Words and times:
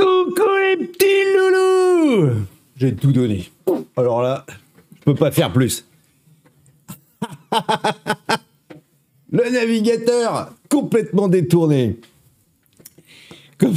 Coucou 0.00 0.48
les 0.62 0.86
petits 0.86 1.24
loulous 1.36 2.46
J'ai 2.76 2.94
tout 2.94 3.12
donné. 3.12 3.50
Alors 3.96 4.22
là, 4.22 4.46
je 4.98 5.02
peux 5.04 5.14
pas 5.14 5.30
faire 5.30 5.52
plus. 5.52 5.84
Le 9.32 9.50
navigateur 9.52 10.54
complètement 10.70 11.28
détourné. 11.28 11.98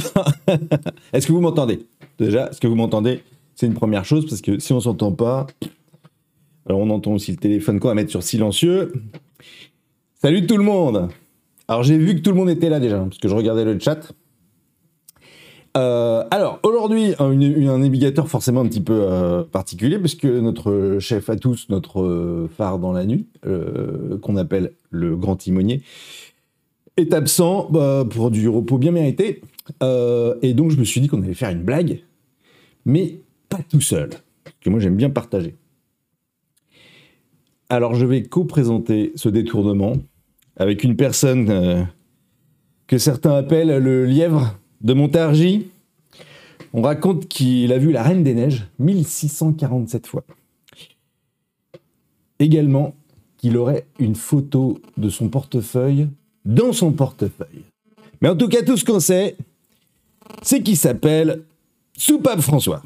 Est-ce 1.12 1.26
que 1.26 1.32
vous 1.32 1.42
m'entendez? 1.42 1.84
Déjà, 2.18 2.48
est-ce 2.48 2.60
que 2.60 2.66
vous 2.66 2.74
m'entendez? 2.74 3.22
C'est 3.54 3.66
une 3.66 3.74
première 3.74 4.04
chose 4.06 4.26
parce 4.26 4.40
que 4.40 4.58
si 4.58 4.72
on 4.72 4.80
s'entend 4.80 5.12
pas, 5.12 5.46
alors 6.66 6.80
on 6.80 6.88
entend 6.90 7.12
aussi 7.12 7.32
le 7.32 7.36
téléphone 7.36 7.78
qu'on 7.80 7.88
va 7.88 7.94
mettre 7.94 8.10
sur 8.10 8.22
silencieux. 8.22 8.92
Salut 10.22 10.46
tout 10.46 10.56
le 10.56 10.62
monde 10.62 11.10
Alors 11.68 11.82
j'ai 11.82 11.98
vu 11.98 12.14
que 12.14 12.20
tout 12.20 12.30
le 12.30 12.36
monde 12.36 12.48
était 12.48 12.70
là 12.70 12.80
déjà, 12.80 13.00
parce 13.00 13.18
que 13.18 13.28
je 13.28 13.34
regardais 13.34 13.64
le 13.64 13.78
chat. 13.78 14.12
Euh, 15.76 16.22
alors 16.30 16.60
aujourd'hui, 16.62 17.14
un, 17.18 17.34
navigateur 17.78 18.28
forcément 18.28 18.60
un 18.60 18.66
petit 18.66 18.80
peu 18.80 18.94
euh, 18.94 19.42
particulier, 19.42 19.98
parce 19.98 20.14
que 20.14 20.40
notre 20.40 20.98
chef 21.00 21.28
à 21.30 21.36
tous, 21.36 21.68
notre 21.68 22.00
euh, 22.00 22.48
phare 22.56 22.78
dans 22.78 22.92
la 22.92 23.04
nuit, 23.04 23.26
qu'on 24.22 24.36
appelle 24.36 24.72
le 24.90 25.16
grand 25.16 25.36
timonier, 25.36 25.82
est 26.96 27.12
absent 27.12 27.68
bah, 27.70 28.04
pour 28.08 28.30
du 28.30 28.48
repos 28.48 28.78
bien 28.78 28.92
mérité. 28.92 29.42
Et 29.80 30.54
donc 30.54 30.70
je 30.70 30.78
me 30.78 30.84
suis 30.84 31.00
dit 31.00 31.08
qu'on 31.08 31.22
allait 31.22 31.34
faire 31.34 31.50
une 31.50 31.62
blague, 31.62 32.02
mais 32.84 33.20
pas 33.48 33.60
tout 33.68 33.80
seul, 33.80 34.10
que 34.60 34.70
moi 34.70 34.78
j'aime 34.78 34.96
bien 34.96 35.10
partager. 35.10 35.56
Alors 37.68 37.94
je 37.94 38.06
vais 38.06 38.22
co-présenter 38.22 39.12
ce 39.16 39.28
détournement 39.28 39.94
avec 40.56 40.84
une 40.84 40.96
personne 40.96 41.88
que 42.86 42.98
certains 42.98 43.34
appellent 43.34 43.78
le 43.78 44.04
lièvre 44.04 44.54
de 44.84 44.94
Montargis. 44.94 45.66
On 46.72 46.82
raconte 46.82 47.26
qu'il 47.26 47.72
a 47.72 47.78
vu 47.78 47.90
la 47.90 48.02
Reine 48.02 48.22
des 48.22 48.34
Neiges 48.34 48.66
1647 48.78 50.06
fois. 50.06 50.24
Également 52.38 52.94
qu'il 53.38 53.56
aurait 53.56 53.86
une 53.98 54.14
photo 54.14 54.80
de 54.96 55.08
son 55.08 55.28
portefeuille 55.28 56.08
dans 56.44 56.72
son 56.72 56.92
portefeuille. 56.92 57.62
Mais 58.20 58.28
en 58.28 58.36
tout 58.36 58.48
cas, 58.48 58.62
tout 58.62 58.76
ce 58.76 58.84
qu'on 58.84 59.00
sait, 59.00 59.36
c'est 60.42 60.62
qu'il 60.62 60.76
s'appelle 60.76 61.42
Soupape 61.96 62.40
François. 62.40 62.82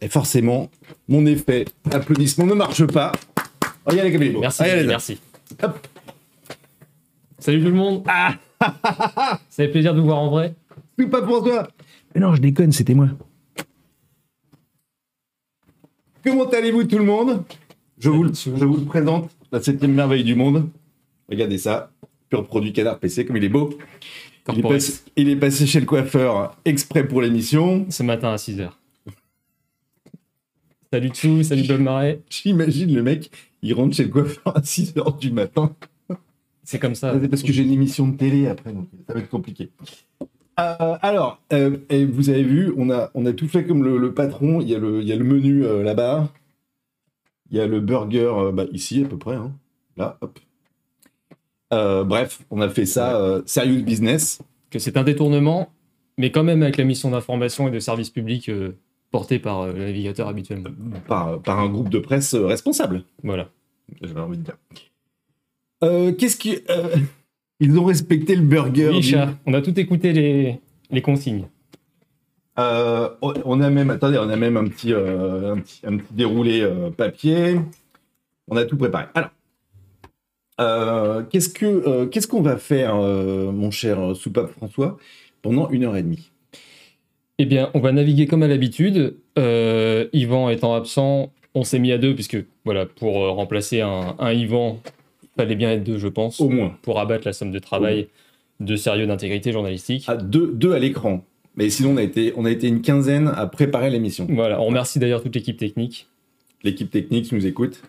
Et 0.00 0.08
forcément, 0.08 0.70
mon 1.08 1.24
effet 1.26 1.64
applaudissement 1.90 2.46
ne 2.46 2.54
marche 2.54 2.84
pas. 2.86 3.12
Regardez 3.84 4.12
comme 4.12 4.22
il 4.22 4.28
est 4.28 4.32
beau. 4.32 4.40
Merci, 4.40 4.58
ça. 4.58 4.84
merci. 4.84 5.20
Hop. 5.62 5.86
Salut 7.38 7.60
tout 7.60 7.70
le 7.70 7.76
monde. 7.76 8.02
Ah 8.06 8.34
Ça 8.60 9.38
fait 9.50 9.68
plaisir 9.68 9.94
de 9.94 10.00
vous 10.00 10.06
voir 10.06 10.18
en 10.18 10.30
vrai. 10.30 10.54
Soupape 10.98 11.24
François 11.24 11.68
Mais 12.14 12.20
non, 12.20 12.34
je 12.34 12.40
déconne, 12.40 12.72
c'était 12.72 12.94
moi. 12.94 13.08
Comment 16.24 16.48
allez-vous 16.48 16.84
tout 16.84 16.98
le 16.98 17.04
monde? 17.04 17.44
Je 17.98 18.10
vous, 18.10 18.24
le- 18.24 18.32
je 18.34 18.64
vous 18.64 18.76
le 18.78 18.84
présente, 18.84 19.30
la 19.52 19.60
septième 19.62 19.92
merveille 19.94 20.24
du 20.24 20.34
monde. 20.34 20.68
Regardez 21.28 21.58
ça, 21.58 21.92
pur 22.28 22.46
produit 22.46 22.72
Canard 22.72 22.98
PC, 22.98 23.24
comme 23.24 23.36
il 23.36 23.44
est 23.44 23.48
beau. 23.48 23.78
Il 24.52 24.60
est, 24.60 24.62
passé, 24.62 25.02
il 25.16 25.28
est 25.28 25.36
passé 25.36 25.66
chez 25.66 25.80
le 25.80 25.86
coiffeur 25.86 26.56
exprès 26.64 27.06
pour 27.06 27.20
l'émission. 27.20 27.86
Ce 27.90 28.02
matin 28.02 28.28
à 28.32 28.36
6h. 28.36 28.70
Salut 30.92 31.08
Tchou, 31.08 31.42
salut 31.42 31.66
Bob 31.66 31.80
Marais. 31.80 32.20
J'imagine 32.30 32.94
le 32.94 33.02
mec, 33.02 33.30
il 33.62 33.74
rentre 33.74 33.96
chez 33.96 34.04
le 34.04 34.10
coiffeur 34.10 34.56
à 34.56 34.60
6h 34.60 35.18
du 35.18 35.32
matin. 35.32 35.74
C'est 36.62 36.78
comme 36.78 36.94
ça. 36.94 37.12
Ah, 37.14 37.18
c'est 37.20 37.28
parce 37.28 37.42
que 37.42 37.52
j'ai 37.52 37.62
une 37.62 37.72
émission 37.72 38.06
de 38.08 38.16
télé 38.16 38.46
après, 38.46 38.72
donc 38.72 38.86
ça 39.06 39.14
va 39.14 39.20
être 39.20 39.28
compliqué. 39.28 39.70
Euh, 40.58 40.96
alors, 41.02 41.40
euh, 41.52 41.76
et 41.90 42.04
vous 42.04 42.30
avez 42.30 42.42
vu, 42.42 42.72
on 42.78 42.90
a, 42.90 43.10
on 43.14 43.26
a 43.26 43.32
tout 43.32 43.48
fait 43.48 43.64
comme 43.66 43.84
le, 43.84 43.98
le 43.98 44.14
patron. 44.14 44.60
Il 44.60 44.68
y 44.68 44.74
a 44.74 44.78
le, 44.78 45.02
il 45.02 45.08
y 45.08 45.12
a 45.12 45.16
le 45.16 45.24
menu 45.24 45.64
euh, 45.64 45.82
là-bas. 45.82 46.32
Il 47.50 47.56
y 47.56 47.60
a 47.60 47.66
le 47.66 47.80
burger 47.80 48.32
bah, 48.52 48.64
ici 48.72 49.04
à 49.04 49.08
peu 49.08 49.18
près. 49.18 49.34
hein. 49.36 49.52
Là, 49.96 50.18
hop. 50.20 50.38
Bref, 51.70 52.40
on 52.50 52.60
a 52.60 52.68
fait 52.68 52.86
ça 52.86 53.42
serious 53.46 53.82
business. 53.82 54.40
Que 54.70 54.78
c'est 54.78 54.96
un 54.96 55.04
détournement, 55.04 55.70
mais 56.18 56.30
quand 56.32 56.42
même 56.42 56.62
avec 56.62 56.76
la 56.76 56.84
mission 56.84 57.10
d'information 57.10 57.68
et 57.68 57.70
de 57.70 57.78
service 57.78 58.10
public 58.10 58.50
portée 59.12 59.38
par 59.38 59.66
le 59.68 59.74
navigateur 59.74 60.26
habituellement. 60.26 60.70
par, 61.06 61.40
par 61.40 61.60
un 61.60 61.68
groupe 61.68 61.88
de 61.88 61.98
presse 62.00 62.34
responsable. 62.34 63.04
Voilà. 63.22 63.48
J'avais 64.02 64.20
envie 64.20 64.38
de 64.38 64.42
dire. 64.42 66.16
Qu'est-ce 66.16 66.36
qui. 66.36 66.58
Ils 67.60 67.78
ont 67.78 67.84
respecté 67.84 68.36
le 68.36 68.42
burger. 68.42 68.90
Oui, 68.90 69.02
chat, 69.02 69.34
on 69.46 69.54
a 69.54 69.62
tout 69.62 69.78
écouté 69.78 70.12
les, 70.12 70.60
les 70.90 71.02
consignes. 71.02 71.46
Euh, 72.58 73.10
on 73.22 73.60
a 73.60 73.68
même, 73.68 73.90
attendez, 73.90 74.16
on 74.18 74.30
a 74.30 74.36
même 74.36 74.56
un 74.56 74.66
petit, 74.66 74.92
euh, 74.92 75.54
un 75.54 75.60
petit, 75.60 75.80
un 75.86 75.98
petit 75.98 76.14
déroulé 76.14 76.62
euh, 76.62 76.90
papier. 76.90 77.60
On 78.48 78.56
a 78.56 78.64
tout 78.64 78.78
préparé. 78.78 79.06
Alors, 80.58 81.28
qu'est-ce 81.28 81.50
que, 81.50 82.06
qu'est-ce 82.06 82.26
qu'on 82.26 82.40
va 82.40 82.56
faire, 82.56 82.94
mon 82.94 83.70
cher 83.70 84.16
soupape 84.16 84.48
François, 84.52 84.96
pendant 85.42 85.68
une 85.68 85.84
heure 85.84 85.96
et 85.96 86.02
demie? 86.02 86.30
Eh 87.38 87.44
bien, 87.44 87.68
on 87.74 87.80
va 87.80 87.92
naviguer 87.92 88.26
comme 88.26 88.42
à 88.42 88.48
l'habitude. 88.48 89.16
Yvan 89.36 90.48
étant 90.48 90.74
absent, 90.74 91.30
on 91.54 91.62
s'est 91.62 91.78
mis 91.78 91.92
à 91.92 91.98
deux, 91.98 92.14
puisque 92.14 92.38
voilà, 92.64 92.86
pour 92.86 93.16
remplacer 93.34 93.82
un, 93.82 94.14
un 94.18 94.32
Yvan, 94.32 94.80
fallait 95.36 95.54
bien 95.56 95.72
être 95.72 95.84
deux, 95.84 95.98
je 95.98 96.08
pense, 96.08 96.40
Au 96.40 96.48
moins. 96.48 96.76
pour 96.82 96.98
abattre 97.00 97.26
la 97.26 97.32
somme 97.32 97.50
de 97.52 97.58
travail 97.58 98.08
de 98.60 98.74
sérieux 98.76 99.06
d'intégrité 99.06 99.52
journalistique. 99.52 100.04
À 100.08 100.16
deux, 100.16 100.50
deux 100.52 100.72
à 100.72 100.78
l'écran. 100.78 101.24
Mais 101.56 101.70
sinon, 101.70 101.90
on 101.92 101.96
a, 101.96 102.02
été, 102.02 102.32
on 102.36 102.44
a 102.44 102.50
été 102.50 102.68
une 102.68 102.82
quinzaine 102.82 103.28
à 103.28 103.46
préparer 103.46 103.90
l'émission. 103.90 104.26
Voilà, 104.30 104.60
on 104.60 104.66
remercie 104.66 104.98
d'ailleurs 104.98 105.22
toute 105.22 105.34
l'équipe 105.34 105.56
technique. 105.56 106.06
L'équipe 106.62 106.90
technique 106.90 107.26
qui 107.26 107.34
nous 107.34 107.46
écoute. 107.46 107.82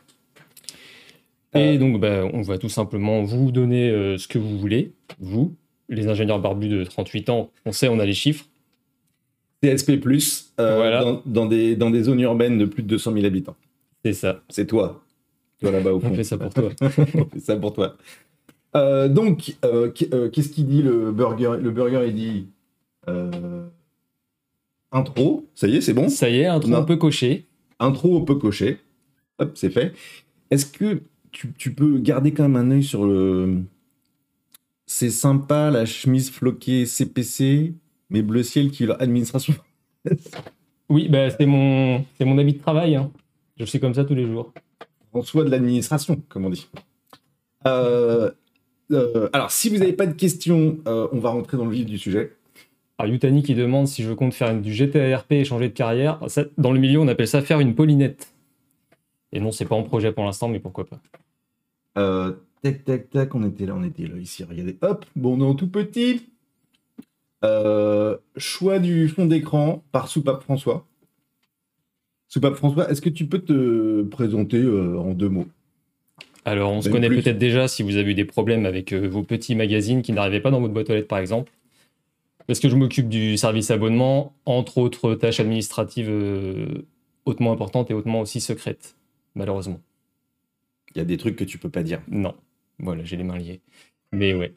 Et 1.53 1.75
Euh, 1.75 1.77
donc, 1.77 1.99
bah, 1.99 2.23
on 2.33 2.41
va 2.41 2.57
tout 2.57 2.69
simplement 2.69 3.23
vous 3.23 3.51
donner 3.51 3.89
euh, 3.89 4.17
ce 4.17 4.27
que 4.27 4.37
vous 4.37 4.57
voulez, 4.57 4.91
vous, 5.19 5.53
les 5.89 6.07
ingénieurs 6.07 6.39
barbus 6.39 6.67
de 6.69 6.83
38 6.83 7.29
ans, 7.29 7.49
on 7.65 7.71
sait, 7.71 7.87
on 7.87 7.99
a 7.99 8.05
les 8.05 8.13
chiffres. 8.13 8.45
CSP, 9.63 9.99
euh, 10.59 10.75
Voilà. 10.77 11.01
dans, 11.03 11.21
dans 11.25 11.45
des, 11.45 11.75
dans 11.75 11.89
des 11.89 12.03
zones 12.03 12.19
urbaines 12.19 12.57
de 12.57 12.65
plus 12.65 12.83
de 12.83 12.87
200 12.89 13.13
000 13.13 13.25
habitants. 13.25 13.55
C'est 14.05 14.13
ça, 14.13 14.41
C'est 14.49 14.67
toi. 14.67 15.03
Toi 15.59 15.71
là-bas 15.71 15.93
au 15.93 15.99
fond. 15.99 16.09
on 16.11 16.15
fait 16.15 16.23
ça 16.23 16.37
pour 16.37 16.53
toi. 16.53 16.69
On 16.81 17.25
fait 17.25 17.39
ça 17.39 17.55
pour 17.55 17.73
toi. 17.73 17.97
Euh, 18.75 19.07
donc, 19.07 19.55
euh, 19.65 19.91
euh, 20.13 20.29
qu'est-ce 20.29 20.49
qu'il 20.49 20.67
dit 20.67 20.81
le 20.83 21.11
burger 21.11 21.53
Le 21.59 21.71
burger, 21.71 22.05
il 22.07 22.13
dit 22.15 22.47
euh, 23.09 23.65
intro. 24.91 25.47
Ça 25.55 25.67
y 25.67 25.77
est, 25.77 25.81
c'est 25.81 25.93
bon? 25.93 26.09
Ça 26.09 26.29
y 26.29 26.39
est, 26.41 26.45
un 26.45 26.59
Non. 26.59 26.77
un 26.77 26.83
peu 26.83 26.97
coché. 26.97 27.45
Intro, 27.79 28.15
on 28.17 28.21
peut 28.25 28.35
cocher. 28.35 28.79
Hop, 29.39 29.51
c'est 29.55 29.69
fait. 29.69 29.93
Est-ce 30.51 30.65
que 30.65 31.01
tu, 31.31 31.53
tu 31.57 31.73
peux 31.73 31.97
garder 31.99 32.33
quand 32.33 32.47
même 32.47 32.55
un 32.55 32.71
œil 32.71 32.83
sur 32.83 33.05
le. 33.05 33.61
C'est 34.85 35.09
sympa 35.09 35.69
la 35.71 35.85
chemise 35.85 36.29
floquée 36.29 36.85
CPC, 36.85 37.73
mais 38.09 38.21
bleu 38.21 38.43
ciel 38.43 38.71
qui 38.71 38.89
administration. 38.89 39.53
Oui, 40.89 41.09
bah, 41.09 41.29
c'est 41.29 41.45
mon, 41.45 42.05
mon 42.21 42.37
habit 42.37 42.53
de 42.53 42.59
travail. 42.59 42.95
hein. 42.95 43.11
Je 43.57 43.65
suis 43.65 43.79
comme 43.79 43.93
ça 43.93 44.05
tous 44.05 44.15
les 44.15 44.25
jours. 44.25 44.53
François 45.17 45.43
de 45.43 45.49
l'administration, 45.49 46.21
comme 46.29 46.45
on 46.45 46.51
dit. 46.51 46.67
Euh, 47.65 48.29
euh, 48.91 49.29
alors, 49.33 49.49
si 49.49 49.67
vous 49.67 49.77
n'avez 49.79 49.93
pas 49.93 50.05
de 50.05 50.13
questions, 50.13 50.77
euh, 50.87 51.07
on 51.11 51.17
va 51.17 51.31
rentrer 51.31 51.57
dans 51.57 51.65
le 51.65 51.71
vif 51.71 51.87
du 51.87 51.97
sujet. 51.97 52.33
Alors, 52.99 53.11
Yutani 53.11 53.41
qui 53.41 53.55
demande 53.55 53.87
si 53.87 54.03
je 54.03 54.13
compte 54.13 54.35
faire 54.35 54.55
du 54.55 54.71
GTRP 54.71 55.31
et 55.31 55.43
changer 55.43 55.69
de 55.69 55.73
carrière. 55.73 56.19
Ça, 56.27 56.43
dans 56.59 56.71
le 56.71 56.79
milieu, 56.79 56.99
on 56.99 57.07
appelle 57.07 57.27
ça 57.27 57.41
faire 57.41 57.59
une 57.59 57.73
paulinette. 57.73 58.31
Et 59.31 59.39
non, 59.39 59.51
c'est 59.51 59.65
pas 59.65 59.75
en 59.75 59.81
projet 59.81 60.11
pour 60.11 60.23
l'instant, 60.23 60.49
mais 60.49 60.59
pourquoi 60.59 60.85
pas. 60.85 60.99
Euh, 61.97 62.33
tac, 62.61 62.85
tac, 62.85 63.09
tac, 63.09 63.33
on 63.33 63.43
était 63.43 63.65
là, 63.65 63.73
on 63.75 63.83
était 63.83 64.05
là, 64.05 64.17
ici, 64.17 64.43
regardez. 64.43 64.77
Hop, 64.83 65.03
bon, 65.15 65.35
on 65.35 65.41
est 65.41 65.49
en 65.49 65.55
tout 65.55 65.69
petit. 65.69 66.29
Euh, 67.43 68.17
choix 68.35 68.77
du 68.77 69.09
fond 69.09 69.25
d'écran 69.25 69.83
par 69.91 70.09
Soupape 70.09 70.43
François. 70.43 70.85
Soupape 72.27 72.55
François, 72.55 72.89
est-ce 72.89 73.01
que 73.01 73.09
tu 73.09 73.25
peux 73.25 73.39
te 73.39 74.03
présenter 74.03 74.57
euh, 74.57 74.97
en 74.97 75.13
deux 75.13 75.29
mots? 75.29 75.47
Alors, 76.45 76.71
on 76.71 76.81
se 76.81 76.89
connaît 76.89 77.07
plus. 77.07 77.21
peut-être 77.21 77.37
déjà 77.37 77.67
si 77.67 77.83
vous 77.83 77.97
avez 77.97 78.11
eu 78.11 78.13
des 78.13 78.25
problèmes 78.25 78.65
avec 78.65 78.93
euh, 78.93 79.07
vos 79.07 79.23
petits 79.23 79.55
magazines 79.55 80.01
qui 80.01 80.13
n'arrivaient 80.13 80.39
pas 80.39 80.51
dans 80.51 80.61
votre 80.61 80.73
boîte 80.73 80.89
aux 80.89 80.93
lettres, 80.93 81.07
par 81.07 81.19
exemple. 81.19 81.51
Parce 82.47 82.59
que 82.59 82.69
je 82.69 82.75
m'occupe 82.75 83.09
du 83.09 83.35
service 83.37 83.71
abonnement, 83.71 84.33
entre 84.45 84.77
autres 84.77 85.15
tâches 85.15 85.41
administratives 85.41 86.09
euh, 86.09 86.85
hautement 87.25 87.51
importantes 87.51 87.91
et 87.91 87.93
hautement 87.93 88.21
aussi 88.21 88.39
secrètes, 88.39 88.95
malheureusement. 89.35 89.81
Il 90.95 90.99
y 90.99 91.01
a 91.01 91.05
des 91.05 91.17
trucs 91.17 91.35
que 91.35 91.43
tu 91.43 91.57
peux 91.57 91.69
pas 91.69 91.83
dire. 91.83 92.01
Non. 92.07 92.33
Voilà, 92.79 93.03
j'ai 93.03 93.17
les 93.17 93.23
mains 93.23 93.37
liées. 93.37 93.59
Mais 94.13 94.33
ouais. 94.33 94.53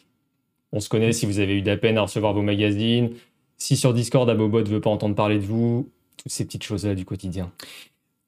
On 0.73 0.79
se 0.79 0.89
connaît 0.89 1.13
si 1.13 1.27
vous 1.27 1.41
avez 1.41 1.57
eu 1.57 1.63
de 1.63 1.67
la 1.67 1.77
peine 1.77 1.99
à 1.99 2.03
recevoir 2.03 2.33
vos 2.33 2.43
magazines, 2.43 3.11
si 3.57 3.77
sur 3.77 3.93
Discord, 3.93 4.31
Abobot 4.31 4.63
ne 4.63 4.69
veut 4.69 4.81
pas 4.81 4.91
entendre 4.91 5.17
parler 5.17 5.39
de 5.39 5.45
vous, 5.45 5.91
toutes 6.23 6.33
ces 6.33 6.45
petites 6.45 6.63
choses-là 6.65 6.95
du 6.95 7.05
quotidien. 7.05 7.53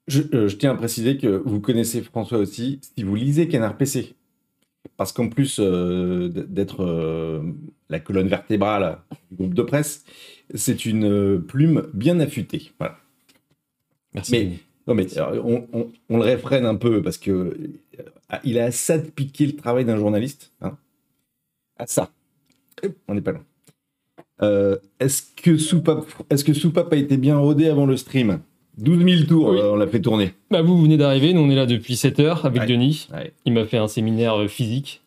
Je, 0.07 0.21
euh, 0.33 0.47
je 0.47 0.55
tiens 0.57 0.71
à 0.71 0.75
préciser 0.75 1.17
que 1.17 1.27
vous 1.45 1.59
connaissez 1.61 2.01
François 2.01 2.37
aussi 2.37 2.79
si 2.81 3.03
vous 3.03 3.15
lisez 3.15 3.47
Canard 3.47 3.77
PC. 3.77 4.15
Parce 4.97 5.13
qu'en 5.13 5.29
plus 5.29 5.59
euh, 5.59 6.27
d'être 6.29 6.83
euh, 6.83 7.41
la 7.89 7.99
colonne 7.99 8.27
vertébrale 8.27 8.99
du 9.31 9.37
groupe 9.37 9.53
de 9.53 9.61
presse, 9.63 10.03
c'est 10.55 10.85
une 10.85 11.41
plume 11.41 11.87
bien 11.93 12.19
affûtée. 12.19 12.71
Voilà. 12.79 12.99
Merci. 14.13 14.31
Mais- 14.33 14.59
Non, 14.87 14.93
mais 14.95 15.17
alors, 15.17 15.45
on, 15.45 15.67
on- 15.71 15.91
on 16.09 16.17
le 16.17 16.23
réfrène 16.23 16.65
un 16.65 16.75
peu 16.75 17.01
parce 17.01 17.17
que 17.17 17.57
il 18.43 18.59
a 18.59 18.65
à 18.65 18.71
ça 18.71 18.97
de 18.97 19.09
piquer 19.09 19.45
le 19.45 19.55
travail 19.55 19.85
d'un 19.85 19.97
journaliste. 19.97 20.51
Hein. 20.61 20.77
À 21.77 21.87
ça. 21.87 22.11
On 23.07 23.13
n'est 23.15 23.21
pas 23.21 23.31
loin. 23.31 23.45
Euh, 24.41 24.77
est-ce 24.99 25.23
que 25.35 25.57
Soupape, 25.57 26.05
est-ce 26.29 26.43
que 26.43 26.53
Soupape 26.53 26.91
a 26.91 26.95
été 26.95 27.17
bien 27.17 27.37
rodé 27.37 27.67
avant 27.67 27.85
le 27.85 27.95
stream? 27.97 28.39
12 28.79 29.05
000 29.05 29.23
tours, 29.27 29.49
Oui. 29.49 29.59
euh, 29.59 29.73
on 29.73 29.75
l'a 29.75 29.85
fait 29.87 30.01
tourner. 30.01 30.33
Bah, 30.49 30.61
vous, 30.63 30.75
vous 30.75 30.83
venez 30.83 30.97
d'arriver, 30.97 31.33
nous 31.33 31.41
on 31.41 31.49
est 31.51 31.55
là 31.55 31.67
depuis 31.67 31.95
7 31.95 32.19
heures 32.19 32.45
avec 32.45 32.61
Ouais. 32.63 32.67
Denis. 32.67 33.07
Ouais. 33.13 33.31
Il 33.45 33.53
m'a 33.53 33.65
fait 33.65 33.77
un 33.77 33.87
séminaire 33.87 34.33
euh, 34.41 34.47
physique 34.47 35.03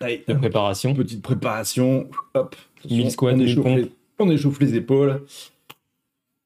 Allez, 0.00 0.22
de 0.28 0.34
préparation. 0.34 0.94
petite 0.94 1.22
préparation. 1.22 2.08
Hop. 2.34 2.54
1000 2.88 3.10
squats, 3.10 3.32
on, 3.32 3.36
1000 3.38 3.48
échauffe 3.48 3.66
les, 3.66 3.90
on 4.18 4.30
échauffe 4.30 4.60
les 4.60 4.74
épaules. 4.74 5.22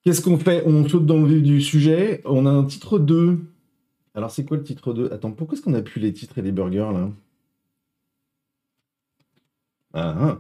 Qu'est-ce 0.05 0.21
qu'on 0.23 0.39
fait? 0.39 0.63
On 0.67 0.89
saute 0.89 1.05
dans 1.07 1.19
le 1.21 1.27
vif 1.27 1.43
du 1.43 1.61
sujet. 1.61 2.23
On 2.25 2.47
a 2.47 2.51
un 2.51 2.65
titre 2.65 2.99
2. 2.99 3.39
Alors, 4.15 4.31
c'est 4.31 4.45
quoi 4.45 4.57
le 4.57 4.63
titre 4.63 4.93
2 4.93 5.13
Attends, 5.13 5.33
pourquoi 5.33 5.57
est-ce 5.57 5.63
qu'on 5.65 5.75
a 5.75 5.83
plus 5.83 6.01
les 6.01 6.13
titres 6.13 6.39
et 6.39 6.43
les 6.43 6.53
burgers 6.53 6.91
là? 6.93 7.09
Ah, 9.95 10.17
ah. 10.21 10.39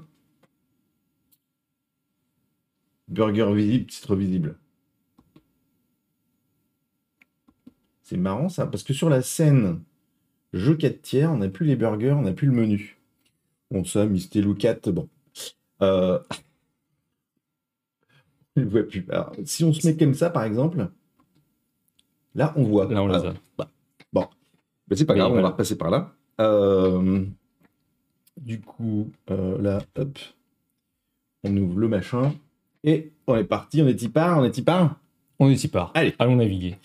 Burger 3.08 3.52
visible, 3.54 3.86
titre 3.86 4.16
visible. 4.16 4.58
C'est 8.02 8.16
marrant 8.16 8.48
ça, 8.48 8.66
parce 8.66 8.82
que 8.82 8.92
sur 8.92 9.08
la 9.08 9.22
scène 9.22 9.82
jeu 10.52 10.74
4 10.76 11.00
tiers, 11.02 11.32
on 11.32 11.38
n'a 11.38 11.48
plus 11.48 11.66
les 11.66 11.76
burgers, 11.76 12.12
on 12.12 12.22
n'a 12.22 12.32
plus 12.32 12.46
le 12.46 12.52
menu. 12.52 12.98
Bon, 13.70 13.84
ça, 13.84 14.04
Misté 14.06 14.42
Loucat, 14.42 14.78
bon. 14.86 15.08
Euh... 15.80 16.18
Vois 18.56 18.82
plus. 18.82 19.06
Alors, 19.08 19.32
si 19.44 19.64
on 19.64 19.72
se 19.72 19.86
met 19.86 19.96
comme 19.96 20.12
ça, 20.14 20.28
par 20.28 20.44
exemple, 20.44 20.88
là, 22.34 22.52
on 22.56 22.64
voit. 22.64 22.86
Là, 22.92 23.02
on 23.02 23.06
les 23.08 23.14
a. 23.14 23.34
mais 24.14 24.96
c'est 24.96 25.06
pas 25.06 25.14
Mais 25.14 25.20
grave, 25.20 25.32
on 25.32 25.40
va 25.40 25.48
repasser 25.48 25.78
par 25.78 25.90
là. 25.90 26.14
Euh, 26.40 27.24
Du 28.38 28.60
coup, 28.60 29.10
euh, 29.30 29.60
là, 29.62 29.80
hop, 29.96 30.18
on 31.44 31.56
ouvre 31.56 31.78
le 31.78 31.88
machin. 31.88 32.34
Et 32.84 33.10
on 33.26 33.36
est 33.36 33.44
parti, 33.44 33.80
on 33.82 33.88
est 33.88 34.02
y 34.02 34.08
part, 34.08 34.38
on 34.38 34.44
est 34.44 34.56
y 34.56 34.62
part. 34.62 34.96
On 35.38 35.48
y 35.50 35.68
part. 35.68 35.90
Allez. 35.94 36.14
Allons 36.18 36.36
naviguer. 36.36 36.76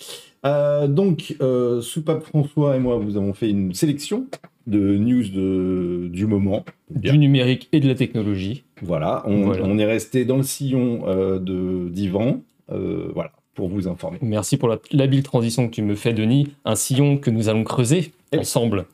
Euh, 0.45 0.88
donc, 0.88 1.35
euh, 1.41 1.81
Soupape 1.81 2.23
François 2.23 2.75
et 2.75 2.79
moi, 2.79 2.97
vous 2.97 3.17
avons 3.17 3.33
fait 3.33 3.49
une 3.49 3.73
sélection 3.73 4.27
de 4.67 4.97
news 4.97 5.27
de, 5.29 6.07
du 6.09 6.25
moment. 6.27 6.63
Bien. 6.89 7.13
Du 7.13 7.19
numérique 7.19 7.69
et 7.71 7.79
de 7.79 7.88
la 7.88 7.95
technologie. 7.95 8.63
Voilà, 8.81 9.23
on, 9.25 9.44
Voilà. 9.45 9.63
on 9.65 9.77
est 9.77 9.85
resté 9.85 10.25
dans 10.25 10.38
le 10.38 10.44
sillon 10.44 11.03
euh, 11.07 11.39
de 11.39 11.89
d'Ivan, 11.89 12.41
euh, 12.71 13.09
voilà, 13.13 13.31
pour 13.55 13.69
vous 13.69 13.88
informer. 13.88 14.19
Merci 14.21 14.57
pour 14.57 14.69
l'habile 14.91 15.23
transition 15.23 15.67
que 15.67 15.73
tu 15.73 15.81
me 15.81 15.95
fais, 15.95 16.13
Denis. 16.13 16.53
Un 16.65 16.75
sillon 16.75 17.17
que 17.17 17.29
nous 17.31 17.49
allons 17.49 17.63
creuser 17.63 18.11
oui. 18.33 18.39
ensemble. 18.39 18.85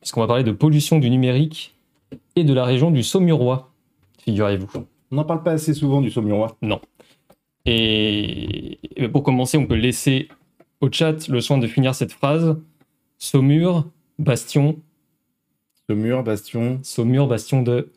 Puisqu'on 0.00 0.20
va 0.20 0.26
parler 0.26 0.44
de 0.44 0.52
pollution 0.52 0.98
du 0.98 1.10
numérique 1.10 1.74
et 2.36 2.44
de 2.44 2.54
la 2.54 2.64
région 2.64 2.90
du 2.90 3.02
Saumurois, 3.02 3.70
figurez-vous. 4.24 4.70
On 5.10 5.16
n'en 5.16 5.24
parle 5.24 5.42
pas 5.42 5.52
assez 5.52 5.74
souvent 5.74 6.00
du 6.00 6.10
Saumurois. 6.10 6.56
Et 7.66 8.78
et 8.96 9.08
pour 9.08 9.22
commencer, 9.22 9.58
on 9.58 9.66
peut 9.66 9.74
laisser 9.76 10.28
au 10.80 10.90
chat 10.90 11.28
le 11.28 11.40
soin 11.40 11.58
de 11.58 11.66
finir 11.66 11.94
cette 11.94 12.12
phrase. 12.12 12.56
Saumur, 13.18 13.86
bastion, 14.18 14.76
Saumur, 15.88 16.22
Bastion, 16.22 16.80
Saumur, 16.82 17.26
bastion 17.28 17.62
de, 17.62 17.90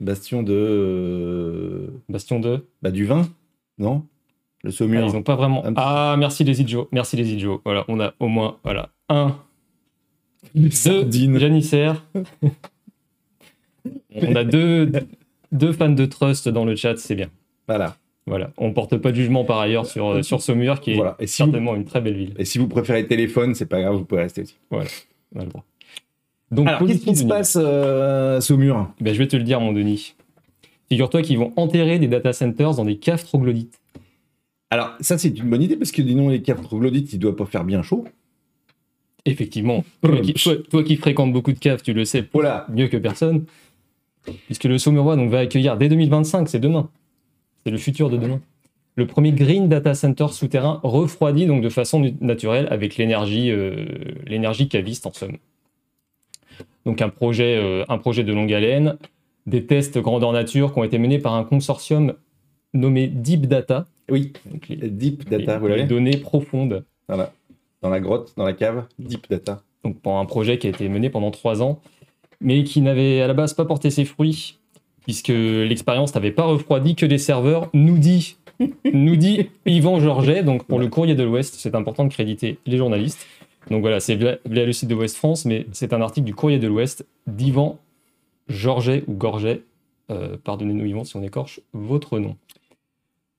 Bastion 0.00 0.42
de... 0.42 0.52
euh, 0.52 1.86
bastion 2.08 2.40
de. 2.40 2.66
bah, 2.82 2.90
du 2.90 3.04
vin, 3.06 3.28
non? 3.78 4.04
Le 4.62 4.68
Ah, 4.68 4.72
Saumur. 4.72 5.06
ils 5.06 5.16
ont 5.16 5.22
pas 5.22 5.36
vraiment. 5.36 5.64
Ah, 5.76 6.16
merci 6.18 6.44
les 6.44 6.60
idiots, 6.60 6.88
merci 6.92 7.16
les 7.16 7.32
idiots. 7.32 7.60
Voilà, 7.64 7.84
on 7.88 8.00
a 8.00 8.12
au 8.20 8.28
moins 8.28 8.58
voilà 8.64 8.90
un, 9.08 9.36
deux 10.54 11.38
janissaires. 11.38 12.04
on 14.14 14.34
a 14.36 14.44
deux, 14.44 14.92
deux 15.52 15.72
fans 15.72 15.88
de 15.90 16.04
Trust 16.06 16.48
dans 16.48 16.64
le 16.64 16.76
chat, 16.76 16.96
c'est 16.98 17.14
bien. 17.14 17.28
Voilà. 17.66 17.96
Voilà, 18.26 18.50
on 18.58 18.72
porte 18.74 18.98
pas 18.98 19.10
de 19.10 19.16
jugement 19.16 19.44
par 19.46 19.58
ailleurs 19.58 19.86
sur, 19.86 20.06
euh, 20.08 20.22
sur 20.22 20.42
Saumur, 20.42 20.80
qui 20.80 20.90
est 20.92 20.96
voilà. 20.96 21.16
Et 21.18 21.26
si, 21.26 21.40
vous, 21.42 21.46
certainement 21.48 21.74
une 21.74 21.86
très 21.86 22.02
belle 22.02 22.16
ville. 22.16 22.34
et 22.38 22.44
si 22.44 22.58
vous 22.58 22.68
préférez 22.68 23.06
téléphone, 23.06 23.54
c'est 23.54 23.64
pas 23.64 23.80
grave, 23.80 23.94
vous 23.94 24.04
pouvez 24.04 24.20
rester 24.20 24.42
aussi. 24.42 24.54
On 24.70 24.80
a 24.80 25.44
le 25.44 25.48
droit. 25.48 25.64
Donc, 26.50 26.68
Alors, 26.68 26.86
qu'est-ce 26.86 27.04
qui 27.04 27.16
se 27.16 27.24
passe 27.24 27.56
euh, 27.58 28.36
à 28.36 28.40
Saumur? 28.42 28.90
Ben, 29.00 29.14
je 29.14 29.18
vais 29.18 29.28
te 29.28 29.36
le 29.36 29.44
dire, 29.44 29.60
mon 29.60 29.72
Denis. 29.72 30.14
Figure-toi 30.90 31.22
qu'ils 31.22 31.38
vont 31.38 31.54
enterrer 31.56 31.98
des 31.98 32.08
data 32.08 32.34
centers 32.34 32.74
dans 32.74 32.84
des 32.84 32.98
caves 32.98 33.24
troglodytes. 33.24 33.80
Alors, 34.70 34.90
ça, 35.00 35.16
c'est 35.16 35.28
une 35.28 35.48
bonne 35.48 35.62
idée, 35.62 35.76
parce 35.76 35.90
que, 35.92 36.02
dis 36.02 36.14
donc, 36.14 36.30
les 36.30 36.42
caves 36.42 36.60
troglodytes, 36.62 37.10
il 37.14 37.18
doit 37.18 37.34
pas 37.36 37.46
faire 37.46 37.64
bien 37.64 37.82
chaud. 37.82 38.04
Effectivement, 39.24 39.84
toi 40.02 40.20
qui, 40.20 40.34
toi- 40.34 40.56
toi 40.70 40.82
qui 40.84 40.96
fréquentes 40.96 41.32
beaucoup 41.32 41.52
de 41.52 41.58
caves, 41.58 41.82
tu 41.82 41.92
le 41.92 42.04
sais 42.04 42.24
Voilà. 42.32 42.66
mieux 42.70 42.88
que 42.88 42.96
personne. 42.96 43.44
Puisque 44.46 44.64
le 44.64 44.78
Saumurois 44.78 45.16
donc, 45.16 45.30
va 45.30 45.38
accueillir 45.40 45.76
dès 45.76 45.88
2025, 45.88 46.48
c'est 46.48 46.58
demain. 46.58 46.90
C'est 47.64 47.70
le 47.72 47.78
futur 47.78 48.10
de 48.10 48.16
demain. 48.16 48.40
Le 48.96 49.06
premier 49.06 49.32
Green 49.32 49.68
Data 49.68 49.94
Center 49.94 50.26
souterrain 50.30 50.80
refroidi 50.82 51.46
donc 51.46 51.62
de 51.62 51.68
façon 51.68 52.12
naturelle 52.20 52.66
avec 52.70 52.96
l'énergie 52.96 53.50
euh, 53.50 53.86
l'énergie 54.26 54.68
caviste 54.68 55.06
en 55.06 55.12
somme. 55.12 55.36
Donc 56.84 57.02
un 57.02 57.08
projet, 57.08 57.56
euh, 57.56 57.84
un 57.88 57.98
projet 57.98 58.24
de 58.24 58.32
longue 58.32 58.52
haleine, 58.52 58.96
des 59.46 59.66
tests 59.66 59.98
grandeur 59.98 60.32
nature 60.32 60.72
qui 60.72 60.78
ont 60.80 60.84
été 60.84 60.98
menés 60.98 61.18
par 61.18 61.34
un 61.34 61.44
consortium 61.44 62.14
nommé 62.74 63.06
Deep 63.08 63.46
Data, 63.46 63.86
Oui, 64.10 64.32
donc 64.50 64.68
les, 64.68 64.76
Deep 64.88 65.28
Data, 65.28 65.54
les- 65.54 65.58
vous 65.60 65.66
les 65.68 65.76
l'avez 65.76 65.88
données 65.88 66.16
profondes. 66.16 66.84
Voilà. 67.08 67.32
Dans 67.82 67.90
la 67.90 68.00
grotte, 68.00 68.32
dans 68.36 68.44
la 68.44 68.52
cave, 68.52 68.84
Deep 68.98 69.28
Data. 69.30 69.62
donc 69.84 70.00
pour 70.00 70.18
un 70.18 70.24
projet 70.26 70.58
qui 70.58 70.66
a 70.66 70.70
été 70.70 70.88
mené 70.88 71.08
pendant 71.10 71.30
trois 71.30 71.62
ans, 71.62 71.80
mais 72.40 72.64
qui 72.64 72.80
n'avait 72.80 73.20
à 73.20 73.26
la 73.26 73.34
base 73.34 73.54
pas 73.54 73.64
porté 73.64 73.90
ses 73.90 74.04
fruits, 74.04 74.58
puisque 75.02 75.28
l'expérience 75.28 76.14
n'avait 76.14 76.32
pas 76.32 76.44
refroidi 76.44 76.94
que 76.94 77.06
des 77.06 77.18
serveurs, 77.18 77.70
nous 77.72 77.98
dit, 77.98 78.36
nous 78.92 79.16
dit 79.16 79.48
Yvan 79.66 80.00
Georget, 80.00 80.42
donc 80.42 80.64
pour 80.64 80.78
le 80.78 80.88
courrier 80.88 81.14
de 81.14 81.22
l'Ouest, 81.22 81.54
c'est 81.58 81.74
important 81.74 82.04
de 82.04 82.12
créditer 82.12 82.58
les 82.66 82.76
journalistes. 82.76 83.26
Donc 83.70 83.80
voilà, 83.80 84.00
c'est 84.00 84.14
via, 84.14 84.38
via 84.46 84.64
le 84.64 84.72
site 84.72 84.88
de 84.88 84.94
Ouest 84.94 85.16
France, 85.16 85.44
mais 85.44 85.66
c'est 85.72 85.92
un 85.92 86.00
article 86.00 86.26
du 86.26 86.34
courrier 86.34 86.58
de 86.58 86.68
l'Ouest 86.68 87.06
d'Yvan 87.26 87.78
Georget 88.48 89.04
ou 89.06 89.14
Gorget, 89.14 89.62
euh, 90.10 90.36
pardonnez-nous 90.42 90.86
Yvan 90.86 91.04
si 91.04 91.16
on 91.16 91.22
écorche 91.22 91.60
votre 91.72 92.18
nom. 92.18 92.36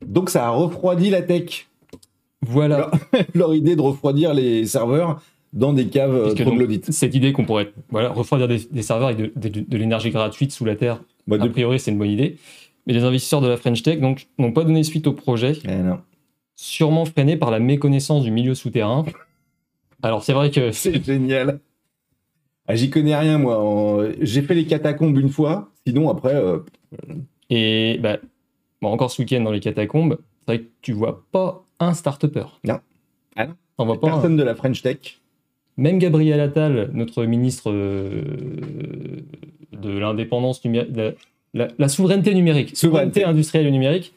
Donc, 0.05 0.29
ça 0.29 0.45
a 0.45 0.49
refroidi 0.49 1.09
la 1.09 1.21
tech. 1.21 1.67
Voilà. 2.41 2.91
Leur 3.33 3.53
idée 3.55 3.75
de 3.75 3.81
refroidir 3.81 4.33
les 4.33 4.65
serveurs 4.65 5.21
dans 5.53 5.73
des 5.73 5.87
caves 5.87 6.15
euh, 6.15 6.33
troglodytes. 6.33 6.91
cette 6.91 7.15
idée 7.15 7.33
qu'on 7.33 7.45
pourrait 7.45 7.71
voilà, 7.89 8.09
refroidir 8.09 8.47
des, 8.47 8.59
des 8.71 8.81
serveurs 8.81 9.09
avec 9.09 9.17
de, 9.35 9.49
de- 9.49 9.65
de 9.67 9.77
l'énergie 9.77 10.11
gratuite 10.11 10.51
sous 10.51 10.65
la 10.65 10.75
terre, 10.75 11.01
Bah, 11.27 11.37
a 11.39 11.47
priori 11.49 11.79
c'est 11.79 11.91
une 11.91 11.97
bonne 11.97 12.09
idée. 12.11 12.37
Mais 12.87 12.93
les 12.93 13.03
investisseurs 13.03 13.41
de 13.41 13.47
la 13.47 13.57
French 13.57 13.83
Tech 13.83 13.99
n'ont 14.37 14.51
pas 14.51 14.63
donné 14.63 14.83
suite 14.83 15.05
au 15.07 15.13
projet, 15.13 15.53
Eh 15.65 15.75
non. 15.77 15.99
sûrement 16.55 17.05
freinés 17.05 17.37
par 17.37 17.51
la 17.51 17.59
méconnaissance 17.59 18.23
du 18.23 18.31
milieu 18.31 18.55
souterrain. 18.55 19.05
Alors 20.01 20.23
c'est 20.23 20.33
vrai 20.33 20.49
que 20.51 20.71
C'est 20.73 21.03
génial. 21.03 21.59
Ah, 22.67 22.75
J'y 22.75 22.89
connais 22.91 23.15
rien, 23.17 23.37
moi. 23.39 23.59
En- 23.63 24.07
J'ai 24.21 24.41
fait 24.43 24.53
les 24.55 24.65
catacombes 24.65 25.17
une 25.17 25.29
fois. 25.29 25.71
Sinon, 25.87 26.09
après, 26.09 26.35
euh, 26.35 26.59
et 27.49 27.97
bah, 28.01 28.17
bon, 28.81 28.89
encore 28.89 29.09
ce 29.11 29.21
week-end 29.21 29.41
dans 29.41 29.51
les 29.51 29.59
catacombes, 29.59 30.17
c'est 30.47 30.55
vrai 30.55 30.59
que 30.63 30.69
tu 30.81 30.93
vois 30.93 31.23
pas 31.31 31.65
un 31.79 31.93
start-upper. 31.93 32.45
Non. 32.63 32.79
Ah 33.35 33.47
non. 33.47 33.53
T'en 33.77 33.85
vois 33.85 33.99
pas 33.99 34.07
un. 34.07 34.11
personne 34.11 34.35
de 34.37 34.43
la 34.43 34.53
French 34.55 34.81
Tech. 34.83 35.19
Même 35.79 35.97
Gabriel 35.97 36.39
Attal, 36.41 36.89
notre 36.93 37.23
ministre 37.25 37.71
euh, 37.71 38.21
de 39.71 39.97
l'indépendance 39.97 40.63
numérique, 40.65 40.89
la, 40.95 41.11
la- 41.53 41.67
la 41.77 41.87
souveraineté 41.89 42.33
numérique, 42.33 42.75
Souveraineté. 42.75 43.21
souveraineté 43.21 43.23
industrielle 43.23 43.67
et 43.67 43.71
numérique, 43.71 44.13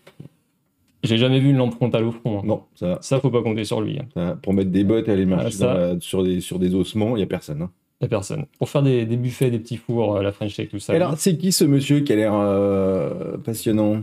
j'ai 1.04 1.16
jamais 1.18 1.38
vu 1.40 1.50
une 1.50 1.56
lampe 1.56 1.74
frontale 1.74 2.04
au 2.04 2.10
front. 2.12 2.38
hein. 2.40 2.42
Non, 2.44 2.62
ça, 2.74 2.98
Ça, 3.00 3.20
faut 3.20 3.30
pas 3.30 3.42
compter 3.42 3.64
sur 3.64 3.80
lui. 3.80 3.98
hein. 3.98 4.06
ça, 4.14 4.38
pour 4.42 4.54
mettre 4.54 4.70
des 4.70 4.84
bottes 4.84 5.08
et 5.08 5.12
aller 5.12 5.24
marcher 5.24 5.46
Ah, 5.46 5.50
ça. 5.52 5.74
la- 5.74 6.00
sur, 6.00 6.22
des, 6.24 6.40
sur 6.40 6.58
des 6.58 6.74
ossements, 6.74 7.10
il 7.16 7.18
n'y 7.20 7.22
a 7.22 7.26
personne. 7.26 7.62
hein. 7.62 7.70
La 8.00 8.08
personne. 8.08 8.46
Pour 8.58 8.68
faire 8.68 8.82
des, 8.82 9.06
des 9.06 9.16
buffets, 9.16 9.50
des 9.52 9.60
petits 9.60 9.76
fours, 9.76 10.16
euh, 10.16 10.22
la 10.22 10.32
French 10.32 10.56
Tech, 10.56 10.68
tout 10.68 10.80
ça. 10.80 10.92
Alors, 10.92 11.14
c'est 11.16 11.36
qui 11.36 11.52
ce 11.52 11.62
monsieur 11.64 12.00
qui 12.00 12.12
a 12.12 12.16
l'air 12.16 12.34
euh, 12.34 13.36
passionnant? 13.38 14.02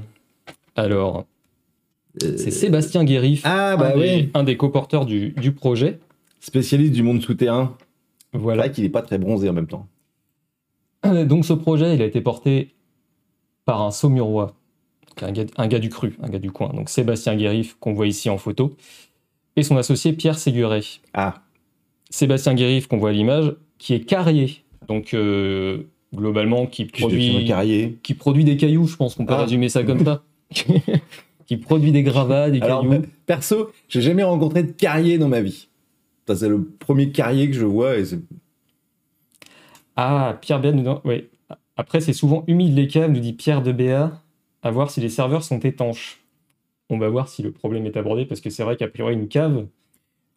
Alors, 0.77 1.25
Euh, 2.23 2.37
c'est 2.37 2.51
Sébastien 2.51 3.03
Guérif, 3.03 3.41
Ah, 3.43 3.75
bah 3.77 3.91
un, 3.93 3.97
des, 3.99 4.29
un 4.33 4.43
des 4.43 4.55
coporteurs 4.57 5.05
du, 5.05 5.29
du 5.31 5.51
projet. 5.51 5.99
Spécialiste 6.39 6.93
du 6.93 7.03
monde 7.03 7.21
souterrain. 7.21 7.75
C'est 8.31 8.39
Voilà. 8.39 8.63
vrai 8.63 8.71
qu'il 8.71 8.83
n'est 8.83 8.89
pas 8.89 9.01
très 9.01 9.17
bronzé 9.17 9.49
en 9.49 9.53
même 9.53 9.67
temps. 9.67 9.87
Donc, 11.03 11.45
ce 11.45 11.53
projet, 11.53 11.95
il 11.95 12.01
a 12.01 12.05
été 12.05 12.21
porté 12.21 12.75
par 13.65 13.81
un 13.81 13.91
Saumurois, 13.91 14.55
un 15.21 15.31
gars, 15.31 15.45
un 15.57 15.67
gars 15.67 15.79
du 15.79 15.89
cru, 15.89 16.17
un 16.21 16.29
gars 16.29 16.39
du 16.39 16.51
coin. 16.51 16.69
Donc, 16.73 16.89
Sébastien 16.89 17.35
Guérif, 17.35 17.77
qu'on 17.79 17.93
voit 17.93 18.07
ici 18.07 18.29
en 18.29 18.37
photo, 18.37 18.75
et 19.55 19.63
son 19.63 19.77
associé 19.77 20.13
Pierre 20.13 20.37
Séguret. 20.37 20.81
Ah, 21.13 21.43
Sébastien 22.09 22.53
Guérif, 22.53 22.87
qu'on 22.87 22.97
voit 22.97 23.09
à 23.09 23.13
l'image, 23.13 23.55
qui 23.77 23.93
est 23.93 24.01
carrier. 24.01 24.63
Donc, 24.87 25.13
euh, 25.13 25.83
globalement, 26.13 26.65
qui 26.67 26.85
produit... 26.85 27.45
qui 28.03 28.13
produit 28.13 28.43
des 28.43 28.57
cailloux, 28.57 28.85
je 28.87 28.97
pense 28.97 29.15
qu'on 29.15 29.25
peut 29.25 29.33
Ah. 29.35 29.43
résumer 29.43 29.69
ça 29.69 29.83
comme 29.83 30.03
ça. 30.03 30.23
qui 31.45 31.57
produit 31.57 31.91
des 31.91 32.03
gravats, 32.03 32.49
des 32.49 32.59
Alors, 32.61 32.81
cailloux. 32.87 33.03
perso, 33.25 33.71
j'ai 33.87 34.01
jamais 34.01 34.23
rencontré 34.23 34.63
de 34.63 34.71
carrier 34.71 35.17
dans 35.17 35.29
ma 35.29 35.41
vie. 35.41 35.68
C'est 36.35 36.49
le 36.49 36.63
premier 36.63 37.11
carrier 37.11 37.47
que 37.49 37.55
je 37.55 37.65
vois. 37.65 37.97
Et 37.97 38.05
c'est- 38.05 38.19
Ah, 39.95 40.37
Pierre 40.41 40.61
Béat 40.61 40.71
nous 40.71 40.83
dit... 40.83 40.99
Oui. 41.05 41.29
Après, 41.77 42.01
c'est 42.01 42.13
souvent 42.13 42.43
humide 42.47 42.75
les 42.75 42.87
caves, 42.87 43.11
nous 43.11 43.19
dit 43.19 43.33
Pierre 43.33 43.61
de 43.61 43.71
Béat, 43.71 44.21
à 44.63 44.71
voir 44.71 44.91
si 44.91 44.99
les 45.01 45.09
serveurs 45.09 45.43
sont 45.43 45.59
étanches. 45.59 46.21
On 46.89 46.97
va 46.97 47.09
voir 47.09 47.29
si 47.29 47.41
le 47.43 47.51
problème 47.51 47.85
est 47.85 47.97
abordé, 47.97 48.25
parce 48.25 48.41
que 48.41 48.49
c'est 48.49 48.63
vrai 48.63 48.75
qu'a 48.77 48.87
priori, 48.87 49.13
une 49.13 49.27
cave, 49.29 49.65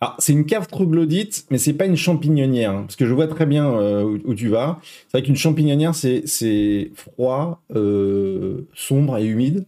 Alors, 0.01 0.17
c'est 0.19 0.33
une 0.33 0.47
cave 0.47 0.67
troglodyte, 0.69 1.47
mais 1.51 1.59
c'est 1.59 1.75
pas 1.75 1.87
une 1.87 1.97
champignonnière. 1.97 2.73
hein, 2.73 2.83
parce 2.83 2.97
que 2.97 3.07
je 3.07 3.15
vois 3.15 3.29
très 3.29 3.47
bien 3.47 3.73
euh, 3.75 4.05
où, 4.05 4.19
où 4.31 4.35
tu 4.35 4.49
vas. 4.49 4.81
C'est 5.09 5.19
vrai 5.19 5.23
qu'une 5.27 5.37
champignonnière, 5.37 5.95
c'est, 5.95 6.23
c'est 6.27 6.91
froid, 6.95 7.63
euh, 7.75 8.63
sombre 8.75 9.19
et 9.19 9.25
humide. 9.27 9.67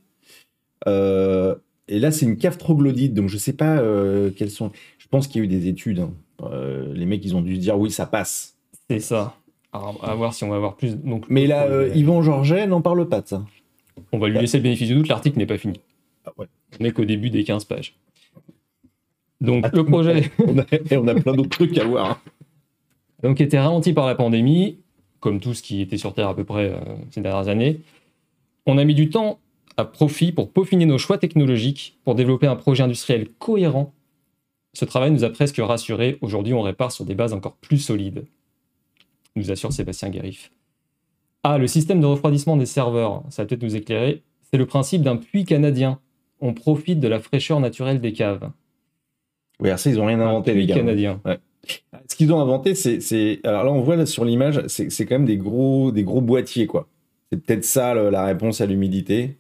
Euh, 0.87 1.55
et 1.89 1.99
là, 1.99 2.11
c'est 2.11 2.27
une 2.27 2.37
cave 2.37 2.57
troglodyte, 2.59 3.15
donc 3.15 3.29
je 3.29 3.37
sais 3.39 3.53
pas 3.53 3.83
quelles 4.37 4.51
sont. 4.51 4.73
Je 5.15 5.19
pense 5.19 5.29
qu'il 5.29 5.41
y 5.41 5.43
a 5.43 5.45
eu 5.45 5.49
des 5.49 5.69
études. 5.69 6.01
hein. 6.01 6.11
Euh, 6.43 6.93
les 6.93 7.07
mecs, 7.07 7.25
ils 7.25 7.37
ont 7.37 7.41
dû 7.41 7.55
se 7.55 7.61
dire 7.61 7.79
oui, 7.79 7.93
ça 7.93 8.05
passe. 8.05 8.57
c'est 8.91 8.99
ça. 8.99 9.37
Alors, 9.73 9.97
à 10.03 10.13
voir 10.17 10.35
si 10.35 10.43
on 10.43 10.49
va 10.49 10.57
avoir 10.57 10.75
plus. 10.75 10.97
Donc, 10.97 11.27
Mais 11.29 11.47
là, 11.47 11.67
euh, 11.69 11.93
Yvan 11.95 12.21
Georget 12.21 12.67
n'en 12.67 12.81
parle 12.81 13.09
pas 13.09 13.21
de 13.21 13.29
ça. 13.29 13.45
on 14.11 14.19
va 14.19 14.27
lui 14.29 14.37
laisser 14.41 14.57
le 14.57 14.65
bénéfice 14.65 14.89
du 14.89 14.97
doute, 14.97 15.07
l'article 15.07 15.39
n'est 15.39 15.47
pas 15.47 15.57
fini. 15.57 15.79
Ah 16.27 16.33
ouais. 16.37 16.47
On 16.81 16.83
n'est 16.83 16.91
qu'au 16.91 17.05
début 17.05 17.31
des 17.31 17.45
15 17.45 17.65
pages. 17.65 17.95
Donc, 19.41 19.71
le 19.73 19.85
projet. 19.85 20.33
On 20.49 20.59
a, 20.59 20.65
et 20.91 20.97
on 20.97 21.07
a 21.07 21.15
plein 21.15 21.35
d'autres 21.35 21.49
trucs 21.51 21.79
à 21.79 21.85
voir. 21.85 22.11
hein. 22.11 22.19
donc 23.23 23.41
était 23.41 23.61
ralenti 23.61 23.93
par 23.93 24.07
la 24.09 24.17
pandémie, 24.17 24.79
comme 25.21 25.39
tout 25.39 25.55
ce 25.55 25.63
qui 25.63 25.81
était 25.81 25.97
sur 25.97 26.13
Terre 26.13 26.27
à 26.29 26.35
peu 26.35 26.43
près 26.43 26.71
euh, 26.73 26.81
ces 27.13 27.21
dernières 27.21 27.47
années. 27.47 27.79
On 28.67 28.79
a 28.79 28.85
mis 28.85 28.97
du 28.97 29.11
temps 29.11 29.39
à 29.77 29.85
profit 29.85 30.33
pour 30.33 30.51
peaufiner 30.51 30.87
nos 30.87 30.99
choix 30.99 31.19
technologiques, 31.19 31.99
pour 32.03 32.17
développer 32.17 32.49
un 32.49 32.57
projet 32.57 32.83
industriel 32.83 33.29
cohérent. 33.39 33.93
Ce 34.75 34.85
travail 34.85 35.11
nous 35.13 35.25
a 35.25 35.31
presque 35.31 35.57
rassurés. 35.59 36.19
Aujourd'hui, 36.21 36.53
on 36.53 36.61
répare 36.63 36.93
sur 36.93 37.05
des 37.05 37.15
bases 37.15 37.33
encore 37.33 37.55
plus 37.57 37.79
solides, 37.79 38.27
nous 39.37 39.51
assure 39.51 39.73
Sébastien 39.73 40.11
Guérif. 40.11 40.51
Ah, 41.45 41.59
le 41.59 41.67
système 41.67 42.01
de 42.01 42.07
refroidissement 42.07 42.57
des 42.57 42.67
serveurs, 42.67 43.23
ça 43.31 43.43
va 43.43 43.47
peut-être 43.49 43.63
nous 43.63 43.77
éclairer. 43.77 44.23
C'est 44.51 44.59
le 44.59 44.67
principe 44.67 45.03
d'un 45.03 45.17
puits 45.17 45.45
canadien. 45.45 46.01
On 46.41 46.53
profite 46.55 47.01
de 47.01 47.09
la 47.09 47.21
fraîcheur 47.21 47.61
naturelle 47.61 48.01
des 48.01 48.13
caves. 48.13 48.51
Oui, 49.61 49.69
alors 49.69 49.79
ça, 49.79 49.91
ils 49.91 50.01
ont 50.01 50.07
rien 50.07 50.21
inventé, 50.21 50.51
Un 50.51 50.55
les 50.55 50.67
gars. 50.67 50.75
canadien. 50.75 51.21
Ce 52.09 52.17
qu'ils 52.17 52.33
ont 52.33 52.41
inventé, 52.41 52.75
c'est, 52.75 53.41
Alors 53.45 53.65
là, 53.65 53.71
on 53.73 53.81
voit 53.81 53.97
là, 53.97 54.07
sur 54.07 54.25
l'image, 54.25 54.67
c'est, 54.67 54.91
c'est 54.91 55.07
quand 55.07 55.15
même 55.15 55.25
des 55.25 55.37
gros, 55.39 55.93
des 55.93 56.03
gros 56.05 56.21
boîtiers, 56.21 56.67
quoi. 56.67 56.89
C'est 57.31 57.39
peut-être 57.43 57.65
ça 57.65 57.95
le- 57.95 58.11
la 58.11 58.25
réponse 58.25 58.61
à 58.61 58.67
l'humidité. 58.67 59.37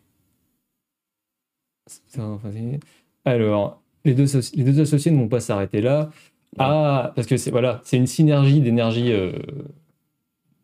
Alors, 3.24 3.82
les 4.04 4.14
deux, 4.14 4.24
soci- 4.26 4.56
les 4.56 4.64
deux 4.64 4.80
associés 4.80 5.10
ne 5.10 5.18
vont 5.18 5.28
pas 5.28 5.40
s'arrêter 5.40 5.80
là. 5.80 6.10
Ah, 6.58 7.12
parce 7.16 7.26
que 7.26 7.36
c'est 7.36 7.50
voilà, 7.50 7.80
c'est 7.84 7.96
une 7.96 8.06
synergie 8.06 8.60
d'énergie 8.60 9.12
euh, 9.12 9.32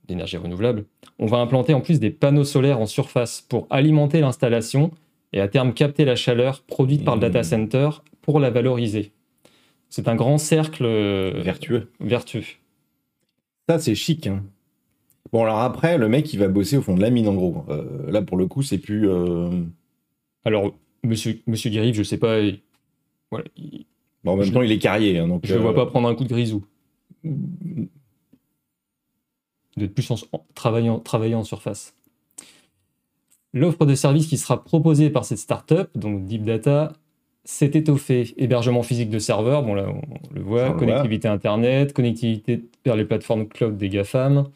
d'énergie 0.06 0.36
renouvelable. 0.36 0.84
On 1.18 1.26
va 1.26 1.38
implanter 1.38 1.74
en 1.74 1.80
plus 1.80 2.00
des 2.00 2.10
panneaux 2.10 2.44
solaires 2.44 2.80
en 2.80 2.86
surface 2.86 3.40
pour 3.40 3.66
alimenter 3.70 4.20
l'installation 4.20 4.90
et 5.32 5.40
à 5.40 5.48
terme 5.48 5.72
capter 5.74 6.04
la 6.04 6.16
chaleur 6.16 6.62
produite 6.62 7.04
par 7.04 7.14
le 7.16 7.20
data 7.20 7.40
Mmh. 7.40 7.44
center 7.44 7.90
pour 8.22 8.40
la 8.40 8.50
valoriser. 8.50 9.12
C'est 9.88 10.08
un 10.08 10.14
grand 10.16 10.38
cercle 10.38 10.84
euh, 10.84 11.40
Vertueux. 11.42 11.90
vertueux. 12.00 12.44
Ça, 13.68 13.78
c'est 13.78 13.94
chic. 13.94 14.26
hein. 14.26 14.42
Bon, 15.32 15.42
alors 15.44 15.58
après, 15.60 15.96
le 15.98 16.08
mec, 16.08 16.32
il 16.32 16.38
va 16.38 16.48
bosser 16.48 16.76
au 16.76 16.82
fond 16.82 16.94
de 16.96 17.00
la 17.00 17.10
mine, 17.10 17.28
en 17.28 17.34
gros. 17.34 17.64
Euh, 17.68 18.10
là, 18.10 18.22
pour 18.22 18.36
le 18.36 18.46
coup, 18.46 18.62
c'est 18.62 18.78
plus. 18.78 19.08
euh, 19.08 19.48
Alors, 20.44 20.72
monsieur, 21.04 21.40
monsieur 21.46 21.70
Guérif, 21.70 21.94
je 21.96 22.02
sais 22.02 22.18
pas, 22.18 22.38
voilà, 23.30 23.44
bon, 24.24 24.32
en 24.32 24.36
même 24.36 24.46
Je- 24.46 24.52
temps, 24.52 24.62
il 24.62 24.72
est 24.72 24.78
carrier. 24.78 25.18
hein, 25.18 25.28
donc, 25.28 25.42
je 25.44 25.54
ne 25.54 25.58
euh, 25.58 25.62
vois 25.62 25.74
pas 25.74 25.86
prendre 25.86 26.08
un 26.08 26.14
coup 26.14 26.24
de 26.24 26.28
grisou. 26.28 26.64
de 29.76 29.86
plus 29.86 30.10
en, 30.10 30.16
en- 30.32 30.44
travaillant, 30.54 30.98
travaillant 30.98 31.40
en 31.40 31.44
surface. 31.44 31.94
L'offre 33.52 33.86
de 33.86 33.94
service 33.94 34.26
qui 34.26 34.36
sera 34.38 34.62
proposée 34.62 35.10
par 35.10 35.24
cette 35.24 35.38
startup, 35.38 35.88
donc 35.96 36.24
Deep 36.24 36.44
Data, 36.44 36.92
s'est 37.44 37.70
étoffée. 37.74 38.34
Hébergement 38.36 38.82
physique 38.82 39.10
de 39.10 39.18
serveurs, 39.18 39.62
bon 39.62 39.74
là 39.74 39.86
on 39.88 40.34
le 40.34 40.42
voit, 40.42 40.70
On 40.70 40.76
connectivité 40.78 41.26
Internet, 41.28 41.92
connectivité 41.92 42.62
vers 42.84 42.96
les 42.96 43.04
plateformes 43.04 43.48
cloud 43.48 43.76
des 43.76 43.88
GAFAM. 43.88 44.48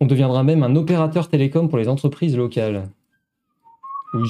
On 0.00 0.06
deviendra 0.06 0.42
même 0.42 0.62
un 0.62 0.74
opérateur 0.76 1.28
télécom 1.28 1.68
pour 1.68 1.78
les 1.78 1.88
entreprises 1.88 2.36
locales. 2.36 2.88
Oui, 4.14 4.28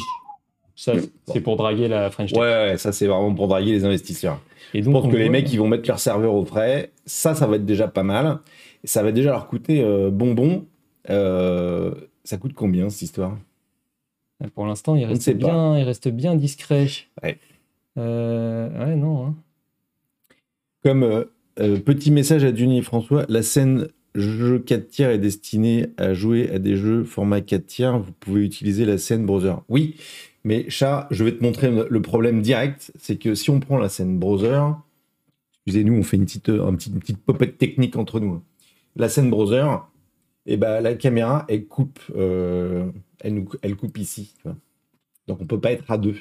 ça 0.77 0.93
c'est 1.33 1.41
pour 1.41 1.57
draguer 1.57 1.89
la 1.89 2.11
French 2.11 2.33
Tech. 2.33 2.41
Ouais, 2.41 2.71
ouais, 2.71 2.79
ça, 2.79 2.93
c'est 2.93 3.07
vraiment 3.07 3.35
pour 3.35 3.49
draguer 3.49 3.73
les 3.73 3.85
investisseurs. 3.85 4.41
Et 4.73 4.83
donc, 4.83 5.05
on 5.05 5.09
que 5.09 5.17
les 5.17 5.29
mecs, 5.29 5.53
ils 5.53 5.59
vont 5.59 5.69
mettre 5.69 5.89
leur 5.89 6.01
serveur 6.01 6.35
au 6.35 6.45
frais. 6.45 6.91
Ça, 7.07 7.35
ça 7.35 7.47
va 7.47 7.57
être 7.57 7.65
déjà 7.67 7.87
pas 7.89 8.03
mal. 8.03 8.39
Ça 8.83 9.03
va 9.03 9.13
déjà 9.13 9.31
leur 9.31 9.47
coûter 9.47 9.83
euh, 9.83 10.11
bonbon. 10.11 10.67
Euh, 11.11 11.95
ça 12.25 12.39
coûte 12.39 12.55
combien, 12.55 12.89
cette 12.91 13.03
histoire? 13.03 13.39
Pour 14.55 14.67
l'instant, 14.67 14.97
il 14.97 15.05
reste, 15.05 15.31
bien, 15.31 15.79
il 15.79 15.85
reste 15.85 16.09
bien 16.09 16.35
discret. 16.35 16.89
Ouais. 17.23 17.39
Euh, 17.99 18.69
ouais, 18.87 18.97
non. 18.97 19.27
hein. 19.27 19.35
Comme 20.83 21.03
euh, 21.03 21.25
euh, 21.61 21.79
petit 21.79 22.11
message 22.11 22.45
à 22.45 22.53
Duny 22.53 22.79
et 22.79 22.83
François, 22.83 23.25
la 23.29 23.43
scène 23.43 23.89
jeu 24.15 24.59
4 24.59 24.89
tiers 24.89 25.11
est 25.11 25.19
destinée 25.19 25.87
à 25.97 26.15
jouer 26.15 26.51
à 26.51 26.59
des 26.59 26.77
jeux 26.77 27.05
format 27.05 27.41
4 27.41 27.67
tiers. 27.67 27.99
Vous 27.99 28.13
pouvez 28.13 28.43
utiliser 28.45 28.85
la 28.85 28.99
scène 28.99 29.25
browser. 29.25 29.55
Oui, 29.69 29.97
mais 30.45 30.69
chat, 30.71 31.09
je 31.11 31.25
vais 31.25 31.33
te 31.33 31.43
montrer 31.43 31.71
le 31.89 32.03
problème 32.03 32.43
direct. 32.43 32.93
C'est 32.99 33.17
que 33.17 33.35
si 33.35 33.51
on 33.51 33.61
prend 33.61 33.79
la 33.79 33.89
scène 33.89 34.19
browser, 34.19 34.61
excusez-nous, 35.67 35.95
on 35.95 36.03
fait 36.03 36.17
une 36.17 36.25
petite, 36.27 36.49
un 36.51 36.75
petit- 36.75 36.91
une 36.91 37.01
petite 37.01 37.19
popette 37.25 37.59
technique 37.59 37.97
entre 37.97 38.21
nous. 38.21 38.43
La 38.97 39.09
scène 39.09 39.31
browser, 39.31 39.67
et 40.47 40.57
ben, 40.57 40.81
la 40.81 40.95
caméra, 40.95 41.45
elle 41.49 41.67
coupe, 41.67 41.99
euh, 42.15 42.91
elle, 43.21 43.35
nous, 43.35 43.49
elle 43.63 43.75
coupe 43.77 43.97
ici. 43.99 44.35
tu 44.37 44.43
vois. 44.45 44.57
Donc 45.27 45.41
on 45.41 45.47
peut 45.47 45.59
pas 45.61 45.73
être 45.73 45.91
à 45.91 45.97
deux. 45.99 46.17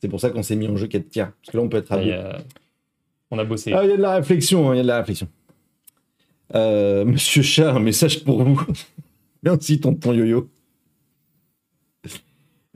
C'est 0.00 0.08
pour 0.08 0.20
ça 0.20 0.28
qu'on 0.30 0.42
s'est 0.42 0.56
mis 0.56 0.68
en 0.68 0.76
jeu 0.76 0.86
4 0.88 1.08
tiers. 1.08 1.32
Parce 1.32 1.52
que 1.52 1.56
là, 1.56 1.62
on 1.62 1.68
peut 1.70 1.78
être 1.78 1.90
à 1.92 1.96
deux. 2.04 2.12
a- 2.12 2.38
On 3.30 3.38
a 3.38 3.44
bossé. 3.44 3.72
Ah, 3.72 3.82
il 3.82 3.90
y 3.90 3.92
a 3.92 3.96
de 3.96 4.02
la 4.02 4.16
réflexion, 4.16 4.68
hein, 4.70 4.74
il 4.74 4.76
y 4.76 4.80
a 4.80 4.82
de 4.82 4.88
la 4.88 4.98
réflexion. 4.98 5.26
Euh, 6.54 7.04
Monsieur 7.04 7.42
Chat, 7.42 7.72
un 7.72 7.80
message 7.80 8.22
pour 8.22 8.44
vous. 8.44 8.62
Merci, 9.42 9.80
tonton 9.80 10.12
yo-yo. 10.12 10.48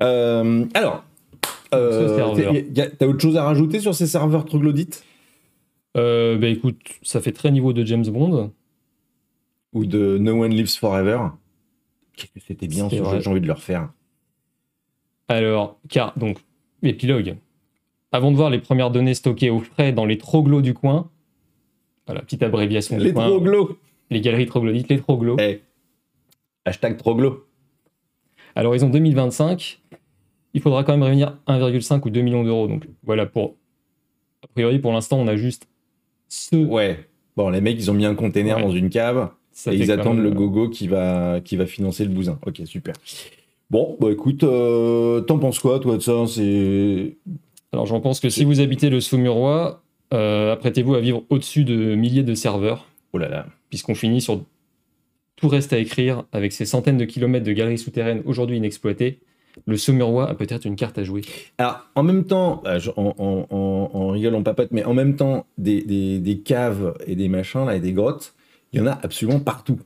Euh, 0.02 0.64
alors, 0.75 1.04
euh, 1.75 2.62
t'as 2.99 3.07
autre 3.07 3.21
chose 3.21 3.37
à 3.37 3.45
rajouter 3.45 3.80
sur 3.80 3.95
ces 3.95 4.07
serveurs 4.07 4.45
troglodytes? 4.45 5.04
Euh, 5.97 6.38
bah 6.38 6.49
écoute, 6.49 6.78
ça 7.02 7.21
fait 7.21 7.33
très 7.33 7.50
niveau 7.50 7.73
de 7.73 7.85
James 7.85 8.07
Bond. 8.07 8.52
Ou 9.73 9.85
de 9.85 10.19
No 10.19 10.42
One 10.42 10.52
Lives 10.52 10.76
Forever 10.78 11.28
Qu'est-ce 12.16 12.33
que 12.33 12.40
c'était 12.40 12.66
bien 12.66 12.88
ce 12.88 12.97
jeu, 12.97 13.21
j'ai 13.21 13.30
envie 13.30 13.40
de 13.40 13.47
le 13.47 13.52
refaire. 13.52 13.90
Alors, 15.28 15.78
car, 15.88 16.19
donc, 16.19 16.38
épilogue. 16.83 17.37
Avant 18.11 18.33
de 18.33 18.37
voir 18.37 18.50
les 18.50 18.59
premières 18.59 18.90
données 18.90 19.14
stockées 19.14 19.50
au 19.50 19.61
frais 19.61 19.92
dans 19.92 20.04
les 20.04 20.19
troglos 20.19 20.61
du 20.61 20.75
coin, 20.75 21.09
voilà, 22.07 22.23
petite 22.23 22.42
abréviation 22.42 22.99
du 22.99 23.04
Les 23.04 23.12
coin, 23.12 23.28
troglos 23.28 23.78
les 24.11 24.21
galeries 24.21 24.47
troglodytes, 24.47 24.88
les 24.88 24.99
troglos. 24.99 25.37
Eh. 25.38 25.62
Hashtag 26.64 26.97
troglo. 26.97 27.47
À 28.54 28.62
l'horizon 28.62 28.90
2025, 28.90 29.80
il 30.54 30.61
faudra 30.61 30.85
quand 30.85 30.92
même 30.92 31.02
réunir 31.02 31.37
1,5 31.47 32.00
ou 32.07 32.11
2 32.11 32.21
millions 32.23 32.45
d'euros. 32.45 32.66
Donc 32.69 32.87
voilà, 33.04 33.26
pour. 33.26 33.57
A 34.42 34.47
priori, 34.49 34.78
pour 34.78 34.92
l'instant, 34.92 35.19
on 35.19 35.28
a 35.28 35.37
juste 35.37 35.69
ce. 36.28 36.57
Ouais. 36.57 36.99
Bon, 37.37 37.50
les 37.50 37.61
mecs, 37.61 37.76
ils 37.78 37.90
ont 37.90 37.95
mis 37.95 38.07
un 38.07 38.14
container 38.14 38.57
Ouais. 38.57 38.62
dans 38.62 38.71
une 38.71 38.90
cave. 38.90 39.30
ça 39.52 39.73
et 39.73 39.76
ils 39.76 39.90
attendent 39.92 40.16
même, 40.16 40.25
le 40.25 40.30
gogo 40.30 40.69
qui 40.69 40.88
va, 40.88 41.40
qui 41.45 41.57
va 41.57 41.66
financer 41.66 42.04
le 42.04 42.11
bousin. 42.11 42.38
Ok, 42.47 42.62
super. 42.64 42.95
Bon, 43.71 43.97
bah 44.00 44.11
écoute, 44.11 44.42
euh, 44.42 45.21
t'en 45.21 45.38
penses 45.38 45.59
quoi, 45.61 45.78
toi, 45.78 45.97
de 45.97 46.02
ça? 46.02 46.25
C'est. 46.26 47.16
Alors 47.73 47.87
j'en 47.87 48.00
pense 48.00 48.19
que 48.19 48.28
si 48.28 48.45
vous 48.45 48.61
habitez 48.61 48.90
le 48.90 49.00
Saumurois, 49.00 49.83
euh, 50.12 50.52
apprêtez-vous 50.52 50.95
à 50.95 51.00
vivre 51.00 51.23
au-dessus 51.30 51.62
de 51.64 51.95
milliers 51.95 52.25
de 52.25 52.35
serveurs, 52.35 52.87
Oh 53.12 53.19
là 53.19 53.28
là. 53.28 53.47
puisqu'on 53.69 53.95
finit 53.95 54.21
sur 54.21 54.42
tout 55.37 55.47
reste 55.49 55.73
à 55.73 55.78
écrire 55.78 56.25
avec 56.33 56.50
ces 56.52 56.64
centaines 56.66 56.99
de 56.99 57.04
kilomètres 57.04 57.47
de 57.47 57.52
galeries 57.52 57.78
souterraines 57.78 58.23
aujourd'hui 58.25 58.57
inexploitées. 58.57 59.21
Le 59.66 59.76
Saumurois 59.76 60.28
a 60.28 60.35
peut-être 60.35 60.64
une 60.64 60.76
carte 60.76 60.99
à 60.99 61.04
jouer. 61.04 61.23
Alors, 61.59 61.88
en 61.95 62.02
même 62.02 62.25
temps, 62.25 62.62
je- 62.78 62.90
en, 62.97 63.14
en, 63.19 63.47
en, 63.50 63.90
en 63.92 64.09
rigolant 64.09 64.42
papote, 64.42 64.69
mais 64.71 64.85
en 64.85 64.95
même 64.95 65.16
temps, 65.16 65.47
des, 65.59 66.42
caves 66.45 66.95
et 67.07 67.16
des 67.16 67.28
machins, 67.28 67.64
là, 67.66 67.76
et 67.76 67.80
des 67.80 67.92
grottes, 67.92 68.35
il 68.73 68.80
y 68.80 68.83
en 68.83 68.87
a 68.87 68.99
absolument 69.02 69.40
partout. 69.40 69.78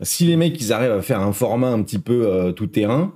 Si 0.00 0.26
les 0.26 0.36
mecs, 0.36 0.60
ils 0.60 0.72
arrivent 0.72 0.90
à 0.90 1.02
faire 1.02 1.20
un 1.20 1.32
format 1.32 1.70
un 1.70 1.82
petit 1.82 1.98
peu 1.98 2.26
euh, 2.26 2.52
tout 2.52 2.66
terrain, 2.66 3.14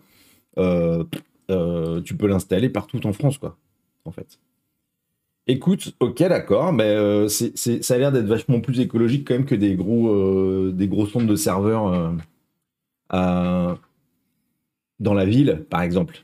euh, 0.58 1.04
euh, 1.50 2.00
tu 2.00 2.16
peux 2.16 2.26
l'installer 2.26 2.68
partout 2.68 3.04
en 3.06 3.12
France, 3.12 3.38
quoi, 3.38 3.56
en 4.04 4.12
fait. 4.12 4.38
Écoute, 5.48 5.94
ok, 6.00 6.18
d'accord, 6.25 6.72
mais 6.72 6.84
euh, 6.84 7.28
ça 7.28 7.94
a 7.94 7.98
l'air 7.98 8.10
d'être 8.10 8.26
vachement 8.26 8.60
plus 8.60 8.80
écologique 8.80 9.26
quand 9.28 9.34
même 9.34 9.44
que 9.44 9.54
des 9.54 9.75
gros, 9.76 10.08
euh, 10.08 10.72
des 10.75 10.88
gros 10.88 11.06
centres 11.06 11.26
de 11.26 11.36
serveurs 11.36 11.86
euh, 11.86 12.10
à- 13.10 13.76
dans 15.00 15.14
la 15.14 15.24
ville, 15.24 15.64
par 15.70 15.82
exemple. 15.82 16.18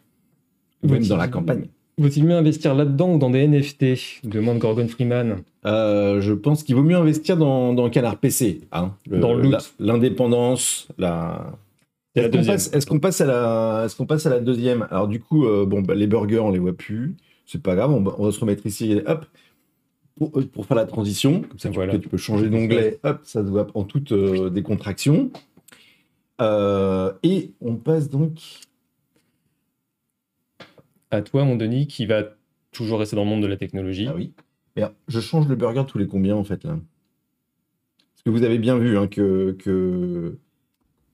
ou 0.83 0.89
même 0.89 1.07
dans 1.07 1.17
la 1.17 1.29
campagne. 1.29 1.67
Vaut-il 1.99 2.25
mieux 2.25 2.35
investir 2.35 2.75
là-dedans 2.75 3.15
ou 3.15 3.19
dans 3.19 3.31
des 3.31 3.47
NFT 3.47 4.25
demande 4.25 4.59
Gorgon 4.59 4.89
Freeman. 4.89 5.37
Euh, 5.67 6.21
je 6.23 6.33
pense 6.33 6.63
qu'il 6.63 6.75
vaut 6.75 6.83
mieux 6.83 6.97
investir 6.97 7.37
dans, 7.37 7.75
dans 7.75 7.89
Canard 7.91 8.17
PC. 8.17 8.63
hein. 8.73 8.93
Le- 9.09 9.19
Dans 9.19 9.35
L'indépendance, 9.79 10.89
la... 10.99 11.53
Est-ce 12.15 12.87
qu'on 12.87 12.99
passe, 12.99 13.21
à 13.21 13.27
la, 13.27 13.83
est-ce 13.87 13.97
qu'on 13.97 14.07
passe 14.07 14.27
à 14.27 14.31
la 14.31 14.41
deuxième? 14.41 14.87
Alors 14.91 15.07
du 15.09 15.21
coup, 15.21 15.47
euh, 15.47 15.65
bon, 15.67 15.81
bah, 15.83 15.95
les 15.95 16.07
burgers, 16.07 16.41
on 16.41 16.51
les 16.51 16.59
voit 16.59 16.73
plus. 16.75 17.15
C'est 17.47 17.63
pas 17.63 17.75
grave, 17.75 17.91
on, 17.93 18.03
va- 18.03 18.15
on 18.19 18.25
va 18.27 18.33
se 18.33 18.41
remettre 18.41 18.67
ici. 18.67 19.01
Hop, 19.07 19.25
pour, 20.17 20.39
euh, 20.39 20.43
pour 20.51 20.67
faire 20.67 20.77
la 20.77 20.85
transition. 20.87 21.41
Comme 21.43 21.59
ça, 21.59 21.69
tu, 21.71 21.75
Voilà. 21.75 21.93
peux, 21.93 22.01
tu 22.01 22.09
peux 22.09 22.17
changer 22.19 22.49
d'onglet. 22.51 22.99
Hop, 23.03 23.21
ça 23.25 23.43
se 23.45 23.49
voit 23.49 23.67
en 23.75 23.85
toute 23.85 24.13
euh, 24.13 24.51
décontraction. 24.51 25.31
Euh, 26.43 27.13
et 27.23 27.53
on 27.61 27.77
passe 27.77 28.09
donc. 28.11 28.39
À 31.11 31.23
toi, 31.23 31.45
mon 31.45 31.57
Denis, 31.57 31.87
qui 31.87 32.07
va 32.07 32.25
toujours 32.73 32.99
rester 32.99 33.17
dans 33.17 33.25
le 33.25 33.29
monde 33.29 33.43
de 33.43 33.47
la 33.47 33.57
technologie. 33.57 34.07
Ah 34.09 34.15
oui. 34.15 34.33
Je 35.09 35.21
change 35.21 35.47
le 35.49 35.57
burger 35.57 35.85
tous 35.87 35.99
les 35.99 36.07
combien 36.07 36.35
en 36.35 36.45
fait 36.45 36.65
là? 36.65 36.71
Parce 36.73 38.23
que 38.25 38.31
vous 38.31 38.43
avez 38.43 38.59
bien 38.59 38.79
vu 38.79 38.97
hein, 38.97 39.07
que, 39.07 39.55
que 39.59 40.39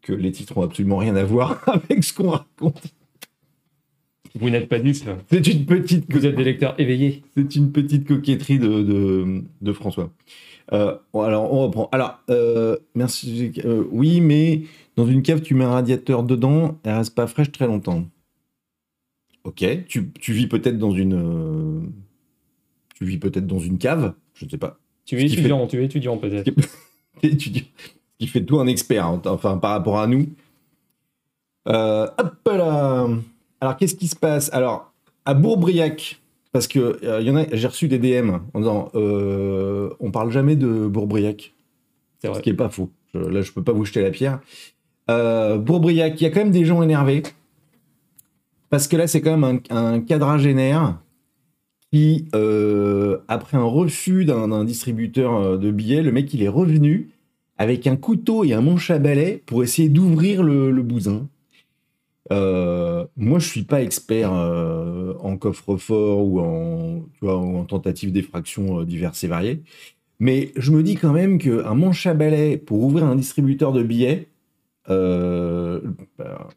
que 0.02 0.12
les 0.12 0.32
titres 0.32 0.56
ont 0.56 0.62
absolument 0.62 0.97
rien 0.97 1.16
à 1.16 1.25
voir 1.25 1.62
avec 1.68 2.02
ce 2.02 2.12
qu'on 2.12 2.30
raconte. 2.30 2.82
Vous 4.35 4.50
n'êtes 4.50 4.68
pas 4.68 4.78
dupe. 4.78 4.97
C'est 5.30 5.47
une 5.47 5.66
petite 5.66 6.11
Vous 6.12 6.25
êtes 6.26 6.37
des 6.37 6.44
lecteurs 6.44 6.75
éveillés. 6.78 7.23
C'est 7.35 7.56
une 7.56 7.73
petite 7.73 8.06
coquetterie 8.06 8.58
de, 8.58 8.82
de, 8.82 9.42
de 9.61 9.73
François. 9.73 10.12
Euh, 10.72 10.96
alors, 11.14 11.52
on 11.52 11.62
reprend. 11.62 11.88
Alors, 11.92 12.18
euh, 12.30 12.76
merci. 12.94 13.52
euh, 13.64 13.84
oui, 13.90 14.20
mais 14.20 14.62
dans 14.96 15.06
une 15.06 15.22
cave, 15.22 15.40
tu 15.40 15.54
mets 15.54 15.64
un 15.64 15.70
radiateur 15.70 16.22
dedans, 16.22 16.78
elle 16.84 16.94
reste 16.96 17.14
pas 17.14 17.26
fraîche 17.26 17.50
très 17.52 17.66
longtemps. 17.66 18.04
Ok. 19.44 19.64
Tu, 19.88 20.10
tu 20.20 20.32
vis 20.32 20.46
peut-être 20.46 20.78
dans 20.78 20.92
une. 20.92 21.90
tu 22.94 23.04
vis 23.06 23.18
peut-être 23.18 23.46
dans 23.46 23.58
une 23.60 23.78
cave, 23.78 24.12
je 24.34 24.44
ne 24.44 24.50
sais 24.50 24.58
pas. 24.58 24.78
Tu 25.06 25.16
es 25.16 25.20
fait- 25.20 25.26
étudiant, 25.26 25.66
tu 25.66 25.80
es 25.80 25.84
étudiant 25.87 26.18
peut-être. 26.18 26.50
Étudiant. 27.22 27.64
Ce 28.20 28.25
qui 28.25 28.26
fait 28.26 28.40
de 28.40 28.46
toi 28.46 28.62
un 28.62 28.66
expert, 28.66 29.06
hein, 29.06 29.22
enfin, 29.26 29.56
par 29.58 29.70
rapport 29.70 29.98
à 29.98 30.06
nous. 30.06 30.26
Hop 31.66 32.37
là. 32.46 33.06
Alors, 33.60 33.76
qu'est-ce 33.76 33.94
qui 33.96 34.06
se 34.08 34.16
passe? 34.16 34.52
Alors, 34.52 34.92
à 35.25 35.34
Bourbriac, 35.34 36.20
parce 36.58 36.66
que 36.66 36.98
euh, 37.04 37.20
y 37.20 37.30
en 37.30 37.36
a, 37.36 37.44
j'ai 37.52 37.68
reçu 37.68 37.86
des 37.86 38.00
DM 38.00 38.30
en 38.52 38.58
disant 38.58 38.90
euh, 38.96 39.90
on 40.00 40.10
parle 40.10 40.32
jamais 40.32 40.56
de 40.56 40.88
Bourbriac, 40.88 41.54
C'est 42.20 42.34
ce 42.34 42.40
qui 42.40 42.50
est 42.50 42.54
pas 42.54 42.68
faux. 42.68 42.90
Je- 43.14 43.20
là, 43.20 43.42
je 43.42 43.52
peux 43.52 43.62
pas 43.62 43.70
vous 43.70 43.84
jeter 43.84 44.02
la 44.02 44.10
pierre. 44.10 44.40
Euh, 45.08 45.56
Bourbriac, 45.56 46.20
il 46.20 46.24
y 46.24 46.26
a 46.26 46.30
quand 46.30 46.40
même 46.40 46.50
des 46.50 46.64
gens 46.64 46.82
énervés. 46.82 47.22
Parce 48.70 48.88
que 48.88 48.96
là, 48.96 49.06
c'est 49.06 49.20
quand 49.20 49.36
même 49.38 49.60
un, 49.70 49.76
un 49.76 50.00
quadragénaire 50.00 50.98
qui, 51.92 52.26
euh, 52.34 53.18
après 53.28 53.56
un 53.56 53.62
refus 53.62 54.24
d'un 54.24 54.64
distributeur 54.64 55.34
euh, 55.36 55.58
de 55.58 55.70
billets, 55.70 56.02
le 56.02 56.10
mec, 56.10 56.34
il 56.34 56.42
est 56.42 56.48
revenu 56.48 57.10
avec 57.56 57.86
un 57.86 57.94
couteau 57.94 58.42
et 58.42 58.52
un 58.52 58.62
manche 58.62 58.90
à 58.90 58.98
balai 58.98 59.44
pour 59.46 59.62
essayer 59.62 59.88
d'ouvrir 59.88 60.42
le, 60.42 60.72
le 60.72 60.82
bousin. 60.82 61.28
Moi, 62.30 63.38
je 63.38 63.46
suis 63.46 63.62
pas 63.62 63.80
expert 63.80 64.32
en 65.22 65.37
coffre-fort 65.37 66.25
ou 66.26 66.40
en, 66.40 67.00
tu 67.14 67.25
vois, 67.25 67.37
ou 67.37 67.56
en 67.56 67.64
tentative 67.64 68.12
d'effraction 68.12 68.80
euh, 68.80 68.84
diverses 68.84 69.22
et 69.25 69.28
variées. 69.28 69.62
Mais 70.20 70.52
je 70.56 70.72
me 70.72 70.82
dis 70.82 70.96
quand 70.96 71.12
même 71.12 71.38
qu'un 71.38 71.75
manche 71.75 72.06
à 72.06 72.14
balai 72.14 72.56
pour 72.56 72.82
ouvrir 72.82 73.06
un 73.06 73.14
distributeur 73.14 73.72
de 73.72 73.82
billets, 73.82 74.26
euh, 74.90 75.80
bah, 76.18 76.48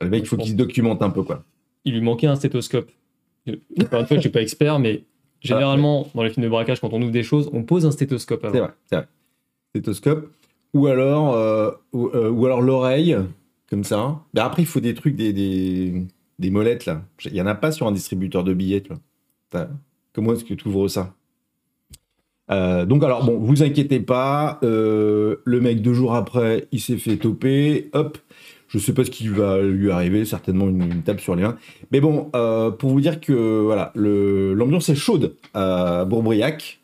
le 0.00 0.10
mec, 0.10 0.22
il 0.22 0.26
faut 0.26 0.36
qu'il 0.36 0.50
se 0.50 0.56
documente 0.56 1.02
un 1.02 1.10
peu, 1.10 1.22
quoi. 1.22 1.44
Il 1.84 1.94
lui 1.94 2.00
manquait 2.00 2.26
un 2.26 2.36
stéthoscope. 2.36 2.90
Encore 3.80 4.00
une 4.00 4.06
fois, 4.06 4.16
je 4.16 4.22
suis 4.22 4.30
pas 4.30 4.42
expert, 4.42 4.78
mais 4.78 5.04
généralement, 5.40 6.08
dans 6.14 6.22
les 6.22 6.30
films 6.30 6.44
de 6.44 6.50
braquage, 6.50 6.80
quand 6.80 6.92
on 6.92 7.00
ouvre 7.00 7.12
des 7.12 7.22
choses, 7.22 7.48
on 7.52 7.62
pose 7.62 7.86
un 7.86 7.90
stéthoscope 7.90 8.44
avant. 8.44 8.54
C'est 8.54 8.60
vrai, 8.60 8.70
c'est 8.86 8.96
vrai. 8.96 9.08
Stéthoscope. 9.70 10.32
Ou 10.74 10.86
alors, 10.86 11.34
euh, 11.34 11.70
ou, 11.92 12.08
euh, 12.08 12.30
ou 12.30 12.44
alors 12.46 12.60
l'oreille, 12.60 13.16
comme 13.70 13.84
ça. 13.84 14.20
Mais 14.34 14.40
après, 14.40 14.62
il 14.62 14.66
faut 14.66 14.80
des 14.80 14.94
trucs, 14.94 15.16
des, 15.16 15.32
des, 15.32 16.06
des 16.38 16.50
molettes, 16.50 16.86
là. 16.86 17.02
Il 17.24 17.32
n'y 17.32 17.40
en 17.40 17.46
a 17.46 17.54
pas 17.54 17.72
sur 17.72 17.86
un 17.86 17.92
distributeur 17.92 18.44
de 18.44 18.54
billets, 18.54 18.82
Comment 20.12 20.32
est-ce 20.32 20.44
que 20.44 20.54
tu 20.54 20.68
ouvres 20.68 20.88
ça? 20.88 21.14
Euh, 22.50 22.86
donc 22.86 23.04
alors 23.04 23.24
bon, 23.24 23.38
vous 23.38 23.62
inquiétez 23.62 24.00
pas, 24.00 24.58
euh, 24.62 25.36
le 25.44 25.60
mec 25.60 25.82
deux 25.82 25.92
jours 25.92 26.14
après, 26.14 26.66
il 26.72 26.80
s'est 26.80 26.96
fait 26.96 27.16
toper, 27.16 27.90
hop, 27.92 28.16
je 28.68 28.78
sais 28.78 28.94
pas 28.94 29.04
ce 29.04 29.10
qui 29.10 29.28
va 29.28 29.60
lui 29.60 29.90
arriver, 29.90 30.24
certainement 30.24 30.66
une, 30.68 30.82
une 30.82 31.02
tape 31.02 31.20
sur 31.20 31.36
les 31.36 31.42
mains. 31.42 31.56
Mais 31.92 32.00
bon, 32.00 32.30
euh, 32.34 32.70
pour 32.70 32.90
vous 32.90 33.00
dire 33.00 33.20
que 33.20 33.60
voilà, 33.62 33.92
l'ambiance 33.94 34.88
est 34.88 34.94
chaude 34.94 35.36
à 35.54 36.04
Bourbriac. 36.04 36.80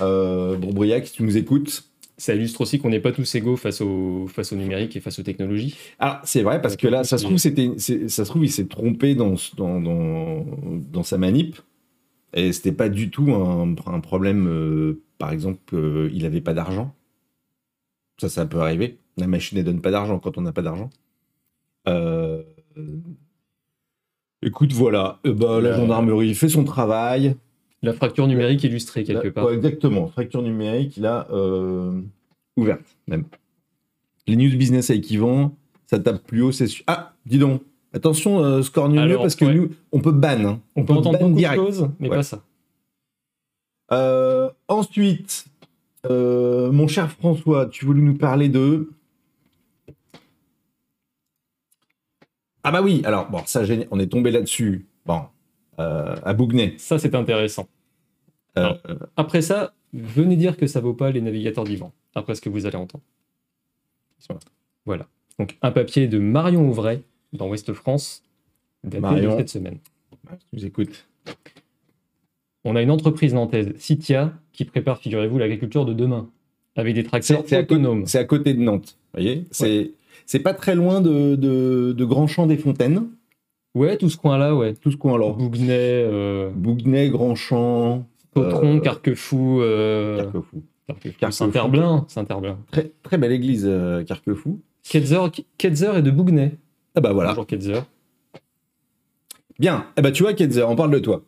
Bourbriac, 0.00 1.06
si 1.06 1.14
tu 1.14 1.22
nous 1.24 1.36
écoutes. 1.36 1.84
Ça 2.18 2.34
illustre 2.34 2.62
aussi 2.62 2.78
qu'on 2.78 2.88
n'est 2.90 3.00
pas 3.00 3.12
tous 3.12 3.34
égaux 3.34 3.56
face 3.56 3.80
au, 3.82 4.26
face 4.28 4.52
au 4.52 4.56
numérique 4.56 4.96
et 4.96 5.00
face 5.00 5.18
aux 5.18 5.22
technologies. 5.22 5.76
Alors 5.98 6.18
c'est 6.24 6.42
vrai 6.42 6.62
parce 6.62 6.76
que 6.76 6.88
là, 6.88 7.04
ça 7.04 7.18
se 7.18 7.24
trouve, 7.24 7.36
c'était, 7.38 7.70
c'est- 7.76 8.08
ça 8.08 8.24
se 8.24 8.30
trouve, 8.30 8.44
il 8.44 8.50
s'est 8.50 8.66
trompé 8.66 9.14
dans, 9.14 9.34
dans, 9.56 9.80
dans, 9.80 10.46
dans 10.92 11.02
sa 11.02 11.18
manip. 11.18 11.56
Et 12.32 12.52
c'était 12.52 12.72
pas 12.72 12.88
du 12.88 13.10
tout 13.10 13.32
un, 13.32 13.74
un 13.86 14.00
problème, 14.00 14.46
euh, 14.48 15.02
par 15.18 15.30
exemple, 15.30 15.74
euh, 15.74 16.10
il 16.12 16.24
avait 16.26 16.40
pas 16.40 16.54
d'argent. 16.54 16.94
Ça, 18.20 18.28
ça 18.30 18.46
peut 18.46 18.60
arriver. 18.60 18.98
La 19.18 19.26
machine, 19.26 19.56
elle 19.58 19.64
donne 19.64 19.80
pas 19.82 19.90
d'argent 19.90 20.18
quand 20.18 20.36
on 20.38 20.42
n'a 20.42 20.52
pas 20.52 20.62
d'argent. 20.62 20.90
Euh, 21.88 22.42
Écoute, 24.42 24.72
voilà. 24.72 25.18
Euh, 25.26 25.32
bah, 25.34 25.60
La- 25.60 25.76
gendarmerie 25.76 26.34
fait 26.34 26.48
son 26.48 26.64
travail. 26.64 27.36
La 27.82 27.92
fracture 27.92 28.26
numérique 28.26 28.64
illustrée 28.64 29.04
quelque 29.04 29.28
part. 29.28 29.46
ouais, 29.46 29.54
exactement. 29.54 30.08
Fracture 30.08 30.42
numérique, 30.42 30.96
là, 30.96 31.26
euh, 31.30 32.00
ouverte, 32.56 32.96
même. 33.06 33.24
Les 34.26 34.34
news 34.36 34.56
business 34.56 34.90
avec 34.90 35.08
Yvan, 35.10 35.54
ça 35.86 35.98
tape 35.98 36.22
plus 36.26 36.42
haut, 36.42 36.52
c'est 36.52 36.66
sûr. 36.66 36.84
Ah, 36.86 37.14
dis 37.26 37.38
donc. 37.38 37.62
Attention, 37.92 38.40
euh, 38.44 38.60
score 38.62 38.92
parce 39.18 39.36
que 39.36 39.44
ouais. 39.46 39.54
nous, 39.54 39.70
on 39.92 40.00
peut 40.00 40.10
ban. 40.12 40.44
hein. 40.44 40.60
On 40.74 40.84
peut 40.84 40.92
entendre 40.92 41.18
ban 41.18 41.26
beaucoup 41.28 41.38
direct. 41.38 41.58
de 41.58 41.64
choses, 41.66 41.88
mais 41.98 42.10
Ouais. 42.10 42.16
pas 42.16 42.22
ça. 42.22 42.42
Euh, 43.92 44.50
ensuite, 44.68 45.46
euh, 46.10 46.70
mon 46.72 46.88
cher 46.88 47.10
François, 47.10 47.66
tu 47.66 47.86
voulais 47.86 48.02
nous 48.02 48.16
parler 48.18 48.48
de. 48.50 48.90
Ah 52.64 52.72
bah 52.72 52.82
oui, 52.82 53.00
alors 53.04 53.30
bon, 53.30 53.40
ça, 53.46 53.64
génie- 53.64 53.86
on 53.90 53.98
est 54.00 54.08
tombé 54.08 54.30
là-dessus. 54.30 54.86
Bon, 55.06 55.22
à 55.78 56.32
Bougnay. 56.34 56.74
Ça, 56.78 56.98
c'est 56.98 57.14
intéressant. 57.14 57.68
Euh, 58.58 58.72
Après 59.16 59.42
ça, 59.42 59.74
venez 59.92 60.36
dire 60.36 60.56
que 60.56 60.66
ça 60.66 60.80
vaut 60.80 60.94
pas 60.94 61.10
les 61.10 61.20
navigateurs 61.20 61.64
d'Ivan, 61.64 61.92
après 62.14 62.34
ce 62.34 62.40
que 62.40 62.48
vous 62.48 62.64
allez 62.66 62.76
entendre. 62.76 63.04
Voilà. 64.86 65.06
Donc, 65.38 65.58
un 65.62 65.70
papier 65.70 66.06
de 66.08 66.18
Marion 66.18 66.68
Ouvray 66.68 67.02
dans 67.32 67.48
Ouest 67.48 67.72
France, 67.72 68.22
daté 68.84 69.00
Marion. 69.00 69.32
de 69.32 69.38
cette 69.38 69.50
semaine. 69.50 69.78
je 70.52 70.58
vous 70.58 70.64
écoute. 70.66 71.06
On 72.64 72.74
a 72.76 72.82
une 72.82 72.90
entreprise 72.90 73.34
nantaise, 73.34 73.72
Citia, 73.76 74.32
qui 74.52 74.64
prépare, 74.64 74.98
figurez-vous, 74.98 75.38
l'agriculture 75.38 75.84
de 75.84 75.92
demain, 75.92 76.28
avec 76.74 76.94
des 76.94 77.04
tracteurs 77.04 77.42
C'est- 77.42 77.48
c'est 77.48 77.56
à 77.56 77.62
côté- 77.62 77.74
autonomes. 77.74 78.06
C'est 78.06 78.18
à 78.18 78.24
côté 78.24 78.54
de 78.54 78.60
Nantes. 78.60 78.96
Vous 79.14 79.20
voyez? 79.20 79.44
C'est 79.50 79.92
c'est 80.24 80.40
pas 80.40 80.54
très 80.54 80.74
loin 80.74 81.00
de, 81.00 81.36
de, 81.36 81.94
de 81.96 82.04
Grand 82.04 82.26
Champ 82.26 82.46
des 82.46 82.56
Fontaines. 82.56 83.06
Ouais, 83.76 83.98
tout 83.98 84.08
ce 84.08 84.16
coin-là, 84.16 84.54
ouais. 84.56 84.72
Tout 84.72 84.90
ce 84.90 84.96
coin 84.96 85.16
alors. 85.16 85.36
Bougnay, 85.36 85.68
euh, 85.70 86.48
Bougnay, 86.50 87.10
Grand 87.10 87.34
Champ, 87.34 88.08
Sautron, 88.34 88.78
Euh, 88.78 88.80
Carquefou, 88.80 89.60
euh, 89.60 90.16
Carquefou. 90.16 90.62
Carquefou, 90.86 91.14
Carquefou. 91.20 91.36
Saint-Herblain, 91.36 92.06
Saint-Herblain. 92.08 92.56
Très, 92.70 92.92
très 93.02 93.18
belle 93.18 93.32
église, 93.32 93.66
euh, 93.68 94.02
Carquefou. 94.02 94.60
Ketzer, 94.82 95.30
Ketzer 95.58 95.94
est 95.94 96.02
de 96.02 96.10
Bougnay. 96.10 96.52
Ah 96.94 97.02
bah 97.02 97.12
voilà. 97.12 97.30
Bonjour 97.32 97.46
Ketzer. 97.46 97.82
Bien. 99.58 99.84
Eh 99.98 100.00
bah 100.00 100.10
tu 100.10 100.22
vois, 100.22 100.32
Kenzer, 100.32 100.66
on 100.70 100.74
parle 100.74 100.92
de 100.92 100.98
toi. 100.98 101.22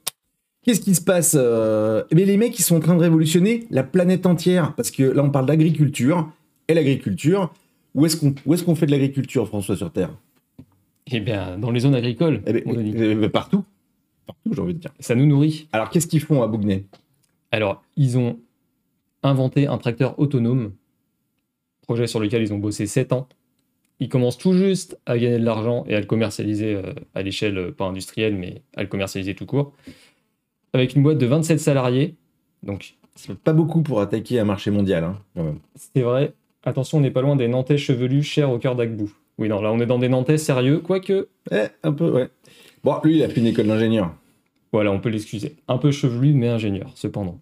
Qu'est-ce 0.63 0.81
qui 0.81 0.95
se 0.95 1.03
passe 1.03 1.37
euh, 1.39 2.03
eh 2.11 2.15
bien, 2.15 2.25
Les 2.25 2.39
mecs, 2.39 2.59
ils 2.59 2.63
sont 2.63 2.77
en 2.77 2.81
train 2.81 2.95
de 2.97 3.03
révolutionner 3.03 3.67
la 3.71 3.83
planète 3.83 4.25
entière. 4.25 4.75
Parce 4.75 4.91
que 4.91 5.03
là, 5.03 5.23
on 5.23 5.29
parle 5.31 5.45
d'agriculture. 5.45 6.31
Et 6.69 6.73
l'agriculture, 6.73 7.53
où 7.95 8.07
est-ce 8.07 8.17
qu'on 8.17 8.35
où 8.47 8.55
est-ce 8.55 8.65
qu'on 8.65 8.75
fait 8.75 8.87
de 8.87 8.91
l'agriculture, 8.93 9.47
François, 9.47 9.77
sur 9.77 9.91
Terre? 9.93 10.11
Eh 11.11 11.21
bien, 11.21 11.59
dans 11.59 11.71
les 11.71 11.81
zones 11.81 11.95
agricoles, 11.95 12.43
Eh 12.47 12.53
ben, 12.53 12.63
mon 12.67 12.75
Denis. 12.75 12.93
eh 12.97 13.15
ben, 13.15 13.31
Partout. 13.31 13.65
Partout, 14.27 14.53
j'ai 14.53 14.61
envie 14.61 14.75
de 14.75 14.79
dire. 14.81 14.93
ça 15.01 15.15
nous 15.15 15.27
nourrit. 15.27 15.69
Alors, 15.73 15.91
qu'est-ce 15.91 16.07
qu'ils 16.07 16.21
font 16.21 16.43
à 16.43 16.47
Bougnay 16.47 16.85
Alors, 17.51 17.83
ils 17.97 18.19
ont 18.19 18.39
inventé 19.23 19.67
un 19.67 19.79
tracteur 19.79 20.19
autonome, 20.19 20.73
projet 21.83 22.07
sur 22.07 22.21
lequel 22.21 22.43
ils 22.43 22.53
ont 22.53 22.59
bossé 22.59 22.87
7 22.87 23.13
ans. 23.13 23.27
Ils 24.01 24.09
commencent 24.09 24.39
tout 24.39 24.53
juste 24.53 24.99
à 25.07 25.19
gagner 25.19 25.39
de 25.39 25.45
l'argent 25.45 25.85
et 25.89 25.95
à 25.97 26.01
le 26.01 26.07
commercialiser 26.07 26.75
euh, 26.75 26.93
à 27.15 27.23
l'échelle, 27.23 27.59
euh, 27.59 27.73
pas 27.73 27.87
industrielle, 27.87 28.37
mais 28.37 28.63
à 28.77 28.83
le 28.83 28.89
commercialiser 28.89 29.35
tout 29.35 29.47
court. 29.47 29.73
Avec 30.73 30.95
une 30.95 31.03
boîte 31.03 31.19
de 31.19 31.27
27 31.27 31.59
salariés. 31.59 32.15
Donc, 32.63 32.95
C'est 33.17 33.35
pas 33.37 33.53
beaucoup 33.55 33.83
pour 33.83 34.01
attaquer 34.01 34.39
un 34.39 34.45
marché 34.45 34.71
mondial, 34.71 35.03
hein, 35.05 35.19
quand 35.35 35.43
même. 35.43 35.59
c'est 35.75 36.03
vrai, 36.03 36.33
attention, 36.63 36.99
on 36.99 37.01
n'est 37.01 37.11
pas 37.11 37.23
loin 37.23 37.35
des 37.35 37.49
Nantais 37.49 37.79
chevelus 37.79 38.23
chers 38.23 38.51
au 38.53 38.59
cœur 38.59 38.77
d'Agbou. 38.77 39.11
Oui, 39.39 39.49
non, 39.49 39.61
là, 39.61 39.73
on 39.73 39.79
est 39.81 39.87
dans 39.87 39.99
des 39.99 40.09
Nantais 40.09 40.39
sérieux, 40.39 40.81
quoique 40.81 41.29
Eh, 41.53 41.67
un 41.83 41.93
peu, 41.93 42.11
ouais. 42.11 42.29
Bon, 42.83 42.97
lui, 43.05 43.19
il 43.19 43.23
a 43.23 43.29
fait 43.29 43.41
une 43.41 43.47
école 43.47 43.67
d'ingénieur. 43.69 44.15
Voilà, 44.73 44.91
on 44.93 44.99
peut 45.01 45.09
l'excuser. 45.09 45.57
Un 45.69 45.79
peu 45.79 45.91
chevelu, 45.91 46.33
mais 46.35 46.49
ingénieur, 46.49 46.91
cependant. 46.97 47.41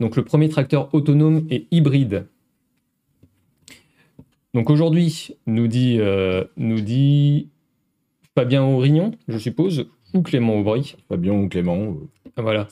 Donc 0.00 0.16
le 0.16 0.24
premier 0.24 0.48
tracteur 0.48 0.92
autonome 0.94 1.46
et 1.50 1.66
hybride. 1.70 2.26
Donc 4.54 4.70
aujourd'hui, 4.70 5.30
nous 5.46 5.68
dit, 5.68 5.96
euh, 6.00 6.44
nous 6.56 6.80
dit 6.80 7.48
Fabien 8.34 8.62
Aurignon, 8.64 9.12
je 9.28 9.38
suppose, 9.38 9.86
ou 10.14 10.22
Clément 10.22 10.58
Aubry. 10.58 10.96
Fabien 11.08 11.32
ou 11.32 11.48
Clément. 11.48 11.76
euh, 11.78 12.08
Voilà. 12.42 12.68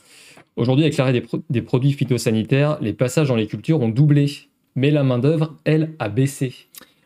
Aujourd'hui, 0.56 0.84
avec 0.84 0.96
l'arrêt 0.96 1.12
des, 1.12 1.20
pro- 1.20 1.42
des 1.50 1.62
produits 1.62 1.92
phytosanitaires, 1.92 2.78
les 2.80 2.92
passages 2.92 3.28
dans 3.28 3.36
les 3.36 3.46
cultures 3.46 3.80
ont 3.80 3.88
doublé. 3.88 4.30
Mais 4.76 4.90
la 4.90 5.04
main-d'œuvre, 5.04 5.56
elle, 5.64 5.94
a 5.98 6.08
baissé. 6.08 6.52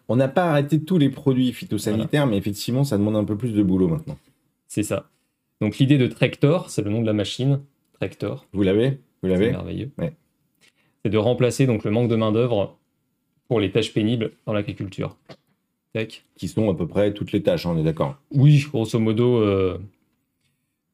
On 0.09 0.17
n'a 0.17 0.29
pas 0.29 0.51
arrêté 0.51 0.83
tous 0.83 0.99
les 0.99 1.11
produits 1.11 1.53
phytosanitaires, 1.53 2.27
mais 2.27 2.37
effectivement, 2.39 2.83
ça 2.85 2.97
demande 2.97 3.17
un 3.17 3.25
peu 3.25 3.37
plus 3.37 3.53
de 3.53 3.63
boulot 3.63 3.89
maintenant. 3.89 4.17
C'est 4.67 4.83
ça. 4.83 5.09
Donc 5.61 5.79
l'idée 5.79 5.99
de 5.99 6.07
Tractor, 6.07 6.71
c'est 6.71 6.83
le 6.83 6.91
nom 6.91 7.01
de 7.03 7.07
la 7.07 7.13
machine. 7.13 7.61
Tractor. 7.95 8.47
Vous 8.53 8.63
l'avez 8.63 8.91
Vous 8.91 8.99
C'est 9.23 9.29
l'avez 9.29 9.51
merveilleux. 9.51 9.91
Ouais. 9.99 10.13
C'est 11.05 11.11
de 11.11 11.19
remplacer 11.19 11.67
donc 11.67 11.85
le 11.85 11.91
manque 11.91 12.09
de 12.09 12.17
main-d'œuvre 12.17 12.77
pour 13.49 13.61
les 13.61 13.71
tâches 13.71 13.93
pénibles 13.93 14.33
dans 14.47 14.53
l'agriculture. 14.53 15.17
Qui 16.37 16.47
sont 16.47 16.71
à 16.71 16.75
peu 16.75 16.87
près 16.87 17.13
toutes 17.13 17.33
les 17.33 17.43
tâches, 17.43 17.67
hein, 17.67 17.73
on 17.75 17.79
est 17.79 17.83
d'accord. 17.83 18.17
Oui, 18.31 18.65
grosso 18.71 19.01
modo. 19.01 19.39
euh, 19.43 19.79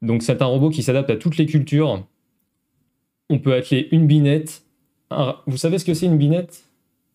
Donc 0.00 0.22
c'est 0.22 0.40
un 0.40 0.46
robot 0.46 0.70
qui 0.70 0.82
s'adapte 0.82 1.10
à 1.10 1.16
toutes 1.16 1.36
les 1.36 1.44
cultures. 1.44 2.02
On 3.28 3.38
peut 3.38 3.52
atteler 3.54 3.88
une 3.92 4.06
binette. 4.06 4.62
un- 5.10 5.36
Vous 5.46 5.58
savez 5.58 5.78
ce 5.78 5.84
que 5.84 5.92
c'est 5.92 6.06
une 6.06 6.16
binette? 6.16 6.64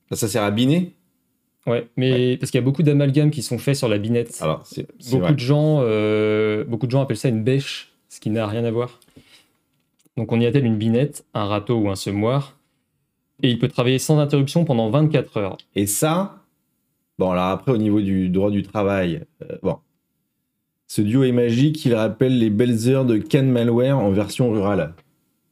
Ça, 0.09 0.15
ça 0.17 0.27
sert 0.27 0.43
à 0.43 0.51
biner? 0.51 0.91
Ouais, 1.69 1.87
mais 1.97 2.35
parce 2.37 2.51
qu'il 2.51 2.59
y 2.59 2.63
a 2.63 2.65
beaucoup 2.65 2.83
d'amalgames 2.83 3.31
qui 3.31 3.41
sont 3.43 3.57
faits 3.57 3.75
sur 3.75 3.87
la 3.87 3.97
binette. 3.97 4.37
Alors, 4.41 4.63
beaucoup 5.11 5.21
vrai. 5.23 5.33
de 5.33 5.39
gens, 5.39 5.79
euh, 5.81 6.63
beaucoup 6.65 6.85
de 6.87 6.91
gens 6.91 7.01
appellent 7.01 7.17
ça 7.17 7.29
une 7.29 7.43
bêche, 7.43 7.93
ce 8.09 8.19
qui 8.19 8.29
n'a 8.29 8.47
rien 8.47 8.65
à 8.65 8.71
voir. 8.71 8.99
Donc 10.17 10.31
on 10.31 10.39
y 10.41 10.45
attelle 10.45 10.65
une 10.65 10.77
binette, 10.77 11.25
un 11.33 11.45
râteau 11.45 11.77
ou 11.77 11.89
un 11.89 11.95
semoir, 11.95 12.57
et 13.43 13.49
il 13.49 13.59
peut 13.59 13.67
travailler 13.69 13.99
sans 13.99 14.19
interruption 14.19 14.65
pendant 14.65 14.89
24 14.89 15.37
heures. 15.37 15.57
Et 15.75 15.85
ça, 15.87 16.43
bon, 17.17 17.31
alors 17.31 17.45
après, 17.45 17.71
au 17.71 17.77
niveau 17.77 18.01
du 18.01 18.29
droit 18.29 18.51
du 18.51 18.63
travail, 18.63 19.21
euh, 19.43 19.57
bon. 19.63 19.77
Ce 20.87 21.01
duo 21.01 21.23
est 21.23 21.31
magique, 21.31 21.85
il 21.85 21.93
rappelle 21.93 22.39
les 22.39 22.49
belles 22.49 22.89
heures 22.89 23.05
de 23.05 23.17
Can 23.19 23.43
Malware 23.43 23.97
en 23.99 24.09
version 24.09 24.51
rurale. 24.51 24.95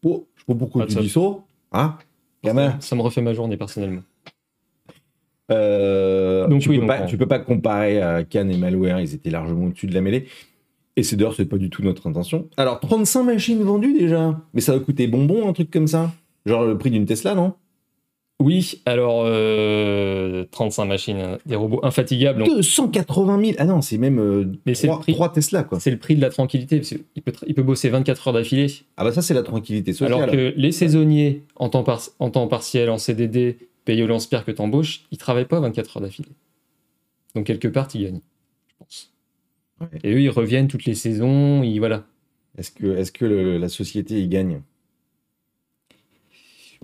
Oh, 0.04 0.26
je 0.36 0.42
sais 0.42 0.46
pas 0.48 0.56
pourquoi 0.56 0.84
Ah, 0.84 0.88
tu 0.88 0.94
ça- 0.96 1.02
dis 1.02 1.10
ça. 1.10 1.22
Hein 1.74 1.98
Gamin 2.44 2.78
Ça 2.80 2.96
me 2.96 3.02
refait 3.02 3.22
ma 3.22 3.34
journée 3.34 3.56
personnellement. 3.58 4.02
Euh, 5.52 6.48
Donc 6.48 6.62
tu, 6.62 6.70
oui, 6.70 6.80
peux 6.80 6.88
pas, 6.88 7.02
on- 7.04 7.06
tu 7.06 7.18
peux 7.18 7.28
pas 7.28 7.40
comparer 7.40 8.02
à 8.02 8.24
Cannes 8.24 8.52
et 8.52 8.58
Malware, 8.58 9.00
ils 9.00 9.14
étaient 9.14 9.30
largement 9.30 9.66
au-dessus 9.68 9.88
de 9.88 9.94
la 9.94 10.02
mêlée. 10.02 10.26
Et 10.96 11.04
c'est 11.04 11.16
d'ailleurs, 11.16 11.36
c'est 11.36 11.46
pas 11.46 11.58
du 11.58 11.70
tout 11.70 11.84
notre 11.84 12.08
intention. 12.08 12.48
Alors, 12.58 12.80
35 12.80 13.24
machines 13.24 13.62
vendues 13.64 13.94
déjà. 13.94 14.40
Mais 14.54 14.62
ça 14.62 14.74
va 14.74 14.80
coûter 14.80 15.08
bonbon, 15.08 15.48
un 15.48 15.54
truc 15.54 15.70
comme 15.70 15.88
ça. 15.88 16.12
Genre 16.46 16.66
le 16.66 16.78
prix 16.78 16.90
d'une 16.92 17.06
Tesla, 17.06 17.36
non? 17.36 17.54
Oui, 18.40 18.82
alors 18.86 19.24
euh, 19.26 20.46
35 20.52 20.86
machines, 20.86 21.18
hein, 21.18 21.38
des 21.48 21.56
robots 21.56 21.80
infatigables. 21.84 22.40
donc 22.40 22.50
280 22.56 23.40
000 23.44 23.56
Ah 23.58 23.66
non, 23.66 23.82
c'est 23.82 23.98
même 23.98 24.20
euh, 24.20 24.46
Mais 24.68 24.76
c'est 24.76 24.86
le 24.88 24.94
3, 24.94 25.00
prix. 25.02 25.16
Tesla, 25.34 25.64
quoi. 25.64 25.80
C'est 25.80 25.90
le 25.90 25.98
prix 25.98 26.16
de 26.16 26.22
la 26.22 26.30
tranquillité, 26.30 26.78
parce 26.78 26.90
qu'il 26.90 27.24
peut, 27.24 27.32
tra- 27.32 27.46
il 27.48 27.56
peut 27.56 27.64
bosser 27.64 27.90
24 27.90 28.28
heures 28.28 28.34
d'affilée. 28.36 28.68
Ah 28.96 29.04
bah 29.04 29.12
ça, 29.12 29.24
c'est 29.24 29.34
la 29.34 29.42
tranquillité 29.44 29.92
sociale. 29.92 30.14
Alors 30.22 30.32
que 30.32 30.54
les 30.56 30.72
saisonniers, 30.72 31.44
en 31.56 31.70
temps, 31.70 31.84
par- 31.84 32.02
en 32.20 32.30
temps 32.30 32.48
partiel, 32.48 32.92
en 32.92 33.00
CDD, 33.00 33.58
payés 33.88 34.04
au 34.04 34.08
lance-pierre 34.08 34.43
que 34.43 34.52
t'embauches, 34.52 35.06
ils 35.12 35.17
travaillent 35.17 35.45
pas 35.47 35.62
24 35.62 35.97
heures 35.97 36.02
d'affilée. 36.04 36.30
Donc 37.36 37.45
quelque 37.45 37.69
part, 37.69 37.88
ils 37.93 38.04
gagnent, 38.04 38.21
je 38.67 38.73
pense. 38.78 39.13
Ouais. 39.80 39.88
Et 40.04 40.13
eux, 40.13 40.21
ils 40.21 40.30
reviennent 40.30 40.67
toutes 40.67 40.84
les 40.86 40.93
saisons, 40.93 41.63
ils, 41.63 41.80
voilà. 41.80 42.06
Est-ce 42.58 42.71
que, 42.71 42.97
est 42.97 43.12
que 43.12 43.26
le- 43.26 43.58
la 43.58 43.69
société 43.69 44.21
y 44.21 44.28
gagne? 44.28 44.62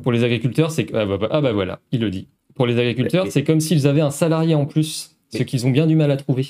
Pour 0.01 0.11
les 0.13 0.23
agriculteurs, 0.23 0.71
c'est... 0.71 0.93
Ah 0.95 1.05
bah, 1.05 1.17
bah- 1.17 1.27
ah 1.29 1.41
bah 1.41 1.51
voilà, 1.51 1.79
il 1.91 1.99
le 1.99 2.09
dit. 2.09 2.27
Pour 2.55 2.67
les 2.67 2.79
agriculteurs, 2.79 3.27
c'est 3.31 3.43
comme 3.43 3.59
s'ils 3.59 3.85
avaient 3.85 4.01
un 4.01 4.11
salarié 4.11 4.55
en 4.55 4.65
plus, 4.65 5.17
ce 5.29 5.43
qu'ils 5.43 5.67
ont 5.67 5.71
bien 5.71 5.87
du 5.87 5.95
mal 5.95 6.09
à 6.09 6.17
trouver. 6.17 6.45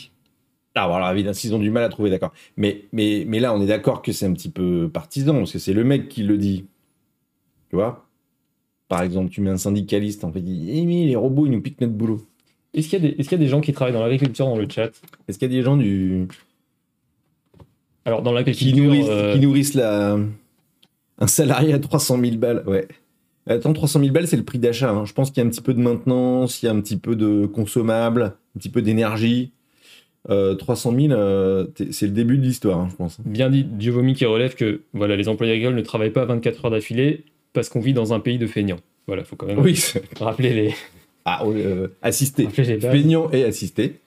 Ah, 0.76 0.88
bon, 0.88 0.96
alors 0.96 1.10
évidemment, 1.12 1.34
s'ils 1.34 1.54
ont 1.56 1.60
du 1.60 1.72
mal 1.72 1.84
à 1.84 1.90
trouver, 1.90 2.10
d'accord. 2.10 2.34
Mais, 2.58 2.86
mais, 2.92 3.24
mais 3.28 3.40
là, 3.40 3.54
on 3.54 3.62
est 3.62 3.68
d'accord 3.68 4.02
que 4.02 4.12
c'est 4.12 4.26
un 4.26 4.34
petit 4.34 4.50
peu 4.50 4.90
partisan, 4.90 5.34
parce 5.36 5.52
que 5.52 5.60
c'est 5.60 5.74
le 5.74 5.84
mec 5.84 6.10
qui 6.10 6.24
le 6.24 6.38
dit. 6.38 6.66
Tu 7.70 7.76
vois? 7.76 8.06
Par 8.90 9.02
exemple, 9.02 9.30
tu 9.32 9.42
mets 9.42 9.50
un 9.50 9.58
syndicaliste, 9.58 10.24
en 10.24 10.32
fait, 10.32 10.40
il 10.40 10.46
dit 10.46 10.70
Eh, 10.72 10.86
mais 10.86 11.06
les 11.06 11.16
robots, 11.16 11.46
ils 11.46 11.52
nous 11.52 11.62
piquent 11.62 11.82
notre 11.82 11.94
boulot. 11.94 12.22
Est-ce 12.74 12.90
qu'il 12.90 13.04
y, 13.04 13.06
a 13.08 13.10
des- 13.12 13.16
est-ce 13.20 13.30
qu'il 13.30 13.38
y 13.38 13.42
a 13.42 13.44
des 13.44 13.50
gens 13.50 13.62
qui 13.62 13.72
travaillent 13.74 13.94
dans 13.94 14.02
l'agriculture 14.02 14.46
dans 14.48 14.58
le 14.58 14.68
chat? 14.70 14.92
Est-ce 15.28 15.38
qu'il 15.40 15.52
y 15.52 15.54
a 15.56 15.58
des 15.58 15.64
gens 15.64 15.78
du... 15.78 16.28
Alors, 18.06 18.22
dans 18.22 18.32
qui, 18.32 18.36
l'agriculture... 18.36 18.84
nourrissent, 18.84 19.06
euh, 19.10 19.34
qui 19.34 19.40
nourrissent 19.40 19.74
la... 19.76 20.18
un 21.20 21.28
salarié 21.28 21.74
à 21.74 21.80
300 21.80 22.20
000 22.20 22.38
balles 22.38 22.64
Ouais. 22.68 22.88
Attends, 23.46 23.74
300 23.74 24.00
000 24.00 24.12
balles, 24.12 24.28
c'est 24.28 24.38
le 24.38 24.44
prix 24.44 24.60
d'achat. 24.60 24.90
hein. 24.92 25.06
Je 25.06 25.14
pense 25.14 25.30
qu'il 25.30 25.42
y 25.42 25.46
a 25.46 25.48
un 25.48 25.50
petit 25.50 25.62
peu 25.62 25.74
de 25.74 25.80
maintenance, 25.82 26.62
il 26.62 26.66
y 26.66 26.70
a 26.70 26.72
un 26.72 26.80
petit 26.82 26.98
peu 26.98 27.16
de 27.16 27.46
consommables, 27.46 28.24
un 28.56 28.60
petit 28.60 28.70
peu 28.70 28.82
d'énergie. 28.82 29.52
Euh, 30.30 30.56
300 30.56 30.94
000, 30.98 31.12
euh, 31.14 31.68
c'est 31.92 32.06
le 32.08 32.14
début 32.14 32.38
de 32.38 32.44
l'histoire, 32.44 32.80
hein, 32.80 32.88
je 32.90 32.96
pense. 32.96 33.20
Bien 33.26 33.50
dit, 33.50 33.66
Dieu 33.66 33.92
vomi 33.92 34.14
qui 34.14 34.24
relève 34.26 34.56
que 34.56 34.82
voilà, 34.94 35.18
les 35.18 35.28
employés 35.28 35.52
agricoles 35.54 35.76
ne 35.76 35.82
travaillent 35.82 36.12
pas 36.12 36.24
24 36.24 36.66
heures 36.66 36.72
d'affilée 36.72 37.26
parce 37.54 37.70
qu'on 37.70 37.80
vit 37.80 37.94
dans 37.94 38.14
un 38.14 38.20
pays 38.20 38.38
de 38.38 38.48
feignants. 38.48 38.80
Voilà, 39.08 39.24
faut 39.24 39.36
quand 39.36 39.48
même 39.48 39.60
Oui, 39.60 39.82
rappeler 40.20 40.54
les, 40.54 40.74
ah, 41.26 41.44
euh, 41.46 41.88
bases. 42.02 42.34
Feignant 42.80 43.30
et 43.32 43.44
assisté. 43.44 44.00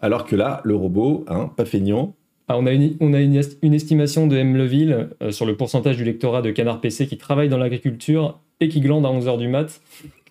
Alors 0.00 0.26
que 0.26 0.36
là, 0.36 0.60
le 0.64 0.74
robot, 0.76 1.24
hein, 1.28 1.50
pas 1.56 1.64
feignant. 1.64 2.14
Ah, 2.48 2.58
on 2.58 2.66
a 2.66 2.72
une, 2.72 2.94
on 3.00 3.14
a 3.14 3.20
une, 3.20 3.36
est- 3.36 3.56
une 3.62 3.72
estimation 3.72 4.26
de 4.26 4.36
M. 4.36 4.54
Leville 4.56 5.08
euh, 5.22 5.30
sur 5.30 5.46
le 5.46 5.56
pourcentage 5.56 5.96
du 5.96 6.04
lectorat 6.04 6.42
de 6.42 6.50
Canard 6.50 6.80
PC 6.82 7.06
qui 7.06 7.16
travaille 7.16 7.48
dans 7.48 7.56
l'agriculture 7.56 8.38
et 8.60 8.68
qui 8.68 8.80
glande 8.80 9.06
à 9.06 9.08
11h 9.08 9.38
du 9.38 9.48
mat. 9.48 9.80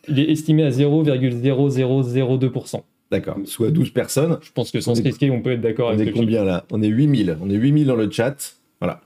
Il 0.07 0.19
est 0.19 0.29
estimé 0.29 0.63
à 0.63 0.69
0,0002%. 0.69 2.81
D'accord. 3.11 3.37
Soit 3.45 3.71
12 3.71 3.89
personnes. 3.91 4.37
Je 4.41 4.51
pense 4.51 4.71
que 4.71 4.79
sans 4.79 4.91
On 4.91 4.95
se 4.95 5.01
est- 5.01 5.05
risquer, 5.05 5.31
on 5.31 5.41
peut 5.41 5.51
être 5.53 5.61
d'accord 5.61 5.87
On 5.89 5.93
avec 5.93 6.07
est 6.07 6.11
ce 6.11 6.15
chiffre. 6.15 6.23
combien 6.25 6.43
là? 6.43 6.65
On 6.71 6.81
est 6.81 6.87
8000. 6.87 7.37
On 7.41 7.49
est 7.49 7.55
8000 7.55 7.87
dans 7.87 7.95
le 7.95 8.09
chat. 8.11 8.55
Voilà. 8.79 9.01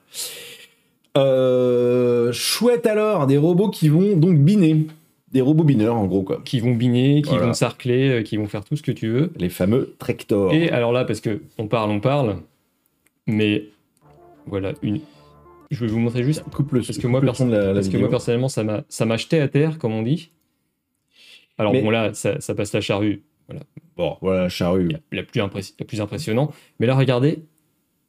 Euh, 1.17 2.31
chouette 2.31 2.85
alors, 2.85 3.27
des 3.27 3.37
robots 3.37 3.69
qui 3.69 3.89
vont 3.89 4.15
donc 4.15 4.37
biner. 4.39 4.87
Des 5.31 5.41
robots 5.41 5.63
bineurs 5.65 5.95
en 5.97 6.05
gros 6.05 6.23
quoi. 6.23 6.41
Qui 6.45 6.59
vont 6.61 6.73
biner, 6.73 7.21
qui 7.21 7.29
Voilà. 7.31 7.47
vont 7.47 7.53
sarcler, 7.53 8.09
euh, 8.09 8.21
qui 8.23 8.37
vont 8.37 8.47
faire 8.47 8.63
tout 8.63 8.75
ce 8.77 8.81
que 8.83 8.91
tu 8.93 9.09
veux. 9.09 9.31
Les 9.37 9.49
fameux 9.49 9.95
tractors. 9.99 10.53
Et 10.53 10.69
alors 10.69 10.93
là, 10.93 11.03
parce 11.03 11.19
que 11.19 11.41
on 11.57 11.67
parle, 11.67 11.89
on 11.91 11.99
parle, 11.99 12.37
mais 13.27 13.65
voilà, 14.45 14.71
une... 14.81 15.01
je 15.69 15.81
vais 15.83 15.87
vous 15.91 15.99
montrer 15.99 16.23
juste 16.23 16.43
coupe 16.53 16.71
le 16.71 16.81
parce 16.81 16.97
que 16.97 17.07
moi, 17.07 17.19
perso- 17.19 17.45
la, 17.49 17.67
la 17.67 17.73
parce 17.73 17.89
que 17.89 17.97
moi 17.97 18.09
personnellement, 18.09 18.47
ça 18.47 18.63
m'a 18.63 19.17
jeté 19.17 19.41
à 19.41 19.49
terre, 19.49 19.77
comme 19.79 19.91
on 19.93 20.01
dit. 20.03 20.31
Alors 21.57 21.73
Mais- 21.73 21.81
bon 21.81 21.89
là, 21.89 22.13
ça, 22.13 22.39
ça 22.39 22.55
passe 22.55 22.71
la 22.73 22.81
charrue, 22.81 23.23
Bon, 23.97 24.15
voilà, 24.21 24.47
charrue. 24.47 24.89
la, 24.89 24.99
la 25.11 25.23
plus 25.23 25.41
impressi- 25.41 25.73
la 25.79 25.85
plus 25.85 25.99
impressionnant. 26.01 26.51
Mais 26.79 26.85
là, 26.87 26.95
regardez, 26.95 27.39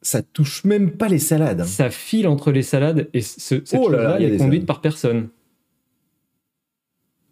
Ça 0.01 0.21
touche 0.21 0.63
même 0.63 0.91
pas 0.91 1.09
les 1.09 1.19
salades. 1.19 1.61
hein. 1.61 1.65
ça 1.65 1.89
file 1.89 2.27
entre 2.27 2.51
les 2.51 2.63
salades 2.63 3.09
et 3.13 3.21
ce, 3.21 3.61
cette 3.65 3.73
Oh 3.79 3.89
là 3.89 4.01
là, 4.03 4.15
elle 4.19 4.33
est 4.33 4.37
conduite 4.37 4.61
salades. 4.61 4.65
par 4.65 4.81
personne. 4.81 5.29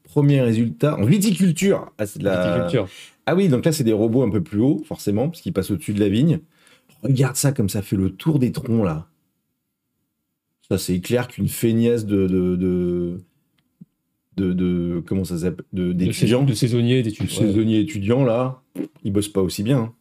Premier 0.04 0.42
résultat 0.42 0.98
en 0.98 1.06
viticulture. 1.06 1.92
Ah, 1.98 2.06
de 2.06 2.24
la- 2.24 2.48
Viticulture. 2.48 2.88
Ah 3.26 3.36
oui, 3.36 3.50
donc 3.50 3.66
là, 3.66 3.72
c'est 3.72 3.84
des 3.84 3.94
robots 3.94 4.24
un 4.24 4.30
peu 4.30 4.42
plus 4.42 4.60
hauts, 4.62 4.82
forcément, 4.86 5.30
parce 5.30 5.42
qu'ils 5.42 5.54
passent 5.54 5.70
au-dessus 5.72 5.94
de 5.94 6.00
la 6.00 6.10
vigne. 6.10 6.40
Regarde 7.04 7.36
ça, 7.36 7.52
comme 7.52 7.70
ça 7.70 7.82
fait 7.82 7.98
le 7.98 8.10
tour 8.10 8.40
des 8.40 8.52
troncs, 8.52 8.84
là. 8.86 9.08
Ça, 10.70 10.78
c'est 10.78 11.00
clair 11.00 11.28
qu'une 11.28 11.48
feignasse 11.48 12.06
de... 12.06 12.26
de, 12.28 12.56
de, 12.56 13.18
de, 14.38 14.54
de- 14.54 15.04
comment 15.06 15.24
ça 15.24 15.38
s'appelle 15.40 15.66
de, 15.74 15.88
De, 15.88 15.94
D'étudiants. 15.94 16.42
sais- 16.42 16.46
de 16.48 16.54
saisonniers, 16.54 16.98
De 17.04 17.10
d'études. 17.10 17.30
saisonniers 17.30 17.80
étudiants, 17.80 18.24
là, 18.24 18.62
ils 19.04 19.12
bossent 19.12 19.30
pas 19.30 19.42
aussi 19.42 19.64
bien. 19.64 19.80
hein. 19.80 19.94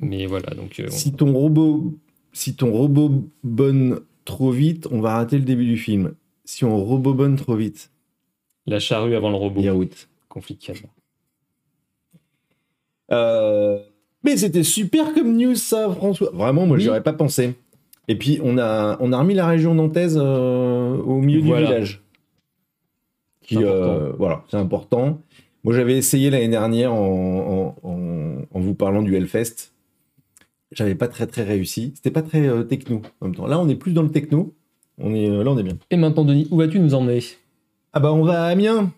Mais 0.00 0.26
voilà, 0.26 0.54
donc 0.54 0.80
euh, 0.80 0.88
Si 0.90 1.12
ton 1.12 1.32
robot... 1.32 1.94
Si 2.32 2.54
ton 2.56 2.72
robot 2.72 3.10
bonne 3.44 4.00
trop 4.24 4.50
vite, 4.50 4.86
on 4.90 5.00
va 5.00 5.14
rater 5.14 5.36
le 5.38 5.44
début 5.44 5.66
du 5.66 5.76
film. 5.76 6.14
Si 6.44 6.64
on 6.64 6.76
robot 6.82 7.14
bonne 7.14 7.36
trop 7.36 7.56
vite, 7.56 7.90
la 8.66 8.78
charrue 8.78 9.14
avant 9.14 9.30
le 9.30 9.36
robot. 9.36 9.60
route. 9.74 10.08
Conflit 10.28 10.54
de 10.54 10.62
calme. 10.64 10.86
Euh, 13.10 13.78
Mais 14.24 14.36
c'était 14.36 14.62
super 14.62 15.12
comme 15.14 15.36
news, 15.36 15.56
ça, 15.56 15.90
François. 15.92 16.30
Vraiment, 16.32 16.66
moi, 16.66 16.76
Oui. 16.76 16.82
j'y 16.82 16.88
aurais 16.88 17.02
pas 17.02 17.12
pensé. 17.12 17.54
Et 18.08 18.16
puis, 18.16 18.40
on 18.42 18.56
a, 18.58 18.96
on 19.00 19.12
a 19.12 19.18
remis 19.18 19.34
la 19.34 19.46
région 19.46 19.74
nantaise 19.74 20.18
euh, 20.20 20.96
au 20.96 21.16
milieu 21.20 21.40
Voilà. 21.40 21.60
du 21.66 21.72
village. 21.72 22.02
Qui, 23.42 23.56
euh, 23.58 24.12
voilà, 24.18 24.44
c'est 24.48 24.56
important. 24.56 25.20
Moi, 25.64 25.74
j'avais 25.74 25.96
essayé 25.96 26.30
l'année 26.30 26.48
dernière 26.48 26.92
en, 26.94 27.74
en- 27.82 27.88
en- 27.88 28.42
en 28.50 28.60
vous 28.60 28.74
parlant 28.74 29.02
du 29.02 29.14
Hellfest. 29.16 29.71
J'avais 30.72 30.94
pas 30.94 31.08
très 31.08 31.26
très 31.26 31.42
réussi. 31.44 31.92
C'était 31.96 32.10
pas 32.10 32.22
très 32.22 32.46
euh, 32.48 32.62
techno 32.62 33.02
en 33.20 33.26
même 33.26 33.34
temps. 33.34 33.46
Là, 33.46 33.58
on 33.60 33.68
est 33.68 33.74
plus 33.76 33.92
dans 33.92 34.02
le 34.02 34.10
techno. 34.10 34.54
On 34.98 35.14
est, 35.14 35.28
euh, 35.28 35.42
là, 35.44 35.50
on 35.50 35.58
est 35.58 35.62
bien. 35.62 35.78
Et 35.90 35.96
maintenant, 35.96 36.24
Denis, 36.24 36.48
où 36.50 36.56
vas-tu 36.58 36.78
nous 36.80 36.94
emmener? 36.94 37.20
Ah 37.92 38.00
bah, 38.00 38.12
on 38.12 38.22
va 38.24 38.44
à 38.44 38.48
Amiens. 38.48 38.92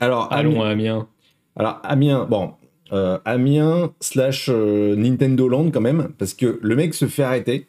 Alors, 0.00 0.32
Allons 0.32 0.50
Amiens- 0.62 0.64
à 0.64 0.70
Amiens. 0.70 1.08
alors, 1.56 1.80
Amiens, 1.82 2.24
bon, 2.26 2.52
euh, 2.92 3.18
Amiens 3.24 3.92
slash 4.00 4.48
Nintendo 4.50 5.48
Land 5.48 5.70
quand 5.70 5.80
même, 5.80 6.12
parce 6.18 6.34
que 6.34 6.58
le 6.62 6.76
mec 6.76 6.94
se 6.94 7.06
fait 7.06 7.22
arrêter. 7.22 7.66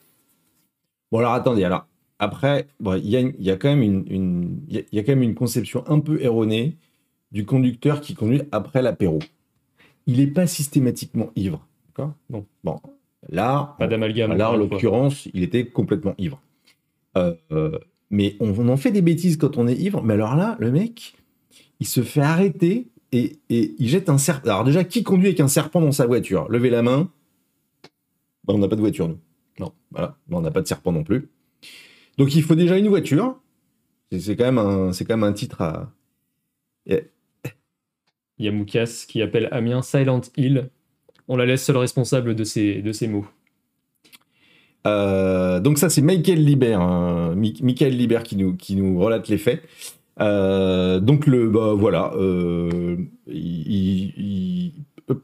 Bon 1.11 1.19
alors 1.19 1.33
attendez, 1.33 1.63
alors 1.63 1.85
après, 2.19 2.67
bon, 2.79 2.95
il 2.95 3.07
y, 3.09 3.15
a 3.15 3.19
une- 3.21 3.33
il 3.39 3.45
y 3.45 3.51
a 3.51 3.55
quand 3.57 3.69
même 3.69 3.83
une, 3.83 4.03
une- 4.09 4.59
il 4.67 4.75
y 4.75 4.79
a- 4.79 4.83
il 4.91 4.95
y 4.95 4.99
a 4.99 5.03
quand 5.03 5.11
même 5.13 5.23
une 5.23 5.35
conception 5.35 5.83
un 5.88 5.99
peu 5.99 6.21
erronée 6.21 6.75
du 7.31 7.45
conducteur 7.45 8.01
qui 8.01 8.15
conduit 8.15 8.41
après 8.51 8.81
l'apéro. 8.81 9.19
Il 10.07 10.17
n'est 10.17 10.27
pas 10.27 10.47
systématiquement 10.47 11.29
ivre, 11.35 11.65
d'accord. 11.97 12.13
Bon, 12.63 12.81
là, 13.29 13.75
Pas 13.79 13.88
d'amalgame. 13.88 14.36
Là, 14.38 14.51
en 14.51 14.58
l'occurrence, 14.58 15.27
il 15.34 15.43
était 15.43 15.65
complètement 15.65 16.13
ivre. 16.17 16.41
Euh, 17.17 17.34
euh, 17.51 17.79
mais 18.10 18.36
on, 18.39 18.49
on 18.60 18.69
en 18.69 18.77
fait 18.77 18.91
des 18.91 19.01
bêtises 19.01 19.38
quand 19.38 19.58
on 19.58 19.67
est 19.67 19.75
ivre. 19.75 20.03
Mais 20.03 20.13
alors 20.15 20.36
là, 20.36 20.58
le 20.60 20.71
mec, 20.71 21.15
il 21.79 21.88
se 21.88 22.03
fait 22.03 22.21
arrêter 22.21 22.89
et, 23.12 23.39
et 23.49 23.75
il 23.79 23.88
jette 23.88 24.10
un 24.10 24.17
serpent. 24.17 24.49
Alors 24.49 24.63
déjà, 24.63 24.84
qui 24.84 25.03
conduit 25.03 25.27
avec 25.27 25.39
un 25.39 25.47
serpent 25.47 25.81
dans 25.81 25.91
sa 25.91 26.05
voiture? 26.05 26.47
Levez 26.49 26.69
la 26.69 26.81
main. 26.81 27.10
Ben, 28.43 28.53
on 28.53 28.58
n'a 28.60 28.67
pas 28.67 28.75
de 28.75 28.81
voiture, 28.81 29.08
nous. 29.08 29.19
Non, 29.60 29.71
voilà. 29.91 30.17
Ben, 30.27 30.38
on 30.38 30.41
n'a 30.41 30.51
pas 30.51 30.62
de 30.62 30.67
serpent 30.67 30.91
non 30.91 31.03
plus. 31.03 31.29
Donc 32.17 32.36
il 32.36 32.43
faut 32.43 32.55
déjà 32.55 32.77
une 32.77 32.89
voiture. 32.89 33.39
C'est 34.12 34.36
quand, 34.36 34.45
même 34.45 34.58
un- 34.60 34.93
c'est 34.93 35.03
quand 35.05 35.17
même 35.17 35.27
un 35.27 35.34
titre 35.34 35.62
à... 35.62 35.91
Il 36.88 38.45
y 38.45 38.47
a 38.47 38.51
Moukas 38.51 39.05
qui 39.08 39.21
appelle 39.21 39.47
Amiens 39.51 39.81
Silent 39.81 40.21
Hill. 40.38 40.69
On 41.27 41.38
la 41.38 41.45
laisse 41.45 41.63
seule 41.63 41.77
responsable 41.77 42.35
de 42.35 42.43
ces, 42.43 42.81
de 42.81 42.91
ces 42.91 43.07
mots. 43.07 43.25
Euh, 44.85 45.59
donc 45.59 45.79
ça, 45.79 45.89
c'est 45.89 46.01
Michael 46.03 46.43
Libert, 46.43 46.79
hein, 46.79 47.33
Mi- 47.35 47.59
Michael 47.63 47.97
qui 48.23 48.35
nous, 48.35 48.55
qui 48.55 48.75
nous 48.75 48.99
relate 48.99 49.27
les 49.29 49.39
faits. 49.39 49.63
Euh, 50.21 50.99
donc 50.99 51.25
le, 51.25 51.49
bah, 51.49 51.73
voilà, 51.73 52.13
euh, 52.15 52.95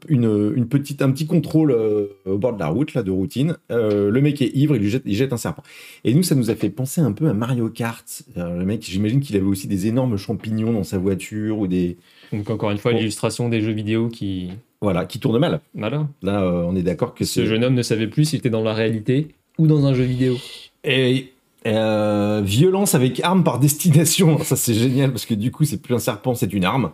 une, 0.08 0.52
une 0.56 0.68
petite, 0.68 1.00
un 1.00 1.12
petit 1.12 1.26
contrôle 1.26 1.76
au 2.24 2.38
bord 2.38 2.54
de 2.54 2.58
la 2.58 2.66
route, 2.66 2.94
là, 2.94 3.04
de 3.04 3.12
routine. 3.12 3.56
Le 3.70 4.18
mec 4.20 4.42
est 4.42 4.54
ivre, 4.56 4.74
il 4.74 4.82
lui 4.82 4.90
jette, 4.90 5.02
il 5.06 5.14
jette 5.14 5.32
un 5.32 5.36
serpent. 5.36 5.62
Et 6.02 6.12
nous, 6.12 6.24
ça 6.24 6.34
nous 6.34 6.50
a 6.50 6.56
fait 6.56 6.70
penser 6.70 7.00
un 7.00 7.12
peu 7.12 7.28
à 7.28 7.32
Mario 7.32 7.68
Kart. 7.68 8.24
Le 8.36 8.64
mec, 8.64 8.84
j'imagine 8.84 9.20
qu'il 9.20 9.36
avait 9.36 9.46
aussi 9.46 9.68
des 9.68 9.86
énormes 9.86 10.16
champignons 10.16 10.72
dans 10.72 10.84
sa 10.84 10.98
voiture 10.98 11.58
ou 11.60 11.68
des, 11.68 11.98
Donc 12.32 12.48
encore 12.50 12.70
une 12.70 12.78
fois, 12.78 12.92
Bon. 12.92 12.98
l'illustration 12.98 13.48
des 13.48 13.60
jeux 13.60 13.72
vidéo 13.72 14.08
qui... 14.08 14.50
voilà, 14.80 15.04
qui 15.04 15.18
tournent 15.20 15.38
mal. 15.38 15.60
Voilà. 15.74 16.06
Là, 16.22 16.42
euh, 16.42 16.64
on 16.66 16.74
est 16.76 16.82
d'accord 16.82 17.14
que 17.14 17.24
Ce 17.24 17.44
jeune 17.46 17.62
homme 17.64 17.74
ne 17.74 17.82
savait 17.82 18.06
plus 18.06 18.24
s'il 18.24 18.38
était 18.38 18.50
dans 18.50 18.62
la 18.62 18.72
réalité 18.74 19.28
ou 19.58 19.66
dans 19.66 19.84
un 19.86 19.94
jeu 19.94 20.04
vidéo. 20.04 20.36
Et 20.84 21.32
euh, 21.66 22.40
violence 22.44 22.94
avec 22.94 23.20
arme 23.20 23.44
par 23.44 23.58
destination. 23.58 24.38
Ça, 24.44 24.56
c'est 24.56 24.74
génial 24.74 25.10
parce 25.10 25.26
que 25.26 25.34
du 25.34 25.50
coup, 25.50 25.64
c'est 25.64 25.76
plus 25.80 25.94
un 25.94 25.98
serpent, 25.98 26.34
c'est 26.34 26.52
une 26.52 26.64
arme. 26.64 26.90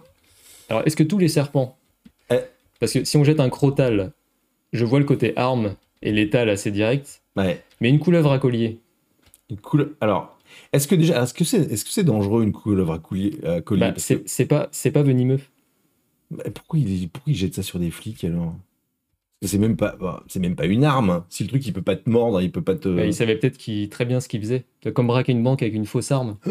Alors, 0.68 0.82
est-ce 0.86 0.96
que 0.96 1.04
tous 1.04 1.18
les 1.18 1.28
serpents... 1.28 1.76
Eh. 2.30 2.36
Parce 2.80 2.92
que 2.92 3.04
si 3.04 3.16
on 3.16 3.24
jette 3.24 3.40
un 3.40 3.48
crotal, 3.48 4.12
je 4.72 4.84
vois 4.84 4.98
le 4.98 5.04
côté 5.04 5.32
arme 5.36 5.74
et 6.02 6.12
l'étal 6.12 6.48
assez 6.50 6.70
direct, 6.70 7.22
Ouais. 7.36 7.62
mais 7.80 7.88
une 7.88 7.98
couleuvre 8.00 8.32
à 8.32 8.38
collier. 8.38 8.78
Une 9.50 9.56
coule- 9.56 9.94
Alors, 10.00 10.36
est-ce 10.72 10.86
que 10.88 10.94
déjà, 10.94 11.22
est-ce 11.22 11.34
que 11.34 11.44
c'est, 11.44 11.70
est-ce 11.72 11.84
que 11.84 11.90
c'est 11.90 12.04
dangereux 12.04 12.42
une 12.42 12.52
couleuvre 12.52 12.92
à 12.92 12.98
coulier, 12.98 13.38
à 13.44 13.60
collier? 13.60 13.80
Bah, 13.92 13.94
c'est 13.96 14.22
que- 14.22 14.44
pas, 14.48 14.68
c'est 14.72 14.90
pas 14.90 15.02
venimeux. 15.02 15.40
bah, 16.30 16.44
pourquoi, 16.54 16.78
il, 16.78 17.08
pourquoi 17.08 17.32
il 17.32 17.36
jette 17.36 17.54
ça 17.54 17.62
sur 17.62 17.78
des 17.78 17.90
flics 17.90 18.24
alors? 18.24 18.54
Parce 19.40 19.52
que 19.52 19.56
c'est 19.56 19.58
même 19.58 19.76
pas, 19.76 19.94
bah, 20.00 20.24
c'est 20.26 20.40
même 20.40 20.56
pas 20.56 20.66
une 20.66 20.82
arme. 20.84 21.24
Si 21.28 21.44
le 21.44 21.48
truc 21.48 21.64
il 21.66 21.72
peut 21.72 21.82
pas 21.82 21.94
te 21.96 22.10
mordre, 22.10 22.40
il 22.42 22.50
peut 22.50 22.62
pas 22.62 22.74
te. 22.74 22.88
Il 23.06 23.14
savait 23.14 23.36
peut-être 23.36 23.56
qu'il 23.56 23.88
très 23.88 24.04
bien 24.04 24.18
ce 24.20 24.28
qu'il 24.28 24.40
faisait. 24.40 24.64
Comme 24.94 25.06
braquer 25.06 25.32
une 25.32 25.42
banque 25.44 25.62
avec 25.62 25.74
une 25.74 25.86
fausse 25.86 26.10
arme. 26.10 26.36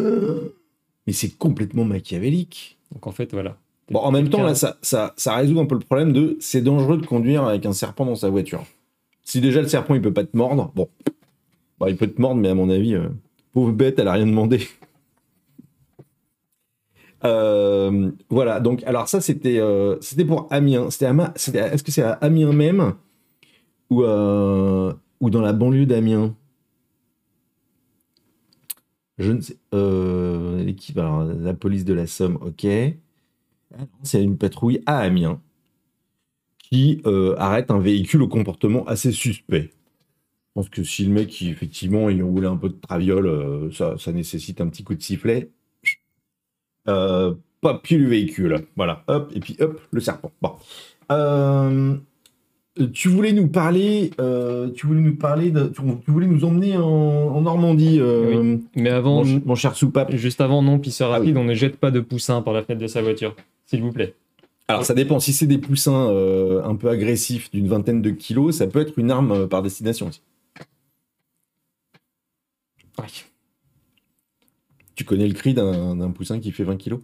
Mais 1.08 1.14
c'est 1.14 1.38
complètement 1.38 1.86
machiavélique. 1.86 2.78
Donc 2.94 3.08
en 3.08 3.12
fait, 3.12 3.32
voilà. 3.34 3.58
Bon, 3.90 4.00
en 4.00 4.12
même 4.12 4.30
temps, 4.30 4.44
là, 4.44 4.54
ça, 4.56 4.78
ça, 4.82 5.14
ça 5.16 5.36
résout 5.36 5.60
un 5.62 5.66
peu 5.66 5.76
le 5.76 5.80
problème 5.82 6.12
de 6.12 6.36
c'est 6.42 6.62
dangereux 6.62 6.98
de 6.98 7.06
conduire 7.06 7.46
avec 7.46 7.66
un 7.66 7.72
serpent 7.72 8.06
dans 8.06 8.16
sa 8.16 8.30
voiture. 8.30 8.64
Si 9.24 9.40
déjà 9.42 9.62
le 9.62 9.68
serpent 9.68 9.96
il 9.96 10.02
peut 10.02 10.12
pas 10.14 10.26
te 10.26 10.36
mordre, 10.36 10.72
bon, 10.76 10.90
bah, 11.80 11.90
il 11.90 11.96
peut 11.96 12.08
te 12.08 12.20
mordre, 12.22 12.40
mais 12.42 12.50
à 12.50 12.56
mon 12.56 12.70
avis, 12.70 12.96
euh, 12.96 13.08
bête, 13.66 14.00
elle 14.00 14.08
a 14.08 14.14
rien 14.14 14.26
demandé. 14.26 14.68
Euh, 17.24 18.12
voilà, 18.30 18.60
donc 18.60 18.84
alors 18.84 19.08
ça 19.08 19.22
c'était 19.22 19.60
euh, 19.60 19.98
c'était 20.02 20.26
pour 20.26 20.48
Amiens. 20.52 20.90
C'était 20.92 21.08
Est-ce 21.08 21.84
que 21.84 21.92
c'est 21.92 22.04
à 22.04 22.14
Amiens 22.14 22.54
même 22.54 22.94
ou, 23.90 24.04
euh, 24.04 24.94
ou 25.20 25.30
dans 25.30 25.42
la 25.42 25.54
banlieue 25.54 25.86
d'Amiens? 25.86 26.36
Je 29.18 29.32
ne 29.32 29.42
sais. 29.42 29.58
L'équipe, 30.64 30.98
alors 30.98 31.24
la 31.24 31.54
police 31.54 31.86
de 31.86 31.94
la 31.94 32.06
Somme, 32.06 32.38
ok. 32.42 32.68
Ah 33.78 33.84
C'est 34.04 34.24
une 34.24 34.38
patrouille 34.38 34.82
à 34.86 35.00
Amiens 35.00 35.42
qui 36.60 37.02
arrête 37.38 37.72
un 37.72 37.80
véhicule 37.80 38.22
au 38.22 38.28
comportement 38.28 38.86
assez 38.86 39.12
suspect. 39.12 39.72
Je 40.58 40.62
pense 40.64 40.70
que 40.70 40.84
si 40.84 41.06
le 41.06 41.12
mec, 41.12 41.40
il- 41.40 41.50
effectivement, 41.52 42.10
il 42.10 42.24
roulait 42.24 42.48
un 42.48 42.56
peu 42.58 42.70
de 42.70 42.76
traviole, 42.82 43.28
euh, 43.28 43.72
ça, 43.72 43.94
ça 44.00 44.12
nécessite 44.12 44.60
un 44.60 44.68
petit 44.70 44.84
coup 44.84 44.96
de 44.96 45.04
sifflet. 45.04 45.52
Euh, 46.90 47.36
pas 47.62 47.76
pied 47.78 48.00
le 48.00 48.08
véhicule. 48.08 48.66
Voilà, 48.76 49.04
hop, 49.08 49.32
et 49.36 49.40
puis 49.40 49.56
hop, 49.60 49.80
le 49.92 50.00
serpent. 50.02 50.32
Bon. 50.42 50.54
Euh, 51.12 51.94
tu 52.92 53.08
voulais 53.08 53.34
nous 53.34 53.50
parler, 53.50 54.10
euh, 54.20 54.72
tu 54.72 54.88
voulais 54.88 55.02
nous 55.02 55.16
parler, 55.16 55.52
de, 55.52 55.68
tu, 55.68 55.82
tu 56.04 56.10
voulais 56.10 56.26
nous 56.26 56.44
emmener 56.44 56.76
en, 56.76 56.82
en 56.88 57.42
Normandie, 57.42 58.00
Mais 58.76 58.90
avant, 58.90 59.18
mon, 59.18 59.26
ch- 59.26 59.42
mon 59.46 59.54
cher 59.56 59.76
soupape. 59.76 60.16
juste 60.16 60.42
avant, 60.42 60.64
non, 60.64 60.80
pisseur 60.80 61.10
Ah 61.14 61.20
oui. 61.20 61.28
rapide, 61.28 61.38
on 61.38 61.44
ne 61.44 61.54
jette 61.54 61.78
pas 61.78 61.92
de 61.92 62.00
poussin 62.00 62.42
par 62.42 62.54
la 62.56 62.64
fenêtre 62.64 62.82
de 62.82 62.88
sa 62.88 63.04
voiture. 63.04 63.36
S'il 63.68 63.84
vous 63.84 63.92
plaît. 63.92 64.16
Alors 64.68 64.86
ça 64.86 64.96
dépend, 64.96 65.20
si 65.20 65.34
c'est 65.34 65.46
des 65.46 65.60
poussins 65.60 66.10
un 66.64 66.76
peu 66.76 66.90
agressifs 66.90 67.52
d'une 67.52 67.68
vingtaine 67.68 68.02
de 68.02 68.10
kilos, 68.10 68.56
ça 68.56 68.66
peut 68.66 68.80
être 68.80 68.98
une 68.98 69.12
arme 69.12 69.48
par 69.48 69.62
destination 69.62 70.08
aussi. 70.08 70.22
Tu 74.96 75.04
connais 75.04 75.28
le 75.28 75.34
cri 75.34 75.54
d'un 75.54 75.96
d'un 75.96 76.12
poussin 76.12 76.40
qui 76.40 76.52
fait 76.52 76.64
20 76.64 76.78
kilos? 76.78 77.02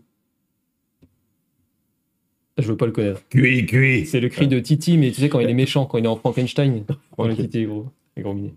Je 2.58 2.68
veux 2.68 2.78
pas 2.78 2.86
le 2.86 2.92
connaître. 2.92 3.22
Cui, 3.30 3.66
cui 3.66 4.06
C'est 4.06 4.20
le 4.20 4.30
cri 4.30 4.48
de 4.48 4.60
Titi, 4.60 4.98
mais 4.98 5.12
tu 5.12 5.22
sais, 5.22 5.30
quand 5.30 5.40
il 5.40 5.50
est 5.50 5.56
méchant, 5.56 5.86
quand 5.86 5.98
il 5.98 6.06
est 6.06 6.10
en 6.10 6.16
Frankenstein. 6.16 6.84
Quand. 7.18 7.34
Titi 7.36 7.60
est 7.60 7.66
gros. 7.66 7.88
est 8.16 8.22
gros 8.22 8.34
minet. 8.34 8.54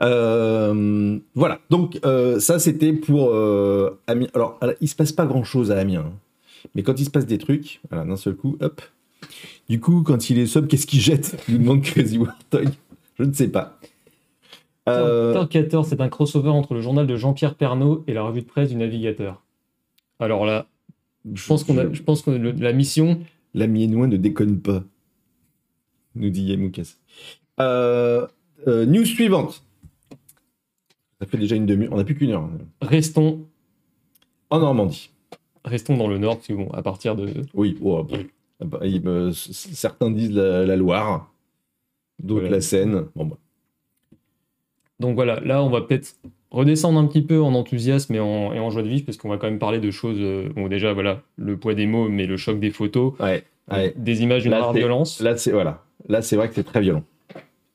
Euh, 0.00 1.18
voilà, 1.34 1.60
donc 1.70 1.98
euh, 2.04 2.38
ça 2.38 2.60
c'était 2.60 2.92
pour 2.92 3.30
euh, 3.30 4.00
Amiens. 4.06 4.28
Alors, 4.32 4.56
alors, 4.60 4.76
il 4.80 4.88
se 4.88 4.94
passe 4.94 5.10
pas 5.10 5.26
grand 5.26 5.42
chose 5.42 5.72
à 5.72 5.78
Amiens, 5.78 6.04
hein. 6.06 6.12
mais 6.76 6.84
quand 6.84 7.00
il 7.00 7.04
se 7.04 7.10
passe 7.10 7.26
des 7.26 7.38
trucs, 7.38 7.80
voilà, 7.90 8.04
d'un 8.04 8.14
seul 8.14 8.36
coup, 8.36 8.56
hop. 8.60 8.80
Du 9.68 9.80
coup, 9.80 10.02
quand 10.04 10.30
il 10.30 10.38
est 10.38 10.46
sub, 10.46 10.68
qu'est-ce 10.68 10.86
qu'il 10.86 11.00
jette? 11.00 11.36
Nous 11.48 11.58
demande 11.58 11.82
Crazy 11.82 12.16
Warthog. 12.16 12.68
Je 13.18 13.24
ne 13.24 13.32
sais 13.32 13.48
pas. 13.48 13.80
Euh, 14.90 15.32
Tor 15.34 15.48
14, 15.48 15.88
c'est 15.88 16.00
un 16.00 16.08
crossover 16.08 16.50
entre 16.50 16.74
le 16.74 16.80
journal 16.80 17.06
de 17.06 17.16
Jean-Pierre 17.16 17.54
Pernaud 17.54 18.04
et 18.06 18.14
la 18.14 18.22
revue 18.22 18.40
de 18.42 18.46
presse 18.46 18.70
du 18.70 18.76
Navigateur. 18.76 19.42
Alors 20.20 20.44
là, 20.46 20.66
je 21.32 21.46
pense 21.46 21.64
qu'on 21.64 21.78
a, 21.78 21.92
je 21.92 22.02
pense 22.02 22.22
que 22.22 22.30
le- 22.30 22.52
la 22.52 22.72
mission, 22.72 23.20
La 23.54 23.66
miennois 23.66 24.06
ne 24.06 24.16
déconne 24.16 24.60
pas, 24.60 24.82
nous 26.14 26.30
dit 26.30 26.42
Yamoukas. 26.44 26.96
Euh, 27.60 28.26
euh, 28.66 28.84
news 28.86 29.04
suivante. 29.04 29.64
Ça 31.20 31.26
fait 31.26 31.38
déjà 31.38 31.56
une 31.56 31.66
demi-heure, 31.66 31.92
on 31.92 31.96
n'a 31.96 32.04
plus 32.04 32.14
qu'une 32.14 32.30
heure. 32.30 32.42
hein. 32.42 32.58
restons, 32.80 33.46
En 34.50 34.60
Normandie. 34.60 35.10
restons 35.64 35.96
dans 35.96 36.06
le 36.08 36.18
Nord, 36.18 36.36
parce 36.36 36.46
que 36.48 36.52
bon, 36.54 36.70
à 36.70 36.82
partir 36.82 37.16
de, 37.16 37.28
Oui, 37.54 37.76
oh, 37.82 38.04
bah, 38.04 38.18
bah, 38.60 39.30
certains 39.32 40.10
disent 40.10 40.32
la, 40.32 40.64
la 40.64 40.76
Loire, 40.76 41.32
d'autres 42.22 42.40
Voilà. 42.42 42.56
la 42.56 42.60
Seine. 42.60 43.06
Bon, 43.16 43.24
bah. 43.26 43.36
Donc 45.00 45.14
voilà, 45.14 45.40
là 45.40 45.62
on 45.62 45.70
va 45.70 45.80
peut-être 45.82 46.16
redescendre 46.50 46.98
un 46.98 47.06
petit 47.06 47.22
peu 47.22 47.40
en 47.40 47.54
enthousiasme 47.54 48.14
et 48.14 48.20
en, 48.20 48.52
et 48.52 48.58
en 48.58 48.70
joie 48.70 48.82
de 48.82 48.88
vivre, 48.88 49.04
parce 49.04 49.16
qu'on 49.18 49.28
va 49.28 49.36
quand 49.36 49.46
même 49.48 49.58
parler 49.58 49.78
de 49.80 49.90
choses, 49.90 50.16
euh, 50.18 50.48
bon 50.56 50.68
déjà 50.68 50.92
voilà, 50.92 51.22
le 51.36 51.56
poids 51.56 51.74
des 51.74 51.86
mots, 51.86 52.08
mais 52.08 52.26
le 52.26 52.36
choc 52.36 52.58
des 52.58 52.70
photos, 52.70 53.12
Ouais, 53.20 53.44
ouais. 53.70 53.92
des 53.96 54.22
images 54.22 54.42
d'une 54.42 54.54
rare 54.54 54.72
violence. 54.72 55.20
Là, 55.20 55.36
c'est 55.36 55.52
voilà. 55.52 55.84
Là, 56.08 56.22
c'est 56.22 56.36
vrai 56.36 56.48
que 56.48 56.54
c'est 56.54 56.64
très 56.64 56.80
violent. 56.80 57.04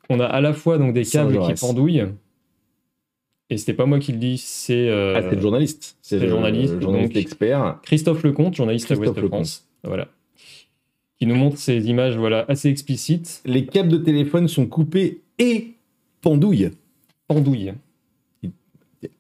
On 0.10 0.20
a 0.20 0.26
à 0.26 0.42
la 0.42 0.54
fois 0.54 0.78
donc 0.78 0.94
des 0.94 1.04
câbles 1.06 1.40
qui 1.40 1.54
pendouillent, 1.54 2.04
et 3.50 3.58
c'était 3.58 3.74
pas 3.74 3.86
moi 3.86 4.00
qui 4.00 4.12
le 4.12 4.18
dis, 4.18 4.38
c'est 4.38 4.90
euh, 4.90 5.14
Ah, 5.18 5.22
c'est 5.22 5.36
le 5.36 5.42
journaliste. 5.42 5.98
C'est 6.02 6.20
le 6.20 6.28
journaliste, 6.28 6.74
le 6.76 6.82
journaliste 6.82 7.14
donc- 7.14 7.22
expert. 7.22 7.80
Christophe 7.84 8.24
Lecomte, 8.24 8.56
journaliste 8.56 8.92
à 8.92 8.96
Ouest 8.96 9.28
France, 9.28 9.68
voilà, 9.84 10.08
qui 11.20 11.26
nous 11.28 11.36
montre 11.36 11.58
ces 11.58 11.88
images 11.90 12.18
voilà 12.18 12.46
assez 12.48 12.70
explicites, 12.70 13.42
Les 13.46 13.66
câbles 13.66 13.90
de 13.90 13.98
téléphone 13.98 14.48
sont 14.48 14.66
coupés 14.66 15.22
et 15.40 15.74
pendouilles. 16.22 16.72
Pendouilles. 17.28 17.74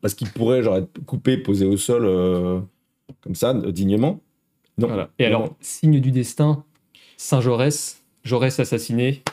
Parce 0.01 0.13
qu'ils 0.13 0.29
pourraient 0.29 0.63
genre, 0.63 0.77
être 0.77 1.03
coupés, 1.05 1.37
posés 1.37 1.65
au 1.65 1.75
sol, 1.77 2.05
euh, 2.05 2.59
comme 3.21 3.35
ça, 3.35 3.53
euh, 3.53 3.71
dignement. 3.71 4.21
Non. 4.77 4.87
Voilà. 4.87 5.09
Et 5.19 5.25
alors, 5.25 5.41
non. 5.41 5.55
signe 5.59 5.99
du 5.99 6.11
destin, 6.11 6.63
Saint 7.17 7.41
Jaurès, 7.41 8.01
Jaurès 8.23 8.57
assassiné, 8.59 9.23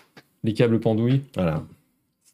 les 0.42 0.52
câbles 0.52 0.80
pendouilles, 0.80 1.22
Voilà. 1.36 1.62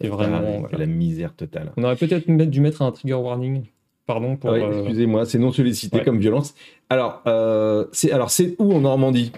c'est 0.01 0.09
vraiment. 0.09 0.41
Ah, 0.43 0.61
voilà. 0.61 0.79
la 0.79 0.87
misère 0.87 1.35
totale. 1.35 1.73
On 1.77 1.85
aurait 1.85 1.97
peut-être 1.97 2.27
dû 2.27 2.61
mettre 2.61 2.83
un 2.83 2.91
trigger 2.91 3.15
warning. 3.15 3.65
Pardon 4.07 4.37
pour. 4.37 4.51
Ouais, 4.51 4.63
euh, 4.63 4.81
Excusez-moi, 4.83 5.27
c'est 5.27 5.39
non 5.39 5.53
sollicité 5.53 5.99
ouais. 5.99 6.05
comme 6.05 6.19
violence. 6.19 6.55
Alors, 6.89 7.23
euh, 7.27 7.85
c'est 7.93 8.13
alors 8.13 8.31
c'est 8.31 8.57
où 8.59 8.73
en 8.73 8.81
Normandie? 8.81 9.33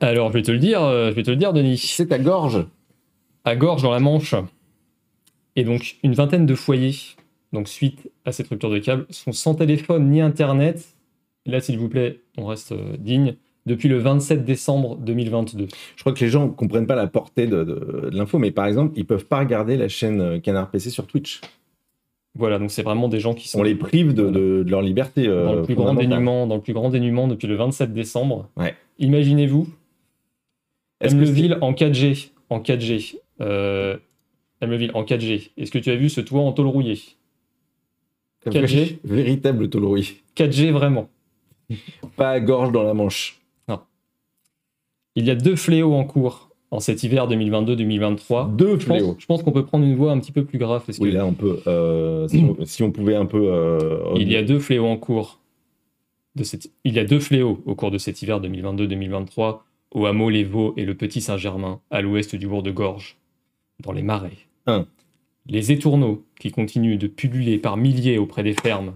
Alors, 0.00 0.28
je 0.32 0.38
vais 0.38 0.42
te 0.42 0.50
le 0.50 0.58
dire, 0.58 0.80
je 0.80 1.10
vais 1.12 1.22
te 1.22 1.30
le 1.30 1.36
dire, 1.36 1.52
Denis. 1.52 1.78
C'est 1.78 2.06
ta 2.06 2.18
gorge. 2.18 2.66
À 3.44 3.56
Gorge, 3.56 3.82
dans 3.82 3.90
la 3.90 4.00
Manche, 4.00 4.34
et 5.56 5.64
donc 5.64 5.96
une 6.02 6.14
vingtaine 6.14 6.46
de 6.46 6.54
foyers, 6.54 6.94
donc 7.52 7.68
suite 7.68 8.10
à 8.24 8.32
cette 8.32 8.48
rupture 8.48 8.70
de 8.70 8.78
câble, 8.78 9.06
sont 9.10 9.32
sans 9.32 9.54
téléphone 9.54 10.08
ni 10.10 10.20
internet. 10.20 10.96
Là, 11.46 11.60
s'il 11.60 11.78
vous 11.78 11.88
plaît, 11.88 12.20
on 12.36 12.46
reste 12.46 12.72
euh, 12.72 12.96
digne. 12.98 13.34
Depuis 13.66 13.88
le 13.88 13.98
27 13.98 14.44
décembre 14.46 14.96
2022. 14.96 15.68
Je 15.94 16.00
crois 16.02 16.12
que 16.14 16.20
les 16.24 16.30
gens 16.30 16.46
ne 16.46 16.50
comprennent 16.50 16.86
pas 16.86 16.94
la 16.96 17.06
portée 17.06 17.46
de, 17.46 17.62
de- 17.62 18.08
de 18.10 18.16
l'info, 18.16 18.38
mais 18.38 18.50
par 18.50 18.64
exemple, 18.66 18.94
ils 18.96 19.04
peuvent 19.04 19.26
pas 19.26 19.38
regarder 19.38 19.76
la 19.76 19.88
chaîne 19.88 20.20
euh, 20.20 20.38
Canard 20.40 20.70
PC 20.70 20.88
sur 20.88 21.06
Twitch. 21.06 21.40
Voilà, 22.34 22.58
donc 22.58 22.70
c'est 22.70 22.82
vraiment 22.82 23.08
des 23.08 23.20
gens 23.20 23.34
qui 23.34 23.48
sont 23.48 23.58
On 23.60 23.62
les 23.62 23.74
prive 23.74 24.14
de, 24.14 24.64
leur 24.66 24.80
liberté. 24.80 25.26
euh, 25.28 25.44
dans 25.44 25.54
le 25.56 25.62
plus 25.62 25.74
grand 25.74 25.92
dénuement, 25.94 26.46
dans 26.46 26.54
le 26.56 26.60
plus 26.62 26.72
grand 26.72 26.88
dénuement 26.88 27.28
depuis 27.28 27.48
le 27.48 27.54
27 27.56 27.92
décembre. 27.92 28.48
Ouais. 28.56 28.74
Imaginez-vous, 28.98 29.68
Est-ce 31.00 31.14
que 31.14 31.20
Emleville 31.20 31.58
en 31.60 31.72
4G, 31.72 32.30
en 32.48 32.60
4G, 32.60 33.16
euh, 33.40 33.96
En 34.62 34.66
4G. 35.04 35.50
Est-ce 35.56 35.70
que 35.70 35.78
tu 35.78 35.90
as 35.90 35.96
vu 35.96 36.08
ce 36.10 36.20
toit 36.20 36.40
en 36.42 36.52
tôle 36.52 36.66
rouillée? 36.66 37.00
C'est 38.44 38.50
4G? 38.50 38.98
Véritable 39.04 39.68
taulerie. 39.70 40.22
4G 40.36 40.70
vraiment. 40.70 41.08
Pas 42.16 42.30
à 42.30 42.40
gorge 42.40 42.72
dans 42.72 42.82
la 42.82 42.94
manche. 42.94 43.36
Il 45.16 45.26
y 45.26 45.30
a 45.30 45.34
deux 45.34 45.56
fléaux 45.56 45.94
en 45.94 46.04
cours 46.04 46.50
en 46.70 46.78
cet 46.78 47.02
hiver 47.02 47.28
2022-2023. 47.28 48.54
Deux 48.54 48.78
Je 48.78 48.86
pense, 48.86 48.96
fléaux. 48.98 49.16
je 49.18 49.26
pense 49.26 49.42
qu'on 49.42 49.50
peut 49.50 49.64
prendre 49.64 49.84
une 49.84 49.96
voie 49.96 50.12
un 50.12 50.20
petit 50.20 50.30
peu 50.30 50.44
plus 50.44 50.56
grave. 50.58 50.84
Parce 50.86 50.98
que 50.98 51.02
Oui, 51.02 51.10
là, 51.10 51.26
on 51.26 51.32
peut. 51.32 51.60
euh, 51.66 52.28
si, 52.28 52.44
on, 52.44 52.64
si 52.64 52.82
on 52.84 52.92
pouvait 52.92 53.16
un 53.16 53.26
peu. 53.26 53.42
euh, 53.52 54.12
il 54.16 54.30
y 54.30 54.36
a 54.36 54.42
deux 54.44 54.60
fléaux 54.60 54.86
en 54.86 54.96
cours. 54.96 55.40
De 56.36 56.44
cette... 56.44 56.70
Il 56.84 56.94
y 56.94 57.00
a 57.00 57.04
deux 57.04 57.18
fléaux 57.18 57.60
au 57.66 57.74
cours 57.74 57.90
de 57.90 57.98
cet 57.98 58.22
hiver 58.22 58.40
2022-2023 58.40 59.58
au 59.90 60.06
hameau 60.06 60.30
Les 60.30 60.44
Vaux 60.44 60.74
et 60.76 60.84
le 60.84 60.94
Petit 60.94 61.20
Saint-Germain, 61.20 61.80
à 61.90 62.02
l'ouest 62.02 62.36
du 62.36 62.46
bourg 62.46 62.62
de 62.62 62.70
Gorge, 62.70 63.16
dans 63.82 63.90
les 63.90 64.02
marais. 64.02 64.30
Les 65.46 65.72
étourneaux 65.72 66.24
qui 66.38 66.50
continuent 66.52 66.98
de 66.98 67.06
pulluler 67.06 67.58
par 67.58 67.76
milliers 67.76 68.18
auprès 68.18 68.42
des 68.42 68.52
fermes. 68.54 68.94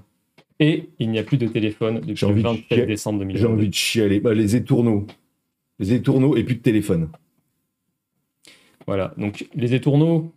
Et 0.60 0.88
il 1.00 1.10
n'y 1.10 1.18
a 1.18 1.24
plus 1.24 1.36
de 1.38 1.48
téléphone 1.48 1.96
depuis 2.00 2.16
J'ai 2.16 2.26
le 2.26 2.32
envie 2.32 2.42
de 2.42 2.48
27 2.48 2.64
chier. 2.78 2.86
décembre 2.86 3.18
J'ai 3.20 3.26
2022. 3.26 3.52
envie 3.54 3.68
de 3.68 3.74
chialer. 3.74 4.20
Bah, 4.20 4.34
les 4.34 4.54
étourneaux. 4.56 5.06
Les 5.80 5.92
étourneaux 5.92 6.36
et 6.36 6.44
plus 6.44 6.54
de 6.56 6.60
téléphone. 6.60 7.08
Voilà, 8.86 9.14
donc 9.16 9.48
les 9.54 9.74
étourneaux, 9.74 10.32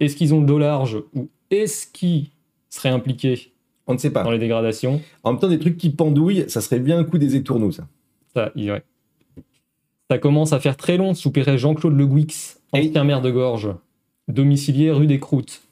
est-ce 0.00 0.16
qu'ils 0.16 0.32
ont 0.32 0.40
le 0.40 0.46
dos 0.46 0.58
large 0.58 0.98
ou 1.14 1.28
est-ce 1.50 1.86
qu'ils 1.88 2.28
seraient 2.70 2.88
impliqués 2.90 3.52
On 3.86 3.94
ne 3.94 3.98
sait 3.98 4.10
pas. 4.12 4.22
dans 4.22 4.30
les 4.30 4.38
dégradations 4.38 5.02
En 5.24 5.32
même 5.32 5.40
temps, 5.40 5.48
des 5.48 5.58
trucs 5.58 5.76
qui 5.76 5.90
pendouillent, 5.90 6.44
ça 6.48 6.60
serait 6.60 6.78
bien 6.80 6.98
un 6.98 7.04
coup 7.04 7.18
des 7.18 7.36
étourneaux, 7.36 7.72
ça. 7.72 7.86
Ça, 8.32 8.52
ouais. 8.56 8.82
Ça 10.10 10.18
commence 10.18 10.52
à 10.52 10.60
faire 10.60 10.76
très 10.76 10.96
long, 10.96 11.14
soupirait 11.14 11.58
Jean-Claude 11.58 11.96
Le 11.96 12.06
Guix, 12.06 12.56
Et- 12.74 12.88
ancien 12.88 13.04
maire 13.04 13.20
de 13.22 13.30
Gorge, 13.30 13.68
domicilié 14.28 14.90
rue 14.90 15.06
des 15.06 15.20
Croûtes. 15.20 15.62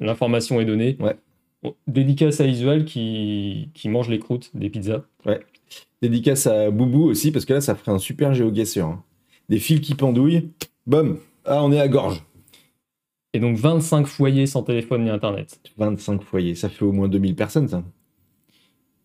L'information 0.00 0.60
est 0.60 0.64
donnée. 0.64 0.96
Ouais. 1.00 1.16
Bon, 1.62 1.74
dédicace 1.86 2.40
à 2.40 2.46
Isuel 2.46 2.84
qui, 2.84 3.70
qui 3.74 3.88
mange 3.88 4.08
les 4.10 4.18
croûtes 4.18 4.50
des 4.54 4.68
pizzas. 4.68 5.02
Dédicace 6.02 6.46
à 6.46 6.70
Boubou 6.70 7.04
aussi, 7.04 7.32
parce 7.32 7.46
que 7.46 7.54
là, 7.54 7.60
ça 7.62 7.74
ferait 7.74 7.92
un 7.92 7.98
super 7.98 8.34
géoguesseur. 8.34 8.88
hein. 8.88 9.02
Des 9.48 9.58
fils 9.58 9.80
qui 9.80 9.94
pendouillent. 9.94 10.50
Bum. 10.86 11.18
Ah, 11.46 11.64
on 11.64 11.72
est 11.72 11.80
à 11.80 11.88
gorge. 11.88 12.22
Et 13.32 13.40
donc 13.40 13.56
25 13.56 14.06
foyers 14.06 14.46
sans 14.46 14.62
téléphone 14.62 15.04
ni 15.04 15.10
internet. 15.10 15.58
25 15.78 16.22
foyers. 16.22 16.54
Ça 16.54 16.68
fait 16.68 16.84
au 16.84 16.92
moins 16.92 17.08
2000 17.08 17.34
personnes, 17.34 17.68
ça. 17.68 17.82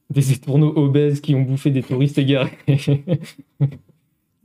Des 0.10 0.34
étourneaux 0.34 0.74
obèses 0.76 1.22
qui 1.22 1.36
ont 1.36 1.42
bouffé 1.42 1.72
des 1.72 1.84
touristes 1.84 2.18
égarés. 2.18 2.58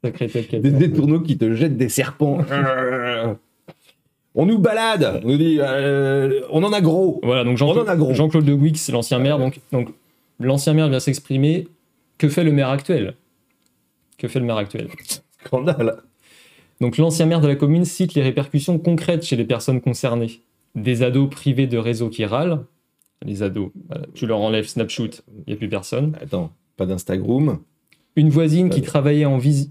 Sacré 0.04 0.28
tête 0.28 0.48
qu'elle 0.48 0.62
Des 0.62 0.84
étourneaux 0.84 1.20
qui 1.20 1.36
te 1.36 1.52
jettent 1.54 1.76
des 1.76 1.88
serpents. 1.88 2.38
on 4.34 4.46
nous 4.46 4.58
balade. 4.58 5.20
On 5.24 5.28
nous 5.28 5.36
dit, 5.38 5.58
euh, 5.60 6.40
on 6.50 6.62
en 6.64 6.72
a 6.72 6.80
gros. 6.80 7.20
Voilà, 7.22 7.44
donc 7.44 7.58
gros. 7.58 7.74
Jean- 7.74 8.14
Jean-Claude 8.14 8.44
de 8.44 8.54
Guix, 8.54 8.88
l'ancien 8.92 9.18
maire. 9.18 9.38
Donc, 9.38 9.60
donc 9.72 9.88
l'ancien 10.40 10.72
maire 10.72 10.88
vient 10.88 11.00
s'exprimer. 11.00 11.68
Que 12.18 12.28
fait 12.28 12.44
le 12.44 12.52
maire 12.52 12.68
actuel? 12.70 13.14
Que 14.18 14.28
fait 14.28 14.38
le 14.38 14.44
maire 14.46 14.56
actuel? 14.58 14.88
Scandale. 15.44 15.96
Donc 16.80 16.96
l'ancien 16.96 17.26
maire 17.26 17.40
de 17.40 17.48
la 17.48 17.56
commune 17.56 17.84
cite 17.84 18.14
les 18.14 18.22
répercussions 18.22 18.78
concrètes 18.78 19.24
chez 19.24 19.36
les 19.36 19.44
personnes 19.44 19.80
concernées. 19.80 20.40
Des 20.74 21.02
ados 21.02 21.28
privés 21.30 21.66
de 21.66 21.78
réseau 21.78 22.08
qui 22.08 22.24
râlent. 22.24 22.60
Les 23.24 23.42
ados, 23.42 23.70
voilà, 23.88 24.06
tu 24.14 24.26
leur 24.26 24.38
enlèves 24.40 24.66
Snapchat, 24.66 25.04
il 25.28 25.44
n'y 25.48 25.52
a 25.54 25.56
plus 25.56 25.68
personne. 25.68 26.16
Attends, 26.20 26.52
pas 26.76 26.84
d'Instagram? 26.84 27.58
Une 28.16 28.28
voisine 28.28 28.70
qui 28.70 28.82
travaillait 28.82 29.24
en 29.24 29.38
vis- 29.38 29.70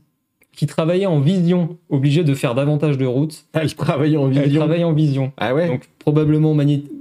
qui 0.56 0.68
travaillait 0.68 1.06
en 1.08 1.20
vision, 1.20 1.78
obligée 1.90 2.24
de 2.24 2.34
faire 2.34 2.54
davantage 2.56 2.98
de 2.98 3.06
routes. 3.06 3.46
Elle 3.54 3.74
travaille 3.76 4.16
en 4.18 4.32
Elle 4.32 4.44
vision. 4.44 4.62
travaille 4.62 4.84
en 4.84 4.94
vision. 4.94 5.32
Ah 5.38 5.54
ouais 5.56 5.68
Donc 5.68 5.90
probablement 6.00 6.56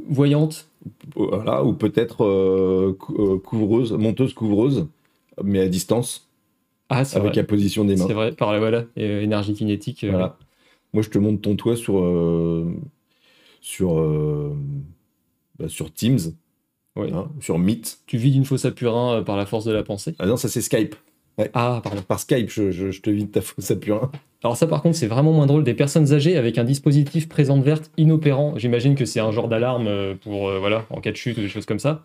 voyante. 0.09 0.69
Voilà, 1.15 1.63
ou 1.65 1.75
peut-être 1.75 2.25
euh, 2.25 2.97
cou- 2.99 3.15
euh, 3.35 3.39
couvreuse, 3.39 3.93
monteuse 3.93 4.35
couvreuse, 4.35 4.87
mais 5.45 5.61
à 5.61 5.69
distance, 5.69 6.29
Ah, 6.89 7.05
c'est 7.05 7.17
avec 7.19 7.33
vrai. 7.33 7.43
la 7.43 7.45
position 7.47 7.85
des 7.85 7.95
mains. 7.97 8.07
C'est 8.07 8.15
vrai, 8.15 8.33
par 8.33 8.53
la 8.53 8.59
voilà, 8.59 8.85
euh, 8.99 9.21
énergie 9.23 9.55
kinétique. 9.55 10.03
euh, 10.05 10.11
Voilà. 10.11 10.37
Moi, 10.93 11.03
je 11.03 11.11
te 11.11 11.19
montre 11.19 11.41
ton 11.41 11.55
toit 11.57 11.77
sur, 11.77 11.99
euh, 12.01 12.67
sur, 13.61 13.95
bah, 15.59 15.69
sur 15.69 15.93
Teams, 15.93 16.19
ouais. 16.97 17.13
hein, 17.13 17.29
sur 17.41 17.59
Meet. 17.59 18.01
Tu 18.07 18.17
vides 18.17 18.35
une 18.35 18.45
fosse 18.45 18.65
à 18.65 18.71
purin 18.73 19.23
par 19.23 19.37
la 19.37 19.47
force 19.47 19.65
de 19.65 19.73
la 19.73 19.83
pensée. 19.83 20.15
Ah 20.19 20.27
non, 20.27 20.37
ça 20.37 20.49
c'est 20.49 20.61
Skype. 20.63 20.97
Ah, 21.55 21.81
pardon. 21.83 22.03
Par 22.03 22.21
Skype, 22.21 22.51
je, 22.51 22.71
je- 22.71 22.91
je 22.91 23.01
te 23.01 23.11
vide 23.11 23.31
ta 23.31 23.41
fosse 23.41 23.71
à 23.71 23.77
purin. 23.77 24.11
Alors 24.45 24.57
ça 24.57 24.67
par 24.67 24.83
contre 24.83 24.97
c'est 24.97 25.07
vraiment 25.07 25.33
moins 25.33 25.47
drôle. 25.47 25.63
Des 25.65 25.73
personnes 25.75 26.13
âgées 26.13 26.37
avec 26.37 26.59
un 26.59 26.65
dispositif 26.65 27.29
présente 27.29 27.63
verte 27.63 27.91
inopérant. 27.97 28.55
J'imagine 28.59 28.97
que 28.97 29.05
c'est 29.05 29.21
un 29.21 29.31
genre 29.31 29.49
d'alarme 29.49 29.87
euh, 29.87 30.15
pour 30.21 30.49
euh, 30.49 30.59
voilà 30.59 30.85
en 30.91 31.01
cas 31.01 31.13
de 31.13 31.17
chute 31.17 31.39
ou 31.39 31.41
des 31.41 31.49
choses 31.49 31.65
comme 31.67 31.79
ça. 31.79 32.05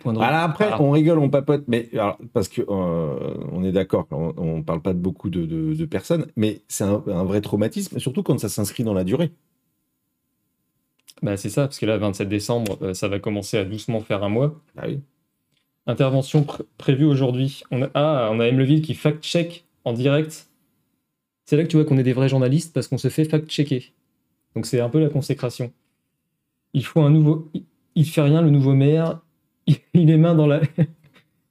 Point. 0.00 0.14
Alors 0.20 0.40
après, 0.42 0.68
Ah. 0.70 0.80
on 0.80 0.90
rigole, 0.92 1.18
on 1.18 1.28
papote, 1.28 1.64
mais 1.66 1.88
alors, 1.92 2.18
parce 2.32 2.48
que 2.48 2.62
euh, 2.62 3.34
on 3.52 3.64
est 3.64 3.72
d'accord, 3.72 4.06
on, 4.12 4.32
on 4.36 4.62
parle 4.62 4.80
pas 4.80 4.92
de 4.94 4.98
beaucoup 4.98 5.28
de, 5.28 5.44
de- 5.44 5.74
de 5.74 5.84
personnes, 5.86 6.26
mais 6.36 6.62
c'est 6.68 6.84
un, 6.84 7.02
un 7.08 7.24
vrai 7.24 7.40
traumatisme, 7.40 7.98
surtout 7.98 8.22
quand 8.22 8.38
ça 8.38 8.48
s'inscrit 8.48 8.84
dans 8.84 8.94
la 8.94 9.02
durée. 9.04 9.32
Bah 11.22 11.36
c'est 11.36 11.48
ça 11.48 11.62
parce 11.62 11.78
que 11.78 11.86
là 11.86 11.96
27 11.98 12.28
décembre 12.28 12.92
ça 12.92 13.08
va 13.08 13.18
commencer 13.18 13.56
à 13.58 13.64
doucement 13.64 14.00
faire 14.00 14.22
un 14.22 14.28
mois. 14.28 14.54
Ah 14.76 14.84
oui. 14.86 15.00
Intervention 15.86 16.42
pr- 16.42 16.62
prévue 16.78 17.04
aujourd'hui. 17.04 17.62
On 17.70 17.82
a, 17.82 17.90
ah 17.94 18.28
on 18.32 18.40
a 18.40 18.48
Emleville 18.48 18.82
qui 18.82 18.94
fact-check 18.94 19.64
en 19.84 19.92
direct. 19.92 20.48
C'est 21.44 21.56
là 21.56 21.62
que 21.62 21.68
tu 21.68 21.76
vois 21.76 21.84
qu'on 21.84 21.98
est 21.98 22.02
des 22.02 22.12
vrais 22.12 22.28
journalistes 22.28 22.72
parce 22.74 22.88
qu'on 22.88 22.98
se 22.98 23.08
fait 23.08 23.24
fact-checker. 23.24 23.92
Donc 24.54 24.66
c'est 24.66 24.80
un 24.80 24.88
peu 24.88 24.98
la 24.98 25.08
consécration. 25.08 25.72
Il 26.72 26.84
faut 26.84 27.00
un 27.02 27.10
nouveau. 27.10 27.48
il- 27.94 28.04
fait 28.04 28.22
rien 28.22 28.42
le 28.42 28.50
nouveau 28.50 28.74
maire. 28.74 29.20
Il, 29.94 30.10
est 30.10 30.16
main 30.16 30.34
dans 30.34 30.46
la. 30.46 30.60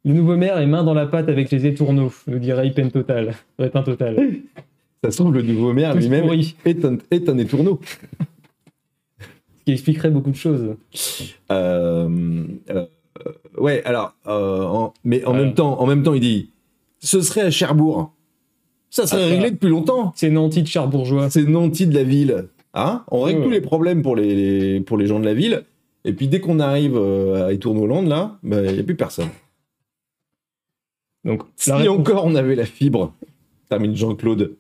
Le 0.06 0.13
nouveau 0.13 0.38
maire 0.38 0.60
est 0.60 0.67
main 0.67 0.84
dans 0.84 0.93
la 0.93 1.08
pâte 1.08 1.30
avec 1.30 1.50
les 1.50 1.65
étourneaux, 1.65 2.13
nous 2.28 2.38
dirait 2.38 2.67
Ipen 2.67 2.91
Total. 2.91 3.34
Répin 3.58 3.82
Total. 3.82 4.15
Ça 5.04 5.10
se 5.10 5.17
trouve, 5.17 5.34
le 5.34 5.41
nouveau 5.41 5.74
maire 5.74 5.95
lui-même 5.95 6.26
pourris. 6.26 6.56
est 6.63 6.86
un, 6.86 6.98
est 7.10 7.28
un 7.28 7.38
étourneau. 7.39 7.80
Ce 8.21 9.63
qui 9.65 9.71
expliquerait 9.71 10.12
beaucoup 10.12 10.30
de 10.30 10.36
choses. 10.36 10.76
Euh, 11.52 12.45
euh, 12.69 12.86
ouais, 13.58 13.84
alors, 13.86 14.13
euh, 14.28 14.63
en- 14.63 14.93
mais 15.04 15.23
en 15.25 15.34
même 15.34 15.54
temps, 15.54 15.80
en 15.82 15.86
même 15.86 16.04
temps, 16.04 16.13
il 16.13 16.21
dit, 16.21 16.49
ce 16.99 17.21
serait 17.21 17.41
à 17.41 17.51
Cherbourg. 17.51 18.12
Ça 18.89 19.08
serait 19.08 19.23
Ah, 19.25 19.28
réglé 19.28 19.51
depuis 19.51 19.69
longtemps. 19.69 20.13
C'est 20.15 20.30
Nanty 20.30 20.62
de 20.63 20.67
Charbourgeois. 20.67 21.30
C'est 21.30 21.43
Nanty 21.43 21.88
de 21.88 21.93
la 21.95 22.04
ville. 22.04 22.47
Hein? 22.73 23.04
On 23.12 23.21
règle 23.21 23.39
Ouais. 23.39 23.45
tous 23.45 23.51
les 23.51 23.62
problèmes 23.62 24.01
pour 24.01 24.15
les, 24.15 24.36
les- 24.36 24.80
pour 24.82 24.97
les 24.97 25.08
gens 25.08 25.19
de 25.19 25.25
la 25.25 25.34
ville. 25.34 25.63
Et 26.06 26.13
puis 26.13 26.28
dès 26.28 26.39
qu'on 26.39 26.60
arrive 26.60 26.95
euh, 26.95 27.47
à 27.47 27.53
Étourneau-Land, 27.53 28.03
là, 28.03 28.38
il 28.43 28.49
n'y 28.74 28.80
a 28.80 28.84
plus 28.84 28.95
personne. 28.95 29.30
Donc, 31.24 31.43
Si 31.55 31.72
réponse- 31.72 31.99
encore 31.99 32.26
on 32.26 32.36
avait 32.36 32.55
la 32.55 32.66
fibre, 32.66 33.13
termine 33.70 33.95
Jean-Claude, 33.95 34.55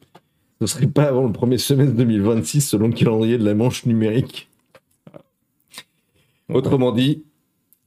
ce 0.59 0.67
serait 0.67 0.87
pas 0.87 1.03
avant 1.03 1.23
le 1.23 1.31
premier 1.31 1.57
semestre 1.57 1.93
2026 1.93 2.61
selon 2.61 2.87
le 2.87 2.93
calendrier 2.93 3.37
de 3.37 3.45
la 3.45 3.53
manche 3.53 3.85
numérique. 3.85 4.49
Autrement 6.49 6.91
dit, 6.91 7.23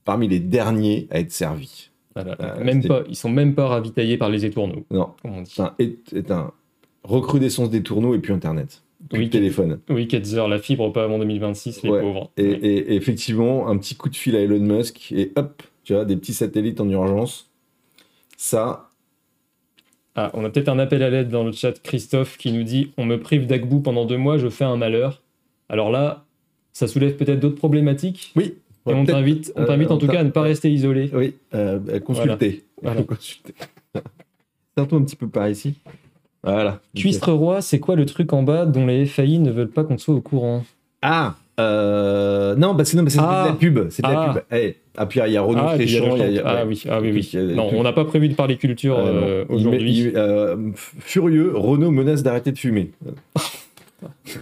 parmi 0.09 0.27
les 0.27 0.41
derniers 0.41 1.07
à 1.11 1.21
être 1.21 1.31
servis. 1.33 1.91
Voilà. 2.15 2.35
Euh, 2.41 2.65
même 2.65 2.83
pas, 2.83 3.03
ils 3.11 3.15
sont 3.15 3.29
même 3.29 3.55
pas 3.55 3.67
ravitaillés 3.69 4.17
par 4.17 4.31
les 4.31 4.47
étourneaux, 4.47 4.87
Non, 4.91 5.11
comme 5.21 5.35
on 5.37 5.43
dit. 5.43 5.53
c'est 5.55 5.61
un, 5.61 5.75
est, 5.79 6.13
est 6.15 6.31
un 6.31 6.51
recrudescence 7.05 7.69
des 7.69 7.83
tourneaux 7.83 8.15
et 8.15 8.19
puis 8.19 8.33
Internet. 8.33 8.83
Oui, 9.13 9.29
téléphone. 9.29 9.81
Oui, 9.91 10.09
Ketzer, 10.09 10.49
la 10.49 10.59
fibre 10.59 10.91
pas 10.93 11.05
avant 11.05 11.19
2026, 11.19 11.83
les 11.83 11.91
Ouais. 11.91 12.01
pauvres. 12.01 12.31
Et, 12.39 12.43
Ouais. 12.43 12.59
et- 12.63 12.77
et 12.93 12.95
effectivement, 12.97 13.69
un 13.69 13.77
petit 13.77 13.97
coup 13.97 14.09
de 14.09 14.17
fil 14.17 14.35
à 14.35 14.41
Elon 14.41 14.59
Musk 14.61 15.13
et 15.13 15.31
hop, 15.37 15.63
tu 15.85 15.93
vois, 15.93 16.07
des 16.07 16.17
petits 16.17 16.33
satellites 16.33 16.81
en 16.81 16.89
urgence. 16.89 17.51
Ça, 18.39 18.87
Ah, 20.17 20.31
on 20.35 20.43
a 20.45 20.49
peut-être 20.51 20.69
un 20.71 20.79
appel 20.81 21.03
à 21.05 21.11
l'aide 21.11 21.29
dans 21.29 21.45
le 21.45 21.53
chat, 21.53 21.81
Christophe, 21.83 22.39
qui 22.39 22.51
nous 22.51 22.65
dit 22.65 22.93
On 22.97 23.05
me 23.05 23.21
prive 23.21 23.47
d'Agbou 23.47 23.81
pendant 23.81 24.05
deux 24.07 24.17
mois, 24.17 24.39
je 24.39 24.49
fais 24.49 24.65
un 24.65 24.77
malheur. 24.77 25.23
Alors 25.69 25.91
là, 25.93 26.25
ça 26.73 26.89
soulève 26.89 27.15
peut-être 27.17 27.39
d'autres 27.41 27.57
problématiques? 27.59 28.33
oui. 28.35 28.55
Et 28.91 28.95
on 28.95 29.05
t'invite, 29.05 29.53
on 29.57 29.63
euh, 29.63 29.67
t'invite 29.67 29.91
en 29.91 29.95
on 29.95 29.99
tout 29.99 30.07
cas 30.07 30.21
à 30.21 30.25
ne 30.25 30.31
pas 30.31 30.43
rester 30.43 30.71
isolé. 30.71 31.11
Oui, 31.13 31.35
euh, 31.55 31.79
consulter. 32.01 32.65
Voilà. 32.83 33.03
Consulter. 33.09 33.55
Un 34.77 34.85
petit 34.85 35.17
peu 35.17 35.27
par 35.29 35.49
ici. 35.49 35.75
Voilà. 36.45 36.81
Cuistre 36.95 37.33
roi, 37.33 37.61
c'est 37.61 37.81
quoi 37.81 37.97
le 37.97 38.07
truc 38.07 38.33
en 38.33 38.43
bas 38.45 38.65
dont 38.65 38.87
les 38.87 39.07
FAI 39.07 39.39
ne 39.39 39.51
veulent 39.51 39.71
pas 39.71 39.83
qu'on 39.83 39.99
soit 39.99 40.15
au 40.15 40.21
courant? 40.21 40.65
Ah 41.03 41.35
euh, 41.59 42.55
Non, 42.55 42.75
bah 42.75 42.85
c'est 42.85 42.97
non, 42.97 43.03
bah, 43.03 43.11
c'est 43.11 43.19
Ah. 43.21 43.45
de 43.45 43.49
la 43.49 43.55
pub. 43.57 43.89
C'est 43.91 44.03
de 44.05 44.09
la 44.09 44.21
Ah. 44.21 44.33
pub. 44.35 44.43
Eh, 44.53 44.77
ah, 44.97 45.07
puis 45.07 45.21
il 45.27 45.33
y 45.33 45.37
a 45.37 45.43
Renaud 45.43 45.61
Ah, 45.65 45.71
a- 45.73 45.87
champ- 45.87 46.17
ah 46.45 46.55
ouais. 46.55 46.65
oui, 46.69 46.83
ah 46.89 47.01
oui, 47.01 47.11
oui. 47.13 47.55
Non, 47.57 47.69
on 47.73 47.83
n'a 47.83 47.93
pas 47.93 48.05
prévu 48.05 48.29
de 48.29 48.35
parler 48.35 48.57
culture 48.57 48.97
Euh, 49.01 49.03
non. 49.13 49.27
euh, 49.27 49.45
aujourd'hui. 49.49 50.13
euh, 50.15 50.71
furieux, 50.75 51.51
Renault 51.57 51.91
menace 51.91 52.23
d'arrêter 52.23 52.53
de 52.53 52.59
fumer. 52.59 52.93
J'ai 54.25 54.39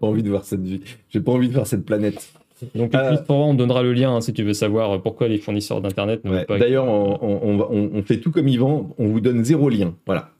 pas 0.00 0.06
envie 0.08 0.24
de 0.24 0.28
voir 0.30 0.44
cette 0.44 0.62
vie. 0.64 0.80
J'ai 1.10 1.20
pas 1.20 1.30
envie 1.30 1.48
de 1.48 1.54
voir 1.54 1.68
cette 1.68 1.84
planète. 1.84 2.32
Donc, 2.74 2.94
Euh, 2.94 3.16
on 3.28 3.54
donnera 3.54 3.82
le 3.82 3.92
lien 3.92 4.14
hein, 4.16 4.20
si 4.20 4.32
tu 4.32 4.42
veux 4.42 4.52
savoir 4.54 5.00
pourquoi 5.02 5.28
les 5.28 5.38
fournisseurs 5.38 5.80
d'internet 5.80 6.24
ne 6.24 6.30
Ouais. 6.30 6.44
pas. 6.44 6.58
D'ailleurs, 6.58 6.86
on, 6.86 8.02
fait 8.04 8.18
tout 8.20 8.30
comme 8.30 8.48
Yvan. 8.48 8.94
On 8.98 9.06
vous 9.08 9.20
donne 9.20 9.44
zéro 9.44 9.68
lien. 9.68 9.94
Voilà. 10.06 10.30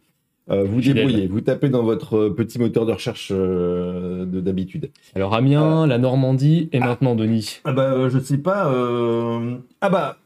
Euh, 0.51 0.65
vous 0.65 0.81
débrouillez. 0.81 1.29
Vous 1.29 1.41
tapez 1.41 1.69
dans 1.69 1.85
votre 1.85 2.17
euh, 2.19 2.35
petit 2.35 2.59
moteur 2.59 2.85
de 2.85 2.93
recherche 2.93 3.29
euh, 3.31 4.25
de 4.27 4.41
d'habitude. 4.41 4.91
Alors, 5.15 5.35
Amiens, 5.35 5.87
la 5.87 5.99
Normandie 5.99 6.69
et 6.73 6.79
Ah. 6.83 6.87
maintenant 6.87 7.15
Denis. 7.15 7.61
Ah 7.65 7.73
bah, 7.73 7.93
euh, 7.93 8.11
je 8.11 8.19
sais 8.19 8.39
pas. 8.39 8.73
euh, 8.73 9.57
Ah 9.81 9.89
bah, 9.89 10.19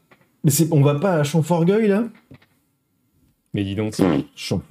mais 0.43 0.49
c'est, 0.49 0.67
on 0.71 0.81
va 0.81 0.95
pas 0.95 1.13
à 1.17 1.23
Champforgueil 1.23 1.87
là? 1.87 2.05
Mais 3.53 3.63
dis 3.63 3.75
donc, 3.75 3.93
Champ. 4.35 4.61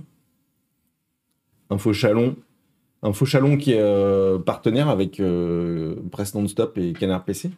Info 1.71 1.93
Chalon. 1.93 2.37
Info 3.07 3.25
Chalon 3.25 3.57
qui 3.57 3.73
est 3.73 3.81
euh, 3.81 4.39
partenaire 4.39 4.89
avec 4.89 5.21
euh, 5.21 5.95
Presse 6.11 6.35
Non-Stop 6.35 6.77
et 6.79 6.93
Canard 6.93 7.25
PC. 7.25 7.51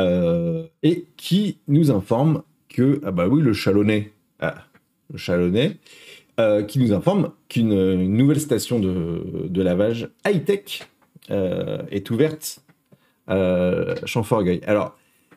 Euh, 0.00 0.64
et 0.82 1.04
qui 1.16 1.58
nous 1.68 1.90
informe 1.90 2.42
que, 2.68 3.00
ah 3.04 3.12
bah 3.12 3.28
oui, 3.28 3.42
le 3.42 3.52
Chalonnais, 3.52 4.10
ah, 4.40 4.64
le 5.12 5.18
euh, 6.40 6.62
qui 6.64 6.80
nous 6.80 6.92
informe 6.92 7.30
qu'une 7.48 7.72
une 7.72 8.16
nouvelle 8.16 8.40
station 8.40 8.80
de, 8.80 9.62
lavage 9.62 10.08
high-tech 10.26 10.88
est 11.28 12.10
ouverte 12.10 12.60
à. 14.16 14.60
Alors, 14.66 14.96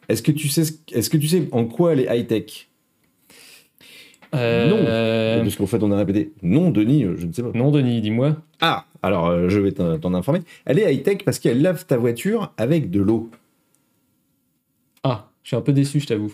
est-ce 0.10 0.24
que 0.24 0.32
tu 0.32 0.48
sais, 0.48 0.66
ce- 0.66 0.74
est-ce 0.92 1.10
que 1.10 1.18
tu 1.18 1.28
sais 1.28 1.48
en 1.52 1.66
quoi 1.66 1.94
elle 1.94 2.00
est 2.00 2.18
high-tech? 2.20 2.67
Euh, 4.36 5.42
Parce 5.42 5.56
qu'en 5.56 5.66
fait, 5.68 5.82
on 5.84 5.92
a 5.92 5.98
répété 5.98 6.32
non, 6.44 6.70
Denis, 6.70 7.04
euh, 7.06 7.16
je 7.18 7.26
ne 7.28 7.32
sais 7.32 7.42
pas. 7.44 7.52
Non, 7.54 7.72
Denis, 7.72 8.02
dis-moi. 8.02 8.38
Ah, 8.62 8.86
alors 9.02 9.28
euh, 9.28 9.50
je 9.50 9.60
vais 9.60 9.72
t'en 9.72 10.14
informer. 10.14 10.42
Elle 10.66 10.80
est 10.80 10.94
high-tech 10.94 11.20
parce 11.26 11.40
qu'elle 11.40 11.62
lave 11.62 11.86
ta 11.86 11.98
voiture 11.98 12.54
avec 12.58 12.90
de 12.92 13.02
l'eau. 13.02 13.30
Ah, 15.04 15.30
je 15.44 15.50
suis 15.50 15.56
un 15.56 15.62
peu 15.62 15.74
déçu, 15.74 16.00
je 16.00 16.08
t'avoue. 16.08 16.34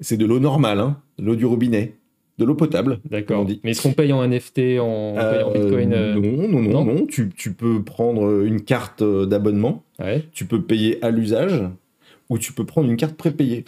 C'est 0.00 0.16
de 0.16 0.26
l'eau 0.26 0.40
normale, 0.40 0.80
hein, 0.80 0.96
l'eau 1.18 1.36
du 1.36 1.46
robinet, 1.46 1.94
de 2.38 2.44
l'eau 2.44 2.54
potable. 2.54 3.00
D'accord. 3.10 3.46
Mais 3.62 3.70
est-ce 3.70 3.82
qu'on 3.82 3.92
paye 3.92 4.12
en 4.12 4.26
NFT, 4.26 4.58
en, 4.80 5.14
paye 5.14 5.42
en 5.42 5.50
Euh, 5.50 5.52
Bitcoin 5.52 5.92
euh, 5.92 6.14
Non, 6.14 6.48
non, 6.48 6.62
non, 6.62 6.84
non 6.84 6.84
non. 6.94 7.06
Tu, 7.06 7.30
tu 7.30 7.52
peux 7.52 7.82
prendre 7.82 8.42
une 8.44 8.60
carte 8.62 9.02
euh, 9.02 9.26
d'abonnement, 9.26 9.82
Ouais. 10.00 10.24
tu 10.32 10.44
peux 10.44 10.62
payer 10.62 11.02
à 11.04 11.10
l'usage, 11.10 11.62
ou 12.28 12.38
tu 12.38 12.52
peux 12.52 12.64
prendre 12.66 12.90
une 12.90 12.96
carte 12.96 13.14
prépayée. 13.16 13.64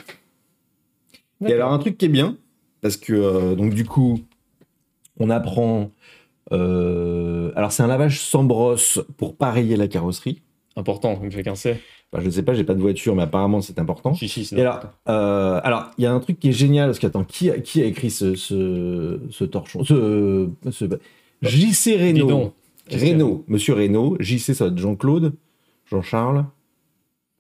Et 1.45 1.53
alors 1.53 1.73
un 1.73 1.79
truc 1.79 1.99
qui 1.99 2.07
est 2.07 2.09
bien, 2.11 2.37
parce 2.81 2.97
que 2.97 3.13
euh, 3.13 3.55
donc 3.55 3.75
du 3.75 3.85
coup, 3.85 4.21
on 5.19 5.31
apprend. 5.31 5.91
euh, 6.53 7.53
alors 7.57 7.73
c'est 7.73 7.83
un 7.83 7.87
lavage 7.89 8.21
sans 8.21 8.45
brosse 8.45 9.01
pour 9.17 9.37
rayer 9.41 9.77
la 9.77 9.89
carrosserie. 9.89 10.43
Important, 10.77 11.17
comme 11.17 11.31
chacun 11.31 11.55
sait. 11.55 11.81
Enfin, 12.13 12.21
je 12.23 12.27
ne 12.27 12.31
sais 12.33 12.43
pas, 12.43 12.55
j'ai 12.55 12.63
pas 12.65 12.75
de 12.75 12.81
voiture, 12.81 13.17
mais 13.17 13.23
apparemment 13.23 13.61
c'est 13.61 13.79
important. 13.79 14.15
Chichi, 14.15 14.45
c'est 14.45 14.57
Et 14.57 14.61
alors, 14.61 14.81
euh, 15.09 15.61
alors, 15.65 15.91
il 15.99 16.05
y 16.05 16.07
a 16.07 16.13
un 16.13 16.21
truc 16.21 16.39
qui 16.39 16.51
est 16.51 16.53
génial, 16.53 16.89
parce 16.89 16.99
qu'attends, 16.99 17.25
qui 17.25 17.51
a, 17.51 17.59
qui 17.59 17.83
a 17.83 17.87
écrit 17.87 18.11
ce, 18.11 18.35
ce, 18.35 19.21
ce 19.31 19.45
torchon 19.45 19.83
ce, 19.85 20.49
ce- 20.71 20.85
JC 21.43 21.97
a 21.97 21.99
Reynaud, 21.99 23.45
monsieur 23.49 23.75
Reynaud. 23.75 24.17
JC, 24.21 24.55
ça 24.55 24.67
va 24.67 24.71
être 24.71 24.79
Jean-Claude, 24.79 25.33
Jean-Charles. 25.91 26.45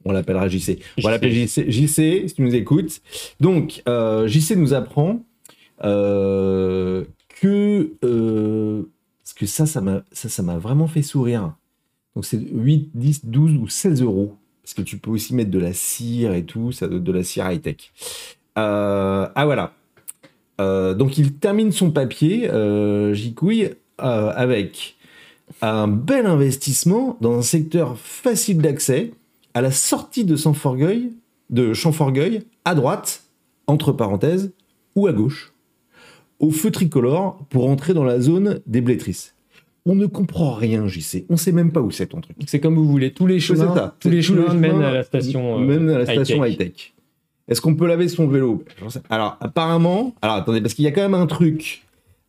On 0.06 0.12
l'appellera 0.12 0.48
JC. 0.48 0.78
On 0.98 1.02
va 1.02 1.10
l'appeler 1.10 1.46
JC. 1.46 1.68
JC, 1.68 2.28
si 2.28 2.34
tu 2.34 2.42
nous 2.42 2.54
écoutes. 2.54 3.00
Donc, 3.40 3.82
euh, 3.88 4.26
JC 4.26 4.56
nous 4.56 4.72
apprend 4.74 5.22
euh, 5.84 7.04
que. 7.40 7.92
euh, 8.04 8.82
parce 9.22 9.34
que 9.34 9.46
ça, 9.46 9.66
ça 9.66 9.80
m'a 9.80 10.02
ça, 10.12 10.28
ça 10.28 10.42
m'a 10.42 10.58
vraiment 10.58 10.86
fait 10.86 11.02
sourire. 11.02 11.54
Donc, 12.14 12.24
c'est 12.24 12.40
8, 12.40 12.90
10, 12.94 13.26
12 13.26 13.56
ou 13.56 13.68
16 13.68 14.02
euros. 14.02 14.36
Parce 14.62 14.74
que 14.74 14.82
tu 14.82 14.98
peux 14.98 15.10
aussi 15.10 15.34
mettre 15.34 15.50
de 15.50 15.58
la 15.58 15.72
cire 15.72 16.34
et 16.34 16.44
tout, 16.44 16.72
ça 16.72 16.88
de 16.88 17.12
la 17.12 17.22
cire 17.22 17.50
high-tech. 17.50 17.92
Ah 18.56 19.30
voilà. 19.44 19.72
Donc 20.58 21.18
il 21.18 21.34
termine 21.34 21.70
son 21.70 21.92
papier, 21.92 22.50
Gicouille, 23.12 23.70
euh, 24.02 24.30
avec 24.34 24.96
un 25.62 25.88
bel 25.88 26.26
investissement 26.26 27.16
dans 27.22 27.38
un 27.38 27.42
secteur 27.42 27.98
facile 27.98 28.58
d'accès, 28.58 29.12
à 29.56 29.62
la 29.62 29.70
sortie 29.70 30.26
de 30.26 30.36
Champforgueil, 30.36 31.12
de 31.48 31.72
Champforgueil, 31.72 32.42
à 32.66 32.74
droite, 32.74 33.22
entre 33.66 33.90
parenthèses, 33.90 34.52
ou 34.96 35.06
à 35.06 35.14
gauche, 35.14 35.54
au 36.40 36.50
feu 36.50 36.70
tricolore 36.70 37.38
pour 37.48 37.66
entrer 37.66 37.94
dans 37.94 38.04
la 38.04 38.20
zone 38.20 38.60
des 38.66 38.82
blétrices. 38.82 39.34
On 39.86 39.94
ne 39.94 40.04
comprend 40.04 40.52
rien, 40.52 40.86
JC. 40.88 41.24
On 41.30 41.38
sait 41.38 41.52
même 41.52 41.72
pas 41.72 41.80
où 41.80 41.90
c'est 41.90 42.08
ton 42.08 42.20
truc. 42.20 42.36
C'est 42.46 42.60
comme 42.60 42.74
vous 42.74 42.84
voulez. 42.84 43.14
Tous 43.14 43.26
les 43.26 43.40
chemins, 43.40 43.74
ça. 43.74 43.96
tous 43.98 44.10
les 44.10 44.18
Tous 44.18 44.34
chemins 44.34 44.52
mènent 44.52 44.82
à 44.82 44.92
la 44.92 45.02
station. 45.02 45.58
euh, 45.58 45.64
mènent 45.64 45.88
à 45.88 45.98
la 46.00 46.04
station 46.04 46.44
high-tech. 46.44 46.66
high-tech. 46.68 46.94
Est-ce 47.48 47.62
qu'on 47.62 47.76
peut 47.76 47.86
laver 47.86 48.08
son 48.08 48.28
vélo? 48.28 48.62
Alors, 49.08 49.38
apparemment, 49.40 50.14
alors 50.20 50.36
attendez, 50.36 50.60
parce 50.60 50.74
qu'il 50.74 50.84
y 50.84 50.88
a 50.88 50.90
quand 50.92 51.00
même 51.00 51.14
un 51.14 51.26
truc. 51.26 51.82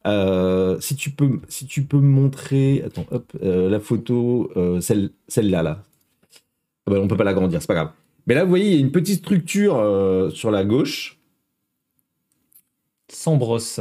Euh, 0.05 0.77
si 0.79 0.95
tu 0.95 1.09
peux, 1.09 1.41
si 1.49 1.65
tu 1.65 1.81
peux 1.83 1.97
me 1.97 2.07
montrer, 2.07 2.83
attends, 2.85 3.05
hop, 3.11 3.25
euh, 3.43 3.69
la 3.69 3.81
photo, 3.81 4.49
euh, 4.55 4.79
celle, 4.79 5.09
celle-là, 5.27 5.61
là. 5.61 5.83
Ah 6.87 6.91
bah, 6.91 6.99
on 6.99 7.07
peut 7.07 7.17
pas 7.17 7.23
l'agrandir, 7.23 7.61
c'est 7.61 7.67
pas 7.67 7.75
grave. 7.75 7.91
Mais 8.25 8.33
là, 8.33 8.43
vous 8.43 8.49
voyez, 8.49 8.67
il 8.67 8.73
y 8.73 8.77
a 8.77 8.79
une 8.79 8.91
petite 8.91 9.19
structure 9.19 9.77
euh, 9.77 10.29
sur 10.29 10.51
la 10.51 10.63
gauche. 10.63 11.17
Sans 13.11 13.37
brosse. 13.37 13.79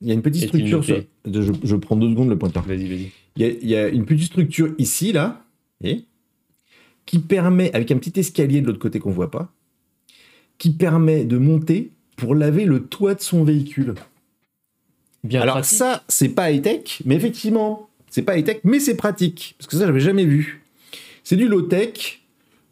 Il 0.00 0.08
y 0.08 0.10
a 0.10 0.14
une 0.14 0.22
petite 0.22 0.48
structure. 0.48 0.84
Sur... 0.84 1.02
Je, 1.26 1.52
je 1.62 1.76
prends 1.76 1.96
deux 1.96 2.10
secondes 2.10 2.28
le 2.28 2.38
pointeur. 2.38 2.64
Vas-y, 2.64 2.86
vas-y. 2.88 3.10
Il 3.36 3.42
y, 3.42 3.44
a, 3.44 3.48
il 3.48 3.68
y 3.68 3.76
a 3.76 3.88
une 3.88 4.04
petite 4.04 4.26
structure 4.26 4.74
ici, 4.78 5.12
là, 5.12 5.44
et, 5.82 6.04
qui 7.06 7.18
permet, 7.18 7.72
avec 7.74 7.90
un 7.90 7.98
petit 7.98 8.18
escalier 8.18 8.60
de 8.60 8.66
l'autre 8.66 8.78
côté 8.78 9.00
qu'on 9.00 9.10
voit 9.10 9.30
pas, 9.30 9.52
qui 10.58 10.70
permet 10.70 11.24
de 11.24 11.38
monter 11.38 11.90
pour 12.16 12.34
laver 12.34 12.64
le 12.64 12.84
toit 12.84 13.14
de 13.14 13.20
son 13.20 13.44
véhicule. 13.44 13.94
Bien 15.24 15.40
Alors 15.40 15.56
pratique. 15.56 15.78
ça, 15.78 16.04
c'est 16.08 16.28
pas 16.28 16.52
high-tech, 16.52 17.02
mais 17.04 17.16
effectivement, 17.16 17.88
c'est 18.10 18.22
pas 18.22 18.38
high-tech, 18.38 18.58
mais 18.62 18.78
c'est 18.78 18.96
pratique. 18.96 19.54
Parce 19.58 19.66
que 19.66 19.76
ça, 19.76 19.86
j'avais 19.86 20.00
jamais 20.00 20.24
vu. 20.24 20.62
C'est 21.24 21.36
du 21.36 21.48
low-tech, 21.48 22.23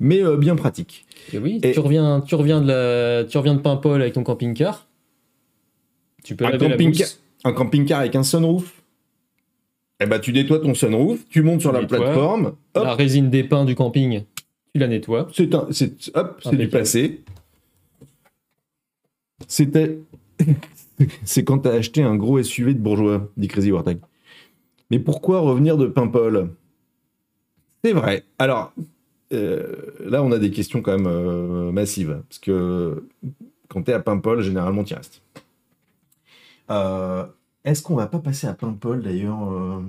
mais 0.02 0.20
euh, 0.22 0.36
bien 0.36 0.56
pratique. 0.56 1.06
Et 1.32 1.38
oui, 1.38 1.60
Et- 1.62 1.72
tu 1.72 1.78
reviens, 1.78 2.20
tu 2.20 2.34
reviens 2.34 2.60
de 2.60 2.66
la, 2.66 3.24
tu 3.24 3.38
reviens 3.38 3.54
de 3.54 3.60
Paimpol 3.60 4.02
avec 4.02 4.14
ton 4.14 4.24
camping-car. 4.24 4.88
Tu 6.24 6.36
peux 6.36 6.44
Un 6.44 6.58
camping-car 6.58 7.08
un 7.44 7.52
camping-car 7.52 8.00
avec 8.00 8.14
un 8.14 8.22
sunroof. 8.22 8.82
Eh 10.00 10.06
ben, 10.06 10.20
tu 10.20 10.32
nettoies 10.32 10.60
ton 10.60 10.74
sunroof, 10.74 11.28
tu 11.28 11.42
montes 11.42 11.60
sur 11.60 11.72
la 11.72 11.84
plateforme, 11.84 12.54
hop, 12.74 12.84
La 12.84 12.94
résine 12.94 13.30
des 13.30 13.44
pins 13.44 13.64
du 13.64 13.74
camping, 13.74 14.22
tu 14.74 14.80
la 14.80 14.88
nettoies. 14.88 15.28
C'est 15.32 15.54
un, 15.54 15.66
c'est, 15.70 16.16
hop, 16.16 16.40
c'est 16.42 16.56
du 16.56 16.68
passé. 16.68 17.22
C'était, 19.48 19.98
c'est 21.24 21.44
quand 21.44 21.58
t'as 21.58 21.74
acheté 21.74 22.02
un 22.02 22.16
gros 22.16 22.42
SUV 22.42 22.74
de 22.74 22.78
bourgeois, 22.80 23.28
dit 23.36 23.48
Crazy 23.48 23.70
Wartag. 23.72 23.98
Mais 24.90 24.98
pourquoi 24.98 25.40
revenir 25.40 25.76
de 25.76 25.86
Paimpol? 25.86 26.50
C'est 27.84 27.92
vrai. 27.92 28.24
Alors, 28.38 28.72
là, 29.32 30.22
on 30.22 30.32
a 30.32 30.38
des 30.38 30.50
questions 30.50 30.82
quand 30.82 30.92
même 30.92 31.06
euh, 31.06 31.72
massives. 31.72 32.22
Parce 32.28 32.38
que 32.38 33.08
quand 33.68 33.82
t'es 33.82 33.92
à 33.92 34.00
Paimpol, 34.00 34.42
généralement, 34.42 34.84
t'y 34.84 34.94
restes. 34.94 35.22
Euh, 36.70 37.24
est-ce 37.64 37.82
qu'on 37.82 37.96
va 37.96 38.06
pas 38.06 38.18
passer 38.18 38.46
à 38.46 38.54
Paimpol 38.54 39.02
d'ailleurs 39.02 39.52
euh? 39.52 39.80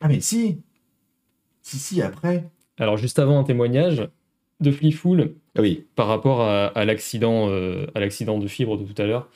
Ah, 0.00 0.08
mais 0.08 0.20
si 0.20 0.60
Si, 1.62 1.78
si, 1.78 2.02
après. 2.02 2.44
Alors 2.78 2.96
juste 2.96 3.18
avant 3.18 3.38
un 3.38 3.44
témoignage 3.44 4.08
de 4.60 4.70
Flifoul 4.70 5.34
Ah 5.56 5.60
oui, 5.60 5.86
par 5.94 6.08
rapport 6.08 6.40
à, 6.40 6.66
à 6.66 6.84
l'accident, 6.84 7.48
euh, 7.48 7.86
à 7.94 8.00
l'accident 8.00 8.38
de 8.38 8.46
fibre 8.46 8.76
de 8.76 8.84
tout 8.84 9.00
à 9.00 9.06
l'heure. 9.06 9.28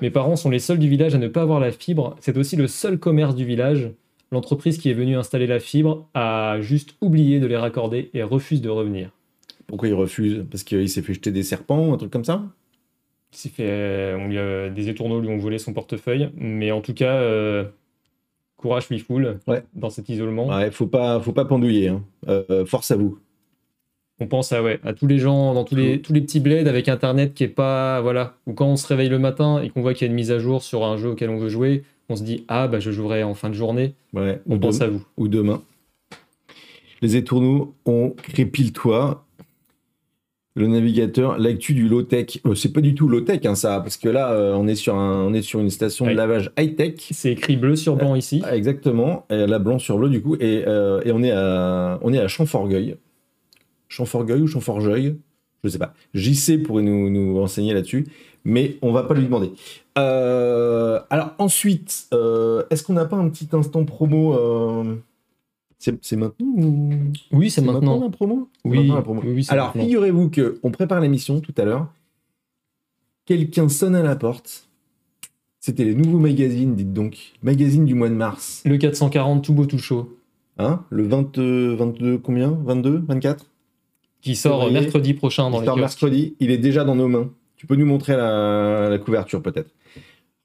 Mes 0.00 0.10
parents 0.10 0.36
sont 0.36 0.50
les 0.50 0.58
seuls 0.58 0.78
du 0.78 0.88
village 0.88 1.14
à 1.14 1.18
ne 1.18 1.28
pas 1.28 1.42
avoir 1.42 1.60
la 1.60 1.70
fibre. 1.70 2.16
C'est 2.20 2.36
aussi 2.36 2.56
le 2.56 2.66
seul 2.66 2.98
commerce 2.98 3.34
du 3.34 3.44
village. 3.44 3.90
L'entreprise 4.34 4.78
qui 4.78 4.90
est 4.90 4.94
venue 4.94 5.16
installer 5.16 5.46
la 5.46 5.60
fibre 5.60 6.08
a 6.12 6.56
juste 6.60 6.96
oublié 7.00 7.38
de 7.38 7.46
les 7.46 7.56
raccorder 7.56 8.10
et 8.14 8.24
refuse 8.24 8.60
de 8.60 8.68
revenir. 8.68 9.10
Pourquoi 9.68 9.86
il 9.86 9.94
refuse? 9.94 10.44
Parce 10.50 10.64
qu'il 10.64 10.88
s'est 10.88 11.02
fait 11.02 11.14
jeter 11.14 11.30
des 11.30 11.44
serpents 11.44 11.86
ou 11.88 11.92
un 11.92 11.96
truc 11.96 12.10
comme 12.10 12.24
ça? 12.24 12.42
Il 13.32 13.36
s'est 13.38 13.48
fait, 13.48 14.14
on 14.18 14.26
lui 14.26 14.36
a- 14.38 14.70
des 14.70 14.88
étourneaux 14.88 15.20
lui 15.20 15.28
ont 15.28 15.38
volé 15.38 15.58
son 15.58 15.72
portefeuille, 15.72 16.30
mais 16.36 16.72
en 16.72 16.80
tout 16.80 16.94
cas, 16.94 17.14
euh, 17.14 17.64
courage 18.56 18.86
Flifoul 18.86 19.38
Ouais. 19.46 19.62
dans 19.74 19.88
cet 19.90 20.08
isolement. 20.08 20.48
Ouais, 20.48 20.72
faut 20.72 20.88
pas, 20.88 21.20
faut 21.20 21.32
pas 21.32 21.44
pendouiller. 21.44 21.88
hein. 21.90 22.02
Euh, 22.28 22.66
force 22.66 22.90
à 22.90 22.96
vous. 22.96 23.18
On 24.18 24.26
pense 24.26 24.52
à, 24.52 24.64
ouais, 24.64 24.80
à 24.82 24.94
tous 24.94 25.06
les 25.06 25.18
gens 25.18 25.54
dans 25.54 25.62
tous 25.64 25.76
les, 25.76 26.00
tous 26.02 26.12
les 26.12 26.20
petits 26.20 26.40
bleds 26.40 26.68
avec 26.68 26.88
Internet 26.88 27.34
qui 27.34 27.44
est 27.44 27.48
pas. 27.48 28.00
Voilà. 28.00 28.34
Ou 28.46 28.52
quand 28.52 28.66
on 28.66 28.76
se 28.76 28.86
réveille 28.88 29.08
le 29.08 29.18
matin 29.20 29.62
et 29.62 29.70
qu'on 29.70 29.80
voit 29.82 29.94
qu'il 29.94 30.06
y 30.06 30.08
a 30.08 30.10
une 30.10 30.14
mise 30.16 30.32
à 30.32 30.40
jour 30.40 30.60
sur 30.62 30.84
un 30.84 30.96
jeu 30.96 31.10
auquel 31.10 31.30
on 31.30 31.36
veut 31.36 31.48
jouer, 31.48 31.84
on 32.08 32.16
se 32.16 32.22
dit 32.22 32.44
Ah, 32.48 32.68
bah 32.68 32.80
je 32.80 32.90
jouerai 32.90 33.22
en 33.22 33.34
fin 33.34 33.48
de 33.48 33.54
journée. 33.54 33.94
Ouais, 34.12 34.40
On 34.48 34.58
pense 34.58 34.80
à 34.80 34.88
vous. 34.88 35.04
ou 35.16 35.28
demain. 35.28 35.62
Les 37.02 37.16
étourneaux 37.16 37.74
ont 37.84 38.10
crépit 38.10 38.64
le 38.64 38.70
toit. 38.70 39.26
Le 40.56 40.68
navigateur, 40.68 41.36
l'actu 41.36 41.74
du 41.74 41.88
low-tech. 41.88 42.38
Euh, 42.46 42.54
c'est 42.54 42.72
pas 42.72 42.80
du 42.80 42.94
tout 42.94 43.08
low-tech, 43.08 43.44
hein, 43.44 43.56
ça, 43.56 43.80
parce 43.80 43.96
que 43.96 44.08
là, 44.08 44.30
euh, 44.30 44.54
on, 44.54 44.68
est 44.68 44.76
sur 44.76 44.94
un, 44.94 45.24
on 45.24 45.34
est 45.34 45.42
sur 45.42 45.58
une 45.58 45.68
station 45.68 46.06
de 46.06 46.12
lavage 46.12 46.52
high-tech. 46.56 46.94
C'est 47.10 47.32
écrit 47.32 47.56
bleu 47.56 47.74
sur 47.74 47.96
blanc 47.96 48.14
ici. 48.14 48.40
Ah, 48.44 48.56
Exactement, 48.56 49.26
et 49.30 49.48
là 49.48 49.58
blanc 49.58 49.80
sur 49.80 49.98
bleu 49.98 50.08
du 50.08 50.22
coup, 50.22 50.36
et, 50.36 50.62
euh, 50.68 51.02
et 51.04 51.10
on 51.10 51.24
est 51.24 51.32
à 51.32 51.98
on 52.02 52.12
est 52.12 52.20
à 52.20 52.28
Champforgueil, 52.28 52.94
Champforgueil 53.88 54.42
ou 54.42 54.46
Champforgeuil, 54.46 55.16
je 55.64 55.68
sais 55.70 55.78
pas. 55.78 55.92
JC 56.14 56.62
pourrait 56.62 56.84
nous, 56.84 57.10
nous 57.10 57.36
renseigner 57.36 57.74
là-dessus, 57.74 58.06
mais 58.44 58.76
on 58.80 58.92
va 58.92 59.02
pas 59.02 59.14
lui 59.14 59.24
demander. 59.24 59.50
Euh, 59.96 61.00
alors 61.10 61.34
ensuite, 61.38 62.08
euh, 62.12 62.64
est-ce 62.70 62.82
qu'on 62.82 62.94
n'a 62.94 63.04
pas 63.04 63.16
un 63.16 63.28
petit 63.28 63.48
instant 63.52 63.84
promo 63.84 64.34
euh, 64.34 64.96
C'est 65.78 66.16
maintenant 66.16 66.46
ou 66.56 66.90
Oui, 67.32 67.50
c'est 67.50 67.60
maintenant. 67.62 68.00
la 68.00 68.10
promo? 68.10 68.48
Oui, 68.64 68.78
maintenant 68.78 68.94
la 68.96 69.02
promo. 69.02 69.20
oui, 69.24 69.32
oui, 69.34 69.44
c'est 69.44 69.52
Alors 69.52 69.72
figurez-vous 69.72 70.30
que 70.30 70.58
on 70.62 70.70
prépare 70.70 71.00
l'émission 71.00 71.40
tout 71.40 71.54
à 71.56 71.64
l'heure. 71.64 71.88
Quelqu'un 73.26 73.68
sonne 73.68 73.94
à 73.94 74.02
la 74.02 74.16
porte. 74.16 74.68
C'était 75.60 75.84
les 75.84 75.94
nouveaux 75.94 76.18
magazines, 76.18 76.74
dites 76.74 76.92
donc. 76.92 77.32
Magazine 77.42 77.86
du 77.86 77.94
mois 77.94 78.10
de 78.10 78.14
mars. 78.14 78.62
Le 78.66 78.76
440, 78.76 79.42
tout 79.44 79.54
beau, 79.54 79.64
tout 79.64 79.78
chaud, 79.78 80.14
Hein? 80.58 80.84
Le 80.90 81.04
22, 81.04 81.74
22 81.74 82.18
combien? 82.18 82.50
22 82.50 83.02
24 83.08 83.46
qui 84.20 84.36
sort 84.36 84.60
Février. 84.60 84.80
mercredi 84.80 85.14
prochain 85.14 85.50
dans 85.50 85.58
Il 85.58 85.60
les 85.60 85.66
sort 85.66 85.76
mercredi, 85.76 86.34
il 86.40 86.50
est 86.50 86.58
déjà 86.58 86.84
dans 86.84 86.94
nos 86.94 87.08
mains. 87.08 87.30
Tu 87.64 87.68
peux 87.68 87.76
nous 87.76 87.86
montrer 87.86 88.14
la, 88.14 88.90
la 88.90 88.98
couverture 88.98 89.40
peut-être 89.40 89.70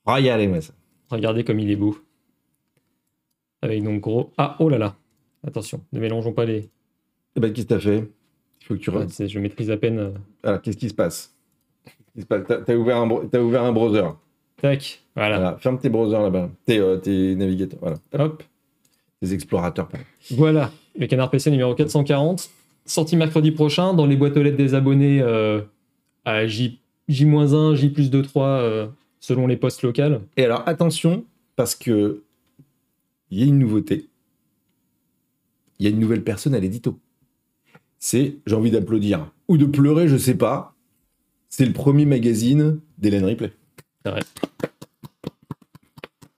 Regardez-moi 0.05 0.61
ça. 0.61 0.71
Regardez 1.11 1.43
comme 1.43 1.59
il 1.59 1.69
est 1.69 1.75
beau. 1.75 1.97
Avec 3.61 3.83
donc 3.83 3.99
gros. 3.99 4.31
Ah, 4.37 4.55
oh 4.59 4.69
là 4.69 4.77
là. 4.77 4.95
Attention, 5.45 5.81
ne 5.91 5.99
mélangeons 5.99 6.31
pas 6.31 6.45
les. 6.45 6.69
Eh 7.35 7.39
ben, 7.41 7.51
qu'est-ce 7.51 7.67
que 7.67 7.73
t'as 7.73 7.79
fait? 7.81 8.09
Il 8.61 8.65
faut 8.65 8.73
que 8.75 8.79
tu... 8.79 8.89
Ouais, 8.89 9.05
je 9.27 9.39
maîtrise 9.39 9.69
à 9.69 9.75
peine. 9.75 9.99
euh. 9.99 10.11
Alors, 10.43 10.61
qu'est-ce 10.61 10.77
qui 10.77 10.87
se 10.87 10.93
passe? 10.93 11.35
Qu'est-ce 11.85 12.13
qui 12.13 12.21
se 12.21 12.25
passe? 12.25 12.43
T'as 12.65 12.75
ouvert, 12.75 12.97
un 12.97 13.07
bro- 13.07 13.25
t'as 13.29 13.39
ouvert 13.41 13.63
un 13.63 13.71
browser. 13.73 14.05
Tac, 14.61 15.01
voilà. 15.15 15.35
Voilà. 15.39 15.57
Ferme 15.57 15.77
tes 15.79 15.89
browsers 15.89 16.21
là-bas. 16.21 16.49
Tes, 16.65 16.79
euh, 16.79 16.97
tes 16.97 17.35
navigateurs. 17.35 17.79
Voilà. 17.81 17.97
Hop, 18.17 18.43
Tes 19.21 19.33
explorateurs. 19.33 19.89
pardon. 19.89 20.05
voilà. 20.31 20.71
Le 20.97 21.07
canard 21.07 21.29
PC 21.29 21.51
numéro 21.51 21.75
440, 21.75 22.49
sorti 22.85 23.15
mercredi 23.17 23.51
prochain 23.51 23.93
dans 23.93 24.05
les 24.05 24.15
boîtes 24.15 24.37
aux 24.37 24.43
lettres 24.43 24.57
des 24.57 24.73
abonnés 24.73 25.21
euh, 25.21 25.61
à 26.25 26.45
J, 26.47 26.78
J-1, 27.09 27.75
J 27.75 27.89
plus 27.89 28.09
2, 28.09 28.21
3, 28.21 28.47
euh, 28.47 28.87
selon 29.19 29.47
les 29.47 29.57
postes 29.57 29.81
locales. 29.81 30.21
Et 30.37 30.45
alors, 30.45 30.63
attention, 30.67 31.25
parce 31.55 31.75
que 31.75 32.23
il 33.31 33.39
y 33.39 33.43
a 33.43 33.45
une 33.45 33.59
nouveauté. 33.59 34.07
Il 35.79 35.85
y 35.85 35.87
a 35.87 35.91
une 35.91 35.99
nouvelle 35.99 36.23
personne 36.23 36.55
à 36.55 36.59
l'édito. 36.59 36.99
C'est, 37.99 38.37
j'ai 38.45 38.55
envie 38.55 38.71
d'applaudir, 38.71 39.31
ou 39.47 39.57
de 39.57 39.65
pleurer, 39.65 40.07
je 40.07 40.17
sais 40.17 40.35
pas. 40.35 40.75
C'est 41.49 41.65
le 41.65 41.73
premier 41.73 42.05
magazine 42.05 42.79
d'Hélène 42.97 43.25
Ripley. 43.25 43.51
C'est 44.03 44.11
vrai. 44.11 44.21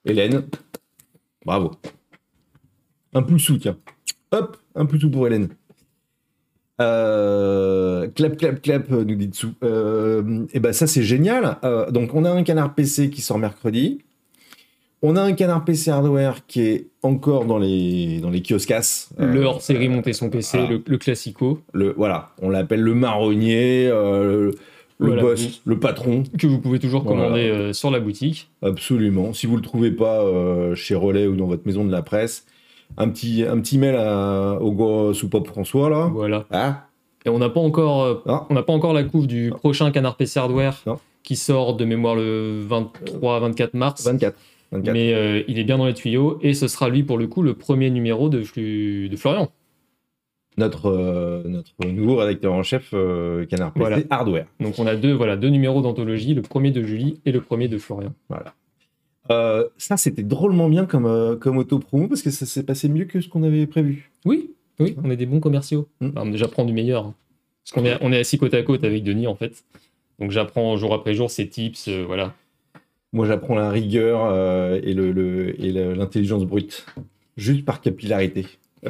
Hélène, 0.05 0.47
bravo. 1.45 1.71
Un 3.13 3.23
poussou, 3.23 3.57
tiens. 3.57 3.77
Hop, 4.31 4.57
un 4.73 4.85
poussou 4.85 5.11
pour 5.11 5.27
Hélène. 5.27 5.49
Euh, 6.81 8.07
clap, 8.07 8.37
clap, 8.37 8.61
clap, 8.61 8.89
nous 8.89 9.15
dit 9.15 9.27
dessous. 9.27 9.53
Euh, 9.63 10.45
et 10.53 10.59
ben 10.59 10.73
ça, 10.73 10.87
c'est 10.87 11.03
génial. 11.03 11.57
Euh, 11.63 11.89
donc, 11.91 12.13
on 12.13 12.25
a 12.25 12.31
un 12.31 12.43
canard 12.43 12.73
PC 12.73 13.09
qui 13.09 13.21
sort 13.21 13.37
mercredi. 13.37 13.99
On 15.03 15.15
a 15.15 15.21
un 15.21 15.33
canard 15.33 15.65
PC 15.65 15.89
hardware 15.89 16.45
qui 16.45 16.61
est 16.61 16.87
encore 17.01 17.45
dans 17.45 17.57
les, 17.57 18.19
dans 18.19 18.29
les 18.29 18.43
le 19.17 19.41
hors-série 19.43 19.89
monter 19.89 20.13
son 20.13 20.29
PC, 20.29 20.67
le, 20.67 20.83
le 20.85 20.97
classico, 20.99 21.59
le, 21.73 21.91
voilà, 21.97 22.29
on 22.39 22.51
l'appelle 22.51 22.81
le 22.81 22.93
marronnier, 22.93 23.87
le, 23.87 24.51
boss, 24.99 25.63
le 25.65 25.79
patron. 25.79 26.21
que 26.37 26.45
vous 26.45 26.59
pouvez 26.59 26.77
toujours 26.77 27.03
commander 27.03 27.71
sur 27.73 27.89
la 27.89 27.99
boutique. 27.99 28.51
Absolument. 28.61 29.33
Si 29.33 29.47
vous 29.47 29.55
le 29.55 29.63
trouvez 29.63 29.89
pas 29.89 30.23
chez 30.75 30.93
Relais 30.93 31.25
ou 31.25 31.35
dans 31.35 31.47
votre 31.47 31.65
maison 31.65 31.83
de 31.83 31.91
la 31.91 32.03
presse, 32.03 32.45
un 32.97 33.09
petit, 33.09 33.43
un 33.43 33.59
petit 33.59 33.77
mail 33.77 33.95
à, 33.95 34.57
au 34.61 34.71
gars 34.71 35.13
sous 35.13 35.29
Pop 35.29 35.47
François 35.47 35.89
là. 35.89 36.09
Voilà. 36.13 36.45
Ah, 36.51 36.87
Et 37.25 37.29
on 37.29 37.39
n'a 37.39 37.49
pas 37.49 37.59
encore, 37.61 38.03
euh, 38.03 38.15
Ah. 38.27 38.45
on 38.49 38.53
n'a 38.53 38.63
pas 38.63 38.73
encore 38.73 38.93
la 38.93 39.03
couve 39.03 39.27
du 39.27 39.49
prochain 39.51 39.91
canard 39.91 40.17
PC 40.17 40.39
hardware 40.39 40.81
Non. 40.85 40.97
qui 41.23 41.35
sort 41.35 41.75
de 41.75 41.85
mémoire 41.85 42.15
le 42.15 42.61
23-24 42.69 43.69
mars. 43.75 44.05
24. 44.05 44.35
24. 44.73 44.93
Mais 44.93 45.13
euh, 45.13 45.43
il 45.47 45.59
est 45.59 45.63
bien 45.63 45.77
dans 45.77 45.85
les 45.85 45.93
tuyaux 45.93 46.37
et 46.41 46.53
ce 46.53 46.67
sera 46.67 46.87
lui 46.89 47.03
pour 47.03 47.17
le 47.17 47.27
coup 47.27 47.41
le 47.41 47.53
premier 47.55 47.89
numéro 47.89 48.29
de, 48.29 48.41
Flu- 48.43 49.09
de 49.09 49.15
Florian. 49.17 49.49
Notre, 50.57 50.87
euh, 50.87 51.43
notre 51.45 51.71
nouveau 51.85 52.17
rédacteur 52.17 52.53
en 52.53 52.61
chef 52.63 52.89
euh, 52.93 53.45
Canard 53.45 53.71
PC 53.73 53.79
Voilà. 53.85 53.97
Hardware. 54.09 54.45
Donc 54.59 54.75
on 54.79 54.85
a 54.87 54.95
deux, 54.95 55.13
voilà, 55.13 55.37
deux 55.37 55.49
numéros 55.49 55.81
d'anthologie, 55.81 56.33
le 56.33 56.41
premier 56.41 56.71
de 56.71 56.83
Julie 56.83 57.19
et 57.25 57.31
le 57.31 57.39
premier 57.41 57.67
de 57.69 57.77
Florian. 57.77 58.13
Euh, 59.29 59.67
ça, 59.77 59.97
c'était 59.97 60.23
drôlement 60.23 60.67
bien 60.67 60.85
comme, 60.85 61.05
euh, 61.05 61.35
comme 61.35 61.57
auto-promo 61.57 62.07
parce 62.07 62.21
que 62.21 62.31
ça 62.31 62.45
s'est 62.45 62.63
passé 62.63 62.89
mieux 62.89 63.05
que 63.05 63.21
ce 63.21 63.29
qu'on 63.29 63.43
avait 63.43 63.67
prévu. 63.67 64.11
Oui, 64.25 64.51
oui, 64.79 64.95
on 65.03 65.09
est 65.11 65.15
des 65.17 65.25
bons 65.27 65.39
commerciaux. 65.39 65.87
Mm. 66.01 66.09
Enfin, 66.15 66.31
J'apprends 66.33 66.65
du 66.65 66.73
meilleur. 66.73 67.05
hein. 67.05 67.13
Parce 67.63 67.73
qu'on 67.73 67.85
est, 67.85 67.97
on 68.01 68.11
est 68.11 68.19
assis 68.19 68.37
côte 68.39 68.53
à 68.55 68.63
côte 68.63 68.83
avec 68.83 69.03
Denis 69.03 69.27
en 69.27 69.35
fait. 69.35 69.63
Donc 70.19 70.31
j'apprends 70.31 70.75
jour 70.77 70.93
après 70.93 71.13
jour 71.13 71.29
ses 71.29 71.47
tips, 71.47 71.87
euh, 71.87 72.03
voilà. 72.05 72.33
Moi, 73.13 73.27
j'apprends 73.27 73.55
la 73.55 73.69
rigueur 73.69 74.33
et 74.83 74.93
le- 74.93 75.11
le- 75.11 75.61
et 75.61 75.71
l'intelligence 75.71 76.45
brute, 76.45 76.85
juste 77.37 77.65
par 77.65 77.81
capillarité. 77.81 78.45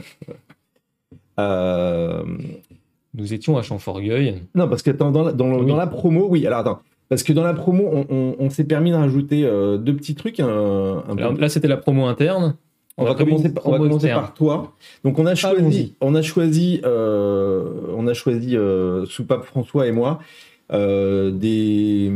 Nous 3.13 3.33
étions 3.33 3.57
à 3.57 3.61
Champforgueil. 3.61 4.43
Non, 4.55 4.69
parce 4.69 4.83
que 4.83 4.91
dans, 4.91 5.11
Oui. 5.27 5.33
dans 5.67 5.75
la 5.75 5.87
promo, 5.87 6.27
oui, 6.29 6.45
alors 6.47 6.59
attends. 6.59 6.81
Parce 7.11 7.23
que 7.23 7.33
dans 7.33 7.43
la 7.43 7.53
promo, 7.53 7.89
on, 7.91 8.05
on- 8.09 8.35
on 8.39 8.49
s'est 8.49 8.63
permis 8.63 8.89
de 8.91 8.95
rajouter 8.95 9.43
euh, 9.45 9.77
deux 9.77 9.93
petits 9.95 10.15
trucs. 10.15 10.39
un- 10.39 11.03
un 11.09 11.13
peu- 11.15 11.23
Alors, 11.23 11.33
là 11.33 11.49
c'était 11.49 11.67
la 11.67 11.75
promo 11.75 12.05
interne. 12.05 12.55
on, 12.97 13.03
va 13.03 13.15
commencer, 13.15 13.53
par, 13.53 13.67
on 13.67 13.71
va 13.71 13.75
promo 13.77 13.89
commencer 13.89 14.05
externe. 14.07 14.21
par 14.21 14.33
toi. 14.33 14.73
Donc 15.03 15.19
on 15.19 15.25
a 15.25 15.35
choisi, 15.35 15.95
on 15.99 16.15
a 16.15 16.21
choisi, 16.21 16.79
euh, 16.85 17.65
on 17.97 18.07
a 18.07 18.13
choisi 18.13 18.55
euh, 18.55 19.05
Soupape 19.07 19.43
François 19.43 19.87
et 19.87 19.91
moi 19.91 20.19
euh, 20.73 21.31
des 21.31 22.09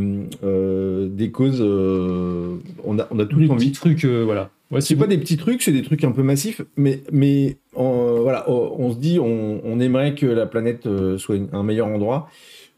des 1.10 1.32
causes. 1.32 1.62
on 1.62 3.00
a 3.00 3.08
on 3.12 3.20
a 3.20 3.26
tout 3.26 3.40
Des 3.40 3.50
envie. 3.50 3.70
petits 3.70 3.72
trucs, 3.80 4.06
voilà. 4.06 4.50
C'est 4.80 4.96
pas 4.96 5.08
des 5.08 5.18
petits 5.18 5.38
trucs, 5.38 5.62
c'est 5.62 5.72
des 5.72 5.84
trucs 5.84 6.04
un 6.04 6.12
peu 6.12 6.24
massifs, 6.24 6.62
mais, 6.76 7.02
mais 7.12 7.58
euh, 7.78 8.18
voilà, 8.22 8.50
on, 8.50 8.76
on 8.80 8.92
se 8.92 8.98
dit, 8.98 9.20
on, 9.20 9.60
on 9.64 9.80
aimerait 9.80 10.16
que 10.16 10.26
la 10.26 10.46
planète 10.48 10.88
soit 11.18 11.36
un 11.54 11.64
meilleur 11.64 11.88
endroit. 11.88 12.30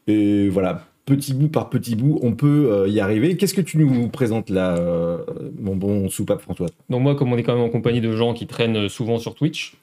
Et 0.06 0.48
voilà, 0.48 0.84
petit 1.08 1.34
bout 1.34 1.48
par 1.48 1.70
petit 1.70 1.96
bout, 1.96 2.18
on 2.22 2.32
peut 2.32 2.70
euh, 2.70 2.88
y 2.88 3.00
arriver. 3.00 3.36
Qu'est-ce 3.36 3.54
que 3.54 3.60
tu 3.60 3.78
nous 3.78 4.08
présentes 4.08 4.50
là, 4.50 4.76
euh, 4.76 5.18
mon 5.58 5.76
bon 5.76 6.08
soupape 6.08 6.40
François? 6.40 6.68
Donc 6.90 7.02
moi, 7.02 7.14
comme 7.14 7.32
on 7.32 7.36
est 7.38 7.42
quand 7.42 7.54
même 7.54 7.64
en 7.64 7.70
compagnie 7.70 8.00
de 8.00 8.14
gens 8.14 8.34
qui 8.34 8.46
traînent 8.46 8.88
souvent 8.88 9.18
sur 9.18 9.34
Twitch, 9.34 9.74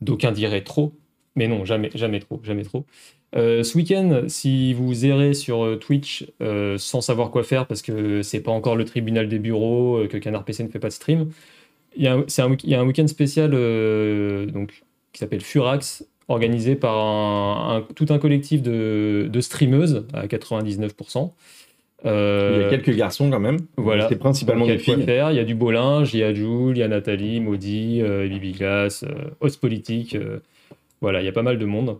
d'aucuns 0.00 0.32
diraient 0.32 0.64
trop, 0.64 0.92
mais 1.36 1.48
non, 1.48 1.64
jamais, 1.64 1.90
jamais 1.94 2.20
trop, 2.20 2.40
jamais 2.42 2.64
trop. 2.64 2.84
Euh, 3.34 3.62
ce 3.62 3.76
week-end, 3.78 4.24
si 4.28 4.74
vous 4.74 5.06
errez 5.06 5.32
sur 5.32 5.64
euh, 5.64 5.76
Twitch 5.76 6.26
euh, 6.42 6.76
sans 6.76 7.00
savoir 7.00 7.30
quoi 7.30 7.44
faire 7.44 7.66
parce 7.66 7.80
que 7.80 8.20
c'est 8.20 8.40
pas 8.40 8.50
encore 8.50 8.76
le 8.76 8.84
tribunal 8.84 9.28
des 9.28 9.38
bureaux, 9.38 9.96
euh, 9.96 10.06
que 10.06 10.18
Canard 10.18 10.44
PC 10.44 10.64
ne 10.64 10.68
fait 10.68 10.78
pas 10.78 10.88
de 10.88 10.92
stream, 10.92 11.30
il 11.96 12.02
y 12.02 12.08
a 12.08 12.14
un, 12.14 12.86
week-end 12.86 13.06
spécial 13.06 13.52
euh, 13.54 14.46
donc, 14.46 14.82
qui 15.12 15.18
s'appelle 15.18 15.40
Furax, 15.40 16.06
organisé 16.28 16.76
par 16.76 16.96
un, 16.98 17.76
un- 17.78 17.94
tout 17.94 18.06
un 18.10 18.18
collectif 18.18 18.62
de, 18.62 19.28
de 19.30 19.40
streameuses 19.40 20.06
à 20.12 20.26
99%. 20.26 21.30
Il 22.04 22.08
y 22.08 22.10
Euh, 22.10 22.66
a 22.66 22.70
quelques 22.70 22.96
garçons 22.96 23.30
quand 23.30 23.38
même. 23.40 23.58
voilà. 23.76 24.08
C'est 24.08 24.16
principalement 24.16 24.66
des 24.66 24.78
filles. 24.78 25.04
faire. 25.04 25.30
Il 25.30 25.36
y 25.36 25.40
a 25.40 25.44
du 25.44 25.54
beau 25.54 25.70
linge, 25.70 26.12
il 26.14 26.18
y 26.20 26.22
a 26.24 26.34
Jules, 26.34 26.72
il 26.76 26.78
y 26.78 26.82
a 26.82 26.88
Nathalie, 26.88 27.38
Maudit, 27.40 28.00
euh, 28.02 28.26
Bibi 28.28 28.52
Glass, 28.52 29.04
euh, 29.04 29.30
Os 29.40 29.56
Politique. 29.56 30.16
euh, 30.16 30.40
voilà, 31.00 31.20
il 31.22 31.24
y 31.24 31.28
a 31.28 31.32
pas 31.32 31.42
mal 31.42 31.58
de 31.58 31.64
monde. 31.64 31.98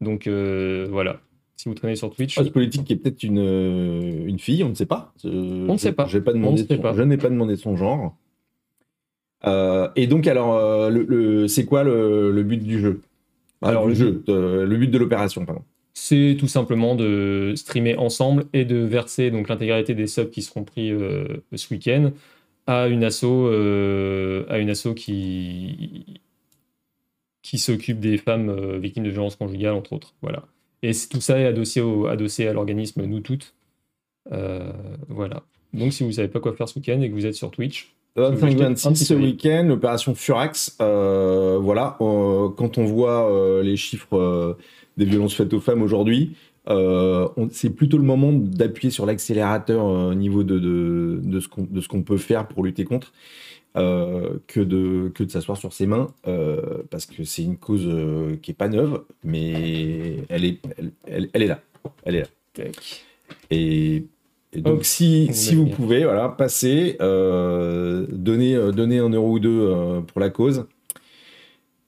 Donc 0.00 0.26
euh, 0.26 0.86
voilà, 0.90 1.20
si 1.56 1.68
vous 1.68 1.74
traînez 1.74 1.96
sur 1.96 2.10
Twitch, 2.10 2.38
Host 2.38 2.52
politique 2.52 2.84
qui 2.84 2.92
est 2.92 2.96
peut-être 2.96 3.22
une, 3.22 3.38
euh, 3.40 4.26
une 4.26 4.38
fille, 4.38 4.62
on 4.64 4.68
ne 4.70 4.74
sait 4.74 4.86
pas. 4.86 5.12
Euh, 5.24 5.66
On 5.68 5.72
ne 5.74 5.78
sait 5.78 5.92
pas. 5.92 6.04
demandé 6.06 6.64
son-. 6.64 6.94
Je 6.94 7.02
n'ai 7.02 7.16
pas 7.18 7.28
demandé 7.28 7.56
son 7.56 7.76
genre. 7.76 8.14
Euh, 9.46 9.88
et 9.96 10.06
donc, 10.06 10.26
alors, 10.26 10.54
euh, 10.56 10.90
le, 10.90 11.02
le- 11.04 11.48
c'est 11.48 11.64
quoi 11.64 11.84
le, 11.84 12.32
le 12.32 12.42
but 12.42 12.58
du 12.62 12.80
jeu? 12.80 13.00
Alors, 13.62 13.86
le 13.86 13.94
jeu, 13.94 14.22
euh, 14.28 14.66
le 14.66 14.76
but 14.76 14.88
de 14.88 14.98
l'opération, 14.98 15.44
pardon. 15.44 15.62
c'est 15.94 16.36
tout 16.38 16.48
simplement 16.48 16.94
de 16.94 17.54
streamer 17.56 17.96
ensemble 17.96 18.46
et 18.52 18.64
de 18.64 18.76
verser 18.76 19.30
donc 19.30 19.48
l'intégralité 19.48 19.94
des 19.94 20.06
subs 20.06 20.30
qui 20.30 20.42
seront 20.42 20.64
pris 20.64 20.92
euh, 20.92 21.38
ce 21.54 21.74
week-end 21.74 22.12
à 22.66 22.86
une 22.88 23.02
asso, 23.02 23.24
euh, 23.24 24.44
à 24.48 24.58
une 24.58 24.70
asso 24.70 24.94
qui 24.94 26.20
qui 27.42 27.58
s'occupe 27.58 27.98
des 27.98 28.18
femmes 28.18 28.50
euh, 28.50 28.78
victimes 28.78 29.04
de 29.04 29.10
violences 29.10 29.36
conjugales, 29.36 29.74
entre 29.74 29.94
autres. 29.94 30.14
Voilà. 30.22 30.44
Et 30.82 30.92
tout 31.10 31.20
ça 31.20 31.38
est 31.38 31.46
adossé, 31.46 31.80
au, 31.80 32.06
adossé 32.06 32.46
à 32.46 32.52
l'organisme 32.52 33.04
Nous 33.04 33.20
Toutes. 33.20 33.54
Voilà. 35.08 35.44
Donc, 35.72 35.92
si 35.92 36.04
vous 36.04 36.12
savez 36.12 36.28
pas 36.28 36.40
quoi 36.40 36.54
faire 36.54 36.68
ce 36.68 36.78
week-end 36.78 37.00
et 37.00 37.08
que 37.08 37.14
vous 37.14 37.26
êtes 37.26 37.34
sur 37.34 37.50
Twitch, 37.50 37.94
25-26 38.18 38.88
petit 38.92 39.04
ce 39.04 39.14
week-end, 39.14 39.64
l'opération 39.68 40.14
Furax. 40.14 40.76
euh, 40.80 41.58
voilà, 41.60 41.96
euh, 42.00 42.48
quand 42.50 42.78
on 42.78 42.84
voit 42.84 43.30
euh, 43.32 43.62
les 43.62 43.76
chiffres 43.76 44.56
des 44.96 45.04
violences 45.04 45.34
faites 45.34 45.52
aux 45.54 45.60
femmes 45.60 45.82
aujourd'hui, 45.82 46.34
c'est 47.50 47.70
plutôt 47.70 47.96
le 47.96 48.02
moment 48.04 48.32
d'appuyer 48.32 48.90
sur 48.90 49.06
l'accélérateur 49.06 49.84
au 49.84 50.12
niveau 50.14 50.42
de, 50.42 50.58
de, 50.58 51.20
de 51.22 51.80
ce 51.80 51.88
qu'on 51.88 52.02
peut 52.02 52.18
faire 52.18 52.46
pour 52.46 52.62
lutter 52.64 52.84
contre. 52.84 53.12
que 53.74 54.60
de, 54.60 55.08
que 55.14 55.22
de 55.24 55.30
s'asseoir 55.30 55.56
sur 55.56 55.72
ses 55.72 55.86
mains, 55.86 56.08
parce 56.90 57.06
que 57.06 57.24
c'est 57.24 57.42
une 57.44 57.56
cause 57.56 57.88
qui 58.42 58.50
est 58.50 58.54
pas 58.54 58.68
neuve, 58.68 59.02
mais 59.24 60.24
elle 60.28 60.44
est, 60.44 60.58
elle, 60.76 60.90
elle- 61.06 61.30
elle 61.32 61.42
est 61.42 61.46
là. 61.46 61.60
Elle 62.04 62.16
est 62.16 62.20
là. 62.20 62.64
Et, 63.50 64.04
et 64.52 64.62
donc, 64.62 64.78
Hop, 64.78 64.84
si, 64.84 65.28
si 65.32 65.54
vous 65.54 65.66
pouvez, 65.66 66.04
voilà, 66.04 66.28
passer, 66.30 66.96
euh, 67.00 68.06
donner, 68.10 68.54
euh, 68.54 68.72
un 68.72 69.10
euro 69.10 69.32
ou 69.32 69.38
deux 69.38 69.60
euh, 69.60 70.00
pour 70.00 70.20
la 70.20 70.30
cause. 70.30 70.66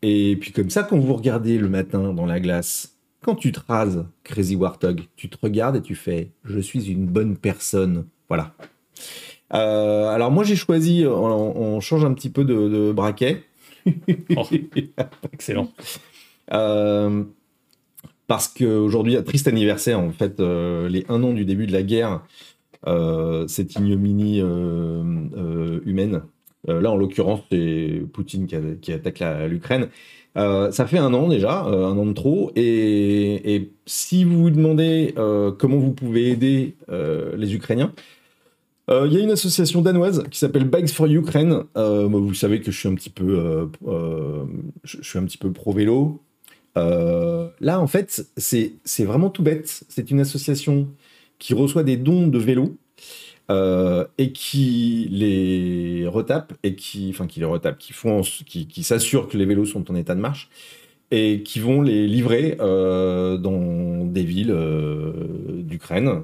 Et 0.02 0.36
puis, 0.40 0.52
comme 0.52 0.68
ça, 0.68 0.82
quand 0.82 0.98
vous 0.98 1.14
regardez 1.14 1.56
le 1.58 1.68
matin 1.68 2.12
dans 2.12 2.26
la 2.26 2.38
glace, 2.38 2.98
quand 3.22 3.34
tu 3.34 3.52
te 3.52 3.60
rases, 3.66 4.06
Crazy 4.24 4.56
Warthog, 4.56 5.02
tu 5.16 5.28
te 5.28 5.38
regardes 5.40 5.76
et 5.76 5.82
tu 5.82 5.94
fais 5.94 6.32
Je 6.44 6.58
suis 6.58 6.90
une 6.90 7.06
bonne 7.06 7.36
personne. 7.36 8.06
Voilà. 8.28 8.54
Alors, 9.50 10.30
moi, 10.30 10.44
j'ai 10.44 10.56
choisi, 10.56 11.04
on, 11.06 11.76
on 11.76 11.80
change 11.80 12.04
un 12.04 12.12
petit 12.14 12.30
peu 12.30 12.44
de, 12.44 12.68
de 12.68 12.92
braquet. 12.92 13.44
Oh. 14.36 14.46
Excellent. 15.32 15.72
Parce 18.30 18.46
qu'aujourd'hui, 18.46 19.16
triste 19.24 19.48
anniversaire, 19.48 19.98
en 19.98 20.12
fait, 20.12 20.38
euh, 20.38 20.88
les 20.88 21.04
un 21.08 21.20
an 21.24 21.32
du 21.32 21.44
début 21.44 21.66
de 21.66 21.72
la 21.72 21.82
guerre, 21.82 22.22
euh, 22.86 23.48
cette 23.48 23.74
ignominie 23.74 24.40
euh, 24.40 25.80
humaine. 25.84 26.22
Là, 26.68 26.92
en 26.92 26.96
l'occurrence, 26.96 27.40
c'est 27.50 28.04
Poutine 28.12 28.46
qui, 28.46 28.92
attaque 28.92 29.24
l'Ukraine. 29.48 29.88
Ça 30.36 30.86
fait 30.86 30.98
un 30.98 31.12
an 31.12 31.26
déjà, 31.26 31.62
un 31.62 31.98
an 31.98 32.06
de 32.06 32.12
trop. 32.12 32.52
Et, 32.54 33.72
si 33.86 34.22
vous 34.22 34.42
vous 34.42 34.50
demandez 34.50 35.12
comment 35.58 35.78
vous 35.78 35.92
pouvez 35.92 36.30
aider 36.30 36.76
les 37.36 37.54
Ukrainiens, 37.54 37.92
il 38.88 39.12
y 39.12 39.16
a 39.16 39.20
une 39.20 39.32
association 39.32 39.82
danoise 39.82 40.22
qui 40.30 40.38
s'appelle 40.38 40.68
Bikes 40.68 40.90
for 40.90 41.06
Ukraine. 41.06 41.64
Vous 41.74 42.34
savez 42.34 42.60
que 42.60 42.70
je 42.70 42.78
suis 42.78 42.88
un 42.88 42.94
petit 42.94 43.10
peu, 43.10 43.68
je 44.84 45.02
suis 45.02 45.18
un 45.18 45.24
petit 45.24 45.38
peu 45.38 45.50
pro 45.50 45.72
vélo. 45.72 46.20
Euh, 46.76 47.48
là, 47.60 47.80
en 47.80 47.86
fait, 47.86 48.26
c'est 48.36 49.04
vraiment 49.04 49.30
tout 49.30 49.42
bête. 49.42 49.84
C'est 49.88 50.10
une 50.10 50.20
association 50.20 50.88
qui 51.38 51.54
reçoit 51.54 51.84
des 51.84 51.96
dons 51.96 52.28
de 52.28 52.38
vélos 52.38 52.76
euh, 53.50 54.06
et 54.18 54.32
qui 54.32 55.08
les 55.10 56.06
retape 56.06 56.52
et 56.62 56.74
qui, 56.76 57.10
enfin, 57.10 57.26
qui 57.26 57.40
les 57.40 57.46
retape, 57.46 57.78
qui 57.78 57.92
font, 57.92 58.20
qui, 58.22 58.66
qui 58.66 58.82
s'assurent 58.82 59.28
que 59.28 59.36
les 59.36 59.46
vélos 59.46 59.66
sont 59.66 59.90
en 59.90 59.94
état 59.94 60.14
de 60.14 60.20
marche 60.20 60.48
et 61.10 61.42
qui 61.42 61.58
vont 61.58 61.82
les 61.82 62.06
livrer 62.06 62.56
euh, 62.60 63.36
dans 63.36 64.04
des 64.04 64.22
villes 64.22 64.56
d'Ukraine, 65.64 66.22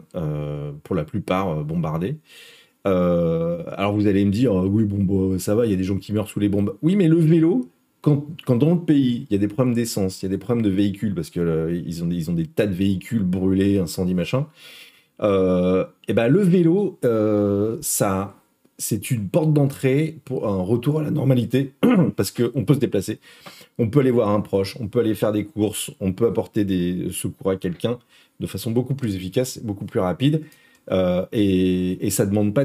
pour 0.84 0.94
la 0.94 1.04
plupart 1.04 1.64
bombardées. 1.64 2.18
Alors 2.84 3.94
vous 3.94 4.06
allez 4.06 4.24
me 4.24 4.30
dire, 4.30 4.54
oui, 4.54 4.84
bon, 4.84 5.32
bah, 5.32 5.38
ça 5.40 5.56
va, 5.56 5.66
il 5.66 5.70
y 5.72 5.74
a 5.74 5.76
des 5.76 5.84
gens 5.84 5.98
qui 5.98 6.12
meurent 6.12 6.28
sous 6.28 6.38
les 6.38 6.48
bombes. 6.48 6.76
Oui, 6.82 6.94
mais 6.94 7.08
le 7.08 7.16
vélo, 7.16 7.68
quand, 8.44 8.56
dans 8.56 8.74
le 8.74 8.80
pays, 8.80 9.26
il 9.28 9.34
y 9.34 9.36
a 9.36 9.38
des 9.38 9.48
problèmes 9.48 9.74
d'essence, 9.74 10.22
il 10.22 10.26
y 10.26 10.28
a 10.28 10.30
des 10.30 10.38
problèmes 10.38 10.64
de 10.64 10.70
véhicules, 10.70 11.14
parce 11.14 11.30
que 11.30 11.40
euh, 11.40 11.82
ils, 11.84 12.04
ont, 12.04 12.08
ont 12.30 12.34
des 12.34 12.46
tas 12.46 12.66
de 12.66 12.72
véhicules 12.72 13.24
brûlés, 13.24 13.78
incendies, 13.78 14.14
machin, 14.14 14.46
euh, 15.22 15.84
et 16.06 16.12
ben 16.12 16.28
le 16.28 16.40
vélo, 16.40 16.98
euh, 17.04 17.78
ça, 17.80 18.36
c'est 18.78 19.10
une 19.10 19.28
porte 19.28 19.52
d'entrée 19.52 20.18
pour 20.24 20.46
un 20.46 20.62
retour 20.62 21.00
à 21.00 21.02
la 21.02 21.10
normalité, 21.10 21.72
parce 22.16 22.30
qu'on 22.30 22.64
peut 22.64 22.74
se 22.74 22.78
déplacer, 22.78 23.18
on 23.78 23.88
peut 23.88 24.00
aller 24.00 24.12
voir 24.12 24.28
un 24.28 24.40
proche, 24.40 24.76
on 24.78 24.86
peut 24.86 25.00
aller 25.00 25.14
faire 25.14 25.32
des 25.32 25.44
courses, 25.44 25.90
on 25.98 26.12
peut 26.12 26.26
apporter 26.26 26.64
des 26.64 27.08
secours 27.10 27.50
à 27.50 27.56
quelqu'un 27.56 27.98
de 28.38 28.46
façon 28.46 28.70
beaucoup 28.70 28.94
plus 28.94 29.16
efficace, 29.16 29.58
beaucoup 29.58 29.86
plus 29.86 30.00
rapide. 30.00 30.42
Euh, 30.90 31.24
et, 31.32 32.06
et 32.06 32.10
ça 32.10 32.26
demande 32.26 32.54
pas, 32.54 32.64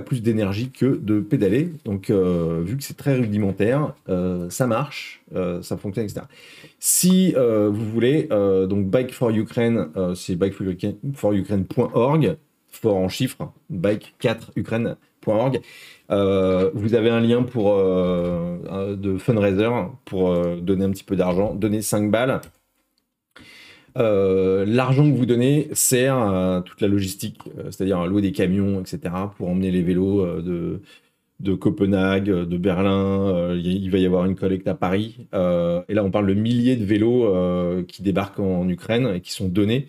plus 0.00 0.22
d'énergie 0.22 0.70
que 0.70 0.86
de 0.86 1.20
pédaler. 1.20 1.70
Donc, 1.84 2.08
euh, 2.10 2.62
vu 2.64 2.76
que 2.76 2.82
c'est 2.82 2.96
très 2.96 3.14
rudimentaire, 3.14 3.94
euh, 4.08 4.50
ça 4.50 4.66
marche, 4.66 5.22
ça 5.62 5.76
fonctionne, 5.76 6.06
etc. 6.06 6.22
Si 6.78 7.34
vous 7.34 7.84
voulez, 7.84 8.28
donc 8.68 8.86
Bike 8.86 9.12
for 9.12 9.30
Ukraine, 9.30 9.88
c'est 10.14 10.36
bikeforukraine.org, 10.36 12.36
fort 12.70 12.96
en 12.96 13.08
chiffres, 13.08 13.52
bike4ukraine.org. 13.72 15.60
Euh, 16.10 16.70
vous 16.72 16.94
avez 16.94 17.10
un 17.10 17.20
lien 17.20 17.42
pour 17.42 17.76
de 17.76 19.18
fundraiser 19.18 19.68
pour 20.06 20.34
donner 20.56 20.86
un 20.86 20.90
petit 20.90 21.04
peu 21.04 21.16
d'argent, 21.16 21.54
donner 21.54 21.82
5 21.82 22.10
balles. 22.10 22.40
Euh, 23.98 24.64
L'argent 24.66 25.10
que 25.10 25.16
vous 25.16 25.26
donnez 25.26 25.68
sert 25.72 26.16
à 26.16 26.62
toute 26.64 26.80
la 26.80 26.88
logistique, 26.88 27.40
euh, 27.58 27.64
c'est-à-dire 27.70 27.98
à 27.98 28.06
louer 28.06 28.22
des 28.22 28.32
camions, 28.32 28.80
etc., 28.80 29.14
pour 29.36 29.48
emmener 29.48 29.70
les 29.70 29.82
vélos 29.82 30.20
euh, 30.24 30.80
de, 31.40 31.54
Copenhague, 31.54 32.30
euh, 32.30 32.44
de 32.46 32.58
Berlin. 32.58 33.28
euh, 33.34 33.60
il 33.62 33.90
va 33.90 33.98
y 33.98 34.06
avoir 34.06 34.24
une 34.26 34.36
collecte 34.36 34.68
à 34.68 34.74
Paris. 34.74 35.26
Euh, 35.34 35.82
et 35.88 35.94
là, 35.94 36.04
on 36.04 36.10
parle 36.10 36.26
de 36.26 36.34
milliers 36.34 36.76
de 36.76 36.84
vélos 36.84 37.24
euh, 37.26 37.82
qui 37.84 38.02
débarquent 38.02 38.40
en 38.40 38.68
Ukraine 38.68 39.08
et 39.16 39.20
qui 39.20 39.32
sont 39.32 39.48
donnés. 39.48 39.88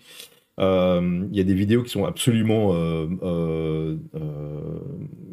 Euh, 0.60 1.26
Il 1.30 1.36
y 1.36 1.40
a 1.40 1.44
des 1.44 1.54
vidéos 1.54 1.82
qui 1.82 1.90
sont 1.90 2.04
absolument, 2.04 2.74
euh, 2.74 3.06
euh, 3.22 3.96
euh, 4.14 4.80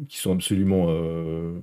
qui 0.08 0.18
sont 0.18 0.32
absolument, 0.32 0.86
euh, 0.88 1.58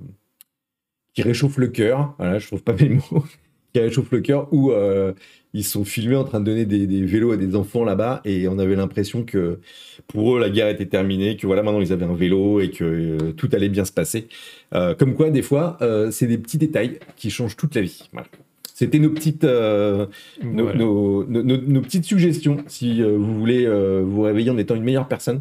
qui 1.14 1.22
réchauffent 1.22 1.58
le 1.58 1.68
cœur. 1.68 2.14
Voilà, 2.18 2.38
je 2.38 2.46
trouve 2.46 2.62
pas 2.62 2.74
mes 2.74 2.90
mots. 2.90 3.24
qui 3.72 3.80
réchauffent 3.80 4.12
le 4.12 4.20
cœur. 4.20 4.48
Euh, 4.52 5.12
ils 5.58 5.64
sont 5.64 5.84
filmés 5.84 6.16
en 6.16 6.24
train 6.24 6.40
de 6.40 6.44
donner 6.44 6.64
des, 6.66 6.86
des 6.86 7.04
vélos 7.04 7.32
à 7.32 7.36
des 7.36 7.56
enfants 7.56 7.84
là-bas 7.84 8.20
et 8.24 8.46
on 8.48 8.58
avait 8.58 8.76
l'impression 8.76 9.24
que 9.24 9.58
pour 10.06 10.36
eux 10.36 10.40
la 10.40 10.50
guerre 10.50 10.68
était 10.68 10.86
terminée, 10.86 11.36
que 11.36 11.46
voilà 11.46 11.62
maintenant 11.62 11.80
ils 11.80 11.92
avaient 11.92 12.04
un 12.04 12.14
vélo 12.14 12.60
et 12.60 12.70
que 12.70 12.84
euh, 12.84 13.32
tout 13.36 13.48
allait 13.52 13.68
bien 13.70 13.84
se 13.84 13.92
passer. 13.92 14.28
Euh, 14.74 14.94
comme 14.94 15.14
quoi, 15.14 15.30
des 15.30 15.42
fois, 15.42 15.78
euh, 15.80 16.10
c'est 16.10 16.26
des 16.26 16.38
petits 16.38 16.58
détails 16.58 16.98
qui 17.16 17.30
changent 17.30 17.56
toute 17.56 17.74
la 17.74 17.82
vie. 17.82 18.08
Voilà. 18.12 18.28
C'était 18.74 18.98
nos 18.98 19.08
petites, 19.10 19.44
nos, 19.44 20.06
Voilà. 20.42 20.78
nos- 20.78 21.24
nos- 21.24 21.42
nos- 21.42 21.56
nos 21.56 21.80
petites 21.80 22.04
suggestions. 22.04 22.58
Si 22.66 23.00
vous 23.02 23.34
voulez 23.38 23.66
vous 24.04 24.20
réveiller 24.22 24.50
en 24.50 24.58
étant 24.58 24.74
une 24.74 24.82
meilleure 24.84 25.08
personne, 25.08 25.40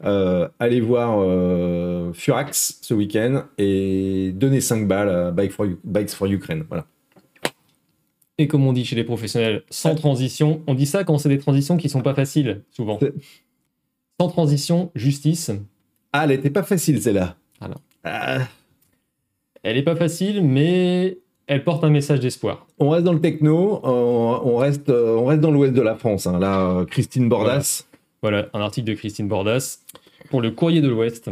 allez 0.00 0.80
voir 0.80 1.20
Furax 2.14 2.78
ce 2.80 2.94
week-end 2.94 3.44
et 3.58 4.32
donnez 4.34 4.62
5 4.62 4.88
balles 4.88 5.10
à 5.10 5.30
Bike 5.32 5.52
for, 5.52 5.66
Bikes 5.84 6.10
for 6.10 6.26
Ukraine. 6.28 6.64
Voilà. 6.68 6.86
Et 8.38 8.48
comme 8.48 8.66
on 8.66 8.72
dit 8.72 8.84
chez 8.84 8.96
les 8.96 9.04
professionnels, 9.04 9.62
sans 9.70 9.94
transition, 9.94 10.62
on 10.66 10.74
dit 10.74 10.86
ça 10.86 11.04
quand 11.04 11.18
c'est 11.18 11.28
des 11.28 11.38
transitions 11.38 11.76
qui 11.76 11.88
sont 11.88 12.00
pas 12.02 12.14
faciles, 12.14 12.62
souvent. 12.70 12.98
Sans 14.20 14.28
transition, 14.28 14.90
justice. 14.94 15.50
Ah, 16.12 16.24
elle 16.24 16.32
était 16.32 16.50
pas 16.50 16.62
facile 16.62 17.00
celle-là. 17.00 17.36
Ah, 18.04 18.38
Elle 19.62 19.76
est 19.76 19.82
pas 19.82 19.96
facile, 19.96 20.42
mais 20.42 21.18
elle 21.46 21.62
porte 21.64 21.84
un 21.84 21.90
message 21.90 22.20
d'espoir. 22.20 22.66
on 22.78 22.88
reste 22.90 23.04
dans 23.04 23.12
le 23.12 23.20
techno, 23.20 23.80
on, 23.84 24.40
on 24.44 24.56
reste, 24.56 24.88
euh, 24.88 25.16
on 25.16 25.26
reste 25.26 25.40
dans 25.40 25.50
l'ouest 25.50 25.72
de 25.74 25.82
la 25.82 25.94
France. 25.96 26.26
hein. 26.26 26.38
Là, 26.38 26.60
euh, 26.78 26.84
Christine 26.84 27.28
Bordas. 27.28 27.84
Voilà, 28.22 28.48
un 28.54 28.60
article 28.60 28.86
de 28.88 28.94
Christine 28.94 29.28
Bordas 29.28 29.78
pour 30.30 30.40
le 30.40 30.50
Courrier 30.52 30.80
de 30.80 30.88
l'Ouest. 30.88 31.30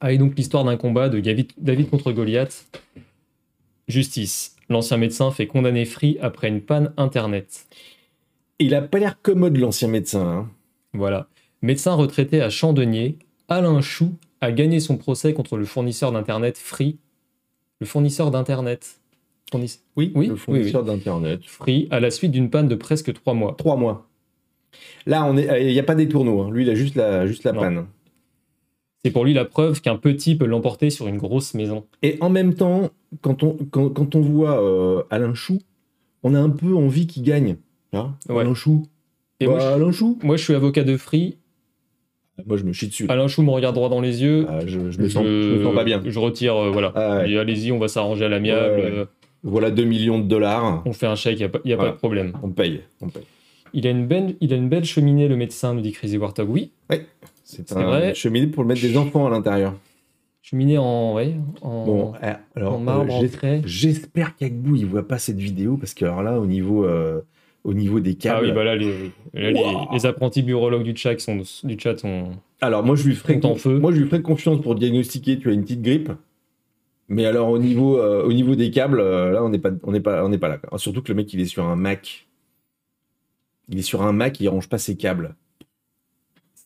Ah, 0.00 0.12
et 0.12 0.18
donc 0.18 0.36
l'histoire 0.36 0.64
d'un 0.64 0.76
combat 0.76 1.08
de 1.08 1.20
David 1.20 1.88
contre 1.90 2.12
Goliath. 2.12 2.66
Justice. 3.88 4.53
L'ancien 4.68 4.96
médecin 4.96 5.30
fait 5.30 5.46
condamner 5.46 5.84
Free 5.84 6.16
après 6.20 6.48
une 6.48 6.60
panne 6.60 6.92
internet. 6.96 7.66
Il 8.58 8.74
a 8.74 8.82
pas 8.82 8.98
l'air 8.98 9.20
commode 9.20 9.56
l'ancien 9.56 9.88
médecin. 9.88 10.26
hein. 10.26 10.50
Voilà. 10.92 11.28
Médecin 11.62 11.94
retraité 11.94 12.40
à 12.40 12.50
Chandonnier, 12.50 13.18
Alain 13.48 13.80
Chou 13.80 14.12
a 14.40 14.52
gagné 14.52 14.80
son 14.80 14.96
procès 14.96 15.32
contre 15.34 15.56
le 15.56 15.64
fournisseur 15.64 16.12
d'internet 16.12 16.56
Free. 16.58 16.98
Le 17.80 17.86
fournisseur 17.86 18.30
d'internet. 18.30 19.00
Fournis- 19.50 19.80
Oui, 19.96 20.12
Oui, 20.14 20.26
le 20.28 20.32
oui, 20.34 20.38
fournisseur 20.38 20.84
d'internet. 20.84 21.40
Free 21.44 21.88
à 21.90 22.00
la 22.00 22.10
suite 22.10 22.30
d'une 22.30 22.48
panne 22.50 22.68
de 22.68 22.74
presque 22.74 23.12
trois 23.12 23.34
mois. 23.34 23.54
Trois 23.58 23.76
mois. 23.76 24.08
Là, 25.06 25.24
on 25.26 25.36
est, 25.36 25.66
il 25.66 25.72
n'y 25.72 25.78
a 25.78 25.82
pas 25.84 25.94
des 25.94 26.08
tourneaux. 26.08 26.42
hein. 26.42 26.50
Lui, 26.50 26.64
il 26.64 26.70
a 26.70 26.74
juste 26.74 26.94
la, 26.94 27.26
juste 27.26 27.44
la 27.44 27.52
Non. 27.52 27.60
panne. 27.60 27.86
C'est 29.04 29.10
pour 29.10 29.24
lui 29.24 29.34
la 29.34 29.44
preuve 29.44 29.82
qu'un 29.82 29.96
petit 29.96 30.34
peut 30.34 30.46
l'emporter 30.46 30.88
sur 30.88 31.06
une 31.08 31.18
grosse 31.18 31.52
maison. 31.54 31.84
Et 32.02 32.16
en 32.20 32.30
même 32.30 32.54
temps, 32.54 32.90
quand 33.22 33.42
on, 33.42 33.56
quand, 33.70 33.88
quand 33.90 34.14
on 34.14 34.20
voit 34.20 34.62
euh, 34.62 35.02
Alain 35.10 35.34
Chou, 35.34 35.58
on 36.22 36.34
a 36.34 36.38
un 36.40 36.50
peu 36.50 36.74
envie 36.74 37.06
qu'il 37.06 37.22
gagne. 37.22 37.56
Hein 37.92 38.14
Ouais. 38.28 38.40
Alain 38.40 38.54
Chou. 38.54 38.84
Et 39.40 39.46
Bah, 39.46 39.52
moi, 39.52 39.60
je, 39.60 39.66
Alain 39.66 39.92
Chou. 39.92 40.18
moi, 40.22 40.36
je 40.36 40.44
suis 40.44 40.54
avocat 40.54 40.84
de 40.84 40.96
Free. 40.96 41.36
Moi, 42.46 42.56
je 42.56 42.64
me 42.64 42.72
chie 42.72 42.88
dessus. 42.88 43.06
Alain 43.08 43.28
Chou 43.28 43.42
me 43.42 43.50
regarde 43.50 43.74
droit 43.76 43.88
dans 43.88 44.00
les 44.00 44.22
yeux. 44.22 44.46
Ah, 44.48 44.60
je, 44.66 44.90
je 44.90 45.00
me 45.00 45.08
sens, 45.08 45.24
je 45.24 45.56
me 45.58 45.62
sens 45.64 45.74
pas 45.74 45.84
bien. 45.84 46.02
Je 46.04 46.18
retire, 46.18 46.56
euh, 46.56 46.70
voilà. 46.70 46.92
Ah 46.96 47.18
ouais. 47.18 47.36
Allez-y, 47.38 47.70
on 47.70 47.78
va 47.78 47.86
s'arranger 47.88 48.24
à 48.24 48.28
l'amiable. 48.28 48.74
Ouais, 48.80 48.90
euh, 48.92 49.04
Voilà 49.44 49.70
2 49.70 49.84
millions 49.84 50.18
de 50.18 50.24
dollars. 50.26 50.82
On 50.84 50.92
fait 50.92 51.06
un 51.06 51.14
chèque, 51.14 51.34
il 51.38 51.42
n'y 51.42 51.44
a, 51.44 51.48
pas, 51.48 51.60
y 51.64 51.72
a 51.72 51.76
Voilà. 51.76 51.90
pas 51.92 51.94
de 51.94 51.98
problème. 52.00 52.32
On 52.42 52.48
paye. 52.48 52.80
On 53.00 53.08
paye. 53.08 53.22
Il 53.72 53.86
a, 53.86 53.90
une 53.90 54.06
belle, 54.06 54.34
il 54.40 54.52
a 54.52 54.56
une 54.56 54.68
belle 54.68 54.84
cheminée, 54.84 55.26
le 55.28 55.36
médecin, 55.36 55.74
nous 55.74 55.80
dit 55.80 55.92
Crazy 55.92 56.16
Warthog. 56.16 56.48
Oui, 56.48 56.70
C'est 57.44 57.68
C'est 57.68 57.76
un 57.76 57.84
vrai. 57.84 58.14
cheminée 58.14 58.46
pour 58.46 58.64
mettre 58.64 58.80
des 58.82 58.96
enfants 58.96 59.26
à 59.26 59.30
l'intérieur. 59.30 59.74
Cheminée 60.44 60.76
en, 60.76 61.14
ouais, 61.14 61.34
en, 61.62 61.84
Bon, 61.86 62.12
eh, 62.22 62.34
alors, 62.54 62.74
en 62.74 62.78
marbre, 62.78 63.14
euh, 63.14 63.24
en 63.26 63.28
trait. 63.28 63.62
j'espère 63.64 64.36
qu'Agbou 64.36 64.76
il 64.76 64.84
voit 64.84 65.08
pas 65.08 65.18
cette 65.18 65.38
vidéo 65.38 65.78
parce 65.78 65.94
que 65.94 66.04
alors 66.04 66.22
là, 66.22 66.38
au 66.38 66.44
niveau, 66.44 66.84
euh, 66.84 67.22
au 67.64 67.72
niveau 67.72 67.98
des 67.98 68.14
câbles. 68.14 68.40
Ah 68.44 68.48
oui, 68.48 68.52
bah 68.54 68.62
là, 68.62 68.76
les, 68.76 69.10
là, 69.32 69.50
les- 69.50 69.58
Wow. 69.58 69.88
les 69.94 70.04
apprentis 70.04 70.42
burologues 70.42 70.82
du 70.82 70.94
chat 70.94 71.18
sont, 71.18 71.40
du 71.64 71.78
chat 71.78 71.96
sont... 71.98 72.32
Alors 72.60 72.84
moi 72.84 72.94
je 72.94 73.06
lui 73.08 73.14
ferai 73.14 73.40
Compte 73.40 73.44
en 73.46 73.54
feu. 73.56 73.78
moi 73.78 73.90
je 73.90 74.00
lui 74.00 74.06
ferai 74.08 74.20
confiance 74.20 74.60
pour 74.60 74.74
diagnostiquer 74.74 75.38
tu 75.38 75.48
as 75.48 75.52
une 75.52 75.62
petite 75.62 75.80
grippe. 75.82 76.10
Mais 77.08 77.24
alors 77.26 77.48
au 77.48 77.58
niveau 77.58 77.98
euh, 77.98 78.22
au 78.24 78.32
niveau 78.34 78.54
des 78.54 78.70
câbles 78.70 79.00
euh, 79.00 79.32
là 79.32 79.42
on 79.42 79.48
n'est 79.48 79.58
pas 79.58 79.70
on 79.82 79.92
n'est 79.92 80.00
pas 80.00 80.24
on 80.24 80.28
n'est 80.28 80.38
pas 80.38 80.48
là. 80.48 80.58
quoi. 80.58 80.78
Surtout 80.78 81.00
que 81.02 81.08
le 81.08 81.14
mec 81.16 81.32
il 81.32 81.40
est 81.40 81.46
sur 81.46 81.64
un 81.64 81.76
Mac. 81.76 82.26
Il 83.70 83.78
est 83.78 83.82
sur 83.82 84.02
un 84.02 84.12
Mac, 84.12 84.40
il 84.40 84.48
range 84.48 84.68
pas 84.68 84.76
ses 84.78 84.94
câbles. 84.96 85.34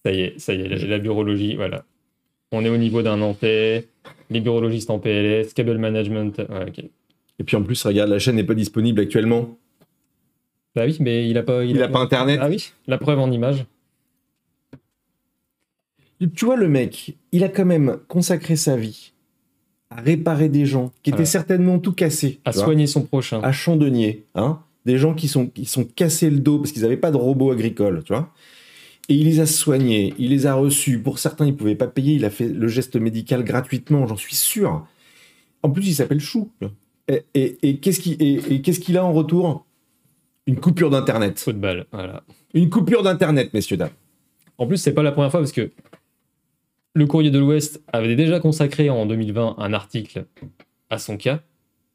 Ça 0.05 0.13
y 0.13 0.21
est, 0.23 0.39
ça 0.39 0.53
y 0.55 0.61
est, 0.63 0.69
la, 0.69 0.77
la 0.85 0.99
burologie, 0.99 1.55
voilà. 1.57 1.85
On 2.53 2.65
est 2.65 2.69
au 2.69 2.77
niveau 2.77 3.03
d'un 3.03 3.19
Nantais, 3.19 3.87
les 4.31 4.43
en 4.49 4.99
PLS, 4.99 5.53
cable 5.55 5.79
management. 5.79 6.39
ouais, 6.39 6.69
ok. 6.69 6.85
Et 7.41 7.45
puis 7.45 7.57
en 7.57 7.63
plus 7.63 7.85
regarde 7.85 8.11
la 8.11 8.19
chaîne 8.19 8.37
n'est 8.37 8.45
pas 8.45 8.55
disponible 8.55 9.01
actuellement. 9.01 9.57
Bah 10.75 10.85
oui, 10.87 10.97
mais 11.01 11.29
il 11.29 11.39
a 11.39 11.43
pas... 11.43 11.65
Il, 11.65 11.81
a 11.83 11.89
pas 11.89 12.01
internet. 12.01 12.39
Ah 12.43 12.49
oui, 12.49 12.73
la 12.87 12.99
preuve 12.99 13.19
en 13.19 13.31
image. 13.31 13.65
Tu 16.35 16.45
vois 16.45 16.57
le 16.57 16.69
mec, 16.69 17.15
il 17.33 17.45
a 17.45 17.49
quand 17.49 17.65
même 17.65 17.99
consacré 18.09 18.57
sa 18.57 18.77
vie 18.77 19.13
à 19.91 20.01
réparer 20.01 20.49
des 20.49 20.67
gens 20.67 20.93
qui 21.03 21.11
étaient 21.11 21.19
Voilà. 21.19 21.27
certainement 21.27 21.79
tout 21.79 21.93
cassés. 21.93 22.41
À 22.45 22.51
vois. 22.51 22.65
soigner 22.65 22.87
son 22.87 23.03
prochain. 23.03 23.41
à 23.43 23.53
Chandonnier, 23.53 24.25
hein, 24.35 24.61
des 24.85 24.99
gens 24.99 25.15
qui 25.15 25.29
sont, 25.29 25.47
qui 25.47 25.65
sont 25.65 25.85
cassés 25.85 26.29
le 26.29 26.41
dos 26.41 26.59
parce 26.59 26.73
qu'ils 26.73 26.83
n'avaient 26.83 26.97
pas 26.97 27.11
de 27.11 27.17
robots 27.17 27.53
agricoles, 27.53 28.03
tu 28.05 28.13
vois. 28.13 28.33
Et 29.09 29.15
il 29.15 29.25
les 29.25 29.41
a 29.41 29.47
soignés, 29.47 30.13
il 30.19 30.31
les 30.31 30.47
a 30.47 30.55
reçus. 30.55 30.99
Pour 31.01 31.19
certains, 31.19 31.47
il 31.47 31.53
ne 31.53 31.57
pouvait 31.57 31.75
pas 31.75 31.87
payer, 31.87 32.15
il 32.15 32.25
a 32.25 32.31
fait 32.31 32.49
le 32.49 32.69
geste 32.69 32.97
médical 32.97 33.43
gratuitement, 33.43 34.07
j'en 34.07 34.17
suis 34.17 34.35
sûr. 34.35 34.87
En 35.63 35.71
plus, 35.71 35.87
il 35.89 35.95
s'appelle 35.95 36.21
Chou. 36.21 36.51
Et, 37.09 37.25
et- 37.35 37.57
et 37.69 37.79
qu'est-ce 37.81 38.01
qu'il 38.81 38.97
a 38.99 39.05
en 39.05 39.13
retour? 39.13 39.65
Une 40.47 40.61
coupure 40.61 40.91
d'Internet. 40.91 41.39
Football, 41.39 41.87
voilà. 41.93 42.23
Une 42.55 42.69
coupure 42.71 43.03
d'Internet, 43.03 43.53
messieurs, 43.55 43.77
dames. 43.79 43.91
En 44.59 44.67
plus, 44.67 44.77
c'est 44.77 44.93
pas 44.93 45.03
la 45.03 45.13
première 45.13 45.31
fois 45.31 45.41
parce 45.41 45.53
que 45.53 45.71
le 46.95 47.07
Courrier 47.07 47.31
de 47.31 47.39
l'Ouest 47.39 47.83
avait 47.93 48.17
déjà 48.17 48.41
consacré 48.41 48.91
en 48.91 49.07
2020 49.07 49.55
un 49.59 49.73
article 49.73 50.27
à 50.91 50.99
son 50.99 51.17
cas. 51.17 51.41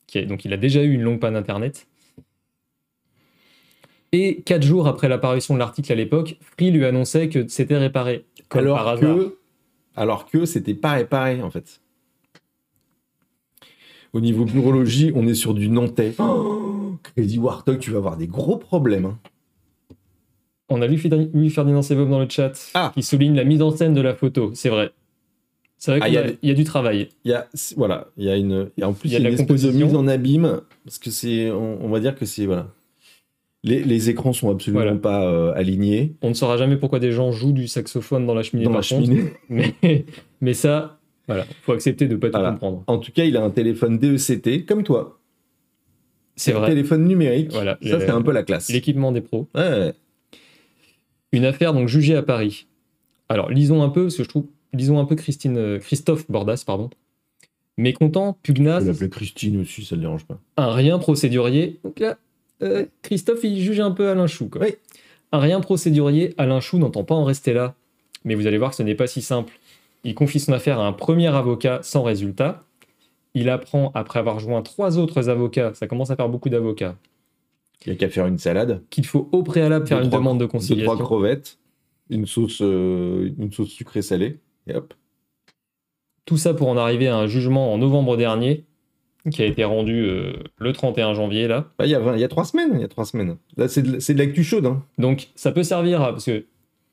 qui 0.07 0.23
donc, 0.25 0.45
il 0.45 0.53
a 0.53 0.57
déjà 0.57 0.81
eu 0.83 0.93
une 0.93 1.01
longue 1.01 1.19
panne 1.19 1.35
Internet. 1.35 1.87
Et 4.15 4.41
quatre 4.45 4.63
jours 4.63 4.87
après 4.87 5.09
l'apparition 5.09 5.55
de 5.55 5.59
l'article 5.59 5.91
à 5.91 5.95
l'époque, 5.95 6.37
Free 6.39 6.69
lui 6.71 6.85
annonçait 6.85 7.27
que 7.29 7.47
c'était 7.47 7.77
réparé. 7.77 8.25
Comme 8.47 8.65
par 8.67 8.87
alors 8.87 9.03
hasard. 9.03 9.17
que, 9.17 9.37
alors 9.95 10.25
que 10.27 10.45
c'était 10.45 10.75
pas 10.75 10.91
réparé, 10.93 11.41
en 11.41 11.49
fait. 11.49 11.81
Au 14.13 14.21
niveau 14.21 14.45
neurologie, 14.45 15.11
on 15.15 15.27
est 15.27 15.33
sur 15.33 15.53
du 15.55 15.67
Nantais. 15.69 16.13
Oh, 16.19 16.95
Crazy 17.15 17.39
Warthog, 17.39 17.79
tu 17.79 17.89
vas 17.91 17.97
avoir 17.97 18.15
des 18.17 18.27
gros 18.27 18.57
problèmes. 18.57 19.05
hein. 19.05 19.17
On 20.69 20.81
a 20.81 20.87
lu 20.87 20.97
Fidri- 20.97 21.29
Louis 21.33 21.49
Ferdinand 21.49 21.81
Sebov 21.81 22.09
dans 22.09 22.19
le 22.19 22.29
chat 22.29 22.53
Ah. 22.75 22.91
qui 22.93 23.01
souligne 23.03 23.35
la 23.35 23.43
mise 23.43 23.61
en 23.61 23.75
scène 23.75 23.93
de 23.93 24.01
la 24.01 24.13
photo. 24.13 24.51
C'est 24.53 24.69
vrai. 24.69 24.91
C'est 25.77 25.91
vrai 25.91 25.99
Ah, 26.03 26.05
qu'il 26.05 26.13
il 26.13 26.17
y 26.19 26.21
y, 26.21 26.23
a 26.23 26.27
a- 26.31 26.37
y 26.43 26.51
a 26.51 26.53
du 26.53 26.63
travail. 26.63 27.09
Il 27.25 27.31
y 27.31 27.33
a, 27.33 27.47
voilà, 27.75 28.07
il 28.17 28.25
y 28.25 28.29
a 28.29 28.37
une, 28.37 28.69
et 28.77 28.83
en 28.83 28.93
plus, 28.93 29.09
Il 29.09 29.13
y 29.13 29.15
a 29.15 29.19
y 29.19 29.21
a 29.21 29.23
la 29.23 29.29
une 29.35 29.39
espèce 29.41 29.63
de 29.63 29.71
mise 29.71 29.95
en 29.95 30.07
abîme, 30.07 30.61
parce 30.85 30.99
que 30.99 31.09
c'est, 31.09 31.49
on, 31.51 31.83
on 31.83 31.89
va 31.89 31.99
dire 31.99 32.15
que 32.15 32.25
c'est, 32.25 32.45
voilà. 32.45 32.67
Les, 33.65 33.81
les 33.83 34.09
écrans 34.09 34.33
sont 34.33 34.49
absolument 34.49 34.81
Voilà. 34.83 34.97
pas 34.97 35.25
euh, 35.25 35.53
alignés 35.55 36.15
On 36.21 36.29
ne 36.29 36.33
saura 36.33 36.57
jamais 36.57 36.75
pourquoi 36.75 36.99
des 36.99 37.11
gens 37.13 37.31
jouent 37.31 37.53
du 37.53 37.67
saxophone 37.67 38.25
dans 38.25 38.33
la 38.35 38.43
cheminée. 38.43 38.65
dans 38.65 38.71
la 38.71 38.77
contre. 38.81 39.05
cheminée. 39.05 39.33
Mais, 39.49 39.73
mais 40.41 40.53
ça, 40.53 40.99
voilà, 41.27 41.45
faut 41.61 41.71
accepter 41.71 42.07
de 42.07 42.15
pas 42.17 42.27
tout 42.27 42.33
Voilà. 42.33 42.51
comprendre. 42.51 42.83
En 42.87 42.97
tout 42.97 43.11
cas, 43.13 43.23
il 43.23 43.37
a 43.37 43.43
un 43.43 43.49
téléphone 43.51 43.97
DECT, 43.99 44.65
comme 44.65 44.83
toi. 44.83 45.19
C'est 46.35 46.51
Un 46.53 46.59
vrai. 46.59 46.69
téléphone 46.69 47.05
numérique. 47.05 47.51
Voilà. 47.51 47.77
Ça, 47.83 47.99
c'est 48.01 48.09
un 48.09 48.21
peu 48.21 48.31
la 48.33 48.43
classe. 48.43 48.69
L'équipement 48.69 49.11
des 49.13 49.21
pros. 49.21 49.47
Ouais. 49.55 49.93
Une 51.31 51.45
affaire 51.45 51.73
donc 51.73 51.87
jugée 51.87 52.15
à 52.15 52.23
Paris. 52.23 52.67
Alors 53.29 53.49
lisons 53.49 53.81
un 53.81 53.89
peu, 53.89 54.03
parce 54.03 54.17
que 54.17 54.23
je 54.23 54.29
trouve, 54.29 54.45
lisons 54.73 54.99
un 54.99 55.05
peu 55.05 55.15
Christine, 55.15 55.57
euh, 55.57 55.79
Christophe 55.79 56.29
Bordas, 56.29 56.63
pardon. 56.67 56.89
Mécontent, 57.77 58.37
Je 58.43 58.51
pugnace, 58.53 58.85
l'appeler 58.85 59.09
Christine 59.09 59.61
aussi, 59.61 59.83
ça 59.85 59.95
ne 59.95 60.01
dérange 60.01 60.25
pas. 60.25 60.39
un 60.57 60.71
rien 60.73 60.99
procédurier. 60.99 61.79
Donc 61.83 61.99
là, 61.99 62.17
euh, 62.63 62.85
Christophe, 63.01 63.43
il 63.43 63.59
juge 63.61 63.79
un 63.79 63.91
peu 63.91 64.09
Alain 64.09 64.27
Chou. 64.27 64.49
Quoi. 64.49 64.61
Oui. 64.63 64.75
Un 65.31 65.39
rien 65.39 65.59
procédurier, 65.61 66.33
Alain 66.37 66.59
Chou 66.59 66.77
n'entend 66.77 67.03
pas 67.03 67.15
en 67.15 67.23
rester 67.25 67.53
là. 67.53 67.75
Mais 68.25 68.35
vous 68.35 68.47
allez 68.47 68.57
voir 68.57 68.69
que 68.71 68.77
ce 68.77 68.83
n'est 68.83 68.95
pas 68.95 69.07
si 69.07 69.21
simple. 69.21 69.51
Il 70.03 70.15
confie 70.15 70.39
son 70.39 70.53
affaire 70.53 70.79
à 70.79 70.87
un 70.87 70.93
premier 70.93 71.27
avocat 71.27 71.79
sans 71.83 72.03
résultat. 72.03 72.63
Il 73.33 73.49
apprend, 73.49 73.91
après 73.95 74.19
avoir 74.19 74.39
joint 74.39 74.61
trois 74.61 74.97
autres 74.99 75.29
avocats, 75.29 75.73
ça 75.73 75.87
commence 75.87 76.11
à 76.11 76.15
faire 76.15 76.29
beaucoup 76.29 76.49
d'avocats, 76.49 76.95
Il 77.85 77.89
n'y 77.89 77.95
a 77.95 77.99
qu'à 77.99 78.09
faire 78.09 78.27
une 78.27 78.37
salade, 78.37 78.81
qu'il 78.91 79.05
faut 79.05 79.27
au 79.31 79.41
préalable 79.43 79.87
faire 79.87 79.97
Deux, 79.97 80.03
une 80.05 80.09
trois- 80.09 80.19
demande 80.19 80.37
de 80.37 80.43
deux, 80.43 80.47
trois 80.49 80.59
conciliation. 80.59 80.97
crevettes, 80.97 81.57
une 82.09 82.25
sauce, 82.27 82.59
euh, 82.61 83.31
une 83.39 83.51
sauce 83.51 83.69
sucrée 83.69 84.01
salée, 84.03 84.39
et 84.67 84.75
hop. 84.75 84.93
Tout 86.25 86.37
ça 86.37 86.53
pour 86.53 86.67
en 86.69 86.77
arriver 86.77 87.07
à 87.07 87.17
un 87.17 87.27
jugement 87.27 87.73
en 87.73 87.77
novembre 87.79 88.15
dernier, 88.17 88.65
qui 89.31 89.41
a 89.41 89.45
été 89.45 89.63
rendu 89.63 90.01
euh, 90.03 90.33
le 90.57 90.73
31 90.73 91.13
janvier, 91.13 91.47
là. 91.47 91.69
Ah, 91.79 91.85
Il 91.85 91.91
y, 91.91 91.95
a 91.95 91.99
vingt- 91.99 92.15
il 92.15 92.19
y 92.19 92.23
a 92.23 92.27
trois 92.27 92.45
semaines, 92.45 92.71
il 92.75 92.81
y 92.81 92.83
a 92.83 92.87
trois 92.87 93.05
semaines. 93.05 93.37
Là, 93.57 93.67
c'est 93.67 93.81
de, 93.81 94.17
l'actu 94.17 94.43
chaude. 94.43 94.65
Hein. 94.65 94.83
Donc 94.97 95.29
ça 95.35 95.51
peut 95.51 95.63
servir 95.63 96.01
à, 96.01 96.11
parce 96.11 96.25
que 96.25 96.45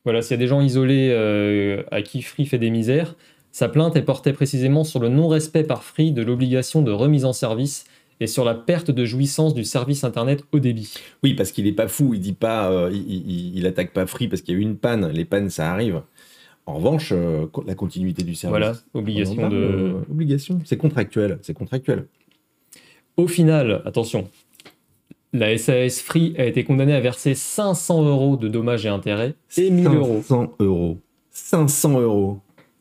voilà, 0.05 0.23
s'il 0.23 0.33
y 0.33 0.35
a 0.35 0.39
des 0.39 0.47
gens 0.47 0.61
isolés 0.61 1.11
euh, 1.13 1.83
à 1.91 2.03
qui 2.03 2.23
Free 2.23 2.47
fait 2.47 2.59
des 2.59 2.71
misères, 2.71 3.17
sa 3.53 3.69
plainte 3.69 3.97
est 3.97 4.03
portée 4.03 4.33
précisément 4.33 4.85
sur 4.85 5.01
le 5.01 5.09
non-respect 5.09 5.65
par 5.65 5.83
Free 5.83 6.13
de 6.13 6.23
l'obligation 6.23 6.83
de 6.83 6.93
remise 6.93 7.25
en 7.25 7.33
service 7.33 7.85
et 8.21 8.27
sur 8.27 8.45
la 8.45 8.55
perte 8.55 8.91
de 8.91 9.05
jouissance 9.05 9.55
du 9.55 9.65
service 9.65 10.05
internet 10.05 10.45
haut 10.53 10.61
débit. 10.61 10.95
Oui, 11.25 11.35
parce 11.35 11.51
qu'il 11.53 11.67
est 11.67 11.73
pas 11.73 11.89
fou, 11.89 12.13
il 12.15 12.21
dit 12.21 12.33
pas, 12.35 12.71
euh, 12.71 12.91
il, 12.93 13.01
il- 13.31 13.59
il 13.59 13.67
attaque 13.67 13.93
pas 13.93 14.07
Free 14.07 14.29
parce 14.29 14.43
qu'il 14.43 14.55
y 14.55 14.57
a 14.57 14.61
eu 14.61 14.63
une 14.63 14.77
panne. 14.77 15.09
Les 15.11 15.25
pannes, 15.25 15.51
ça 15.51 15.73
arrive. 15.73 16.03
En 16.67 16.75
revanche, 16.75 17.11
euh, 17.13 17.47
la 17.67 17.75
continuité 17.75 18.23
du 18.23 18.35
service. 18.37 18.51
Voilà, 18.59 18.75
obligation 18.95 19.49
de. 19.49 19.95
obligation. 20.11 20.61
C'est 20.65 20.77
contractuel. 20.77 21.39
C'est 21.43 21.55
contractuel. 21.55 22.05
Au 23.17 23.27
final, 23.27 23.83
attention, 23.85 24.29
la 25.33 25.57
SAS 25.59 26.01
Free 26.01 26.35
a 26.39 26.45
été 26.45 26.65
condamnée 26.65 26.95
à 26.95 27.01
verser 27.01 27.35
500 27.35 28.05
euros 28.05 28.37
de 28.37 28.49
dommages 28.49 28.87
et 28.87 28.89
intérêts 28.89 29.35
et 29.57 29.71
1000 29.71 29.87
euros. 29.87 30.23
500 30.23 30.53
euros. 30.61 30.99
500 31.31 32.01
euros. 32.01 32.39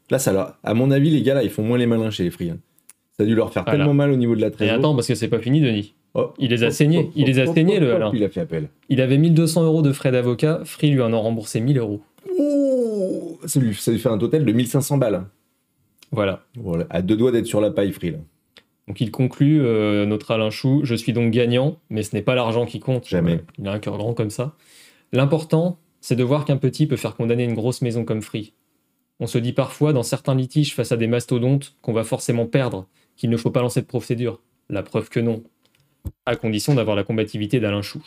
Là, 0.10 0.18
ça 0.20 0.34
leur... 0.34 0.58
à 0.64 0.74
mon 0.74 0.90
avis, 0.92 1.10
les 1.12 1.22
gars, 1.22 1.36
là, 1.36 1.44
ils 1.44 1.50
font 1.50 1.64
moins 1.64 1.78
les 1.78 1.86
malins 1.86 2.10
chez 2.10 2.24
les 2.24 2.32
Free. 2.32 2.50
hein. 2.50 2.58
Ça 3.18 3.24
a 3.24 3.26
dû 3.26 3.36
leur 3.36 3.52
faire 3.54 3.64
Voilà. 3.64 3.78
tellement 3.80 3.94
mal 3.94 4.12
au 4.12 4.16
niveau 4.16 4.36
de 4.36 4.42
la 4.42 4.48
Et 4.48 4.52
trésorerie. 4.52 4.80
attends, 4.80 4.96
parce 4.96 5.08
que 5.08 5.16
c'est 5.16 5.28
pas 5.28 5.40
fini, 5.40 5.62
Denis. 5.62 5.94
Oh. 6.16 6.32
Il 6.40 6.50
les 6.50 6.64
a 6.64 6.68
Hop, 6.68 6.74
saignés, 6.74 7.00
hop, 7.00 7.12
il 7.16 7.28
les 7.28 7.38
a 7.40 7.54
saignés, 7.54 7.80
le 7.80 7.94
Alain. 7.94 8.12
Il 8.16 8.24
a 8.24 8.30
fait 8.30 8.40
appel. 8.42 8.70
Il 8.90 9.00
avait 9.02 9.18
1200 9.20 9.64
euros 9.64 9.82
de 9.84 9.92
frais 9.92 10.12
d'avocat, 10.12 10.62
Free 10.66 10.90
lui 10.90 11.02
en 11.02 11.14
a 11.14 11.18
remboursé 11.18 11.60
1000 11.60 11.78
euros. 11.78 12.00
Oh 12.40 13.38
ça, 13.46 13.60
lui, 13.60 13.76
ça 13.76 13.92
lui 13.92 14.00
fait 14.00 14.10
un 14.10 14.18
total 14.18 14.44
de 14.46 14.52
1500 14.52 14.98
balles. 14.98 15.24
Voilà. 16.12 16.42
Voilà. 16.56 16.88
À 16.90 17.04
deux 17.04 17.16
doigts 17.16 17.32
d'être 17.32 17.46
sur 17.46 17.62
la 17.62 17.70
paille, 17.70 17.92
Free. 17.92 18.12
Là. 18.12 18.18
Donc 18.90 19.00
il 19.02 19.12
conclut, 19.12 19.62
euh, 19.62 20.08
notre 20.08 20.32
Alain 20.32 20.50
Chou, 20.50 20.82
je 20.84 20.96
suis 20.96 21.14
donc 21.14 21.32
gagnant, 21.32 21.78
mais 21.92 22.02
ce 22.02 22.16
n'est 22.16 22.24
pas 22.24 22.34
l'argent 22.34 22.66
qui 22.66 22.80
compte. 22.80 23.08
Jamais. 23.08 23.40
Il 23.60 23.68
a 23.68 23.72
un 23.72 23.78
cœur 23.80 23.98
grand 23.98 24.16
comme 24.16 24.32
ça. 24.32 24.56
L'important, 25.14 25.78
c'est 26.02 26.16
de 26.16 26.24
voir 26.24 26.44
qu'un 26.44 26.58
petit 26.58 26.88
peut 26.88 26.96
faire 26.96 27.16
condamner 27.16 27.44
une 27.44 27.54
grosse 27.54 27.84
maison 27.84 28.04
comme 28.04 28.24
Free. 28.24 28.54
On 29.20 29.28
se 29.28 29.38
dit 29.38 29.54
parfois, 29.54 29.94
dans 29.94 30.02
certains 30.02 30.34
litiges 30.34 30.74
face 30.74 30.92
à 30.92 30.98
des 30.98 31.06
mastodontes, 31.06 31.76
qu'on 31.84 31.94
va 31.94 32.04
forcément 32.04 32.48
perdre, 32.48 32.88
qu'il 33.16 33.30
ne 33.30 33.38
faut 33.38 33.52
pas 33.52 33.62
lancer 33.62 33.82
de 33.82 33.86
procédure. 33.86 34.42
La 34.70 34.82
preuve 34.82 35.10
que 35.10 35.20
non. 35.20 35.44
À 36.26 36.36
condition 36.36 36.74
d'avoir 36.74 36.96
la 36.96 37.04
combativité 37.04 37.60
d'Alain 37.60 37.84
Chou. 37.84 38.02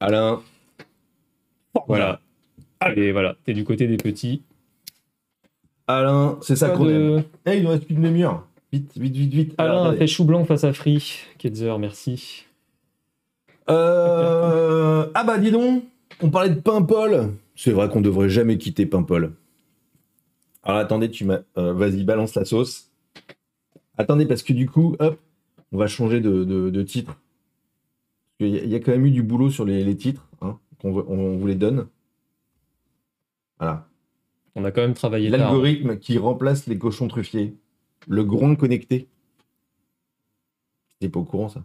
Alain. 0.00 0.40
Voilà. 1.86 2.20
Et 2.96 3.12
voilà, 3.12 3.36
t'es 3.44 3.52
du 3.52 3.64
côté 3.64 3.86
des 3.86 3.96
petits. 3.98 4.42
Alain, 5.86 6.38
c'est 6.40 6.56
ça 6.56 6.70
qu'on 6.70 6.86
de- 6.86 6.92
aime. 7.18 7.24
Eh, 7.44 7.56
il 7.58 7.64
nous 7.64 7.68
reste 7.70 7.84
plus 7.84 7.94
d'une 7.94 8.04
demi-heure. 8.04 8.46
Vite, 8.72 8.96
vite, 8.96 9.14
vite, 9.16 9.34
vite. 9.34 9.54
Alors, 9.58 9.84
Alain 9.86 9.94
a 9.94 9.96
fait 9.96 10.06
chou 10.06 10.24
blanc 10.24 10.44
face 10.44 10.64
à 10.64 10.72
Free. 10.72 11.20
Ketzer, 11.38 11.78
merci. 11.78 12.46
Euh... 13.68 15.06
Ah 15.14 15.24
bah 15.24 15.38
dis 15.38 15.50
donc, 15.50 15.84
on 16.22 16.30
parlait 16.30 16.50
de 16.50 16.58
Paimpol. 16.60 17.34
C'est 17.54 17.70
vrai 17.72 17.88
qu'on 17.88 18.00
devrait 18.00 18.30
jamais 18.30 18.56
quitter 18.58 18.86
Paimpol. 18.86 19.34
Alors 20.62 20.78
attendez, 20.80 21.10
tu 21.10 21.24
m'as... 21.24 21.40
euh, 21.58 21.72
Vas-y, 21.74 22.02
balance 22.04 22.34
la 22.34 22.44
sauce. 22.44 22.90
Attendez, 23.98 24.26
parce 24.26 24.42
que 24.42 24.52
du 24.54 24.68
coup, 24.68 24.96
hop, 25.00 25.20
on 25.70 25.76
va 25.78 25.86
changer 25.86 26.20
de, 26.20 26.44
de- 26.44 26.70
de 26.70 26.82
titre. 26.82 27.18
Il 28.40 28.48
y, 28.48 28.68
y 28.68 28.74
a 28.74 28.80
quand 28.80 28.92
même 28.92 29.04
eu 29.06 29.10
du 29.10 29.22
boulot 29.22 29.50
sur 29.50 29.64
les, 29.64 29.84
les 29.84 29.96
titres, 29.96 30.26
hein, 30.40 30.58
qu'on 30.80 30.96
on 31.08 31.36
vous 31.36 31.46
les 31.46 31.54
donne. 31.54 31.86
Voilà. 33.58 33.86
On 34.54 34.64
a 34.64 34.70
quand 34.72 34.80
même 34.80 34.94
travaillé 34.94 35.28
hein. 35.28 35.36
L'algorithme 35.36 35.98
qui 35.98 36.18
remplace 36.18 36.66
les 36.66 36.78
cochons 36.78 37.06
truffiers. 37.08 37.54
Le 38.08 38.24
groin 38.24 38.54
connecté. 38.54 39.08
T'es 41.00 41.08
pas 41.08 41.20
au 41.20 41.24
courant, 41.24 41.48
ça 41.48 41.64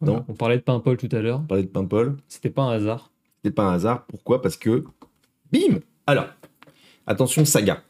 Non. 0.00 0.24
On 0.28 0.34
parlait 0.34 0.56
de 0.56 0.62
Paimpol 0.62 0.96
tout 0.96 1.08
à 1.12 1.20
l'heure. 1.20 1.40
On 1.40 1.46
parlait 1.46 1.64
de 1.64 1.68
Paimpol. 1.68 2.16
C'était 2.28 2.50
pas 2.50 2.62
un 2.62 2.72
hasard. 2.72 3.10
C'était 3.36 3.54
pas 3.54 3.64
un 3.64 3.74
hasard. 3.74 4.06
Pourquoi? 4.06 4.40
Parce 4.40 4.56
que. 4.56 4.84
Bim 5.52 5.80
Alors, 6.06 6.28
attention, 7.06 7.44
saga. 7.44 7.82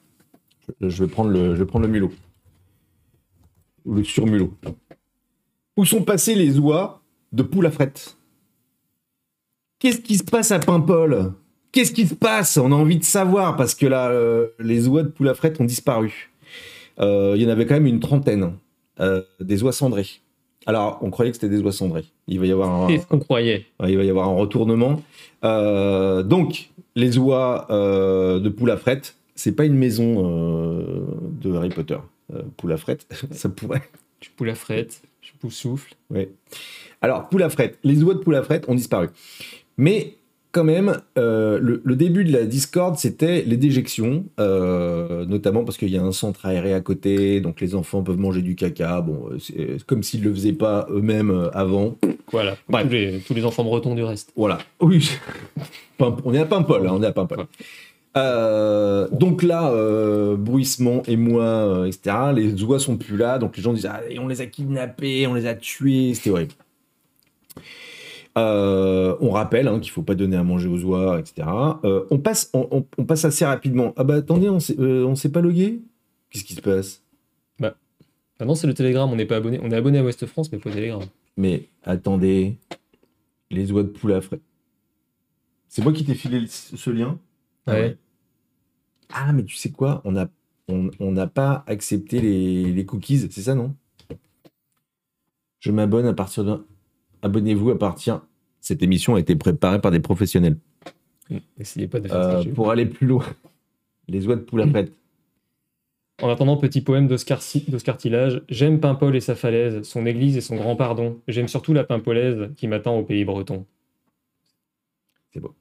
Je 0.81 1.05
vais 1.05 1.11
prendre 1.11 1.31
le, 1.31 1.55
je 1.55 1.61
vais 1.61 1.67
prendre 1.67 1.87
le 1.87 1.93
mulot. 1.93 2.13
Ou 3.85 3.95
le 3.95 4.05
surmulot. 4.05 4.55
Où 5.77 5.85
sont 5.85 6.03
passés 6.03 6.35
les 6.35 6.59
oies 6.59 7.03
de 7.33 7.43
poule 7.43 7.67
à 7.67 7.71
frette 7.71 8.17
Qu'est-ce 9.79 10.01
qui 10.01 10.17
se 10.17 10.25
passe 10.25 10.53
à 10.53 10.59
Paimpol 10.59 11.35
Qu'est-ce 11.73 11.93
qui 11.93 12.07
se 12.07 12.15
passe? 12.15 12.59
On 12.59 12.71
a 12.71 12.75
envie 12.75 12.99
de 12.99 13.05
savoir 13.05 13.57
parce 13.57 13.75
que 13.75 13.87
là, 13.87 14.11
euh, 14.11 14.49
les 14.59 14.87
oies 14.89 15.03
de 15.03 15.09
poule 15.09 15.29
à 15.29 15.35
ont 15.59 15.65
disparu. 15.65 16.32
Euh, 17.01 17.35
Il 17.37 17.43
y 17.43 17.47
en 17.47 17.51
avait 17.51 17.67
quand 17.67 17.75
même 17.75 17.87
une 17.87 18.01
trentaine. 18.01 18.53
euh, 19.01 19.23
des 19.41 19.63
oies 19.63 19.73
cendrées. 19.73 20.07
Alors, 20.67 20.99
on 21.03 21.11
croyait 21.11 21.33
que 21.33 21.37
c'était 21.37 21.49
des 21.49 21.61
oies 21.63 21.73
cendrées. 21.73 22.05
Il 22.29 22.39
va 22.39 22.47
y 22.47 22.53
avoir 22.53 22.71
un, 22.85 22.89
C'est 22.89 22.99
ce 22.99 23.07
qu'on 23.07 23.19
croyait. 23.19 23.67
Il 23.87 23.97
va 23.97 24.05
y 24.05 24.11
avoir 24.11 24.29
un 24.29 24.35
retournement. 24.37 25.03
Euh, 25.45 26.23
donc, 26.23 26.71
les 26.95 27.19
oies 27.19 27.67
euh, 27.71 28.39
de 28.39 28.49
Poulafrette, 28.49 29.17
c'est 29.35 29.53
pas 29.57 29.65
une 29.65 29.75
maison 29.75 30.23
euh, 30.25 31.05
de 31.41 31.53
Harry 31.55 31.71
Potter. 31.71 31.97
Euh, 32.33 32.43
Poulafrette, 32.57 33.07
ça 33.33 33.49
pourrait. 33.49 33.83
Je 34.21 34.29
poule 34.37 34.51
à 34.51 34.55
frette, 34.55 35.03
je 35.21 35.33
poule 35.41 35.51
souffle. 35.51 35.95
Ouais. 36.11 36.31
Alors, 37.01 37.29
Poulafrette, 37.29 37.79
les 37.83 38.03
oies 38.05 38.15
de 38.15 38.21
Poulafrette 38.21 38.69
ont 38.69 38.75
disparu. 38.77 39.09
Mais 39.79 40.15
quand 40.53 40.65
même, 40.65 41.01
euh, 41.19 41.59
le, 41.61 41.81
le 41.85 41.97
début 41.97 42.25
de 42.25 42.33
la 42.33 42.45
Discord, 42.45 42.97
c'était 42.97 43.43
les 43.43 43.57
déjections, 43.57 44.25
euh, 44.39 45.25
notamment 45.25 45.65
parce 45.65 45.79
qu'il 45.79 45.91
y 45.91 45.97
a 45.97 46.03
un 46.03 46.13
centre 46.13 46.47
aéré 46.47 46.75
à 46.75 46.81
côté, 46.81 47.41
donc 47.41 47.61
les 47.61 47.75
enfants 47.75 48.03
peuvent 48.03 48.19
manger 48.19 48.43
du 48.43 48.55
caca. 48.55 49.01
Bon, 49.01 49.29
euh, 49.31 49.39
c'est 49.39 49.85
comme 49.85 50.03
s'ils 50.03 50.23
le 50.23 50.33
faisaient 50.33 50.53
pas 50.53 50.87
eux-mêmes 50.91 51.51
avant. 51.55 51.97
Voilà. 52.31 52.57
Tous, 52.71 52.89
les, 52.89 53.21
tous 53.27 53.35
les 53.35 53.45
enfants 53.45 53.65
bretons 53.65 53.95
du 53.95 54.05
reste. 54.05 54.33
Voilà. 54.37 54.59
Oui. 54.81 55.11
On 55.99 56.35
est 56.35 56.39
à 56.39 56.47
Paimpol, 56.47 56.87
hein, 56.87 56.93
on 56.95 57.03
est 57.03 57.07
à 57.07 57.13
Paimpol. 57.13 57.39
Ouais. 57.39 57.47
Euh, 58.17 59.09
donc 59.11 59.43
là, 59.43 59.71
euh, 59.71 60.37
bruissement, 60.37 61.03
émoi, 61.07 61.45
euh, 61.45 61.87
etc. 61.87 62.17
Les 62.35 62.63
oies 62.63 62.79
sont 62.79 62.97
plus 62.97 63.17
là, 63.17 63.39
donc 63.39 63.57
les 63.57 63.63
gens 63.63 63.73
disent 63.73 63.87
ah, 63.87 64.01
on 64.21 64.29
les 64.29 64.41
a 64.41 64.47
kidnappés, 64.47 65.27
on 65.27 65.35
les 65.35 65.47
a 65.47 65.55
tués, 65.55 66.13
c'était 66.15 66.31
horrible. 66.31 66.53
Euh, 68.39 69.17
on 69.21 69.31
rappelle 69.31 69.69
hein, 69.69 69.79
qu'il 69.81 69.91
faut 69.91 70.03
pas 70.03 70.15
donner 70.15 70.37
à 70.37 70.43
manger 70.43 70.69
aux 70.69 70.83
oies, 70.85 71.21
etc. 71.21 71.47
Euh, 71.85 72.05
on, 72.11 72.19
passe, 72.19 72.49
on, 72.55 72.67
on- 72.71 72.87
on 72.97 73.05
passe 73.05 73.25
assez 73.27 73.45
rapidement. 73.45 73.93
Ah 73.97 74.05
bah 74.05 74.15
attendez, 74.17 74.49
on 74.49 74.59
s'est 74.61 74.79
euh, 74.79 75.05
on 75.05 75.15
s'est 75.15 75.29
pas 75.31 75.43
logué? 75.43 75.83
Qu'est-ce 76.31 76.45
qui 76.45 76.55
se 76.55 76.63
passe? 76.63 77.03
Ah 78.39 78.45
non, 78.45 78.57
c'est 78.57 78.67
le 78.67 78.75
Telegram, 78.75 79.09
on 79.09 79.15
n'est 79.15 79.27
pas 79.27 79.37
abonné. 79.37 79.61
On 79.63 79.71
est 79.71 79.77
abonné 79.77 79.99
à 79.99 80.03
Ouest 80.03 80.27
France, 80.27 80.51
mais 80.51 80.59
pas 80.59 80.71
au 80.71 80.73
Telegram. 80.73 81.01
Mais 81.37 81.69
attendez, 81.85 82.57
les 83.51 83.71
oies 83.71 83.85
de 83.85 83.89
poule 83.89 84.15
à 84.15 84.21
frais. 84.21 84.41
C'est 85.69 85.83
moi 85.83 85.93
qui 85.93 86.05
t'ai 86.05 86.15
filé 86.15 86.41
le- 86.41 86.47
ce 86.49 86.91
lien? 86.91 87.19
Ah 87.67 87.73
Ouais. 87.75 87.81
ouais. 87.81 87.97
Ah, 89.13 89.33
mais 89.33 89.45
tu 89.45 89.55
sais 89.55 89.71
quoi? 89.71 90.01
On 90.05 90.13
n'a 90.13 90.29
on, 90.69 90.91
on 90.99 91.13
n'a 91.13 91.29
pas 91.29 91.63
accepté 91.69 92.21
les, 92.21 92.73
les 92.73 92.85
cookies, 92.87 93.19
c'est 93.31 93.43
ça, 93.43 93.55
non? 93.55 93.77
Je 95.61 95.71
m'abonne 95.71 96.07
à 96.07 96.15
partir 96.15 96.45
de... 96.45 96.67
Abonnez-vous 97.23 97.71
à 97.71 97.79
partir... 97.79 98.21
Cette 98.65 98.81
émission 98.85 99.17
a 99.17 99.19
été 99.19 99.35
préparée 99.35 99.81
par 99.81 99.91
des 99.91 99.99
professionnels. 99.99 100.57
Essayez 101.59 101.89
pas 101.89 101.99
de 101.99 102.07
faire 102.07 102.17
Euh, 102.17 102.43
ça. 102.45 102.49
pour 102.55 102.71
aller 102.71 102.87
plus 102.87 103.09
loin, 103.09 103.25
les 104.09 104.25
oies 104.29 104.37
de 104.37 104.41
poule 104.43 104.63
à. 104.63 104.67
En 106.23 106.29
attendant, 106.29 106.57
petit 106.57 106.81
poème 106.81 107.09
d'Oscar 107.09 107.43
Si- 107.43 107.65
d'Oscar 107.69 107.97
Tillage. 107.97 108.41
J'aime 108.49 108.79
Paimpol 108.79 109.17
et 109.17 109.21
sa 109.21 109.35
falaise, 109.35 109.83
son 109.83 110.07
église 110.07 110.37
et 110.37 110.41
son 110.41 110.55
grand 110.55 110.77
pardon. 110.77 111.19
J'aime 111.27 111.49
surtout 111.49 111.73
la 111.73 111.83
Paimpolaise 111.83 112.51
qui 112.57 112.69
m'attend 112.69 112.97
au 112.97 113.03
pays 113.03 113.25
breton. 113.25 113.67
C'est 115.33 115.41
beau. 115.41 115.55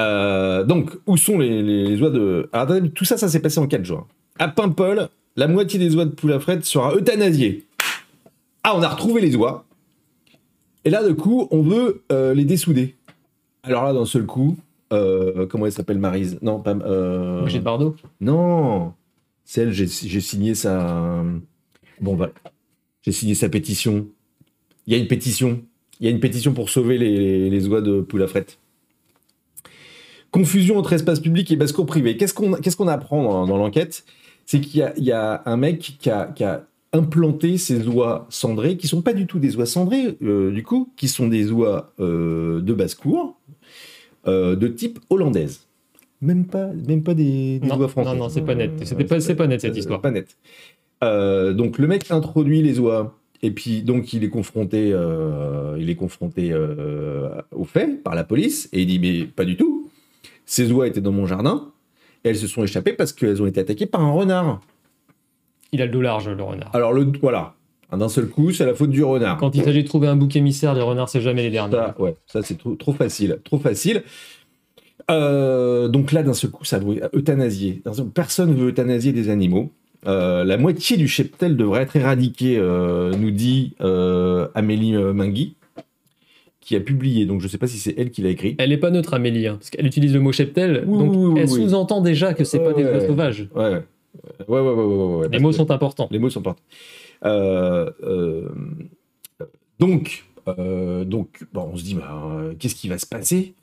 Euh, 0.00 0.64
donc, 0.64 0.90
où 1.06 1.16
sont 1.16 1.38
les, 1.38 1.62
les- 1.62 1.86
les 1.86 2.02
oies 2.02 2.10
de... 2.10 2.48
Alors, 2.52 2.64
attendez, 2.68 2.90
tout 2.90 3.04
ça, 3.04 3.16
ça 3.16 3.28
s'est 3.28 3.40
passé 3.40 3.60
en 3.60 3.68
4 3.68 3.84
jours. 3.84 4.08
À 4.40 4.48
Paimpol, 4.48 5.08
la 5.36 5.46
moitié 5.46 5.78
des 5.78 5.94
oies 5.94 6.04
de 6.06 6.10
poule 6.10 6.32
à 6.32 6.40
sera 6.62 6.94
euthanasiée. 6.96 7.64
Ah, 8.64 8.74
on 8.76 8.82
a 8.82 8.88
retrouvé 8.88 9.20
les 9.20 9.36
oies. 9.36 9.65
Et 10.86 10.90
là, 10.90 11.02
de 11.02 11.12
coup, 11.12 11.48
on 11.50 11.62
veut 11.62 12.04
euh, 12.12 12.32
les 12.32 12.44
dessouder. 12.44 12.94
Alors 13.64 13.82
là, 13.82 13.92
d'un 13.92 14.06
seul 14.06 14.24
coup, 14.24 14.56
euh, 14.92 15.44
comment 15.48 15.66
elle 15.66 15.72
s'appelle, 15.72 15.98
Marise? 15.98 16.38
Non, 16.42 16.60
pas... 16.60 16.76
Euh... 16.76 17.40
Brigitte 17.40 17.64
Bardot 17.64 17.96
Non, 18.20 18.92
celle, 19.44 19.72
j'ai 19.72 19.88
signé 19.88 20.54
sa... 20.54 21.24
Bon, 22.00 22.14
bah, 22.14 22.30
j'ai 23.02 23.10
signé 23.10 23.34
sa 23.34 23.48
pétition. 23.48 24.06
Il 24.86 24.92
y 24.92 24.96
a 24.96 25.00
une 25.00 25.08
pétition. 25.08 25.60
Il 25.98 26.06
y 26.06 26.08
a 26.08 26.12
une 26.12 26.20
pétition 26.20 26.52
pour 26.52 26.70
sauver 26.70 26.98
les, 26.98 27.50
les 27.50 27.66
oies 27.66 27.80
de 27.80 28.00
poule 28.00 28.22
à 28.22 28.28
frette. 28.28 28.60
Confusion 30.30 30.78
entre 30.78 30.92
espace 30.92 31.18
public 31.18 31.50
et 31.50 31.56
basse-cour 31.56 31.86
privée. 31.86 32.16
Qu'est-ce 32.16 32.32
qu'on 32.76 32.88
apprend 32.88 33.24
dans, 33.24 33.46
dans 33.48 33.56
l'enquête? 33.56 34.04
C'est 34.44 34.60
qu'il 34.60 34.78
y 34.78 34.82
a, 34.84 34.94
il 34.96 35.02
y 35.04 35.10
a 35.10 35.42
un 35.46 35.56
mec 35.56 35.96
qui 35.98 36.10
a, 36.10 36.26
qui 36.26 36.44
a 36.44 36.68
implanté 36.96 37.58
ces 37.58 37.86
oies 37.86 38.26
cendrées, 38.30 38.76
qui 38.76 38.88
sont 38.88 39.02
pas 39.02 39.12
du 39.12 39.26
tout 39.26 39.38
des 39.38 39.56
oies 39.56 39.66
cendrées, 39.66 40.16
euh, 40.22 40.50
du 40.50 40.62
coup, 40.62 40.90
qui 40.96 41.08
sont 41.08 41.28
des 41.28 41.50
oies 41.52 41.92
euh, 42.00 42.60
de 42.60 42.72
basse-cour, 42.72 43.38
euh, 44.26 44.56
de 44.56 44.66
type 44.68 44.98
hollandaise. 45.10 45.66
Même 46.20 46.46
pas, 46.46 46.68
même 46.88 47.02
pas 47.02 47.14
des, 47.14 47.58
des 47.60 47.66
Non, 47.68 47.76
oies 47.78 47.88
françaises. 47.88 48.14
non, 48.14 48.18
non, 48.24 48.28
c'est 48.28 48.40
pas 48.42 48.54
net. 48.54 48.70
C'était 48.84 49.04
pas- 49.04 49.20
c'est 49.20 49.34
pas 49.36 49.46
net, 49.46 49.60
cette 49.60 49.76
histoire. 49.76 50.00
Pas 50.00 50.10
net. 50.10 50.36
Euh, 51.04 51.52
donc 51.52 51.78
le 51.78 51.86
mec 51.86 52.10
introduit 52.10 52.62
les 52.62 52.80
oies 52.80 53.14
et 53.42 53.50
puis 53.50 53.82
donc 53.82 54.14
il 54.14 54.24
est 54.24 54.30
confronté, 54.30 54.90
euh, 54.94 55.76
il 55.78 55.90
est 55.90 55.94
confronté 55.94 56.52
euh, 56.52 57.28
aux 57.54 57.64
faits 57.66 58.02
par 58.02 58.14
la 58.14 58.24
police 58.24 58.68
et 58.72 58.80
il 58.80 58.86
dit 58.86 58.98
mais 58.98 59.26
pas 59.26 59.44
du 59.44 59.56
tout. 59.58 59.90
Ces 60.46 60.72
oies 60.72 60.86
étaient 60.88 61.02
dans 61.02 61.12
mon 61.12 61.26
jardin 61.26 61.70
et 62.24 62.30
elles 62.30 62.36
se 62.38 62.46
sont 62.46 62.64
échappées 62.64 62.94
parce 62.94 63.12
qu'elles 63.12 63.42
ont 63.42 63.46
été 63.46 63.60
attaquées 63.60 63.84
par 63.84 64.00
un 64.00 64.10
renard. 64.10 64.62
Il 65.76 65.82
a 65.82 65.84
le 65.84 65.92
dos 65.92 66.00
large, 66.00 66.26
le 66.26 66.42
renard. 66.42 66.70
Alors 66.72 66.94
le 66.94 67.06
voilà, 67.20 67.54
d'un 67.92 68.08
seul 68.08 68.28
coup 68.28 68.50
c'est 68.50 68.64
la 68.64 68.74
faute 68.74 68.88
du 68.88 69.04
renard. 69.04 69.36
Quand 69.36 69.54
il 69.54 69.62
s'agit 69.62 69.82
de 69.82 69.88
trouver 69.88 70.08
un 70.08 70.16
bouc 70.16 70.34
émissaire, 70.34 70.72
les 70.72 70.80
renards, 70.80 71.10
c'est 71.10 71.20
jamais 71.20 71.42
les 71.42 71.50
derniers. 71.50 71.76
Ça, 71.76 71.94
ouais, 71.98 72.16
ça 72.26 72.40
c'est 72.42 72.56
trop, 72.56 72.74
trop 72.76 72.94
facile, 72.94 73.40
trop 73.44 73.58
facile. 73.58 74.02
Euh, 75.10 75.88
donc 75.88 76.12
là, 76.12 76.22
d'un 76.22 76.32
seul 76.32 76.50
coup, 76.50 76.64
ça 76.64 76.78
veut 76.78 77.02
euthanasier. 77.14 77.82
Personne 78.14 78.54
veut 78.54 78.68
euthanasier 78.68 79.12
des 79.12 79.28
animaux. 79.28 79.70
Euh, 80.06 80.44
la 80.44 80.56
moitié 80.56 80.96
du 80.96 81.08
cheptel 81.08 81.58
devrait 81.58 81.82
être 81.82 81.96
éradiquée, 81.96 82.56
euh, 82.58 83.12
nous 83.12 83.30
dit 83.30 83.74
Amélie 84.54 84.94
Mingui, 84.94 85.56
qui 86.60 86.74
a 86.74 86.80
publié. 86.80 87.26
Donc 87.26 87.40
je 87.40 87.46
ne 87.46 87.50
sais 87.50 87.58
pas 87.58 87.66
si 87.66 87.76
c'est 87.76 87.94
elle 87.98 88.10
qui 88.10 88.22
l'a 88.22 88.30
écrit. 88.30 88.56
Elle 88.58 88.72
est 88.72 88.78
pas 88.78 88.90
neutre, 88.90 89.12
Amélie, 89.12 89.46
hein, 89.46 89.56
parce 89.58 89.70
qu'elle 89.70 89.86
utilise 89.86 90.14
le 90.14 90.20
mot 90.20 90.32
cheptel, 90.32 90.84
Oui, 90.86 90.98
donc 90.98 91.12
oui, 91.12 91.26
oui, 91.26 91.40
elle 91.42 91.48
sous-entend 91.50 92.00
déjà 92.00 92.32
que 92.32 92.44
c'est 92.44 92.60
pas 92.60 92.72
des 92.72 92.84
oies 92.84 93.06
sauvages. 93.06 93.48
Ouais, 93.54 93.82
ouais, 94.48 94.60
ouais, 94.60 94.72
ouais, 94.72 95.28
Les 95.30 95.38
mots 95.38 95.52
sont 95.52 95.70
importants. 95.70 96.08
Les 96.10 96.18
mots 96.18 96.30
sont 96.30 96.40
importants. 96.40 96.62
Euh, 97.24 97.90
euh, 98.02 98.48
donc, 99.78 100.24
euh, 100.48 101.04
donc 101.04 101.46
bon, 101.52 101.70
on 101.72 101.76
se 101.76 101.84
dit, 101.84 101.94
bah, 101.94 102.40
qu'est-ce 102.58 102.74
qui 102.74 102.88
va 102.88 102.98
se 102.98 103.06
passer? 103.06 103.54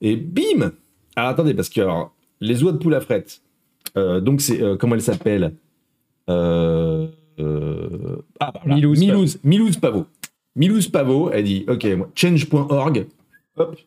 Et 0.00 0.16
bim 0.16 0.72
Alors 1.16 1.30
attendez, 1.30 1.54
parce 1.54 1.68
que 1.68 1.80
alors, 1.80 2.14
les 2.40 2.62
oies 2.62 2.72
de 2.72 2.78
poule 2.78 2.94
à 2.94 3.00
euh, 3.96 4.20
donc 4.20 4.40
c'est, 4.40 4.60
comment 4.78 4.94
elle 4.94 5.02
s'appelle 5.02 5.54
ah, 6.26 7.06
bah. 8.40 8.60
Milouz 8.66 8.98
Milouz, 9.00 9.38
Milouz 9.44 9.76
Pavot. 9.76 10.06
Milouz 10.56 10.88
Pavot, 10.88 11.30
elle 11.30 11.44
dit, 11.44 11.64
ok, 11.68 11.86
change.org, 12.14 13.06
hop, 13.56 13.78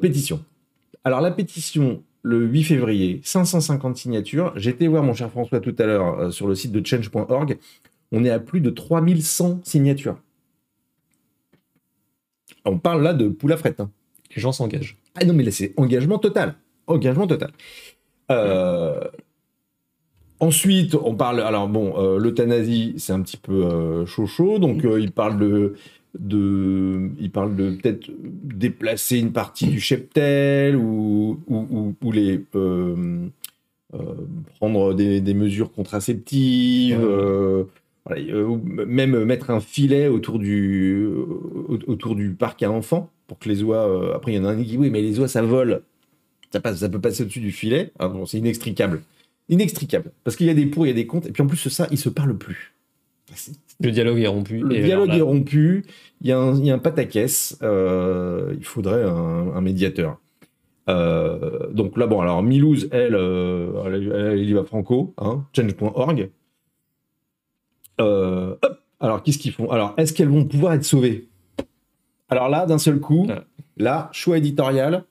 pétition. 0.00 0.44
Alors 1.02 1.20
la 1.20 1.30
pétition, 1.30 2.02
le 2.22 2.44
8 2.44 2.62
février, 2.64 3.20
550 3.24 3.96
signatures. 3.96 4.52
Été 4.56 4.88
voir 4.88 5.02
mon 5.02 5.14
cher 5.14 5.30
François 5.30 5.60
tout 5.60 5.74
à 5.78 5.86
l'heure 5.86 6.18
euh, 6.18 6.30
sur 6.30 6.46
le 6.46 6.54
site 6.54 6.72
de 6.72 6.84
change.org. 6.86 7.58
On 8.12 8.24
est 8.24 8.30
à 8.30 8.38
plus 8.40 8.60
de 8.60 8.70
3100 8.70 9.60
signatures. 9.62 10.18
On 12.64 12.78
parle 12.78 13.02
là 13.02 13.14
de 13.14 13.28
poule 13.28 13.52
à 13.52 13.56
frette. 13.56 13.80
hein. 13.80 13.90
Les 14.34 14.42
gens 14.42 14.52
s'engagent. 14.52 14.96
Ah 15.14 15.24
non, 15.24 15.32
mais 15.34 15.42
là, 15.44 15.50
c'est 15.50 15.72
engagement 15.76 16.18
total. 16.18 16.54
Engagement 16.86 17.26
total. 17.26 17.50
Euh, 18.30 19.00
Ensuite, 20.42 20.94
on 20.94 21.14
parle. 21.14 21.40
Alors, 21.40 21.68
bon, 21.68 21.94
euh, 21.98 22.18
l'euthanasie, 22.18 22.94
c'est 22.96 23.12
un 23.12 23.20
petit 23.20 23.36
peu 23.36 24.06
chaud 24.06 24.26
chaud. 24.26 24.58
Donc, 24.58 24.82
il 24.84 25.12
parle 25.12 25.38
de. 25.38 25.74
De 26.18 27.10
il 27.20 27.30
parle 27.30 27.54
de 27.56 27.70
peut-être 27.70 28.10
déplacer 28.22 29.18
une 29.18 29.32
partie 29.32 29.66
du 29.66 29.80
cheptel 29.80 30.76
ou, 30.76 31.40
ou, 31.46 31.56
ou- 31.70 31.94
ou 32.02 32.12
les. 32.12 32.44
euh, 32.54 33.26
euh, 33.94 33.98
prendre 34.56 34.94
des, 34.94 35.20
des 35.20 35.34
mesures 35.34 35.72
contraceptives. 35.72 37.00
Euh, 37.02 37.64
voilà, 38.06 38.22
euh, 38.32 38.56
même 38.86 39.24
mettre 39.24 39.50
un 39.50 39.60
filet 39.60 40.06
autour 40.06 40.38
du, 40.38 41.04
au- 41.06 41.78
autour 41.88 42.14
du 42.14 42.30
parc 42.30 42.62
à 42.62 42.70
enfants 42.70 43.10
pour 43.26 43.38
que 43.40 43.48
les 43.48 43.62
oies. 43.64 44.14
après, 44.14 44.32
il 44.32 44.36
y 44.36 44.38
en 44.38 44.44
a 44.44 44.50
un 44.50 44.56
qui 44.56 44.64
dit 44.64 44.78
oui, 44.78 44.90
mais 44.90 45.02
les 45.02 45.18
oies, 45.18 45.26
ça 45.28 45.42
vole. 45.42 45.82
Ça, 46.52 46.60
passe, 46.60 46.78
ça 46.78 46.88
peut 46.88 47.00
passer 47.00 47.22
au-dessus 47.24 47.40
du 47.40 47.52
filet. 47.52 47.92
Ah 47.98 48.08
bon, 48.08 48.26
c'est 48.26 48.38
inextricable. 48.38 49.02
Inextricable. 49.48 50.12
Parce 50.22 50.36
qu'il 50.36 50.46
y 50.46 50.50
a 50.50 50.54
des 50.54 50.66
pour, 50.66 50.86
il 50.86 50.90
y 50.90 50.92
a 50.92 50.94
des 50.94 51.06
contre. 51.06 51.26
Et 51.28 51.32
puis 51.32 51.42
en 51.42 51.46
plus, 51.48 51.68
ça, 51.68 51.88
ils 51.90 51.98
se 51.98 52.08
parlent 52.08 52.38
plus. 52.38 52.72
Le 53.80 53.90
dialogue 53.90 54.18
est 54.20 54.26
rompu. 54.26 54.58
Le 54.60 54.76
et 54.76 54.82
dialogue 54.82 55.10
est 55.14 55.20
rompu, 55.22 55.84
il 56.20 56.26
y, 56.28 56.32
a 56.32 56.38
un- 56.38 56.54
il 56.56 56.66
y 56.66 56.70
a 56.70 56.74
un 56.74 56.78
pataquès, 56.78 57.58
euh, 57.62 58.54
il 58.58 58.64
faudrait 58.64 59.04
un, 59.04 59.52
un 59.54 59.60
médiateur. 59.62 60.18
Euh, 60.88 61.68
donc 61.72 61.96
là, 61.96 62.06
bon, 62.06 62.20
alors 62.20 62.42
Milouz, 62.42 62.88
elle, 62.92 63.14
euh, 63.14 63.82
elle, 63.86 63.94
elle, 63.94 64.32
elle 64.38 64.48
y 64.48 64.52
va 64.52 64.64
franco, 64.64 65.14
hein, 65.18 65.44
change.org. 65.56 66.30
Euh, 68.00 68.54
hop, 68.62 68.78
alors 69.00 69.22
qu'est-ce 69.22 69.38
qu'ils 69.38 69.52
font? 69.52 69.70
Alors, 69.70 69.94
est-ce 69.96 70.12
qu'elles 70.12 70.28
vont 70.28 70.44
pouvoir 70.44 70.74
être 70.74 70.84
sauvées? 70.84 71.28
Alors 72.28 72.48
là, 72.48 72.66
d'un 72.66 72.78
seul 72.78 73.00
coup, 73.00 73.26
Ah. 73.30 73.44
là, 73.76 74.08
choix 74.12 74.38
éditorial, 74.38 75.04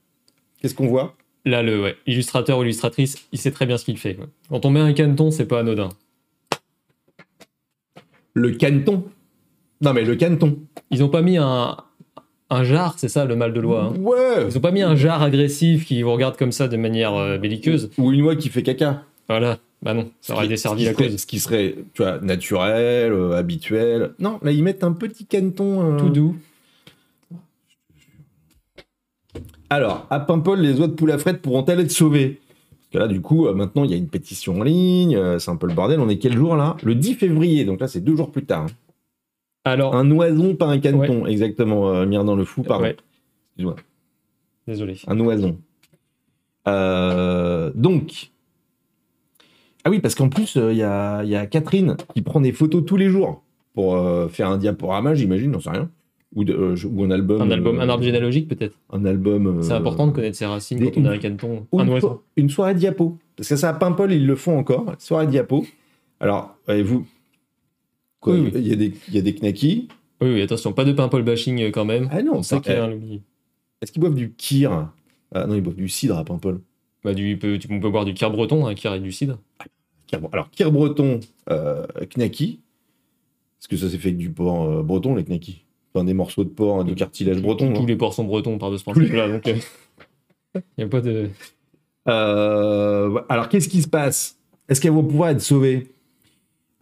qu'est-ce 0.62 0.76
qu'on 0.76 0.88
voit? 0.88 1.16
Là, 1.46 1.64
le 1.64 1.82
ouais, 1.82 1.96
illustrateur 2.06 2.60
ou 2.60 2.64
illustratrice, 2.64 3.28
il 3.32 3.40
sait 3.40 3.52
très 3.52 3.66
bien 3.66 3.78
ce 3.78 3.86
qu'il 3.86 3.98
fait. 3.98 4.16
quoi. 4.16 4.26
Quand 4.50 4.66
on 4.66 4.70
met 4.70 4.80
un 4.80 4.94
caneton, 4.94 5.32
c'est 5.32 5.46
pas 5.48 5.60
anodin. 5.60 5.90
Le 8.34 8.52
caneton. 8.52 9.04
Non, 9.82 9.94
mais 9.94 10.04
le 10.04 10.16
caneton. 10.16 10.58
Ils 10.92 11.04
ont 11.04 11.10
pas 11.10 11.22
mis 11.22 11.38
un, 11.38 11.78
un 12.50 12.64
jar, 12.64 12.96
c'est 12.98 13.08
ça 13.10 13.26
le 13.26 13.36
mal 13.36 13.54
de 13.54 13.60
loi. 13.60 13.92
hein. 13.96 14.00
Ouais 14.00 14.48
Ils 14.50 14.58
ont 14.58 14.62
pas 14.62 14.72
mis 14.72 14.82
un 14.82 14.96
jar 14.96 15.22
agressif 15.22 15.86
qui 15.86 16.02
vous 16.02 16.12
regarde 16.12 16.38
comme 16.38 16.52
ça 16.52 16.68
de 16.68 16.78
manière 16.78 17.14
euh, 17.16 17.38
belliqueuse. 17.38 17.90
Ou 17.98 18.12
une 18.12 18.22
oie 18.24 18.36
qui 18.36 18.50
fait 18.50 18.64
caca. 18.64 19.04
Voilà. 19.28 19.58
Bah 19.82 19.94
non, 19.94 20.12
ça 20.20 20.34
aurait 20.34 20.50
desservi 20.50 20.84
la 20.84 20.94
cause. 20.94 21.16
Ce 21.16 21.26
qui 21.26 21.40
serait, 21.40 21.76
tu 21.94 22.02
vois, 22.04 22.20
naturel, 22.20 23.14
euh, 23.14 23.38
habituel. 23.38 24.12
Non, 24.20 24.38
là, 24.42 24.52
ils 24.52 24.62
mettent 24.64 24.84
un 24.84 24.92
petit 24.92 25.26
caneton. 25.26 25.94
euh. 25.94 25.98
Tout 25.98 26.10
doux. 26.10 26.36
Alors, 29.70 30.08
à 30.10 30.20
Paimpol, 30.20 30.60
les 30.60 30.80
oies 30.80 30.88
de 30.88 30.94
poule 30.94 31.12
à 31.12 31.18
pourront-elles 31.18 31.80
être 31.80 31.92
sauvées? 31.92 32.42
Parce 32.92 33.04
que 33.04 33.08
là, 33.08 33.08
du 33.08 33.22
coup, 33.22 33.46
euh, 33.48 33.54
maintenant, 33.54 33.84
il 33.84 33.92
y 33.92 33.94
a 33.94 33.98
une 33.98 34.08
pétition 34.10 34.60
en 34.60 34.64
ligne. 34.64 35.16
euh, 35.16 35.38
c'est 35.38 35.52
un 35.52 35.56
peu 35.58 35.68
le 35.68 35.74
bordel. 35.76 36.00
On 36.00 36.10
est 36.10 36.18
quel 36.18 36.36
jour, 36.36 36.56
là? 36.56 36.76
Le 36.84 36.96
10 36.96 37.14
février. 37.14 37.64
Donc 37.66 37.80
là, 37.82 37.88
c'est 37.88 38.02
deux 38.02 38.16
jours 38.16 38.32
plus 38.32 38.46
tard. 38.46 38.64
hein. 38.64 38.74
Alors, 39.66 39.96
Un 39.96 40.10
oison, 40.10 40.56
pas 40.56 40.66
un 40.68 40.80
caneton. 40.80 41.26
Exactement, 41.28 41.90
euh, 41.90 42.06
Mire 42.08 42.24
dans 42.24 42.36
le 42.36 42.46
fou, 42.46 42.64
pardon. 42.64 42.86
Ouais. 42.86 42.98
Excuse-moi. 43.52 43.76
désolé. 44.68 44.96
Un 45.08 45.20
oison. 45.20 45.58
Euh, 46.68 47.72
donc. 47.76 48.32
Ah 49.86 49.90
oui, 49.90 50.00
parce 50.00 50.16
qu'en 50.16 50.30
plus, 50.30 50.58
euh, 50.58 50.72
il 50.72 50.78
y, 50.78 50.84
a, 50.84 51.24
y 51.24 51.36
a 51.36 51.46
Catherine 51.46 51.96
qui 52.14 52.22
prend 52.22 52.42
des 52.42 52.52
photos 52.52 52.84
tous 52.86 52.98
les 52.98 53.10
jours 53.10 53.44
pour 53.76 53.96
faire 54.32 54.50
un 54.50 54.58
diaporama, 54.58 55.14
j'imagine, 55.16 55.54
j'en 55.54 55.60
sais 55.62 55.70
rien. 55.70 55.90
Ou, 56.36 56.44
de- 56.44 56.54
euh, 56.54 56.76
ou 56.88 57.04
un 57.04 57.10
album. 57.12 57.42
Un 57.42 57.50
album, 57.50 57.80
euh, 57.80 57.82
un 57.82 57.90
arbre 57.90 58.04
généalogique 58.04 58.48
peut-être. 58.48 58.76
Un 58.92 59.04
album. 59.06 59.48
euh, 59.48 59.62
C'est 59.64 59.74
important 59.74 60.06
de 60.08 60.12
connaître 60.12 60.38
ses 60.38 60.46
racines 60.46 60.78
des- 60.78 60.92
quand 60.92 61.02
on 61.02 61.06
a 61.06 61.12
un 61.12 61.18
caneton. 61.18 61.66
ou 61.72 61.80
Un 61.80 61.88
une, 61.88 62.00
so- 62.00 62.24
une 62.38 62.50
soirée 62.50 62.76
diapo. 62.76 63.18
Parce 63.36 63.50
que 63.50 63.56
ça, 63.56 63.70
à 63.70 63.74
Paimpol, 63.74 64.12
ils 64.14 64.26
le 64.28 64.36
font 64.36 64.58
encore. 64.58 64.94
Soirée 65.00 65.26
diapo. 65.28 65.66
Alors, 66.20 66.56
vous 66.84 67.08
Quoi, 68.20 68.34
Oui, 68.34 68.42
oui. 68.42 68.52
Il 68.56 68.68
y 68.68 68.74
a 68.74 68.76
des, 68.76 68.94
y 69.12 69.18
a 69.18 69.22
des 69.22 69.34
knackis. 69.34 69.88
Oui, 70.22 70.34
oui, 70.34 70.42
attention, 70.42 70.74
pas 70.74 70.84
de 70.84 70.92
paimpol 70.92 71.24
bashing 71.24 71.72
quand 71.72 71.86
même. 71.86 72.10
Ah 72.12 72.22
non, 72.22 72.34
On 72.36 72.44
sait 72.44 72.56
ça- 72.56 72.62
qu'il 72.62 72.74
y 72.74 72.76
a 72.76 72.84
un 72.84 72.90
lobby. 72.90 73.22
Est-ce 73.82 73.92
qu'ils 73.94 74.02
boivent 74.02 74.14
du 74.16 74.34
kir 74.34 74.90
Ah 75.34 75.48
non, 75.48 75.56
ils 75.56 75.62
boivent 75.62 75.76
du 75.78 75.88
cidre 75.88 76.18
à 76.18 76.26
Paimpol. 76.26 76.60
Bah, 77.06 77.14
du, 77.14 77.38
peut- 77.38 77.58
tu- 77.58 77.70
on 77.72 77.80
peut 77.80 77.90
boire 77.90 78.04
du 78.04 78.14
kir 78.14 78.30
breton, 78.30 78.68
un 78.68 78.74
kir 78.76 78.94
et 78.94 79.00
du 79.00 79.14
cidre. 79.14 79.40
Alors, 80.34 80.50
kir 80.52 80.70
breton, 80.72 81.22
knacki. 82.16 82.60
Parce 83.58 83.68
que 83.70 83.78
ça, 83.78 83.90
c'est 83.90 83.98
fait 83.98 84.10
avec 84.10 84.18
du 84.18 84.30
porc 84.32 84.66
euh, 84.70 84.84
breton, 84.84 85.16
les 85.16 85.24
knackis. 85.24 85.64
Enfin, 85.94 86.06
des 86.06 86.14
morceaux 86.14 86.44
de 86.44 86.50
porc, 86.50 86.84
de 86.86 86.94
cartilage 86.94 87.42
breton. 87.42 87.74
Tous 87.74 87.80
non 87.82 87.86
les 87.86 87.96
porcs 87.96 88.14
sont 88.14 88.24
bretons 88.26 88.58
par 88.58 88.70
de 88.72 88.78
ce 88.78 88.84
Tous 88.84 88.92
principe-là. 88.92 89.28
Donc, 89.30 89.44
il 90.56 90.62
n'y 90.78 90.84
a 90.84 90.88
pas 90.88 91.02
de. 91.02 91.30
Euh, 92.08 93.20
alors, 93.30 93.50
qu'est-ce 93.50 93.70
qui 93.70 93.82
se 93.82 93.88
passe? 93.88 94.38
Est-ce 94.68 94.82
qu'elles 94.82 94.92
vont 94.92 95.04
pouvoir 95.04 95.30
être 95.30 95.42
sauvées? 95.42 95.88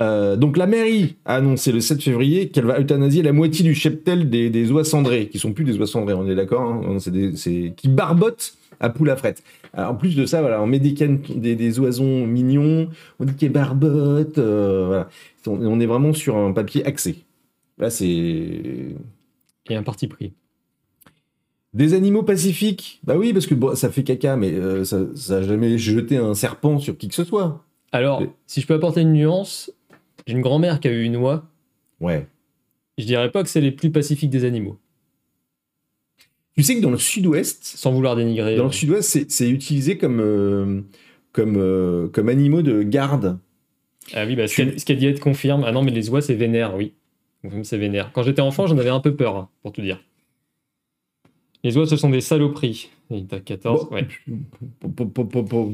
Euh, 0.02 0.36
Donc, 0.36 0.58
la 0.58 0.68
mairie 0.68 1.16
a 1.26 1.36
annoncé 1.36 1.72
le 1.72 1.80
7 1.82 2.02
février 2.04 2.50
qu'elle 2.50 2.66
va 2.66 2.80
euthanasier 2.80 3.24
la 3.24 3.34
moitié 3.34 3.64
du 3.64 3.74
cheptel 3.74 4.30
des, 4.30 4.50
des 4.50 4.72
oies 4.72 4.84
cendrées, 4.84 5.28
qui 5.30 5.40
sont 5.40 5.54
plus 5.54 5.64
des 5.64 5.78
oies 5.78 5.88
cendrées, 5.88 6.14
on 6.14 6.28
est 6.30 6.36
d'accord 6.36 6.62
hein 6.70 6.98
C'est 7.00 7.74
Qui 7.76 7.88
barbotent 7.88 8.54
à 8.80 8.90
poule 8.90 9.10
à 9.10 9.16
frette. 9.16 9.42
Alors, 9.74 9.92
en 9.92 9.96
plus 9.96 10.16
de 10.16 10.26
ça, 10.26 10.42
voilà, 10.42 10.62
on 10.62 10.68
met 10.68 10.80
des, 10.80 10.94
cannes- 10.94 11.22
des, 11.36 11.56
des 11.56 11.80
oisons 11.80 12.28
mignons, 12.28 12.90
on 13.20 13.26
dit 13.26 13.34
qu'elles 13.36 13.52
barbotent. 13.52 14.38
euh, 14.38 14.86
voilà. 14.88 15.10
on, 15.48 15.66
on 15.66 15.80
est 15.80 15.86
vraiment 15.88 16.14
sur 16.14 16.36
un 16.38 16.52
papier 16.52 16.86
axé. 16.86 17.24
Là, 17.78 17.90
c'est 17.90 18.06
Il 18.06 18.96
y 19.72 19.76
a 19.76 19.80
un 19.80 19.84
parti 19.84 20.08
pris. 20.08 20.34
des 21.74 21.94
animaux 21.94 22.24
pacifiques. 22.24 23.00
Bah 23.04 23.18
oui, 23.18 23.34
parce 23.34 23.46
que 23.46 23.54
bon, 23.54 23.76
ça 23.76 23.92
fait 23.92 24.04
caca, 24.04 24.36
mais 24.36 24.52
euh, 24.54 24.84
ça, 24.84 25.02
ça 25.16 25.38
a 25.38 25.42
jamais 25.44 25.78
jeté 25.78 26.18
un 26.18 26.34
serpent 26.34 26.80
sur 26.80 26.98
qui 26.98 27.08
que 27.08 27.16
ce 27.16 27.24
soit. 27.24 27.64
Alors, 27.92 28.24
si 28.48 28.62
je 28.62 28.68
peux 28.68 28.74
apporter 28.74 29.02
une 29.02 29.14
nuance, 29.14 29.72
j'ai 30.26 30.34
une 30.34 30.42
grand-mère 30.42 30.80
qui 30.80 30.88
a 30.88 30.92
eu 30.92 31.04
une 31.04 31.18
oie. 31.18 31.46
Ouais. 32.02 32.28
Je 32.98 33.06
dirais 33.06 33.32
pas 33.32 33.44
que 33.44 33.50
c'est 33.50 33.62
les 33.62 33.72
plus 33.72 33.92
pacifiques 33.92 34.30
des 34.32 34.44
animaux, 34.44 34.80
Tu 36.56 36.64
sais 36.64 36.76
que 36.76 36.82
dans 36.82 36.90
le 36.90 36.98
sud-ouest, 36.98 37.64
sans 37.64 37.92
vouloir 37.92 38.16
dénigrer. 38.16 38.56
dans 38.56 38.66
le 38.66 38.72
sud-ouest, 38.72 39.26
c'est- 39.30 39.48
utilisé 39.50 39.98
comme, 40.00 40.20
euh, 40.20 40.82
comme, 41.32 41.56
euh, 41.58 42.08
comme 42.08 42.30
animaux 42.30 42.64
de 42.64 42.82
garde. 42.82 43.38
Ah 44.14 44.26
oui, 44.26 44.36
bah, 44.36 44.48
ce 44.48 44.56
qu'a- 44.64 44.78
ce 44.80 44.84
qu'a 44.84 44.96
dit 44.96 45.06
Ed 45.06 45.20
confirme. 45.20 45.64
Ah 45.68 45.72
non, 45.72 45.84
mais 45.84 45.92
les 45.92 46.10
oies, 46.10 46.22
c'est 46.24 46.34
vénère, 46.34 46.76
oui. 46.76 46.94
C'est 47.64 47.78
vénère. 47.78 48.12
Quand 48.14 48.24
j'étais 48.24 48.42
enfant, 48.42 48.68
j'en 48.68 48.78
avais 48.78 48.90
un 48.90 49.00
peu 49.00 49.16
peur, 49.16 49.36
hein, 49.36 49.50
pour 49.62 49.72
tout 49.72 49.82
dire. 49.82 50.00
Les 51.64 51.78
oies, 51.78 51.86
ce 51.88 51.96
sont 51.96 52.10
des 52.10 52.22
saloperies. 52.22 52.90
Et 53.12 53.24
T'as 53.24 53.40
14, 53.40 53.90
Bon. 53.90 53.96
ouais. 53.96 54.08
Po- 54.80 54.90
po- 54.90 55.06
po- 55.06 55.26
po- 55.26 55.44
po- 55.44 55.72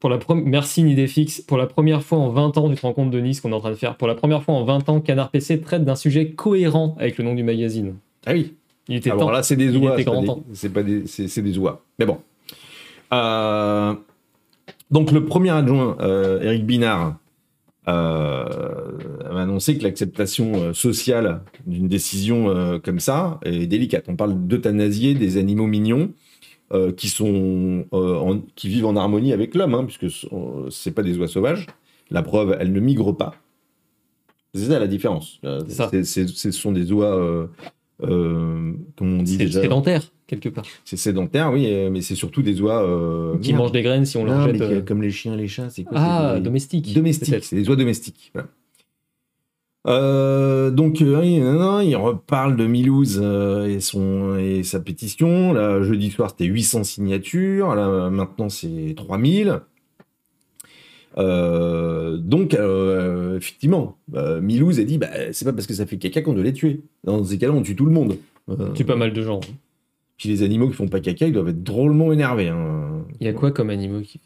Pour 0.00 0.10
la 0.10 0.18
Merci 0.36 0.82
Nidefix. 0.84 1.40
Pour 1.40 1.56
la 1.58 1.66
première 1.66 2.02
fois 2.02 2.18
en 2.18 2.28
20 2.30 2.56
ans, 2.58 2.68
tu 2.70 2.76
te 2.76 2.82
rends 2.82 2.92
compte, 2.92 3.10
Denis, 3.10 3.34
ce 3.34 3.42
qu'on 3.42 3.50
est 3.50 3.54
en 3.54 3.60
train 3.60 3.70
de 3.70 3.74
faire. 3.76 3.96
Pour 3.96 4.06
la 4.08 4.14
première 4.14 4.42
fois 4.42 4.54
en 4.54 4.64
20 4.64 4.88
ans, 4.88 5.00
Canard 5.00 5.30
PC 5.30 5.60
traite 5.60 5.84
d'un 5.84 5.96
sujet 5.96 6.30
cohérent 6.30 6.96
avec 6.98 7.18
le 7.18 7.24
nom 7.24 7.34
du 7.34 7.42
magazine. 7.42 7.96
Ah 8.26 8.32
oui. 8.32 8.54
Il 8.88 8.96
était 8.96 9.10
Alors 9.10 9.26
temps. 9.26 9.30
là, 9.30 9.42
c'est 9.42 9.56
des 9.56 9.76
oies. 9.76 9.96
c'est 9.96 10.04
pas 10.04 10.20
des-. 10.20 10.42
C'est 10.54 10.72
des, 11.02 11.06
c'est, 11.06 11.28
c'est 11.28 11.42
des 11.42 11.58
oies. 11.58 11.82
Mais 11.98 12.06
bon. 12.06 12.18
Euh, 13.12 13.94
donc 14.90 15.10
le 15.12 15.24
premier 15.24 15.50
adjoint, 15.50 15.96
euh, 16.00 16.40
Eric 16.42 16.64
Binard, 16.64 17.16
euh, 17.88 18.44
a 19.30 19.40
annoncé 19.40 19.78
que 19.78 19.82
l'acceptation 19.84 20.52
euh, 20.56 20.72
sociale 20.72 21.42
d'une 21.66 21.88
décision 21.88 22.48
euh, 22.50 22.78
comme 22.78 23.00
ça 23.00 23.40
est 23.44 23.66
délicate. 23.66 24.04
On 24.08 24.16
parle 24.16 24.46
d'euthanasier 24.46 25.14
des 25.14 25.36
animaux 25.38 25.66
mignons 25.66 26.12
euh, 26.72 26.92
qui 26.92 27.08
sont 27.08 27.86
en- 27.92 28.40
qui 28.54 28.68
vivent 28.68 28.86
en 28.86 28.94
harmonie 28.96 29.32
avec 29.32 29.54
l'homme, 29.54 29.74
hein, 29.74 29.84
puisque 29.84 30.10
ce- 30.10 30.90
pas 30.90 31.02
des 31.02 31.16
oies 31.18 31.28
sauvages. 31.28 31.66
La 32.10 32.22
preuve, 32.22 32.56
elles 32.60 32.72
ne 32.72 32.80
migrent 32.80 33.16
pas. 33.16 33.34
C'est 34.54 34.66
ça 34.66 34.78
la 34.78 34.86
différence. 34.86 35.40
Ça. 35.68 35.88
c'est- 36.04 36.26
ce 36.28 36.50
sont 36.50 36.72
des 36.72 36.90
oies, 36.92 37.48
euh, 38.02 38.72
comme 38.96 39.18
on 39.18 39.22
dit 39.22 39.32
C'est 39.32 39.44
déjà, 39.46 39.62
sédentaire, 39.62 40.02
quelque 40.26 40.48
part. 40.48 40.64
c'est 40.84 40.96
sédentaire, 40.96 41.52
oui, 41.52 41.66
euh, 41.66 41.90
mais 41.90 42.00
c'est 42.00 42.14
surtout 42.14 42.42
des 42.42 42.60
oies 42.60 42.82
euh, 42.82 43.36
Qui 43.38 43.50
merde. 43.50 43.62
mangent 43.62 43.72
des 43.72 43.82
graines 43.82 44.04
si 44.06 44.16
on 44.16 44.24
leur 44.24 44.38
Non, 44.38 44.44
jette. 44.46 44.58
mais 44.58 44.62
euh, 44.62 44.80
que- 44.80 44.86
comme 44.86 45.02
les 45.02 45.10
chiens, 45.10 45.34
les 45.36 45.48
chats, 45.48 45.70
c'est 45.70 45.84
quoi 45.84 45.98
Ah, 45.98 46.34
des- 46.36 46.40
domestiques, 46.42 46.94
peut-être. 46.94 47.44
c'est 47.44 47.56
des 47.56 47.68
oies 47.68 47.76
domestiques. 47.76 48.30
voilà. 48.34 48.48
Euh, 49.86 50.70
donc, 50.70 51.00
euh, 51.00 51.24
il 51.24 51.96
reparle 51.96 52.56
de 52.56 52.66
Milouz 52.66 53.18
euh, 53.22 53.66
et, 53.68 53.80
son, 53.80 54.36
et 54.36 54.62
sa 54.62 54.80
pétition. 54.80 55.52
Là, 55.54 55.82
jeudi 55.82 56.10
soir, 56.10 56.30
c'était 56.30 56.44
800 56.44 56.84
signatures. 56.84 57.74
Là, 57.74 58.10
maintenant, 58.10 58.48
c'est 58.48 58.94
3000. 58.96 59.60
Euh, 61.16 62.16
donc, 62.18 62.54
euh, 62.54 63.36
effectivement, 63.38 63.96
euh, 64.14 64.40
Milouz 64.40 64.78
a 64.78 64.84
dit 64.84 64.98
bah, 64.98 65.08
c'est 65.32 65.44
pas 65.44 65.52
parce 65.52 65.66
que 65.66 65.74
ça 65.74 65.86
fait 65.86 65.96
caca 65.98 66.22
qu'on 66.22 66.34
doit 66.34 66.44
les 66.44 66.52
tuer. 66.52 66.80
Dans 67.04 67.24
ces 67.24 67.38
cas-là, 67.38 67.52
on 67.54 67.62
tue 67.62 67.74
tout 67.76 67.86
le 67.86 67.92
monde. 67.92 68.16
Euh, 68.50 68.72
tue 68.72 68.84
pas 68.84 68.96
mal 68.96 69.12
de 69.12 69.22
gens. 69.22 69.40
puis 70.16 70.28
les 70.28 70.42
animaux 70.42 70.68
qui 70.68 70.74
font 70.74 70.88
pas 70.88 71.00
caca, 71.00 71.26
ils 71.26 71.32
doivent 71.32 71.48
être 71.48 71.62
drôlement 71.62 72.12
énervés. 72.12 72.48
hein. 72.48 73.04
Il 73.20 73.26
y 73.26 73.30
a 73.30 73.32
quoi 73.32 73.50
comme 73.50 73.70
animaux 73.70 74.00
qui. 74.02 74.20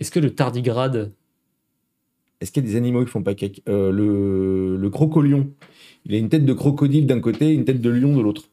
Est-ce 0.00 0.10
que 0.10 0.20
le 0.20 0.30
tardigrade. 0.30 1.12
Est-ce 2.40 2.50
qu'il 2.50 2.64
y 2.64 2.66
a 2.66 2.70
des 2.70 2.76
animaux 2.76 3.04
qui 3.04 3.10
font 3.10 3.22
pas 3.22 3.34
caca? 3.34 3.60
Le, 3.66 4.76
le 4.76 4.90
crocolion. 4.90 5.48
Il 6.06 6.14
a 6.14 6.18
une 6.18 6.28
tête 6.28 6.44
de 6.44 6.52
crocodile 6.52 7.06
d'un 7.06 7.20
côté 7.20 7.50
et 7.50 7.52
une 7.52 7.64
tête 7.64 7.80
de 7.80 7.90
lion 7.90 8.16
de 8.16 8.22
l'autre. 8.22 8.44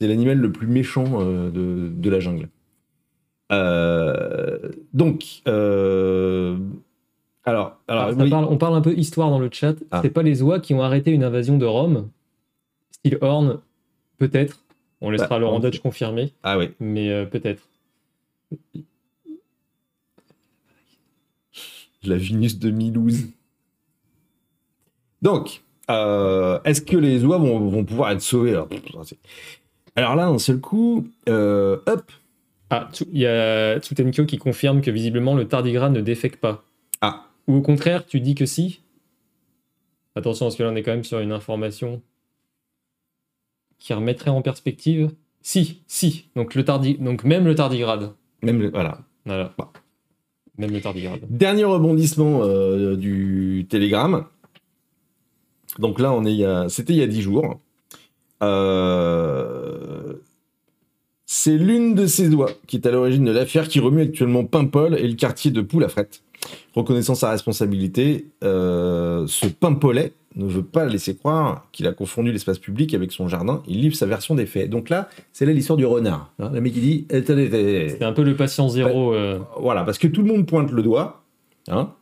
C'est 0.00 0.08
l'animal 0.08 0.38
le 0.38 0.52
plus 0.52 0.66
méchant 0.66 1.22
de, 1.50 1.90
de 1.94 2.10
la 2.10 2.20
jungle. 2.20 2.48
Euh, 3.52 4.29
donc, 4.92 5.24
euh, 5.48 6.56
alors, 7.44 7.78
alors 7.88 8.04
Ah, 8.04 8.12
oui. 8.16 8.30
parle- 8.30 8.46
on 8.50 8.56
parle 8.58 8.74
un 8.74 8.80
peu 8.80 8.92
histoire 8.96 9.30
dans 9.30 9.38
le 9.38 9.48
chat. 9.52 9.74
Ah. 9.90 10.00
C'est 10.02 10.10
pas 10.10 10.22
les 10.22 10.42
oies 10.42 10.60
qui 10.60 10.74
ont 10.74 10.82
arrêté 10.82 11.10
une 11.10 11.24
invasion 11.24 11.56
de 11.58 11.66
Rome. 11.66 12.08
Style 12.92 13.18
Horn, 13.20 13.60
peut-être. 14.18 14.62
On 15.00 15.08
laissera 15.10 15.28
Bah, 15.28 15.38
Laurent 15.38 15.56
on- 15.56 15.60
Dutch 15.60 15.78
confirmer, 15.80 16.32
ah 16.42 16.58
ouais, 16.58 16.72
mais 16.80 17.10
euh, 17.10 17.24
peut-être. 17.24 17.62
la 22.02 22.16
Vénus 22.16 22.58
de 22.58 22.70
Milouz. 22.70 23.28
Donc, 25.22 25.62
euh, 25.90 26.58
est-ce 26.64 26.80
que 26.80 26.96
les 26.96 27.24
oies 27.24 27.36
vont, 27.38 27.68
vont 27.68 27.84
pouvoir 27.84 28.10
être 28.12 28.22
sauvées 28.22 28.58
alors, 29.96 30.14
là, 30.14 30.26
d'un 30.30 30.38
seul 30.38 30.60
coup, 30.60 31.08
euh, 31.28 31.76
hop, 31.86 32.10
Ah, 32.70 32.88
il 33.12 33.18
y 33.20 33.26
a 33.26 33.78
Tsutenkyo 33.80 34.24
qui 34.26 34.38
confirme 34.38 34.80
que 34.80 34.90
visiblement 34.90 35.34
le 35.34 35.46
tardigrade 35.48 35.92
ne 35.92 36.00
défecte 36.00 36.40
pas. 36.40 36.64
ah, 37.00 37.26
Ou 37.48 37.56
au 37.56 37.62
contraire, 37.62 38.06
tu 38.06 38.20
dis 38.20 38.34
que 38.34 38.46
si? 38.46 38.80
Attention, 40.14 40.46
parce 40.46 40.56
que 40.56 40.62
là, 40.62 40.70
on 40.70 40.76
est 40.76 40.82
quand 40.82 40.92
même 40.92 41.04
sur 41.04 41.18
une 41.20 41.32
information 41.32 42.00
qui 43.78 43.92
remettrait 43.94 44.30
en 44.30 44.42
perspective. 44.42 45.10
Si, 45.42 45.82
si. 45.86 46.26
Donc, 46.36 46.54
le 46.54 46.64
tardi... 46.64 46.94
Donc 46.98 47.24
même 47.24 47.44
le 47.46 47.54
tardigrade. 47.54 48.12
Même 48.42 48.60
le- 48.60 48.70
voilà. 48.70 49.00
Voilà. 49.24 49.54
Même 50.58 50.70
le 50.72 50.80
tardigrade. 50.80 51.20
Dernier 51.30 51.64
rebondissement 51.64 52.40
euh, 52.42 52.96
du 52.96 53.66
Telegram. 53.70 54.26
Donc 55.78 55.98
là, 55.98 56.12
on 56.12 56.24
est 56.24 56.44
c'était 56.68 56.92
il 56.92 56.98
y 56.98 57.02
a 57.02 57.06
10 57.06 57.22
jours. 57.22 57.60
Euh, 58.42 59.59
C'est 61.32 61.56
l'une 61.56 61.94
de 61.94 62.08
ces 62.08 62.28
doigts 62.28 62.50
qui 62.66 62.74
est 62.74 62.86
à 62.88 62.90
l'origine 62.90 63.24
de 63.24 63.30
l'affaire 63.30 63.68
qui 63.68 63.78
remue 63.78 64.02
actuellement 64.02 64.44
Paimpol 64.44 64.96
et 64.96 65.06
le 65.06 65.14
quartier 65.14 65.52
de 65.52 65.60
Poulafrette. 65.60 66.24
Reconnaissant 66.74 67.14
sa 67.14 67.30
responsabilité, 67.30 68.26
euh, 68.42 69.28
ce 69.28 69.46
Paimpolais 69.46 70.12
ne 70.34 70.46
veut 70.46 70.64
pas 70.64 70.86
laisser 70.86 71.14
croire 71.14 71.68
qu'il 71.70 71.86
a 71.86 71.92
confondu 71.92 72.32
l'espace 72.32 72.58
public 72.58 72.94
avec 72.94 73.12
son 73.12 73.28
jardin. 73.28 73.62
Il 73.68 73.80
livre 73.80 73.94
sa 73.94 74.06
version 74.06 74.34
des 74.34 74.44
faits. 74.44 74.68
Donc 74.70 74.88
là, 74.90 75.08
c'est 75.32 75.46
là 75.46 75.52
l'histoire 75.52 75.76
du 75.76 75.86
renard. 75.86 76.32
hein. 76.40 76.50
le 76.52 76.60
mec 76.60 76.72
il 76.74 76.82
dit 76.82 77.06
C'est 77.90 78.02
un 78.02 78.12
peu 78.12 78.24
le 78.24 78.34
patient 78.34 78.68
zéro. 78.68 79.14
euh, 79.14 79.38
voilà, 79.56 79.84
parce 79.84 79.98
que 79.98 80.08
tout 80.08 80.22
le 80.22 80.32
monde 80.32 80.46
pointe 80.46 80.72
le 80.72 80.82
doigt, 80.82 81.22
hein, 81.68 81.92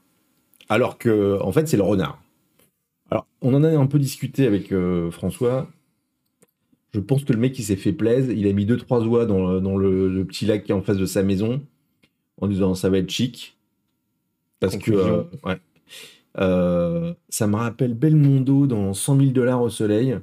alors 0.70 0.96
que, 0.96 1.38
en 1.42 1.52
fait, 1.52 1.68
c'est 1.68 1.76
le 1.76 1.82
renard. 1.82 2.18
Alors, 3.10 3.26
on 3.42 3.52
en 3.52 3.62
a 3.62 3.68
un 3.68 3.86
peu 3.86 3.98
discuté 3.98 4.46
avec 4.46 4.72
euh, 4.72 5.10
François. 5.10 5.68
Je 6.94 7.00
pense 7.00 7.24
que 7.24 7.32
le 7.32 7.38
mec, 7.38 7.58
il 7.58 7.62
s'est 7.64 7.76
fait 7.76 7.92
plaisir. 7.92 8.32
Il 8.32 8.46
a 8.46 8.52
mis 8.52 8.64
deux, 8.66 8.76
trois 8.78 9.02
oies 9.04 9.26
dans, 9.26 9.52
le, 9.52 9.60
dans 9.60 9.76
le- 9.76 10.08
le 10.08 10.24
petit 10.24 10.46
lac 10.46 10.64
qui 10.64 10.72
est 10.72 10.74
en 10.74 10.82
face 10.82 10.96
de 10.96 11.06
sa 11.06 11.22
maison, 11.22 11.62
en 12.40 12.46
disant 12.48 12.74
ça 12.74 12.88
va 12.90 12.98
être 12.98 13.10
chic. 13.10 13.56
Parce 14.60 14.76
que, 14.78 14.92
euh, 14.92 15.22
ouais. 15.44 15.58
Euh, 16.38 17.14
ça 17.28 17.46
me 17.46 17.56
rappelle 17.56 17.94
Belmondo 17.94 18.66
dans 18.66 18.94
100 18.94 19.18
000 19.18 19.30
dollars 19.32 19.60
au 19.62 19.70
soleil. 19.70 20.18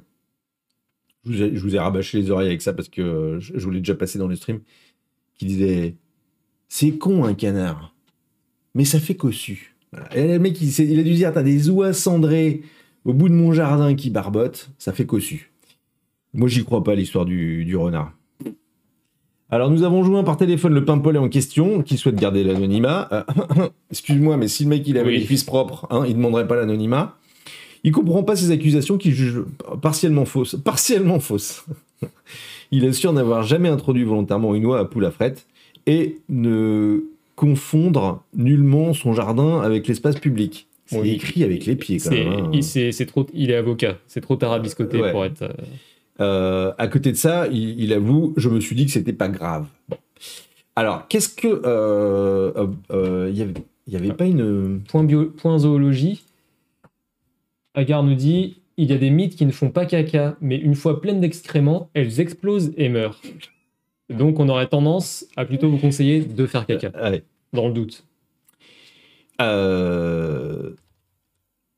Je 1.24 1.30
vous, 1.32 1.42
ai, 1.42 1.56
je 1.56 1.60
vous 1.60 1.74
ai 1.74 1.78
rabâché 1.78 2.18
les 2.20 2.30
oreilles 2.30 2.48
avec 2.48 2.62
ça 2.62 2.72
parce 2.72 2.88
que 2.88 3.02
euh, 3.02 3.40
je, 3.40 3.52
je 3.58 3.64
vous 3.64 3.70
l'ai 3.70 3.80
déjà 3.80 3.94
passé 3.94 4.18
dans 4.18 4.28
le 4.28 4.36
stream. 4.36 4.60
Qui 5.38 5.46
disait 5.46 5.96
c'est 6.68 6.92
con 6.98 7.24
un 7.24 7.34
canard, 7.34 7.94
mais 8.74 8.84
ça 8.84 8.98
fait 8.98 9.14
cossu. 9.16 9.76
Voilà. 9.92 10.16
Et 10.16 10.26
le 10.32 10.38
mec, 10.38 10.60
il, 10.60 10.68
il 10.90 10.98
a 10.98 11.02
dû 11.02 11.12
dire 11.14 11.32
T'as 11.32 11.42
des 11.42 11.68
oies 11.70 11.92
cendrées 11.92 12.62
au 13.04 13.12
bout 13.12 13.28
de 13.28 13.34
mon 13.34 13.52
jardin 13.52 13.94
qui 13.94 14.10
barbotent, 14.10 14.70
ça 14.78 14.92
fait 14.92 15.06
cossu. 15.06 15.52
Moi, 16.36 16.48
j'y 16.48 16.64
crois 16.64 16.84
pas, 16.84 16.94
l'histoire 16.94 17.24
du, 17.24 17.64
du 17.64 17.76
renard. 17.76 18.12
Alors, 19.48 19.70
nous 19.70 19.84
avons 19.84 20.02
joint 20.04 20.24
par 20.24 20.36
téléphone 20.36 20.74
le 20.74 20.84
paimpolais 20.84 21.18
en 21.18 21.28
question, 21.28 21.82
qui 21.82 21.96
souhaite 21.96 22.16
garder 22.16 22.42
l'anonymat. 22.44 23.08
Euh, 23.12 23.22
Excuse-moi, 23.90 24.36
mais 24.36 24.48
si 24.48 24.64
le 24.64 24.70
mec 24.70 24.86
il 24.86 24.98
avait 24.98 25.08
Oui. 25.10 25.18
les 25.18 25.24
cuisses 25.24 25.44
propres, 25.44 25.86
hein, 25.90 26.04
il 26.06 26.14
demanderait 26.16 26.46
pas 26.48 26.56
l'anonymat. 26.56 27.16
Il 27.84 27.92
comprend 27.92 28.24
pas 28.24 28.34
ces 28.34 28.50
accusations 28.50 28.98
qu'il 28.98 29.12
juge 29.12 29.42
partiellement 29.80 30.24
fausses. 30.24 30.56
Partiellement 30.56 31.20
fausses. 31.20 31.64
il 32.72 32.84
assure 32.86 33.12
n'avoir 33.12 33.44
jamais 33.44 33.68
introduit 33.68 34.02
volontairement 34.02 34.54
une 34.56 34.66
oie 34.66 34.80
à 34.80 34.84
poule 34.84 35.04
à 35.04 35.12
frette 35.12 35.46
et 35.86 36.18
ne 36.28 37.04
confondre 37.36 38.24
nullement 38.34 38.92
son 38.94 39.12
jardin 39.12 39.60
avec 39.60 39.86
l'espace 39.86 40.16
public. 40.18 40.66
C'est 40.86 41.00
Oui. 41.00 41.10
écrit 41.12 41.44
avec 41.44 41.66
les 41.66 41.76
pieds 41.76 41.98
quand 41.98 42.10
c'est- 42.10 42.24
même. 42.24 42.32
hein. 42.46 42.50
il, 42.52 42.64
c'est 42.64 43.06
trop, 43.06 43.26
il 43.32 43.50
est 43.52 43.56
avocat. 43.56 43.98
C'est 44.08 44.20
trop 44.20 44.34
tarabiscoté 44.34 45.00
Ouais. 45.00 45.12
pour 45.12 45.24
être. 45.24 45.42
euh, 45.42 45.48
Euh, 46.20 46.72
à 46.78 46.88
côté 46.88 47.12
de 47.12 47.16
ça, 47.16 47.46
il, 47.48 47.80
il 47.80 47.92
avoue, 47.92 48.32
je 48.36 48.48
me 48.48 48.60
suis 48.60 48.74
dit 48.74 48.86
que 48.86 48.92
c'était 48.92 49.12
pas 49.12 49.28
grave. 49.28 49.66
Bon. 49.88 49.98
Alors, 50.76 51.08
qu'est-ce 51.08 51.30
que 51.30 51.48
euh, 51.48 52.52
euh, 52.54 52.66
euh, 52.90 53.30
il 53.30 53.38
y 53.38 53.42
avait, 53.42 53.54
il 53.86 53.92
y 53.94 53.96
avait 53.96 54.12
pas 54.12 54.26
une 54.26 54.82
Point, 54.86 55.04
bio, 55.04 55.24
point 55.24 55.58
zoologie. 55.58 56.22
Agar 57.74 58.02
nous 58.02 58.14
dit 58.14 58.60
il 58.76 58.90
y 58.90 58.92
a 58.92 58.98
des 58.98 59.08
mythes 59.08 59.36
qui 59.36 59.46
ne 59.46 59.52
font 59.52 59.70
pas 59.70 59.86
caca, 59.86 60.36
mais 60.42 60.56
une 60.56 60.74
fois 60.74 61.00
pleines 61.00 61.20
d'excréments, 61.20 61.88
elles 61.94 62.20
explosent 62.20 62.72
et 62.76 62.90
meurent. 62.90 63.20
Donc 64.10 64.38
on 64.38 64.50
aurait 64.50 64.66
tendance 64.66 65.24
à 65.36 65.46
plutôt 65.46 65.70
vous 65.70 65.78
conseiller 65.78 66.20
de 66.20 66.46
faire 66.46 66.66
caca, 66.66 66.90
Allez. 66.94 67.22
dans 67.54 67.68
le 67.68 67.72
doute. 67.72 68.04
Euh... 69.40 70.74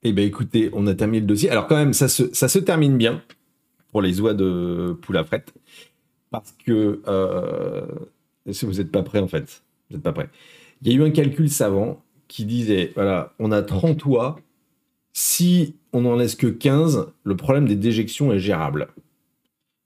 Eh 0.02 0.12
ben 0.12 0.26
écoutez, 0.26 0.70
on 0.72 0.86
a 0.88 0.94
terminé 0.94 1.20
le 1.20 1.26
dossier. 1.26 1.50
Alors 1.50 1.68
quand 1.68 1.76
même, 1.76 1.92
ça 1.92 2.08
se, 2.08 2.32
ça 2.34 2.48
se 2.48 2.58
termine 2.58 2.96
bien 2.96 3.22
pour 3.90 4.02
les 4.02 4.20
oies 4.20 4.34
de 4.34 4.96
poule. 5.00 5.22
Parce 6.30 6.54
que... 6.64 7.00
Euh... 7.06 7.86
Si 8.52 8.64
vous 8.64 8.74
n'êtes 8.74 8.90
pas 8.90 9.02
prêts 9.02 9.18
en 9.18 9.28
fait? 9.28 9.62
Vous 9.90 9.96
n'êtes 9.96 10.04
pas 10.04 10.12
prêts. 10.12 10.30
Il 10.82 10.88
y 10.88 10.94
a 10.94 10.98
eu 10.98 11.02
un 11.02 11.10
calcul 11.10 11.50
savant 11.50 12.02
qui 12.28 12.44
disait, 12.44 12.92
voilà, 12.94 13.34
on 13.38 13.52
a 13.52 13.62
30 13.62 14.04
oies. 14.06 14.38
Si 15.12 15.76
on 15.92 16.02
n'en 16.02 16.16
laisse 16.16 16.34
que 16.34 16.46
15, 16.46 17.08
le 17.24 17.36
problème 17.36 17.66
des 17.66 17.76
déjections 17.76 18.32
est 18.32 18.38
gérable. 18.38 18.88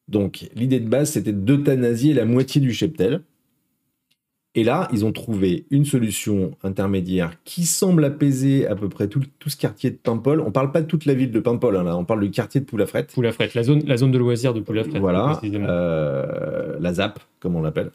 Donc 0.09 0.49
l'idée 0.55 0.81
de 0.81 0.89
base, 0.89 1.13
c'était 1.13 1.33
d'euthanasier 1.33 2.15
la 2.15 2.25
moitié 2.25 2.61
du 2.61 2.73
cheptel. 2.73 3.23
Et 4.55 4.65
là, 4.65 4.87
ils 4.93 5.05
ont 5.07 5.13
trouvé 5.13 5.65
une 5.71 5.87
solution 5.87 6.53
intermédiaire 6.63 7.39
qui 7.45 7.65
semble 7.65 8.05
apaiser 8.05 8.67
à 8.67 8.75
peu 8.75 8.91
près 8.91 9.09
tout, 9.09 9.23
tout 9.39 9.49
ce 9.49 9.57
quartier 9.57 9.91
de 9.91 9.97
Paimpol. 9.97 10.41
On 10.41 10.51
parle 10.51 10.73
pas 10.73 10.83
de 10.83 10.87
toute 10.87 11.07
la 11.07 11.15
ville 11.15 11.31
de 11.31 11.41
Paimpol, 11.41 11.75
hein, 11.75 11.85
là, 11.85 11.97
on 11.97 12.05
parle 12.05 12.21
du 12.21 12.31
quartier 12.31 12.61
de 12.61 12.67
Poulafrette. 12.67 13.13
Poulafrette, 13.13 13.55
la 13.55 13.63
zone, 13.63 13.83
la 13.87 13.97
zone 13.97 14.11
de 14.11 14.19
loisirs 14.19 14.53
de 14.53 14.61
Poulafrette. 14.61 14.99
Voilà, 14.99 15.41
euh, 15.43 16.77
la 16.79 16.93
ZAP, 16.93 17.21
comme 17.41 17.57
on 17.57 17.63
l'appelle. 17.63 17.93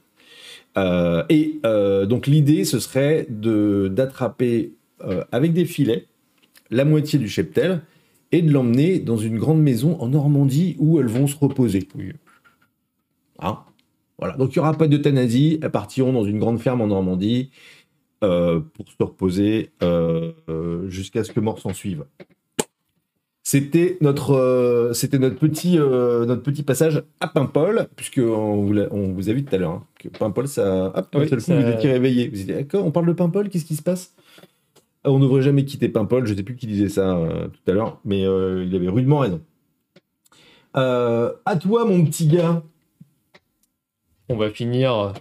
Euh, 0.80 1.24
et 1.30 1.60
euh, 1.66 2.08
donc 2.08 2.26
l'idée, 2.26 2.66
ce 2.66 2.80
serait 2.80 3.28
de 3.30 3.88
d'attraper 3.88 4.74
avec 5.32 5.54
des 5.54 5.66
filets 5.66 6.08
la 6.72 6.86
moitié 6.86 7.20
du 7.20 7.30
cheptel 7.30 7.82
et 8.32 8.42
de 8.42 8.52
l'emmener 8.52 9.00
dans 9.00 9.18
une 9.18 9.38
grande 9.38 9.62
maison 9.62 9.96
en 10.02 10.08
Normandie 10.08 10.76
où 10.80 11.00
elles 11.00 11.08
vont 11.08 11.28
se 11.28 11.36
reposer. 11.38 11.88
Hein 13.40 13.60
voilà. 14.20 14.36
Donc 14.36 14.56
il 14.56 14.60
n'y 14.60 14.62
aura 14.66 14.74
pas 14.74 14.88
d'euthanasie, 14.88 15.60
elles 15.62 15.72
partiront 15.72 16.14
dans 16.14 16.24
une 16.26 16.40
grande 16.40 16.60
ferme 16.60 16.82
en 16.82 16.88
Normandie 16.88 17.52
euh, 18.24 18.60
pour 18.74 18.88
se 18.90 18.96
reposer 19.04 19.72
euh, 19.84 20.32
euh, 20.50 20.88
jusqu'à 20.90 21.24
ce 21.24 21.32
que 21.32 21.40
mort 21.40 21.60
s'en 21.60 21.74
suive. 21.74 22.06
C'était 23.44 23.98
notre, 24.02 24.32
euh, 24.32 24.92
c'était 24.92 25.20
notre 25.20 25.38
petit, 25.38 25.78
notre 25.78 26.42
petit 26.42 26.64
passage 26.64 27.02
à 27.22 27.28
Paimpol, 27.30 27.88
puisque 27.96 28.18
on 28.18 28.64
vous, 28.64 28.74
l'a- 28.74 28.88
on 28.92 29.14
vous 29.14 29.30
a 29.30 29.34
vu 29.34 29.46
tout 29.46 29.56
à 29.56 29.58
l'heure 29.58 29.72
hein, 29.72 29.84
que 30.00 30.10
Paimpol, 30.10 30.50
ça, 30.50 30.92
hop, 30.94 31.08
Oui, 31.16 31.30
seul 31.30 31.40
coup, 31.40 31.46
ça- 31.46 31.62
vous 31.62 31.70
étiez 31.72 31.92
réveillé. 31.92 32.28
Vous 32.28 32.42
étiez 32.42 32.56
d'accord, 32.56 32.86
on 32.86 32.92
parle 32.92 33.06
de 33.08 33.14
Paimpol, 33.14 33.48
qu'est-ce 33.50 33.64
qui 33.64 33.78
se 33.78 33.84
passe? 33.84 34.14
Ah, 35.06 35.12
On 35.12 35.20
ne 35.20 35.24
devrait 35.24 35.44
jamais 35.44 35.64
quitter 35.64 35.88
Paimpol. 35.88 36.26
Je 36.26 36.34
ne 36.34 36.38
sais 36.38 36.44
plus 36.44 36.58
qui 36.58 36.68
disait 36.68 36.90
ça 36.90 37.18
tout 37.54 37.72
à 37.72 37.74
l'heure, 37.74 38.02
mais 38.04 38.22
il 38.24 38.76
avait 38.76 38.90
rudement 38.90 39.20
raison. 39.20 39.40
À 40.74 41.56
toi, 41.62 41.86
mon 41.86 42.04
petit 42.06 42.28
gars, 42.28 42.62
On 44.30 44.36
va 44.36 44.50
finir 44.50 45.14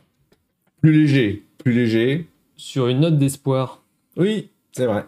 plus 0.82 0.92
léger, 0.92 1.42
plus 1.58 1.72
léger. 1.72 2.26
sur 2.56 2.88
une 2.88 3.00
note 3.00 3.18
d'espoir. 3.18 3.82
Oui, 4.16 4.48
c'est 4.72 4.86
vrai. 4.86 5.04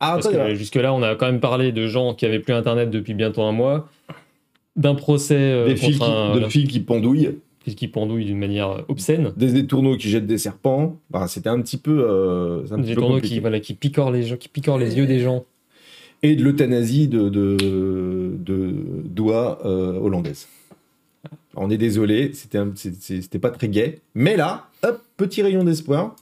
Ah, 0.00 0.12
Parce 0.14 0.26
attends, 0.26 0.46
que 0.46 0.54
jusque-là, 0.54 0.92
on 0.94 1.02
a 1.02 1.14
quand 1.14 1.26
même 1.26 1.40
parlé 1.40 1.72
de 1.72 1.86
gens 1.86 2.14
qui 2.14 2.24
avaient 2.26 2.38
plus 2.40 2.54
Internet 2.54 2.90
depuis 2.90 3.14
bientôt 3.14 3.42
un 3.42 3.52
mois, 3.52 3.88
d'un 4.76 4.94
procès 4.94 5.34
euh, 5.36 5.66
des 5.68 5.76
fils, 5.76 5.98
qui, 5.98 6.04
un 6.04 6.36
de 6.36 6.48
fils 6.48 6.68
qui 6.68 6.80
pendouillent, 6.80 7.38
fils 7.64 7.74
qui 7.74 7.86
pendouille 7.88 8.24
d'une 8.24 8.38
manière 8.38 8.84
obscène, 8.88 9.32
des 9.36 9.56
étourneaux 9.56 9.96
qui 9.98 10.08
jettent 10.08 10.26
des 10.26 10.38
serpents. 10.38 10.96
Bah, 11.10 11.26
c'était 11.28 11.50
un 11.50 11.60
petit 11.60 11.76
peu. 11.76 12.02
euh, 12.08 12.62
un 12.70 12.78
des 12.78 12.94
peu 12.94 13.00
tourneaux 13.00 13.16
compliqué. 13.16 13.34
qui, 13.34 13.40
voilà, 13.40 13.60
qui 13.60 13.74
picorent 13.74 14.10
les 14.10 14.22
gens, 14.22 14.36
qui 14.36 14.48
picorent 14.48 14.78
les 14.78 14.96
yeux 14.96 15.06
des 15.06 15.20
gens. 15.20 15.44
Et 16.22 16.34
de 16.36 16.42
l'euthanasie 16.44 17.08
de, 17.08 17.28
de, 17.30 17.56
de 18.38 18.74
doigts 19.04 19.58
euh, 19.64 19.98
hollandaises. 19.98 20.48
On 21.56 21.68
est 21.70 21.78
désolé, 21.78 22.32
c'était 22.32 23.38
pas 23.40 23.50
très 23.50 23.68
gai. 23.68 24.00
Mais 24.14 24.36
là, 24.36 24.68
hop, 24.82 25.02
petit 25.16 25.42
rayon 25.42 25.64
d'espoir 25.64 26.14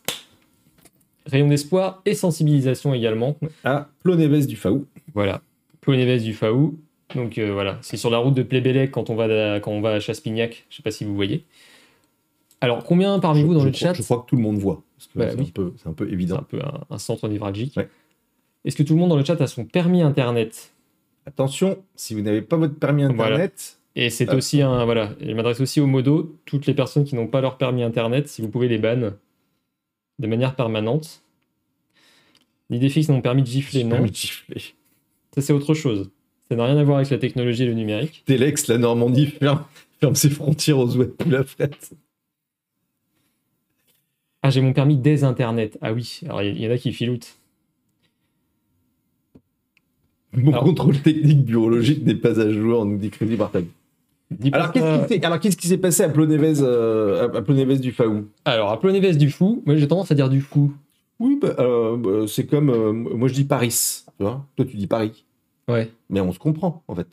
Rayon 1.27 1.49
d'espoir 1.49 2.01
et 2.07 2.15
sensibilisation 2.15 2.95
également. 2.95 3.37
à 3.63 3.89
Plonévez 4.03 4.47
du 4.47 4.57
Faou. 4.57 4.87
Voilà. 5.15 5.43
Plonévez 5.83 6.19
du 6.21 6.33
Faou. 6.33 6.79
Donc 7.15 7.37
euh, 7.39 7.53
voilà, 7.53 7.79
c'est 7.83 7.97
sur 7.99 8.11
la 8.11 8.19
route 8.19 8.35
de 8.35 8.43
Plébélec 8.43 8.91
quand 8.91 9.11
on 9.11 9.15
va 9.15 9.55
à, 9.55 9.61
quand 9.61 9.71
on 9.73 9.81
va 9.83 9.93
à 9.93 10.01
Chaspignac. 10.01 10.65
Je 10.71 10.77
sais 10.77 10.83
pas 10.83 10.91
si 10.91 11.05
vous 11.05 11.15
voyez. 11.15 11.45
Alors 12.61 12.83
combien 12.85 13.19
parmi 13.19 13.43
vous 13.43 13.55
dans 13.55 13.65
le 13.65 13.71
crois, 13.71 13.89
chat 13.89 13.95
je 13.95 14.03
crois 14.03 14.21
que 14.23 14.27
tout 14.27 14.37
le 14.37 14.43
monde 14.43 14.59
voit. 14.59 14.83
Bah 15.15 15.27
c'est 15.31 15.37
oui. 15.39 15.47
un, 15.49 15.51
peu- 15.53 15.73
un 15.87 15.93
peu 15.93 16.07
C'est 16.07 16.13
évident. 16.13 16.37
un 16.39 16.43
peu 16.43 16.61
un, 16.61 16.81
un 16.91 16.99
centre 16.99 17.29
névralgique. 17.29 17.77
Ouais. 17.77 17.89
Est-ce 18.65 18.77
que 18.77 18.83
tout 18.83 18.95
le 18.95 19.01
monde 19.01 19.11
dans 19.11 19.17
le 19.17 19.25
chat 19.25 19.41
a 19.41 19.47
son 19.47 19.65
permis 19.65 20.03
internet? 20.03 20.73
Attention, 21.27 21.79
si 21.95 22.15
vous 22.15 22.21
n'avez 22.23 22.43
pas 22.43 22.57
votre 22.57 22.75
permis 22.75 23.05
internet, 23.05 23.78
Et 24.01 24.11
c'est 24.11 24.29
Hop. 24.29 24.37
aussi 24.37 24.63
un. 24.63 24.85
Voilà, 24.85 25.17
je 25.21 25.33
m'adresse 25.33 25.61
aussi 25.61 25.81
au 25.81 25.87
modo. 25.89 26.39
Toutes 26.45 26.67
les 26.67 26.75
personnes 26.75 27.05
qui 27.05 27.17
n'ont 27.17 27.27
pas 27.27 27.41
leur 27.41 27.59
permis 27.59 27.83
internet, 27.83 28.29
si 28.29 28.41
vous 28.43 28.49
pouvez 28.49 28.69
les 28.69 28.79
ban 28.79 29.13
de 30.21 30.27
manière 30.29 30.55
permanente. 30.55 31.25
L'idée 32.71 32.91
fixe 32.91 33.09
n'ont 33.09 33.21
permis 33.21 33.43
de 33.43 33.49
gifler, 33.49 33.83
non. 33.83 33.91
permis 33.97 34.11
de 34.11 34.15
gifler. 34.15 34.61
Ça, 35.35 35.41
c'est 35.43 35.53
autre 35.53 35.75
chose. 35.75 36.11
Ça 36.49 36.55
n'a 36.55 36.65
rien 36.67 36.77
à 36.77 36.85
voir 36.85 36.99
avec 36.99 37.11
la 37.11 37.19
technologie 37.19 37.65
et 37.65 37.67
le 37.67 37.75
numérique. 37.75 38.23
Telex, 38.25 38.69
la 38.69 38.79
Normandie, 38.79 39.27
ferme, 39.27 39.65
ferme 40.01 40.15
ses 40.15 40.31
frontières 40.31 40.79
aux 40.79 40.97
ouest 40.97 41.19
de 41.27 41.33
la 41.33 41.43
frette. 41.45 41.91
Ah, 44.43 44.51
j'ai 44.51 44.61
mon 44.61 44.73
permis 44.73 44.97
des 44.97 45.25
internet. 45.25 45.77
Ah 45.83 45.93
oui, 45.93 46.21
alors 46.27 46.43
il 46.43 46.57
y, 46.57 46.63
y 46.63 46.69
en 46.69 46.71
a 46.71 46.79
qui 46.79 46.93
filoutent. 46.93 47.37
Mon 50.35 50.53
Alors- 50.53 50.63
contrôle 50.65 51.01
technique 51.01 51.45
biologique 51.45 52.05
n'est 52.05 52.15
pas 52.15 52.39
à 52.41 52.49
jour, 52.53 52.85
nous 52.85 52.97
dit 52.99 53.11
Crédit 53.11 53.35
Bartali. 53.37 53.67
Alors, 54.53 54.73
qu'est-ce 54.73 54.85
qui 55.07 55.69
s'est- 55.69 55.75
alors, 55.75 55.81
passé 55.81 56.03
à 56.03 56.09
Plonévez, 56.09 56.61
euh, 56.61 57.29
à- 57.33 57.39
à 57.39 57.43
Plonévez 57.43 57.79
du 57.79 57.93
Faou 57.93 58.27
Alors, 58.45 58.71
à 58.71 58.79
Plonévez 58.81 59.15
du 59.15 59.31
fou, 59.31 59.63
moi 59.67 59.77
j'ai 59.77 59.89
tendance 59.89 60.11
à 60.11 60.15
dire 60.15 60.29
du 60.29 60.41
fou. 60.41 60.73
Oui, 61.21 61.39
bah, 61.41 61.55
euh, 61.59 61.97
bah, 61.97 62.27
c'est 62.29 62.47
comme. 62.47 62.71
euh, 62.71 62.93
moi, 62.93 63.27
je 63.29 63.35
dis 63.35 63.45
Paris. 63.45 64.03
Tu 64.19 64.23
vois 64.25 64.45
Toi, 64.57 64.65
tu 64.67 64.77
dis 64.77 64.87
Paris. 64.87 65.25
Ouais. 65.67 65.91
Mais 66.11 66.21
on 66.21 66.33
se 66.33 66.39
comprend, 66.39 66.83
en 66.89 66.95
fait. 66.95 67.09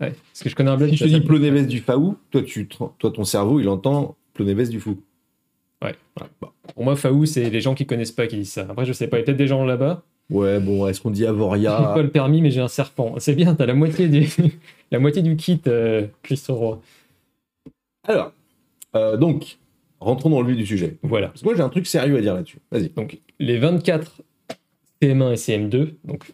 Ouais. 0.00 0.14
Parce 0.32 0.42
que 0.42 0.48
je 0.48 0.54
connais 0.54 0.70
un 0.70 0.76
bled 0.76 0.88
Si 0.90 0.96
je 0.96 1.04
te 1.04 1.08
dis 1.10 1.20
Plonévez 1.20 1.64
du 1.66 1.80
Faou, 1.80 2.16
toi, 2.30 2.42
tu, 2.42 2.66
toi, 2.66 2.94
ton 2.98 3.24
cerveau, 3.24 3.60
il 3.60 3.68
entend 3.68 4.16
Plonévez 4.32 4.66
du 4.68 4.80
Fou. 4.80 4.96
Ouais. 5.84 5.94
Bon. 6.40 6.48
Pour 6.74 6.84
moi, 6.84 6.96
Faou, 6.96 7.26
c'est 7.26 7.50
les 7.50 7.60
gens 7.60 7.74
qui 7.74 7.84
connaissent 7.86 8.12
pas 8.12 8.26
qui 8.26 8.36
disent 8.36 8.52
ça. 8.52 8.66
Après, 8.70 8.86
je 8.86 8.92
sais 8.92 9.08
pas, 9.08 9.18
il 9.18 9.20
y 9.20 9.22
a 9.22 9.26
peut-être 9.26 9.36
des 9.36 9.46
gens 9.46 9.64
là-bas. 9.64 10.02
Ouais, 10.30 10.60
bon, 10.60 10.86
est-ce 10.86 11.00
qu'on 11.00 11.10
dit 11.10 11.20
J'ai 11.20 11.26
Avoria 11.26 11.76
pas 11.94 12.02
le 12.02 12.10
permis, 12.10 12.40
mais 12.40 12.50
j'ai 12.50 12.60
un 12.60 12.68
serpent. 12.68 13.14
C'est 13.18 13.34
bien, 13.34 13.54
t'as 13.54 13.66
la 13.66 13.74
moitié 13.74 14.08
du, 14.08 14.28
la 14.90 14.98
moitié 14.98 15.22
du 15.22 15.36
kit, 15.36 15.60
euh, 15.66 16.06
Christo 16.22 16.54
Roy. 16.54 16.80
Alors, 18.06 18.32
euh, 18.94 19.16
donc, 19.16 19.58
rentrons 20.00 20.30
dans 20.30 20.40
le 20.40 20.48
vif 20.48 20.56
du 20.56 20.66
sujet. 20.66 20.96
Voilà. 21.02 21.28
Parce 21.28 21.40
que 21.40 21.46
moi, 21.46 21.54
j'ai 21.56 21.62
un 21.62 21.68
truc 21.68 21.86
sérieux 21.86 22.16
à 22.16 22.20
dire 22.20 22.34
là-dessus. 22.34 22.58
Vas-y. 22.70 22.90
Donc, 22.90 23.18
les 23.38 23.58
24 23.58 24.22
CM1 25.02 25.32
et 25.32 25.36
CM2, 25.36 25.94
donc 26.04 26.32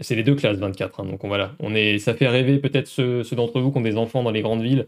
c'est 0.00 0.14
les 0.14 0.22
deux 0.22 0.34
classes 0.34 0.58
24. 0.58 1.00
hein, 1.00 1.04
donc 1.04 1.24
on, 1.24 1.28
voilà, 1.28 1.54
on 1.58 1.74
est, 1.74 1.98
ça 1.98 2.14
fait 2.14 2.28
rêver 2.28 2.58
peut-être 2.58 2.86
ceux, 2.86 3.22
ceux 3.22 3.36
d'entre 3.36 3.60
vous 3.60 3.70
qui 3.70 3.78
ont 3.78 3.82
des 3.82 3.96
enfants 3.96 4.22
dans 4.22 4.30
les 4.30 4.42
grandes 4.42 4.62
villes, 4.62 4.86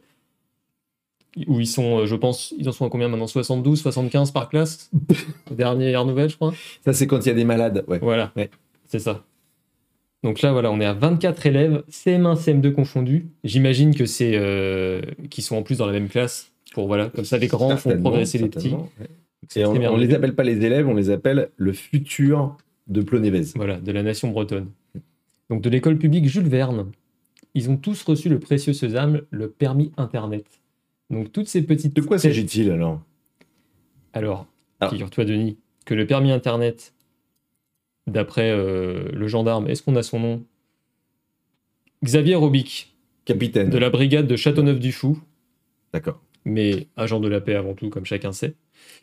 où 1.46 1.60
ils 1.60 1.66
sont, 1.66 1.98
euh, 2.00 2.06
je 2.06 2.16
pense, 2.16 2.52
ils 2.58 2.68
en 2.68 2.72
sont 2.72 2.86
à 2.86 2.90
combien 2.90 3.08
maintenant? 3.08 3.26
72, 3.26 3.80
75 3.80 4.30
par 4.32 4.48
classe? 4.48 4.90
Dernière 5.50 6.04
nouvelle, 6.04 6.30
je 6.30 6.36
crois. 6.36 6.52
Ça, 6.84 6.92
c'est 6.92 7.06
quand 7.06 7.24
il 7.24 7.28
y 7.28 7.32
a 7.32 7.34
des 7.34 7.44
malades. 7.44 7.84
Ouais. 7.86 7.98
Voilà, 8.00 8.32
Ouais. 8.36 8.50
c'est 8.86 8.98
ça. 8.98 9.24
Donc 10.24 10.42
là, 10.42 10.52
voilà, 10.52 10.72
on 10.72 10.80
est 10.80 10.84
à 10.84 10.94
24 10.94 11.46
élèves, 11.46 11.84
CM1, 11.90 12.34
CM2 12.36 12.72
confondus. 12.72 13.26
J'imagine 13.44 13.94
que 13.94 14.04
c'est 14.04 14.32
euh, 14.34 15.00
qu'ils 15.30 15.44
sont 15.44 15.56
en 15.56 15.62
plus 15.62 15.78
dans 15.78 15.86
la 15.86 15.92
même 15.92 16.08
classe. 16.08 16.50
Pour 16.72 16.86
voilà, 16.88 17.08
comme 17.08 17.24
ça, 17.24 17.38
les 17.38 17.46
grands 17.46 17.76
font 17.76 17.96
progresser 18.00 18.38
les 18.38 18.48
petits. 18.48 18.70
ouais. 18.70 19.06
Et 19.56 19.64
on, 19.64 19.70
on 19.72 19.96
les 19.96 20.12
appelle 20.14 20.34
pas 20.34 20.42
les 20.42 20.64
élèves, 20.64 20.88
on 20.88 20.94
les 20.94 21.10
appelle 21.10 21.50
le 21.56 21.72
futur 21.72 22.56
de 22.88 23.00
Plonévez. 23.00 23.44
Voilà, 23.54 23.78
de 23.78 23.92
la 23.92 24.02
nation 24.02 24.28
bretonne. 24.28 24.66
Donc 25.48 25.62
de 25.62 25.70
l'école 25.70 25.96
publique 25.96 26.26
Jules 26.28 26.48
Verne, 26.48 26.90
ils 27.54 27.70
ont 27.70 27.76
tous 27.76 28.02
reçu 28.02 28.28
le 28.28 28.38
précieux 28.40 28.72
sésame, 28.72 29.22
le 29.30 29.48
permis 29.48 29.92
Internet. 29.96 30.44
Donc 31.10 31.32
toutes 31.32 31.48
ces 31.48 31.62
petites... 31.62 31.94
De 31.94 32.02
quoi 32.02 32.18
s'agit-il 32.18 32.70
alors? 32.70 33.00
Alors, 34.12 34.46
Alors. 34.80 34.92
figure-toi 34.92 35.24
Denis, 35.24 35.58
que 35.84 35.94
le 35.94 36.06
permis 36.06 36.30
Internet, 36.30 36.94
d'après 38.06 38.50
euh, 38.50 39.08
le 39.12 39.28
gendarme, 39.28 39.68
est-ce 39.68 39.82
qu'on 39.82 39.96
a 39.96 40.02
son 40.02 40.20
nom? 40.20 40.44
Xavier 42.04 42.34
Robic, 42.34 42.96
Capitaine. 43.24 43.70
de 43.70 43.78
la 43.78 43.90
brigade 43.90 44.26
de 44.26 44.36
Châteauneuf-du-Fou, 44.36 45.18
D'accord. 45.92 46.20
mais 46.44 46.86
agent 46.96 47.20
de 47.20 47.28
la 47.28 47.40
paix 47.40 47.54
avant 47.54 47.74
tout, 47.74 47.88
comme 47.90 48.04
chacun 48.04 48.32
sait. 48.32 48.54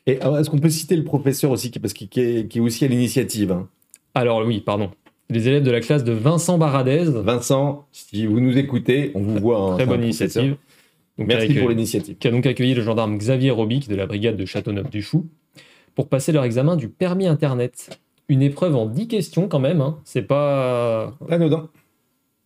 Et 0.05 0.13
est-ce 0.13 0.49
qu'on 0.49 0.59
peut 0.59 0.69
citer 0.69 0.95
le 0.95 1.03
professeur 1.03 1.51
aussi, 1.51 1.69
parce 1.71 1.93
qu'il 1.93 2.07
qui 2.09 2.19
est, 2.21 2.59
aussi 2.59 2.85
à 2.85 2.87
l'initiative 2.87 3.51
hein? 3.51 3.67
Alors 4.13 4.45
oui, 4.45 4.61
pardon. 4.61 4.91
Les 5.29 5.47
élèves 5.47 5.63
de 5.63 5.71
la 5.71 5.81
classe 5.81 6.03
de 6.03 6.13
Vincent 6.13 6.57
Baradez, 6.57 7.05
Vincent, 7.05 7.87
si 7.91 8.25
vous 8.27 8.39
nous 8.39 8.57
écoutez, 8.57 9.11
on 9.15 9.21
vous 9.21 9.39
voit. 9.39 9.59
hein, 9.59 9.75
très 9.75 9.85
bonne 9.85 10.01
professeur. 10.01 10.55
Donc, 11.17 11.27
Merci 11.27 11.53
pour 11.53 11.67
euh, 11.67 11.71
l'initiative. 11.71 12.17
qui 12.17 12.27
a 12.27 12.31
donc 12.31 12.45
accueilli 12.45 12.73
le 12.73 12.81
gendarme 12.81 13.17
Xavier 13.17 13.51
Robic 13.51 13.87
de 13.87 13.95
la 13.95 14.05
brigade 14.05 14.35
de 14.35 14.45
Châteauneuf-du-Fou 14.45 15.25
pour 15.95 16.09
passer 16.09 16.31
leur 16.31 16.43
examen 16.43 16.75
du 16.75 16.89
permis 16.89 17.25
Internet. 17.27 17.97
Une 18.27 18.41
épreuve 18.41 18.75
en 18.75 18.85
10 18.85 19.07
questions 19.07 19.47
quand 19.47 19.59
même, 19.59 19.81
hein. 19.81 19.97
c'est 20.03 20.23
pas, 20.23 21.13
Anodin. 21.29 21.69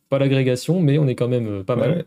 pas 0.09 0.19
l'agrégation, 0.19 0.81
mais 0.81 0.97
on 0.99 1.07
est 1.07 1.15
quand 1.15 1.27
même 1.29 1.47
euh, 1.47 1.63
pas 1.63 1.75
mal. 1.75 1.89
Ouais. 1.91 2.05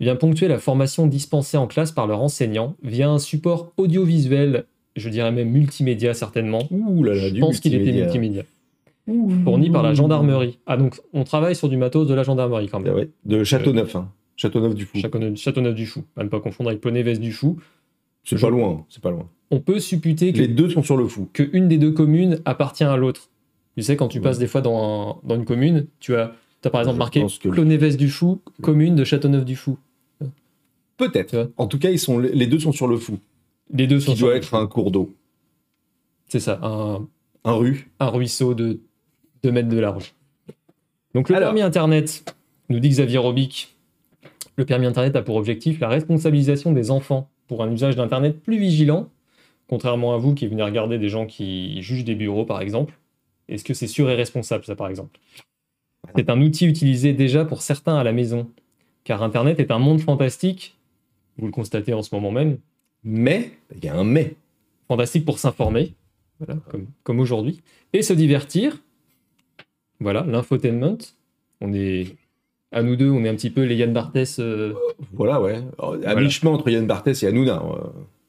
Vient 0.00 0.16
ponctuer 0.16 0.48
la 0.48 0.58
formation 0.58 1.06
dispensée 1.06 1.56
en 1.56 1.66
classe 1.66 1.92
par 1.92 2.06
leur 2.06 2.20
enseignant 2.22 2.76
via 2.82 3.08
un 3.10 3.18
support 3.18 3.72
audiovisuel, 3.76 4.64
je 4.96 5.08
dirais 5.08 5.32
même 5.32 5.50
multimédia 5.50 6.14
certainement. 6.14 6.62
Ouh 6.70 7.02
là 7.04 7.14
là, 7.14 7.28
je 7.28 7.34
du 7.34 7.40
pense 7.40 7.60
qu'il 7.60 7.74
était 7.74 7.92
multimédia. 7.92 8.42
Fourni 9.44 9.68
par 9.70 9.82
la 9.82 9.92
gendarmerie. 9.92 10.58
Ah 10.66 10.76
donc 10.78 10.98
on 11.12 11.24
travaille 11.24 11.54
sur 11.54 11.68
du 11.68 11.76
matos 11.76 12.08
de 12.08 12.14
la 12.14 12.22
gendarmerie 12.22 12.68
quand 12.68 12.78
Ah 12.80 12.84
même. 12.88 12.94
ouais, 12.94 13.10
De 13.26 13.44
Châteauneuf. 13.44 13.94
Hein. 13.96 14.08
Châteauneuf 14.36 14.74
du 14.74 14.84
Fou. 14.84 14.98
Châteauneuf- 14.98 15.36
Châteauneuf-du-Fou, 15.36 16.04
à 16.16 16.24
ne 16.24 16.28
pas 16.28 16.40
confondre 16.40 16.70
avec 16.70 16.80
Plonévez-du-Fou. 16.80 17.58
C'est 18.24 18.40
pas 18.40 18.50
loin. 18.50 18.84
C'est 18.88 19.02
pas 19.02 19.10
loin. 19.10 19.28
On 19.50 19.60
peut 19.60 19.78
supputer 19.78 20.32
que 20.32 20.38
Les 20.38 20.48
deux 20.48 20.70
sont 20.70 20.82
sur 20.82 20.96
le 20.96 21.06
Fou. 21.06 21.28
qu'une 21.32 21.68
des 21.68 21.78
deux 21.78 21.92
communes 21.92 22.40
appartient 22.44 22.84
à 22.84 22.96
l'autre. 22.96 23.28
Tu 23.76 23.82
sais, 23.82 23.96
quand 23.96 24.08
tu 24.08 24.18
Ouais. 24.18 24.24
passes 24.24 24.38
des 24.38 24.46
fois 24.46 24.60
dans, 24.60 25.18
un- 25.22 25.26
dans 25.28 25.34
une 25.36 25.44
commune, 25.44 25.86
tu 26.00 26.14
as, 26.16 26.32
as 26.64 26.70
par 26.70 26.80
exemple 26.80 26.96
Je 26.96 26.98
marqué 26.98 27.20
pense 27.20 27.38
que- 27.38 27.48
Plonévez-du-Fou, 27.48 28.40
commune 28.62 28.94
de 28.96 29.04
Châteauneuf-du-Fou. 29.04 29.76
Tu 30.20 30.26
Peut-être. 30.96 31.34
vois 31.36 31.48
En 31.56 31.66
tout 31.66 31.78
cas, 31.78 31.90
ils 31.90 31.98
sont, 31.98 32.18
les 32.18 32.46
deux 32.46 32.58
sont 32.60 32.72
sur 32.72 32.86
le 32.88 32.96
Fou. 32.96 33.18
Les 33.72 33.86
deux 33.86 34.00
sont 34.00 34.12
Qui 34.12 34.18
sur 34.18 34.26
doit 34.26 34.34
le 34.34 34.38
être 34.38 34.48
Fou. 34.48 34.56
un 34.56 34.66
cours 34.66 34.90
d'eau. 34.90 35.12
C'est 36.28 36.40
ça, 36.40 36.58
un, 36.62 37.06
Un 37.44 37.52
rue. 37.52 37.90
un 38.00 38.08
ruisseau 38.08 38.54
de 38.54 38.80
2 39.42 39.52
mètres 39.52 39.68
de 39.68 39.78
large. 39.78 40.14
Donc 41.14 41.28
le 41.28 41.36
Alors. 41.36 41.48
permis 41.48 41.60
Internet, 41.62 42.34
nous 42.70 42.80
dit 42.80 42.88
Xavier 42.88 43.18
Robic, 43.18 43.73
le 44.56 44.64
permis 44.64 44.86
Internet 44.86 45.16
a 45.16 45.22
pour 45.22 45.36
objectif 45.36 45.80
la 45.80 45.88
responsabilisation 45.88 46.72
des 46.72 46.90
enfants 46.90 47.30
pour 47.48 47.62
un 47.62 47.70
usage 47.70 47.96
d'Internet 47.96 48.42
plus 48.42 48.58
vigilant, 48.58 49.10
contrairement 49.68 50.14
à 50.14 50.18
vous 50.18 50.34
qui 50.34 50.46
venez 50.46 50.62
regarder 50.62 50.98
des 50.98 51.08
gens 51.08 51.26
qui 51.26 51.80
jugent 51.82 52.04
des 52.04 52.14
bureaux 52.14 52.44
par 52.44 52.60
exemple. 52.60 52.98
Est-ce 53.48 53.64
que 53.64 53.74
c'est 53.74 53.86
sûr 53.86 54.08
et 54.10 54.14
responsable 54.14 54.64
ça 54.64 54.76
par 54.76 54.88
exemple? 54.88 55.18
C'est 56.16 56.28
un 56.28 56.40
outil 56.40 56.66
utilisé 56.66 57.12
déjà 57.12 57.44
pour 57.44 57.62
certains 57.62 57.96
à 57.96 58.04
la 58.04 58.12
maison, 58.12 58.50
car 59.04 59.22
Internet 59.22 59.58
est 59.58 59.70
un 59.70 59.78
monde 59.78 60.00
fantastique, 60.00 60.76
vous 61.38 61.46
le 61.46 61.52
constatez 61.52 61.94
en 61.94 62.02
ce 62.02 62.14
moment 62.14 62.30
même, 62.30 62.58
Mais, 63.02 63.52
il 63.74 63.84
y 63.84 63.88
a 63.88 63.94
un 63.94 64.04
mais. 64.04 64.36
fantastique 64.88 65.24
pour 65.24 65.38
s'informer, 65.38 65.94
comme, 66.68 66.86
comme 67.02 67.20
aujourd'hui, 67.20 67.62
et 67.92 68.02
se 68.02 68.12
divertir. 68.12 68.80
Voilà, 70.00 70.24
l'infotainment. 70.26 70.98
On 71.60 71.72
est, 71.72 72.16
à 72.74 72.82
nous 72.82 72.96
deux, 72.96 73.08
on 73.10 73.24
est 73.24 73.28
un 73.28 73.34
petit 73.34 73.50
peu 73.50 73.62
les 73.62 73.76
Yann 73.76 73.92
Barthès. 73.92 74.38
euh, 74.40 74.74
Voilà, 75.12 75.40
ouais. 75.40 75.62
Alors, 75.78 75.94
À 75.94 75.96
Voilà. 75.98 76.20
mi-chemin 76.20 76.50
entre 76.52 76.68
Yann 76.68 76.86
Barthès 76.86 77.22
et 77.22 77.26
Hanouna. 77.28 77.62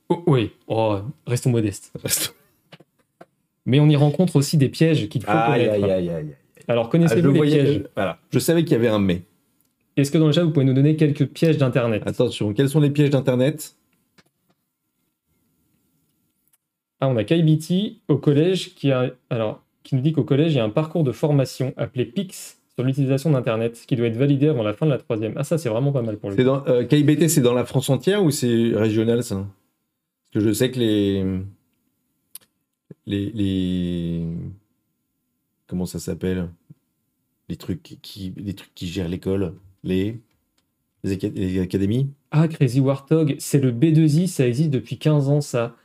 Oh, 0.09 0.23
oui, 0.27 0.51
oh, 0.67 0.99
restons 1.27 1.49
modestes. 1.49 1.91
euh. 1.97 2.09
Mais 3.65 3.79
on 3.79 3.89
y 3.89 3.95
rencontre 3.95 4.35
aussi 4.35 4.57
des 4.57 4.69
pièges 4.69 5.09
qu'il 5.09 5.23
faut 5.23 5.31
Aïe, 5.31 5.65
connaître. 5.65 5.83
aïe, 5.85 5.91
aïe, 5.91 6.09
aïe. 6.09 6.35
Alors, 6.67 6.83
Ah, 6.83 6.87
je 6.87 6.91
connaissez-vous 6.91 7.31
les 7.31 7.37
voyais- 7.37 7.63
pièges 7.63 7.83
Voilà. 7.95 8.19
Je 8.31 8.39
savais 8.39 8.63
qu'il 8.63 8.73
y 8.73 8.75
avait 8.75 8.87
un 8.87 8.99
mais. 8.99 9.23
Est-ce 9.97 10.11
que 10.11 10.17
dans 10.19 10.27
le 10.27 10.31
chat, 10.33 10.43
vous 10.43 10.51
pouvez 10.51 10.65
nous 10.65 10.73
donner 10.73 10.95
quelques 10.95 11.25
pièges 11.25 11.57
d'Internet? 11.57 12.03
Attention, 12.05 12.53
quels 12.53 12.69
sont 12.69 12.79
les 12.79 12.91
pièges 12.91 13.09
d'Internet? 13.09 13.75
Ah, 17.01 17.07
on 17.07 17.17
a 17.17 17.23
KBT 17.23 17.97
au 18.07 18.17
collège 18.17 18.73
qui, 18.75 18.91
a, 18.91 19.11
alors, 19.29 19.63
qui 19.83 19.95
nous 19.95 20.01
dit 20.01 20.13
qu'au 20.13 20.23
collège, 20.23 20.53
il 20.53 20.57
y 20.57 20.59
a 20.59 20.63
un 20.63 20.69
parcours 20.69 21.03
de 21.03 21.11
formation 21.11 21.73
appelé 21.77 22.05
PIX 22.05 22.54
sur 22.75 22.85
l'utilisation 22.85 23.31
d'Internet 23.31 23.81
qui 23.87 23.95
doit 23.95 24.07
être 24.07 24.17
validé 24.17 24.49
avant 24.49 24.63
la 24.63 24.73
fin 24.73 24.85
de 24.85 24.91
la 24.91 24.97
troisième. 24.97 25.33
Ah, 25.37 25.43
ça, 25.43 25.57
c'est 25.57 25.69
vraiment 25.69 25.91
pas 25.91 26.01
mal 26.01 26.17
pour 26.17 26.33
C'est 26.33 26.43
dans, 26.43 26.65
euh, 26.67 26.83
KIBT, 26.83 27.29
c'est 27.29 27.41
dans 27.41 27.53
la 27.53 27.65
France 27.65 27.89
entière 27.89 28.23
ou 28.23 28.31
c'est 28.31 28.71
régional, 28.75 29.23
ça? 29.23 29.35
Parce 30.33 30.43
que 30.43 30.49
je 30.49 30.53
sais 30.53 30.71
que 30.71 30.79
les... 30.79 31.25
Les... 33.05 33.31
les... 33.31 34.23
Comment 35.67 35.85
ça 35.85 35.99
s'appelle? 35.99 36.49
Les 37.47 37.55
trucs, 37.55 37.81
qui, 38.01 38.33
les 38.35 38.53
trucs 38.53 38.73
qui 38.75 38.87
gèrent 38.87 39.09
l'école 39.09 39.53
Les... 39.83 40.19
Les 41.03 41.59
académies 41.59 42.09
Ah, 42.31 42.47
Crazy 42.47 42.79
Warthog, 42.79 43.35
c'est 43.37 43.59
le 43.59 43.71
B2I, 43.71 44.25
ça 44.25 44.47
existe 44.47 44.71
depuis 44.71 44.97
15 44.97 45.29
ans, 45.29 45.39
ça. 45.39 45.75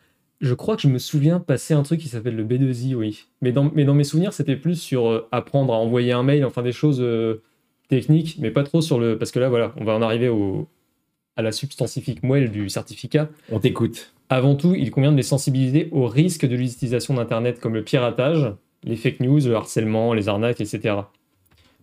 Je 0.40 0.54
crois 0.54 0.76
que 0.76 0.82
je 0.82 0.88
me 0.88 0.98
souviens 0.98 1.38
passer 1.38 1.74
un 1.74 1.82
truc 1.82 2.00
qui 2.00 2.08
s'appelle 2.08 2.34
le 2.34 2.44
B2I, 2.44 2.94
oui. 2.94 3.26
Mais 3.42 3.52
dans, 3.52 3.70
mais 3.74 3.84
dans 3.84 3.94
mes 3.94 4.04
souvenirs, 4.04 4.32
c'était 4.32 4.56
plus 4.56 4.76
sur 4.76 5.06
euh, 5.06 5.28
apprendre 5.32 5.74
à 5.74 5.76
envoyer 5.76 6.12
un 6.12 6.22
mail, 6.22 6.46
enfin 6.46 6.62
des 6.62 6.72
choses 6.72 7.00
euh, 7.00 7.42
techniques, 7.88 8.36
mais 8.40 8.50
pas 8.50 8.62
trop 8.62 8.80
sur 8.80 8.98
le. 8.98 9.18
Parce 9.18 9.32
que 9.32 9.38
là, 9.38 9.50
voilà, 9.50 9.74
on 9.76 9.84
va 9.84 9.94
en 9.94 10.00
arriver 10.00 10.28
au, 10.28 10.66
à 11.36 11.42
la 11.42 11.52
substantifique 11.52 12.22
moelle 12.22 12.50
du 12.50 12.70
certificat. 12.70 13.28
On 13.52 13.58
t'écoute. 13.58 14.14
Avant 14.30 14.54
tout, 14.54 14.74
il 14.74 14.90
convient 14.90 15.12
de 15.12 15.16
les 15.16 15.22
sensibiliser 15.22 15.88
aux 15.92 16.06
risques 16.06 16.46
de 16.46 16.56
l'utilisation 16.56 17.14
d'Internet 17.14 17.60
comme 17.60 17.74
le 17.74 17.84
piratage, 17.84 18.50
les 18.82 18.96
fake 18.96 19.20
news, 19.20 19.40
le 19.40 19.56
harcèlement, 19.56 20.14
les 20.14 20.28
arnaques, 20.28 20.62
etc. 20.62 20.94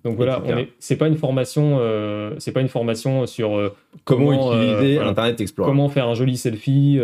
Donc 0.03 0.15
voilà, 0.15 0.41
c'est 0.79 0.95
pas 0.95 1.07
une 1.07 1.17
formation, 1.17 1.77
euh, 1.79 2.33
c'est 2.39 2.53
pas 2.53 2.61
une 2.61 2.69
formation 2.69 3.27
sur 3.27 3.73
Comment, 4.03 4.29
Comment, 4.29 4.63
utiliser. 4.63 4.97
Internet 4.97 5.41
Explorer 5.41 5.69
comment 5.69 5.89
faire 5.89 6.07
un 6.07 6.15
joli 6.15 6.37
selfie. 6.37 6.99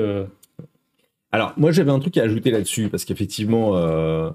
Alors, 1.33 1.53
moi, 1.57 1.71
j'avais 1.71 1.91
un 1.91 1.99
truc 1.99 2.15
à 2.17 2.23
ajouter 2.23 2.51
là-dessus, 2.51 2.87
parce 2.89 3.03
qu'effectivement, 3.05 3.75
euh, 3.75 4.29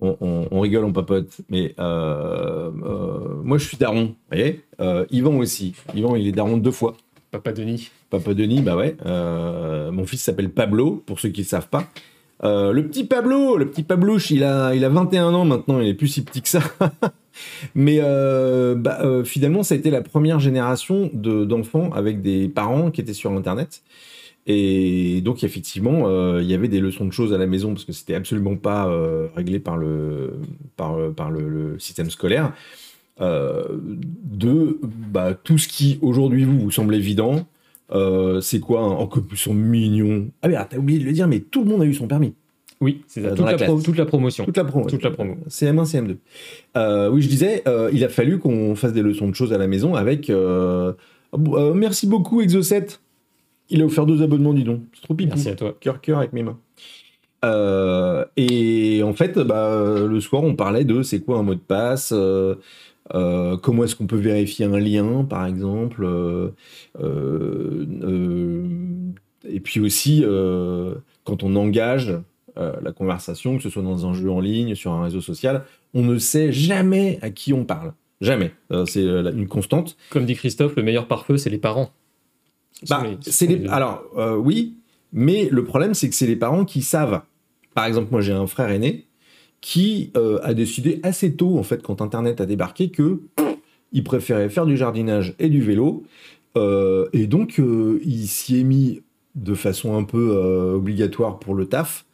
on, 0.00 0.16
on- 0.20 0.48
on 0.50 0.60
rigole, 0.60 0.84
on 0.84 0.92
papote, 0.92 1.28
mais 1.50 1.74
euh, 1.80 2.70
euh, 2.84 3.18
moi, 3.42 3.58
je 3.58 3.66
suis 3.66 3.76
daron, 3.76 4.04
vous 4.06 4.14
voyez 4.30 4.60
Yvan 5.10 5.36
aussi. 5.36 5.74
Yvan, 5.94 6.14
il 6.16 6.28
est 6.28 6.32
daron 6.32 6.56
deux 6.56 6.70
fois. 6.70 6.94
Papa 7.30 7.52
Denis. 7.52 7.90
Papa 8.10 8.32
Denis, 8.34 8.60
bah 8.62 8.76
ouais. 8.76 8.96
Mon 9.04 10.06
fils 10.06 10.22
s'appelle 10.22 10.50
Pablo, 10.50 11.02
pour 11.04 11.18
ceux 11.20 11.28
qui 11.30 11.40
ne 11.42 11.46
savent 11.46 11.68
pas. 11.68 11.88
Le 12.44 12.80
petit 12.82 13.04
Pablo, 13.04 13.56
le 13.56 13.68
petit 13.68 13.82
Pablouche, 13.82 14.30
il 14.30 14.44
a, 14.44 14.74
il 14.74 14.84
a 14.84 14.88
21 14.88 15.34
ans 15.34 15.44
maintenant, 15.44 15.80
il 15.80 15.88
est 15.88 15.94
plus 15.94 16.08
si 16.08 16.22
petit 16.24 16.40
que 16.42 16.48
ça. 16.48 16.60
Mais 17.74 17.98
euh, 18.00 18.76
bah, 18.76 18.98
euh, 19.02 19.24
finalement, 19.24 19.64
ça 19.64 19.74
a 19.74 19.78
été 19.78 19.90
la 19.90 20.02
première 20.02 20.38
génération 20.38 21.10
de- 21.12 21.44
d'enfants 21.44 21.90
avec 21.92 22.22
des 22.22 22.48
parents 22.48 22.92
qui 22.92 23.00
étaient 23.00 23.12
sur 23.14 23.32
Internet. 23.32 23.82
Et 24.46 25.20
donc, 25.22 25.42
effectivement, 25.42 26.02
euh, 26.06 26.40
il 26.42 26.48
y 26.50 26.54
avait 26.54 26.68
des 26.68 26.80
leçons 26.80 27.06
de 27.06 27.12
choses 27.12 27.32
à 27.32 27.38
la 27.38 27.46
maison 27.46 27.70
parce 27.72 27.84
que 27.84 27.92
c'était 27.92 28.14
absolument 28.14 28.56
pas 28.56 28.88
euh, 28.88 29.28
réglé 29.34 29.58
par 29.58 29.76
le, 29.78 30.34
par, 30.76 30.96
par 31.16 31.30
le, 31.30 31.48
le 31.48 31.78
système 31.78 32.10
scolaire. 32.10 32.52
Euh, 33.20 33.64
de 33.80 34.78
bah, 34.82 35.34
tout 35.34 35.56
ce 35.56 35.68
qui 35.68 35.98
aujourd'hui 36.02 36.44
vous, 36.44 36.58
vous 36.58 36.70
semble 36.70 36.94
évident. 36.94 37.46
Euh, 37.92 38.40
c'est 38.40 38.60
quoi 38.60 38.80
un... 38.80 38.92
Oh, 38.98 39.06
comme 39.06 39.26
ils 39.30 39.38
sont 39.38 39.54
mignons? 39.54 40.28
Ah, 40.42 40.48
mais 40.48 40.56
ah, 40.56 40.66
t'as 40.68 40.78
oublié 40.78 40.98
de 40.98 41.04
le 41.04 41.12
dire, 41.12 41.28
mais 41.28 41.40
tout 41.40 41.62
le 41.64 41.70
monde 41.70 41.82
a 41.82 41.84
eu 41.86 41.94
son 41.94 42.06
permis. 42.08 42.34
Oui, 42.80 43.02
c'est 43.06 43.22
ça. 43.22 43.28
Euh, 43.28 43.34
Toute 43.34 43.46
la 43.46 43.52
la, 43.56 43.66
pro- 43.66 43.80
toute 43.80 43.96
la 43.96 44.04
promotion. 44.04 44.44
Toute 44.44 44.56
la 44.56 44.64
promo. 44.64 44.86
Toute 44.88 45.02
la 45.02 45.10
promo. 45.10 45.36
CM1, 45.48 45.84
CM2. 45.90 46.16
Euh, 46.76 47.08
oui, 47.10 47.22
je 47.22 47.28
disais, 47.28 47.62
euh, 47.68 47.88
il 47.92 48.02
a 48.04 48.08
fallu 48.08 48.38
qu'on 48.38 48.74
fasse 48.74 48.92
des 48.92 49.00
leçons 49.02 49.28
de 49.28 49.34
choses 49.34 49.52
à 49.52 49.58
la 49.58 49.68
maison 49.68 49.94
avec. 49.94 50.28
euh, 50.28 50.92
euh, 51.34 51.72
merci 51.72 52.06
beaucoup, 52.06 52.42
Exo7. 52.42 52.98
Il 53.70 53.82
a 53.82 53.84
offert 53.84 54.06
deux 54.06 54.22
abonnements, 54.22 54.52
dis 54.52 54.64
donc. 54.64 54.82
C'est 54.92 55.02
trop 55.02 55.14
pipou. 55.14 55.34
Merci 55.34 55.48
à 55.48 55.54
toi. 55.54 55.76
Cœur, 55.80 56.00
cœur 56.00 56.18
avec 56.18 56.32
mes 56.32 56.42
mains. 56.42 56.58
Euh, 57.44 58.24
et 58.36 59.02
en 59.02 59.12
fait, 59.12 59.38
bah, 59.38 60.06
le 60.06 60.20
soir, 60.20 60.42
on 60.42 60.54
parlait 60.54 60.84
de 60.84 61.02
c'est 61.02 61.20
quoi 61.20 61.38
un 61.38 61.42
mot 61.42 61.54
de 61.54 61.60
passe, 61.60 62.12
euh, 62.14 62.54
euh, 63.14 63.56
comment 63.58 63.84
est-ce 63.84 63.96
qu'on 63.96 64.06
peut 64.06 64.16
vérifier 64.16 64.64
un 64.64 64.78
lien, 64.78 65.24
par 65.28 65.46
exemple. 65.46 66.06
et 69.46 69.60
puis 69.60 69.80
aussi, 69.80 70.24
quand 71.24 71.42
on 71.42 71.56
engage 71.56 72.14
la 72.56 72.92
conversation, 72.92 73.56
que 73.56 73.62
ce 73.62 73.70
soit 73.70 73.82
dans 73.82 74.06
un 74.06 74.14
jeu 74.14 74.30
en 74.30 74.40
ligne, 74.40 74.74
sur 74.74 74.92
un 74.92 75.02
réseau 75.02 75.20
social, 75.20 75.64
on 75.92 76.02
ne 76.02 76.18
sait 76.18 76.52
jamais 76.52 77.18
à 77.22 77.30
qui 77.30 77.52
on 77.52 77.64
parle. 77.64 77.92
Jamais. 78.20 78.52
C'est 78.86 79.04
une 79.04 79.48
constante. 79.48 79.96
Comme 80.10 80.24
dit 80.24 80.34
Christophe, 80.34 80.76
le 80.76 80.82
meilleur 80.82 81.06
pare-feu, 81.06 81.36
c'est 81.36 81.50
les 81.50 81.58
parents. 81.58 81.90
Bah, 82.88 83.04
les- 83.04 83.46
les... 83.46 83.68
Alors, 83.68 84.04
euh, 84.16 84.36
oui, 84.36 84.76
mais 85.12 85.48
le 85.50 85.64
problème, 85.64 85.94
c'est 85.94 86.08
que 86.08 86.14
c'est 86.14 86.26
les 86.26 86.36
parents 86.36 86.64
qui 86.64 86.82
savent. 86.82 87.22
Par 87.74 87.84
exemple, 87.86 88.08
moi, 88.10 88.20
j'ai 88.20 88.32
un 88.32 88.46
frère 88.46 88.70
aîné 88.70 89.06
qui 89.60 90.10
euh, 90.16 90.38
a 90.42 90.54
décidé 90.54 91.00
assez 91.02 91.34
tôt, 91.34 91.58
en 91.58 91.62
fait, 91.62 91.82
quand 91.82 92.02
Internet 92.02 92.40
a 92.40 92.46
débarqué, 92.46 92.90
que 92.90 93.20
il 93.92 94.04
préférait 94.04 94.50
faire 94.50 94.66
du 94.66 94.76
jardinage 94.76 95.34
et 95.38 95.48
du 95.48 95.60
vélo. 95.62 96.04
Euh, 96.56 97.08
et 97.12 97.26
donc, 97.26 97.60
il 98.04 98.26
s'y 98.26 98.60
est 98.60 98.64
mis 98.64 99.02
de 99.34 99.54
façon 99.54 99.96
un 99.96 100.04
peu 100.04 100.30
obligatoire 100.74 101.38
pour 101.38 101.54
le 101.54 101.66
taf. 101.66 102.04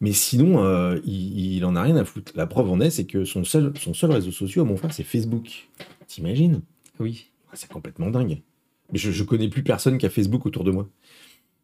Mais 0.00 0.12
sinon, 0.12 0.62
euh, 0.62 1.00
il, 1.04 1.56
il 1.56 1.64
en 1.64 1.74
a 1.74 1.82
rien 1.82 1.96
à 1.96 2.04
foutre. 2.04 2.32
La 2.36 2.46
preuve 2.46 2.70
en 2.70 2.80
est, 2.80 2.90
c'est 2.90 3.04
que 3.04 3.24
son 3.24 3.42
seul, 3.44 3.72
son 3.78 3.94
seul 3.94 4.12
réseau 4.12 4.30
social, 4.30 4.64
à 4.64 4.68
mon 4.68 4.76
frère, 4.76 4.92
c'est 4.92 5.02
Facebook. 5.02 5.68
T'imagines? 6.06 6.62
Oui. 7.00 7.26
C'est 7.52 7.70
complètement 7.70 8.08
dingue. 8.10 8.40
Je, 8.94 9.10
je 9.10 9.24
connais 9.24 9.48
plus 9.48 9.62
personne 9.62 9.98
qui 9.98 10.06
a 10.06 10.10
Facebook 10.10 10.46
autour 10.46 10.64
de 10.64 10.70
moi. 10.70 10.88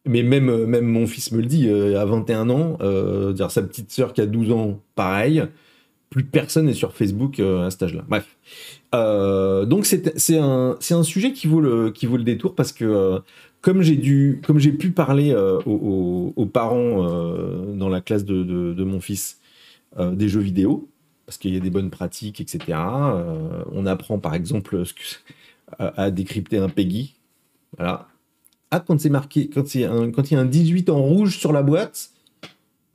Mais 0.07 0.21
même, 0.21 0.49
euh, 0.49 0.67
même 0.67 0.85
mon 0.85 1.07
fils 1.07 1.31
me 1.31 1.41
le 1.41 1.47
dit, 1.47 1.67
euh, 1.67 1.99
à 1.99 2.05
21 2.05 2.49
ans, 2.49 2.77
euh, 2.81 3.33
dire 3.33 3.49
sa 3.49 3.63
petite 3.63 3.91
sœur 3.91 4.13
qui 4.13 4.21
a 4.21 4.27
12 4.27 4.51
ans, 4.51 4.79
pareil, 4.93 5.43
plus 6.11 6.23
personne 6.23 6.67
n'est 6.67 6.73
sur 6.73 6.93
Facebook 6.93 7.39
à 7.39 7.69
cet 7.71 7.83
âge-là. 7.83 8.05
Bref. 8.07 8.37
Donc 8.93 9.85
c'est 9.85 10.37
un, 10.37 10.77
un 10.89 11.03
sujet 11.03 11.33
qui 11.33 11.47
vaut, 11.47 11.59
le, 11.59 11.91
qui 11.91 12.05
vaut 12.05 12.15
le 12.15 12.23
détour 12.23 12.55
parce 12.55 12.71
que 12.71 13.19
comme 13.59 13.81
j'ai 13.81 14.39
comme 14.45 14.57
j'ai 14.59 14.71
pu 14.71 14.91
parler 14.91 15.35
aux, 15.65 16.49
parents 16.53 17.03
dans 17.73 17.89
la 17.89 17.99
classe 17.99 18.23
de, 18.23 18.83
mon 18.83 19.01
fils 19.01 19.41
des 19.99 20.29
jeux 20.29 20.39
vidéo, 20.39 20.87
parce 21.25 21.37
qu'il 21.37 21.53
y 21.53 21.57
a 21.57 21.59
des 21.59 21.71
bonnes 21.71 21.89
pratiques, 21.89 22.39
etc. 22.39 22.77
on 23.73 23.85
apprend 23.85 24.17
par 24.17 24.35
exemple 24.35 24.83
à 25.77 26.11
décrypter 26.11 26.59
un 26.59 26.69
Peggy. 26.69 27.14
Voilà. 27.77 28.07
Ah, 28.71 28.79
quand 28.79 28.99
c'est 28.99 29.09
marqué, 29.09 29.47
quand, 29.47 29.67
c'est 29.67 29.85
un- 29.85 30.11
quand 30.11 30.29
il 30.31 30.33
y 30.33 30.37
a 30.37 30.39
un 30.41 30.45
18 30.45 30.89
en 30.89 31.01
rouge 31.01 31.37
sur 31.37 31.51
la 31.51 31.61
boîte, 31.63 32.09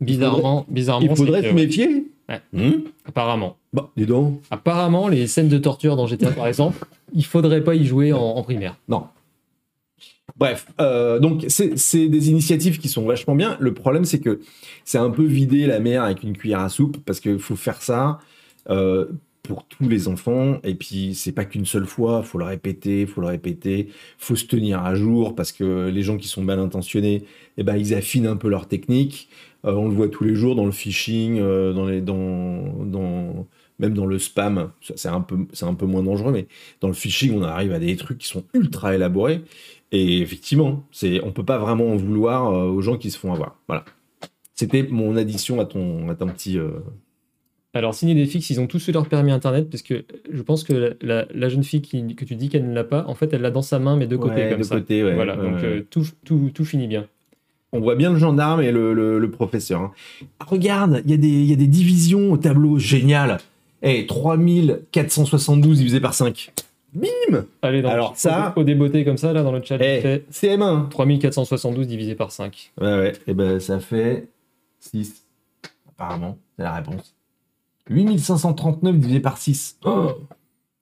Bizarrement, 0.00 0.64
bizarrement, 0.68 1.06
il 1.10 1.14
faudrait 1.14 1.42
se 1.42 1.52
méfier. 1.54 2.06
Ouais. 2.28 2.40
Hmm 2.54 2.80
apparemment. 3.04 3.56
bah, 3.74 3.90
dis 3.98 4.06
donc. 4.06 4.40
Apparemment, 4.50 5.08
les 5.08 5.26
scènes 5.26 5.48
de 5.50 5.58
torture 5.58 5.94
dans 5.96 6.06
GTA, 6.06 6.30
par 6.30 6.46
exemple, 6.46 6.78
il 7.12 7.24
faudrait 7.24 7.62
pas 7.62 7.74
y 7.74 7.84
jouer 7.84 8.12
en, 8.14 8.18
en 8.20 8.42
primaire. 8.42 8.76
Non. 8.88 9.04
Bref, 10.38 10.66
euh, 10.80 11.18
donc 11.18 11.44
c'est 11.48 11.76
c'est 11.78 12.08
des 12.08 12.30
initiatives 12.30 12.78
qui 12.78 12.88
sont 12.88 13.04
vachement 13.04 13.34
bien. 13.34 13.56
Le 13.60 13.74
problème, 13.74 14.06
c'est 14.06 14.20
que 14.20 14.40
c'est 14.86 14.96
un 14.96 15.10
peu 15.10 15.24
vider 15.24 15.66
la 15.66 15.80
mer 15.80 16.02
avec 16.02 16.22
une 16.22 16.34
cuillère 16.36 16.60
à 16.60 16.70
soupe 16.70 16.96
parce 17.04 17.20
qu'il 17.20 17.38
faut 17.38 17.56
faire 17.56 17.82
ça 17.82 18.20
euh, 18.70 19.06
pour 19.42 19.64
tous 19.66 19.88
les 19.88 20.08
enfants. 20.08 20.58
Et 20.64 20.74
puis, 20.74 21.14
c'est 21.14 21.32
pas 21.32 21.44
qu'une 21.44 21.64
seule 21.66 21.86
fois, 21.86 22.22
faut 22.22 22.38
le 22.38 22.44
répéter, 22.44 23.06
faut 23.06 23.20
le 23.20 23.26
répéter, 23.26 23.88
faut 24.18 24.36
se 24.36 24.46
tenir 24.46 24.84
à 24.84 24.94
jour 24.94 25.34
parce 25.34 25.52
que 25.52 25.88
les 25.88 26.02
gens 26.02 26.16
qui 26.16 26.28
sont 26.28 26.42
mal 26.42 26.58
intentionnés, 26.58 27.24
eh 27.56 27.62
ben, 27.62 27.76
ils 27.76 27.94
affinent 27.94 28.26
un 28.26 28.36
peu 28.36 28.48
leur 28.48 28.68
technique. 28.68 29.28
Euh, 29.64 29.74
on 29.74 29.88
le 29.88 29.94
voit 29.94 30.08
tous 30.08 30.24
les 30.24 30.34
jours 30.34 30.54
dans 30.54 30.64
le 30.64 30.72
phishing, 30.72 31.38
euh, 31.38 31.72
dans 31.72 31.86
les, 31.86 32.00
dans, 32.00 33.46
même 33.78 33.94
dans 33.94 34.06
le 34.06 34.18
spam. 34.18 34.70
C'est 34.94 35.08
un, 35.08 35.20
peu- 35.20 35.46
un 35.62 35.74
peu 35.74 35.86
moins 35.86 36.02
dangereux, 36.02 36.32
mais 36.32 36.46
dans 36.80 36.88
le 36.88 36.94
phishing, 36.94 37.32
on 37.34 37.42
arrive 37.42 37.72
à 37.72 37.78
des 37.78 37.96
trucs 37.96 38.18
qui 38.18 38.28
sont 38.28 38.44
ultra 38.54 38.94
élaborés. 38.94 39.42
Et 39.92 40.20
effectivement, 40.20 40.84
c'est, 40.92 41.22
on 41.24 41.32
peut 41.32 41.44
pas 41.44 41.58
vraiment 41.58 41.88
en 41.88 41.96
vouloir 41.96 42.52
euh, 42.54 42.68
aux 42.70 42.80
gens 42.80 42.96
qui 42.96 43.10
se 43.10 43.18
font 43.18 43.32
avoir. 43.32 43.56
Voilà. 43.68 43.84
C'était 44.54 44.82
mon 44.84 45.16
addition 45.16 45.60
à 45.60 45.64
ton, 45.64 46.08
à 46.08 46.14
ton 46.14 46.28
petit. 46.28 46.58
Alors, 47.72 47.94
Cinedefix, 47.94 48.50
ils 48.50 48.60
ont 48.60 48.66
tous 48.66 48.88
eu 48.88 48.92
leur 48.92 49.08
permis 49.08 49.30
internet 49.30 49.70
parce 49.70 49.82
que 49.82 50.04
je 50.32 50.42
pense 50.42 50.64
que 50.64 50.96
la, 51.02 51.48
jeune 51.48 51.62
fille 51.62 51.82
qui- 51.82 52.16
que 52.16 52.24
tu 52.24 52.34
dis 52.34 52.48
qu'elle 52.48 52.68
ne 52.68 52.74
l'a 52.74 52.82
pas, 52.84 53.04
en 53.06 53.14
fait, 53.14 53.32
elle 53.32 53.42
l'a 53.42 53.52
dans 53.52 53.62
sa 53.62 53.78
main, 53.78 53.96
mais 53.96 54.08
de 54.08 54.16
côté, 54.16 54.34
Ouais, 54.42 54.48
comme 54.50 54.58
de 54.58 54.64
ça. 54.64 54.74
côté, 54.76 55.04
ouais. 55.04 55.14
voilà, 55.14 55.36
Ouais, 55.38 55.50
donc 55.50 55.62
euh, 55.62 55.82
tout, 55.88 56.04
tout, 56.24 56.50
tout 56.52 56.64
finit 56.64 56.88
bien. 56.88 57.06
On 57.72 57.78
voit 57.78 57.94
bien 57.94 58.10
le 58.12 58.18
gendarme 58.18 58.60
et 58.62 58.72
le, 58.72 58.92
le- 58.92 59.20
le 59.20 59.30
professeur. 59.30 59.80
hein. 59.82 59.92
Ah, 60.40 60.46
regarde, 60.48 61.02
il 61.06 61.12
y, 61.12 61.18
des- 61.18 61.44
y 61.44 61.52
a 61.52 61.56
des 61.56 61.68
divisions 61.68 62.32
au 62.32 62.36
tableau. 62.36 62.78
Génial. 62.80 63.38
Eh, 63.82 64.04
3472 64.06 65.78
divisé 65.78 66.00
par 66.00 66.14
5. 66.14 66.52
Bim 66.92 67.44
Allez, 67.62 67.82
donc, 67.82 67.92
Alors, 67.92 68.16
ça- 68.16 68.52
Au 68.56 68.64
débeauté 68.64 69.04
comme 69.04 69.16
ça, 69.16 69.32
là, 69.32 69.44
dans 69.44 69.52
le 69.52 69.62
chat, 69.62 69.76
Eh, 69.76 70.00
fait 70.00 70.24
CM1. 70.32 70.88
3472 70.90 71.86
divisé 71.86 72.16
par 72.16 72.32
5. 72.32 72.72
Ouais, 72.80 72.86
ouais. 72.98 73.12
Et 73.28 73.34
ben, 73.34 73.60
ça 73.60 73.78
fait 73.78 74.26
6. 74.80 75.22
Apparemment, 75.90 76.36
c'est 76.56 76.64
la 76.64 76.72
réponse. 76.74 77.14
8539 77.90 78.98
divisé 78.98 79.20
par 79.20 79.36
6. 79.38 79.78
Oh 79.84 80.12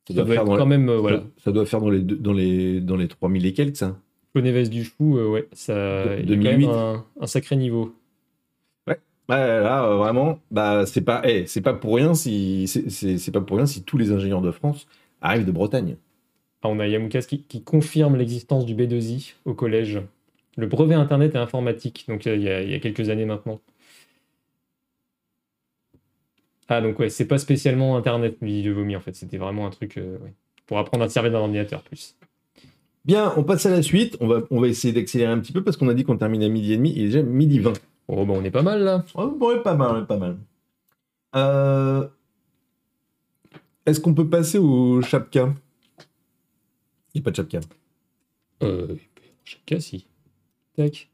Ça 0.09 0.14
doit 0.24 0.35
être 0.35 0.44
dans 0.44 0.56
quand 0.56 0.64
les- 0.64 0.68
même, 0.68 0.89
euh, 0.89 0.98
voilà. 0.98 1.24
ça 1.44 1.52
doit 1.52 1.66
faire 1.66 1.80
dans 1.80 1.90
les, 1.90 2.01
deux- 2.01 2.16
dans 2.16 2.32
les, 2.32 2.80
dans 2.80 2.97
les 2.97 3.09
3000 3.09 3.44
et 3.47 3.52
quelques, 3.52 3.76
ça. 3.76 3.97
Neves 4.35 4.68
du 4.68 4.85
Chou, 4.85 5.18
euh, 5.18 5.26
ouais, 5.28 5.48
ça, 5.52 5.74
De- 5.74 6.20
il 6.22 6.30
y 6.30 6.32
a 6.32 6.36
quand 6.36 6.43
même 6.44 6.60
2008. 6.60 6.68
un, 6.68 7.05
un 7.20 7.26
sacré 7.26 7.56
niveau. 7.56 7.93
Ouais, 8.86 8.97
là, 9.36 9.85
euh, 9.85 9.97
vraiment, 9.97 10.39
bah, 10.51 10.86
c'est 10.86 11.02
pas, 11.02 11.20
eh, 11.24 11.47
c'est 11.47 11.60
pas 11.60 11.74
pour 11.74 11.97
rien 11.97 12.14
si, 12.14 12.66
c'est- 12.66 12.89
c'est 12.89 13.18
c'est 13.18 13.30
pas 13.32 13.43
pour 13.43 13.59
rien 13.59 13.66
si 13.66 13.82
tous 13.82 13.98
les 13.98 14.10
ingénieurs 14.12 14.40
de 14.40 14.51
France 14.51 14.86
arrivent 15.20 15.44
de 15.44 15.51
Bretagne. 15.52 15.97
Ah, 16.62 16.68
on 16.70 16.78
a 16.80 16.86
Yamoukas 16.86 17.22
qui, 17.28 17.43
qui 17.43 17.62
confirme 17.62 18.16
l'existence 18.16 18.64
du 18.64 18.74
B2I 18.74 19.35
au 19.44 19.52
collège. 19.55 20.01
Le 20.56 20.66
brevet 20.66 20.94
Internet 20.94 21.35
et 21.35 21.39
informatique, 21.39 22.06
donc 22.09 22.24
il 22.24 22.40
y, 22.43 22.48
a, 22.48 22.62
il 22.62 22.70
y 22.70 22.74
a 22.74 22.78
quelques 22.78 23.10
années 23.10 23.26
maintenant. 23.26 23.60
Ah, 26.68 26.80
donc 26.80 26.98
ouais, 26.98 27.08
c'est 27.08 27.26
pas 27.26 27.38
spécialement 27.38 27.96
Internet, 27.96 28.36
le 28.42 28.70
vomi, 28.72 28.94
en 28.94 29.00
fait. 29.00 29.14
C'était 29.14 29.38
vraiment 29.38 29.66
un 29.66 29.70
truc 29.70 29.96
euh, 29.96 30.18
ouais, 30.18 30.34
pour 30.66 30.78
apprendre 30.78 31.04
à 31.04 31.08
se 31.08 31.14
servir 31.14 31.32
d'un 31.32 31.38
ordinateur 31.38 31.82
plus. 31.82 32.16
Bien, 33.04 33.32
on 33.36 33.42
passe 33.42 33.64
à 33.64 33.70
la 33.70 33.82
suite. 33.82 34.18
On 34.20 34.26
va, 34.26 34.42
on 34.50 34.60
va 34.60 34.68
essayer 34.68 34.92
d'accélérer 34.92 35.32
un 35.32 35.38
petit 35.38 35.52
peu 35.52 35.64
parce 35.64 35.78
qu'on 35.78 35.88
a 35.88 35.94
dit 35.94 36.04
qu'on 36.04 36.18
termine 36.18 36.42
à 36.42 36.48
midi 36.48 36.74
et 36.74 36.76
demi. 36.76 36.92
Il 36.94 37.02
est 37.02 37.06
déjà 37.06 37.22
midi 37.22 37.58
20. 37.58 37.72
Oh, 38.08 38.26
bah, 38.26 38.34
on 38.36 38.44
est 38.44 38.50
pas 38.50 38.62
mal 38.62 38.82
là. 38.82 39.04
Oh, 39.14 39.28
bon, 39.28 39.48
ouais, 39.48 39.62
pas 39.62 39.74
mal, 39.74 39.96
ouais, 39.96 40.06
pas 40.06 40.18
mal. 40.18 40.36
Euh, 41.36 42.06
Est-ce 43.86 44.00
qu'on 44.00 44.14
peut 44.14 44.28
passer 44.28 44.58
au 44.58 45.00
chapka? 45.00 45.54
Il 47.14 47.18
n'y 47.18 47.22
a 47.22 47.24
pas 47.24 47.30
de 47.30 47.36
chapka. 47.36 47.60
Euh, 48.62 48.94
cas, 49.64 49.80
si. 49.80 50.06
Tac. 50.76 51.08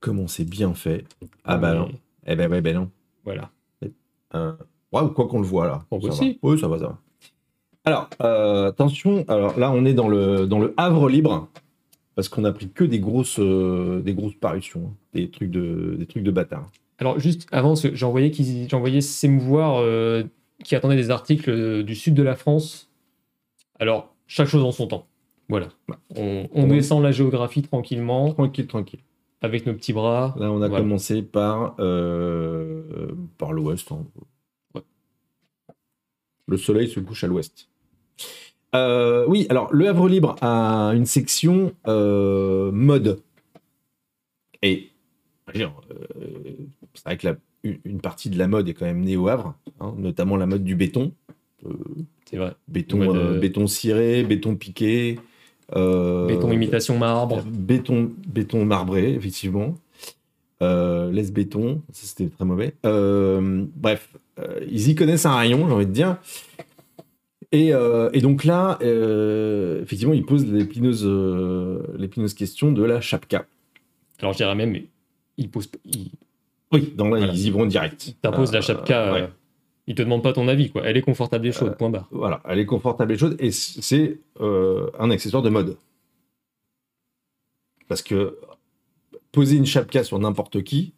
Comment 0.00 0.26
c'est 0.26 0.44
bien 0.44 0.74
fait 0.74 1.04
Ah 1.44 1.56
bah 1.58 1.74
non. 1.74 1.92
Eh 2.26 2.34
ben 2.34 2.50
ouais, 2.50 2.60
ben 2.60 2.74
non. 2.74 2.90
Voilà. 3.24 3.50
Euh, 4.34 4.52
ouais, 4.92 5.02
quoi 5.14 5.28
qu'on 5.28 5.40
le 5.40 5.46
voit 5.46 5.66
là. 5.66 5.84
Bah 5.90 5.98
ça 6.02 6.12
si. 6.12 6.32
va. 6.32 6.38
Oui, 6.42 6.58
ça 6.58 6.68
va, 6.68 6.78
ça 6.78 6.86
va. 6.86 6.98
Alors, 7.84 8.08
euh, 8.22 8.68
attention, 8.68 9.24
alors 9.28 9.58
là, 9.58 9.70
on 9.72 9.84
est 9.84 9.94
dans 9.94 10.08
le, 10.08 10.46
dans 10.46 10.58
le 10.60 10.72
Havre 10.76 11.08
libre, 11.08 11.48
parce 12.14 12.28
qu'on 12.28 12.44
a 12.44 12.52
pris 12.52 12.68
que 12.70 12.84
des 12.84 13.00
grosses, 13.00 13.38
euh, 13.40 14.00
des 14.00 14.14
grosses 14.14 14.34
parutions, 14.36 14.90
hein. 14.92 14.96
des 15.14 15.30
trucs 15.30 15.50
de, 15.50 15.96
des 15.98 16.06
trucs 16.06 16.22
de 16.22 16.30
bâtard. 16.30 16.70
Alors, 16.98 17.18
juste 17.18 17.48
avant, 17.50 17.74
j'envoyais 17.74 18.30
qu'ils- 18.30 19.02
s'émouvoir 19.02 19.76
euh, 19.80 20.22
qui 20.62 20.76
attendaient 20.76 20.94
des 20.96 21.10
articles 21.10 21.82
du 21.82 21.94
sud 21.96 22.14
de 22.14 22.22
la 22.22 22.36
France. 22.36 22.88
Alors, 23.80 24.14
chaque 24.28 24.46
chose 24.46 24.62
en 24.62 24.70
son 24.70 24.86
temps. 24.86 25.06
Voilà. 25.48 25.66
On, 26.16 26.48
on 26.54 26.62
Ouais. 26.62 26.76
descend 26.76 27.02
la 27.02 27.10
géographie 27.10 27.62
tranquillement. 27.62 28.32
Tranquille, 28.32 28.68
tranquille. 28.68 29.00
Avec 29.42 29.66
nos 29.66 29.74
petits 29.74 29.92
bras. 29.92 30.34
Là, 30.38 30.50
on 30.50 30.62
a 30.62 30.68
Voilà. 30.68 30.82
commencé 30.82 31.22
par, 31.22 31.74
euh, 31.80 32.82
par 33.38 33.52
l'ouest. 33.52 33.90
hein. 33.92 34.06
Ouais. 34.74 34.82
Le 36.46 36.56
soleil 36.56 36.88
se 36.88 37.00
couche 37.00 37.24
à 37.24 37.26
l'ouest. 37.26 37.68
Euh, 38.74 39.26
oui, 39.28 39.46
alors 39.50 39.72
le 39.74 39.86
Havre 39.88 40.08
Libre 40.08 40.36
a 40.40 40.92
une 40.94 41.04
section 41.04 41.74
euh, 41.86 42.72
mode. 42.72 43.20
Et 44.62 44.88
c'est 45.52 45.68
vrai 47.04 47.16
que 47.18 47.26
la- 47.26 47.36
une- 47.64 48.00
partie 48.00 48.30
de 48.30 48.38
la 48.38 48.48
mode 48.48 48.68
est 48.68 48.74
quand 48.74 48.86
même 48.86 49.02
née 49.02 49.16
au 49.16 49.28
Havre, 49.28 49.54
hein, 49.80 49.94
notamment 49.98 50.36
la 50.36 50.46
mode 50.46 50.64
du 50.64 50.74
béton. 50.76 51.12
C'est 52.24 52.38
vrai. 52.38 52.54
béton, 52.66 52.96
Mode, 52.98 53.40
béton 53.40 53.66
ciré, 53.66 54.24
béton 54.24 54.56
piqué. 54.56 55.18
Euh, 55.76 56.26
Béton 56.26 56.50
imitation 56.52 56.98
marbre. 56.98 57.42
Béton, 57.44 58.10
béton 58.26 58.64
marbré, 58.64 59.12
effectivement. 59.14 59.74
Euh, 60.62 61.10
laisse 61.10 61.32
béton, 61.32 61.82
ça 61.92 62.06
c'était 62.06 62.28
très 62.28 62.44
mauvais. 62.44 62.74
Euh, 62.86 63.64
bref, 63.74 64.10
euh, 64.38 64.60
ils 64.70 64.88
y 64.90 64.94
connaissent 64.94 65.26
un 65.26 65.34
rayon, 65.34 65.66
j'ai 65.66 65.74
envie 65.74 65.86
de 65.86 65.90
dire. 65.92 66.18
Et, 67.50 67.72
et 68.12 68.20
donc 68.22 68.44
là, 68.44 68.78
effectivement, 69.82 70.14
ils 70.14 70.24
posent 70.24 70.46
l'épineuse, 70.46 71.06
l'épineuse 71.98 72.32
question 72.32 72.72
de 72.72 72.82
la 72.82 73.00
chapka. 73.02 73.44
Alors 74.20 74.32
je 74.32 74.38
dirais 74.38 74.54
même, 74.54 74.74
il 75.36 75.50
pose, 75.50 75.68
il 75.84 76.12
Oui, 76.72 76.94
dans 76.96 77.08
là, 77.08 77.18
Voilà. 77.18 77.32
ils 77.32 77.46
y 77.46 77.50
vont 77.50 77.66
direct. 77.66 78.14
t'impose 78.22 78.50
Euh, 78.50 78.54
la 78.54 78.60
chapka. 78.62 79.12
ouais. 79.12 79.28
Euh, 79.82 79.88
il 79.88 79.94
te 79.94 80.02
demande 80.02 80.22
pas 80.22 80.32
ton 80.32 80.48
avis, 80.48 80.70
quoi. 80.70 80.82
Elle 80.84 80.96
est 80.96 81.02
confortable 81.02 81.46
et 81.46 81.52
chaude, 81.52 81.76
point 81.76 81.90
barre. 81.90 82.08
Voilà, 82.10 82.40
elle 82.44 82.58
est 82.58 82.66
confortable 82.66 83.12
et 83.12 83.18
chaude, 83.18 83.36
et 83.38 83.50
c'est 83.50 84.20
euh, 84.40 84.90
un 84.98 85.10
accessoire 85.10 85.42
de 85.42 85.50
mode. 85.50 85.76
Parce 87.88 88.02
que 88.02 88.38
poser 89.32 89.56
une 89.56 89.66
chapka 89.66 90.04
sur 90.04 90.18
n'importe 90.18 90.62
qui, 90.62 90.94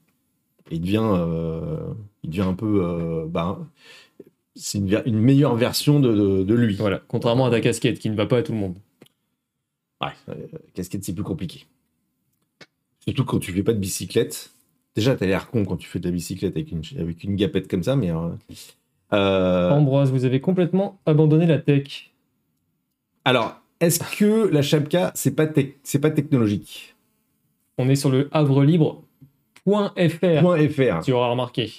il 0.70 0.80
devient, 0.80 1.02
euh, 1.02 1.92
il 2.22 2.30
devient 2.30 2.42
un 2.42 2.54
peu, 2.54 2.84
euh, 2.84 3.26
bah, 3.26 3.58
c'est 4.54 4.78
une, 4.78 5.18
meilleure 5.18 5.56
version 5.56 6.00
de, 6.00 6.12
de- 6.12 6.42
de 6.44 6.54
lui. 6.54 6.76
Voilà. 6.76 7.02
Contrairement 7.08 7.46
à 7.46 7.50
ta 7.50 7.60
casquette 7.60 7.98
qui 7.98 8.10
ne 8.10 8.16
va 8.16 8.26
pas 8.26 8.38
à 8.38 8.42
tout 8.42 8.52
le 8.52 8.58
monde. 8.58 8.76
Ouais, 10.00 10.12
euh, 10.28 10.46
casquette, 10.74 11.04
c'est 11.04 11.14
plus 11.14 11.24
compliqué. 11.24 11.66
Surtout 13.00 13.24
quand 13.24 13.38
tu 13.38 13.52
fais 13.52 13.62
pas 13.62 13.72
de 13.72 13.78
bicyclette. 13.78 14.53
Déjà, 14.96 15.16
t'as 15.16 15.26
l'air 15.26 15.50
con 15.50 15.64
quand 15.64 15.76
tu 15.76 15.88
fais 15.88 15.98
de 15.98 16.04
la 16.06 16.12
bicyclette 16.12 16.54
avec 16.56 16.70
une, 16.70 16.82
avec 16.98 17.24
une 17.24 17.34
gapette 17.36 17.68
comme 17.68 17.82
ça, 17.82 17.96
mais. 17.96 18.10
euh, 18.10 18.28
euh, 19.12 19.70
Ambroise, 19.70 20.10
vous 20.12 20.24
avez 20.24 20.40
complètement 20.40 20.98
abandonné 21.06 21.46
la 21.46 21.58
tech. 21.58 22.12
alors, 23.24 23.60
est-ce 23.80 23.98
que 24.18 24.48
la 24.48 24.62
chapka, 24.62 25.10
c'est 25.14 25.34
pas, 25.34 25.46
c'est 25.82 25.98
pas 25.98 26.10
technologique? 26.10 26.94
On 27.76 27.88
est 27.88 27.96
sur 27.96 28.08
le 28.10 28.28
havrelibre.fr. 28.32 29.02
Point 29.64 29.92
.fr. 30.68 31.02
Tu 31.04 31.12
auras 31.12 31.28
remarqué. 31.28 31.72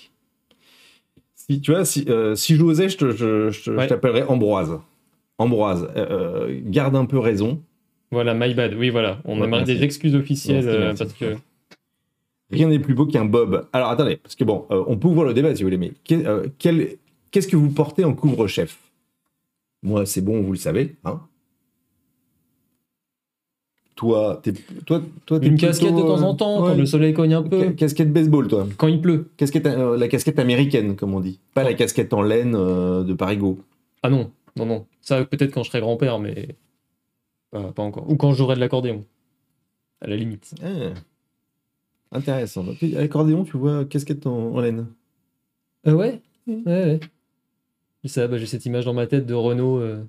Si, 1.35 1.61
tu 1.61 1.71
vois, 1.71 1.85
si, 1.85 2.05
euh, 2.09 2.35
si 2.35 2.55
j'osais, 2.55 2.89
je, 2.89 3.11
je, 3.11 3.49
je 3.49 3.87
t'appellerais 3.87 4.23
Ambroise. 4.23 4.79
Ambroise, 5.37 5.87
euh, 5.95 6.59
garde 6.65 6.95
un 6.95 7.05
peu 7.05 7.19
raison. 7.19 7.61
Voilà, 8.11 8.33
my 8.33 8.53
bad. 8.53 8.73
Oui, 8.75 8.89
voilà. 8.89 9.19
On 9.25 9.39
Ouais, 9.39 9.47
merci. 9.47 9.65
des 9.75 9.83
excuses 9.83 10.15
officielles 10.15 10.67
euh, 10.67 10.93
parce 10.97 11.13
que 11.13 11.35
Rien 12.51 12.67
n'est 12.69 12.80
plus 12.80 12.93
beau 12.93 13.05
qu'un 13.07 13.26
bob. 13.26 13.67
Alors 13.73 13.89
attendez, 13.89 14.17
parce 14.17 14.35
que 14.35 14.43
bon, 14.43 14.65
euh, 14.72 14.84
on 14.88 14.97
peut 14.97 15.07
ouvrir 15.07 15.26
le 15.26 15.34
débat 15.34 15.55
si 15.55 15.63
vous 15.63 15.67
voulez, 15.67 15.77
mais 15.77 15.91
qu'est- 16.03 16.26
euh, 16.27 16.47
quel- 16.59 16.97
qu'est-ce 17.31 17.47
que 17.47 17.55
vous 17.57 17.69
portez 17.72 18.03
en 18.05 18.13
couvre-chef? 18.13 18.80
Moi, 19.84 20.05
c'est 20.05 20.22
bon, 20.22 20.41
vous 20.41 20.51
le 20.51 20.57
savez. 20.57 20.95
Hein 21.05 21.22
toi, 23.95 24.39
t'es, 24.43 24.51
toi, 24.85 25.01
toi, 25.26 25.39
t'es 25.39 25.47
une 25.47 25.53
plutôt, 25.53 25.67
casquette 25.67 25.95
de 25.95 26.01
temps 26.01 26.22
en 26.22 26.34
euh, 26.34 26.38
temps 26.38 26.61
ouais, 26.63 26.72
quand 26.72 26.77
le 26.77 26.85
soleil 26.85 27.13
cogne 27.13 27.34
un 27.34 27.43
peu, 27.43 27.59
ca- 27.61 27.72
Casquette 27.73 28.11
baseball, 28.11 28.47
toi. 28.47 28.67
quand 28.77 28.88
il 28.88 28.99
pleut. 29.01 29.30
Casquette, 29.38 29.65
euh, 29.67 29.97
la 29.97 30.07
casquette 30.09 30.38
américaine, 30.38 30.95
comme 30.97 31.13
on 31.13 31.22
dit. 31.22 31.39
Pas 31.53 31.63
la 31.63 31.73
casquette 31.73 32.13
en 32.13 32.22
laine 32.22 32.51
de 32.51 33.13
Parigo. 33.13 33.59
Ah 34.03 34.09
non, 34.09 34.31
non, 34.57 34.65
non. 34.65 34.85
Ça 35.01 35.23
peut-être 35.23 35.51
quand 35.53 35.63
je 35.63 35.69
serai 35.69 35.80
grand-père, 35.80 36.19
mais 36.19 36.49
pas, 37.51 37.72
pas 37.72 37.84
encore. 37.84 38.09
Ou 38.09 38.17
quand 38.17 38.34
j'aurai 38.34 38.55
de 38.55 38.59
l'accordéon. 38.59 39.03
À 40.01 40.07
la 40.07 40.17
limite. 40.17 40.53
Ah. 40.61 40.93
Intéressant. 42.15 42.63
Donc, 42.63 42.77
l'accordéon, 42.81 43.43
tu 43.43 43.57
vois 43.57 43.85
casquette 43.85 44.25
en, 44.25 44.53
en 44.55 44.59
laine. 44.61 44.85
Euh, 45.87 45.93
ouais, 45.93 46.21
ouais, 46.47 46.61
ouais. 46.65 46.99
Et 48.03 48.07
ça, 48.07 48.27
bah, 48.27 48.37
j'ai 48.37 48.45
cette 48.45 48.65
image 48.65 48.85
dans 48.85 48.93
ma 48.93 49.07
tête 49.07 49.25
de 49.25 49.33
Renault 49.33 49.79
euh, 49.79 50.03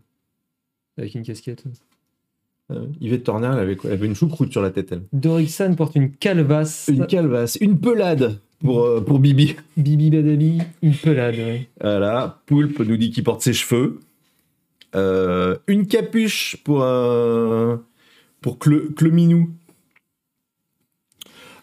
avec 0.98 1.14
une 1.14 1.22
casquette. 1.22 1.64
Euh, 2.70 2.86
Yvette 3.00 3.24
Torner, 3.24 3.48
elle 3.52 3.58
avait, 3.58 3.76
quoi? 3.76 3.90
Elle 3.90 3.96
avait 3.96 4.06
une 4.06 4.14
choucroute 4.14 4.50
sur 4.52 4.60
la 4.62 4.70
tête, 4.70 4.92
elle. 4.92 5.02
Dorixan 5.12 5.74
porte 5.74 5.94
une 5.96 6.12
calvasse. 6.12 6.88
Une 6.92 7.06
calvasse, 7.06 7.56
une 7.60 7.78
pelade 7.78 8.38
pour, 8.60 8.82
euh, 8.84 9.00
pour 9.00 9.18
Bibi. 9.18 9.56
Bibi 9.76 10.10
Badabi, 10.10 10.58
une 10.82 10.94
pelade. 10.94 11.36
ouais. 11.36 11.68
Voilà, 11.80 12.40
Poulpe 12.46 12.80
nous 12.80 12.96
dit 12.96 13.10
qu'il 13.10 13.24
porte 13.24 13.42
ses 13.42 13.52
cheveux. 13.52 14.00
Euh, 14.94 15.56
une 15.66 15.86
capuche 15.86 16.56
pour, 16.64 16.82
euh, 16.82 17.76
pour 18.40 18.58
Cle- 18.58 18.92
Cleminou. 18.94 19.50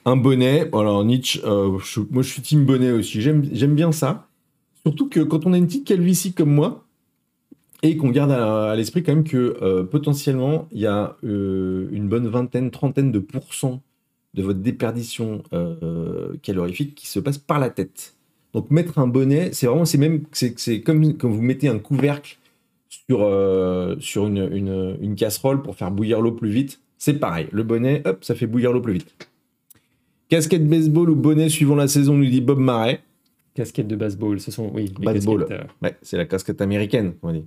Un 0.05 0.17
bonnet. 0.17 0.65
Bon, 0.65 0.79
Alors, 0.79 1.03
Nietzsche, 1.05 1.41
euh, 1.45 1.79
moi 2.11 2.23
je 2.23 2.29
suis 2.29 2.41
team 2.41 2.65
bonnet 2.65 2.91
aussi. 2.91 3.21
J'aime 3.21 3.75
bien 3.75 3.91
ça. 3.91 4.27
Surtout 4.85 5.07
que 5.07 5.21
quand 5.21 5.45
on 5.45 5.53
a 5.53 5.57
une 5.57 5.67
petite 5.67 5.87
calvitie 5.87 6.33
comme 6.33 6.53
moi, 6.53 6.85
et 7.83 7.97
qu'on 7.97 8.09
garde 8.09 8.31
à, 8.31 8.75
l'esprit 8.75 9.03
quand 9.03 9.13
même 9.13 9.23
que 9.25 9.57
euh, 9.61 9.83
potentiellement, 9.83 10.67
il 10.71 10.79
y 10.79 10.87
a 10.87 11.17
euh, 11.25 11.89
une 11.91 12.07
bonne 12.07 12.27
vingtaine, 12.27 12.71
trentaine 12.71 13.11
de 13.11 13.19
pourcents 13.19 13.81
de 14.33 14.41
votre 14.41 14.59
déperdition 14.59 15.43
calorifique 16.41 16.95
qui 16.95 17.05
se 17.07 17.19
passe 17.19 17.37
par 17.37 17.59
la 17.59 17.69
tête. 17.69 18.15
Donc 18.53 18.71
mettre 18.71 18.97
un 18.97 19.05
bonnet, 19.05 19.51
c'est 19.53 19.67
vraiment, 19.67 19.85
c'est 19.85 19.99
même, 19.99 20.23
c'est 20.31 20.81
comme 20.81 21.15
quand 21.17 21.29
vous 21.29 21.41
mettez 21.43 21.67
un 21.67 21.77
couvercle 21.77 22.39
sur, 22.89 23.19
sur 23.99 24.25
une, 24.25 24.49
une, 24.51 24.97
une 25.01 25.15
casserole 25.15 25.61
pour 25.61 25.75
faire 25.75 25.91
bouillir 25.91 26.19
l'eau 26.19 26.31
plus 26.31 26.49
vite. 26.49 26.81
C'est 26.97 27.19
pareil. 27.19 27.47
Le 27.51 27.61
bonnet, 27.61 28.01
hop, 28.05 28.23
ça 28.23 28.33
fait 28.33 28.47
bouillir 28.47 28.73
l'eau 28.73 28.81
plus 28.81 28.93
vite. 28.93 29.13
Casquette 30.33 30.67
baseball 30.67 31.09
ou 31.09 31.15
bonnet 31.15 31.49
suivant 31.49 31.75
la 31.75 31.87
saison, 31.87 32.15
nous 32.17 32.25
dit 32.25 32.41
Bob 32.41 32.59
Marais. 32.59 33.01
Casquette 33.53 33.87
de 33.87 33.95
baseball, 33.95 34.39
ce 34.39 34.49
sont, 34.51 34.71
oui, 34.73 34.91
les 34.99 35.05
Baseball. 35.05 35.45
euh, 35.51 35.59
Ouais, 35.81 35.95
c'est 36.01 36.17
la 36.17 36.25
casquette 36.25 36.59
américaine, 36.61 37.13
on 37.21 37.31
dit. 37.33 37.45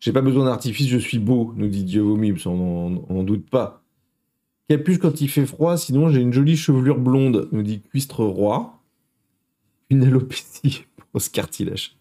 J'ai 0.00 0.12
pas 0.12 0.20
besoin 0.20 0.44
d'artifice, 0.44 0.86
je 0.88 0.98
suis 0.98 1.18
beau, 1.18 1.54
nous 1.56 1.68
dit 1.68 1.84
Dieu 1.84 2.02
vomi, 2.02 2.32
on 2.46 2.90
n'en 3.08 3.22
doute 3.22 3.48
pas. 3.48 3.82
Capuche 4.68 4.98
quand 4.98 5.20
il 5.22 5.28
fait 5.28 5.46
froid, 5.46 5.76
sinon 5.78 6.10
j'ai 6.10 6.20
une 6.20 6.32
jolie 6.32 6.56
chevelure 6.56 6.98
blonde, 6.98 7.48
nous 7.52 7.62
dit 7.62 7.80
Cuistre 7.80 8.22
Roi. 8.24 8.74
Une 9.90 10.04
alopécie 10.04 10.84
ce 11.18 11.30
cartilage. 11.30 11.96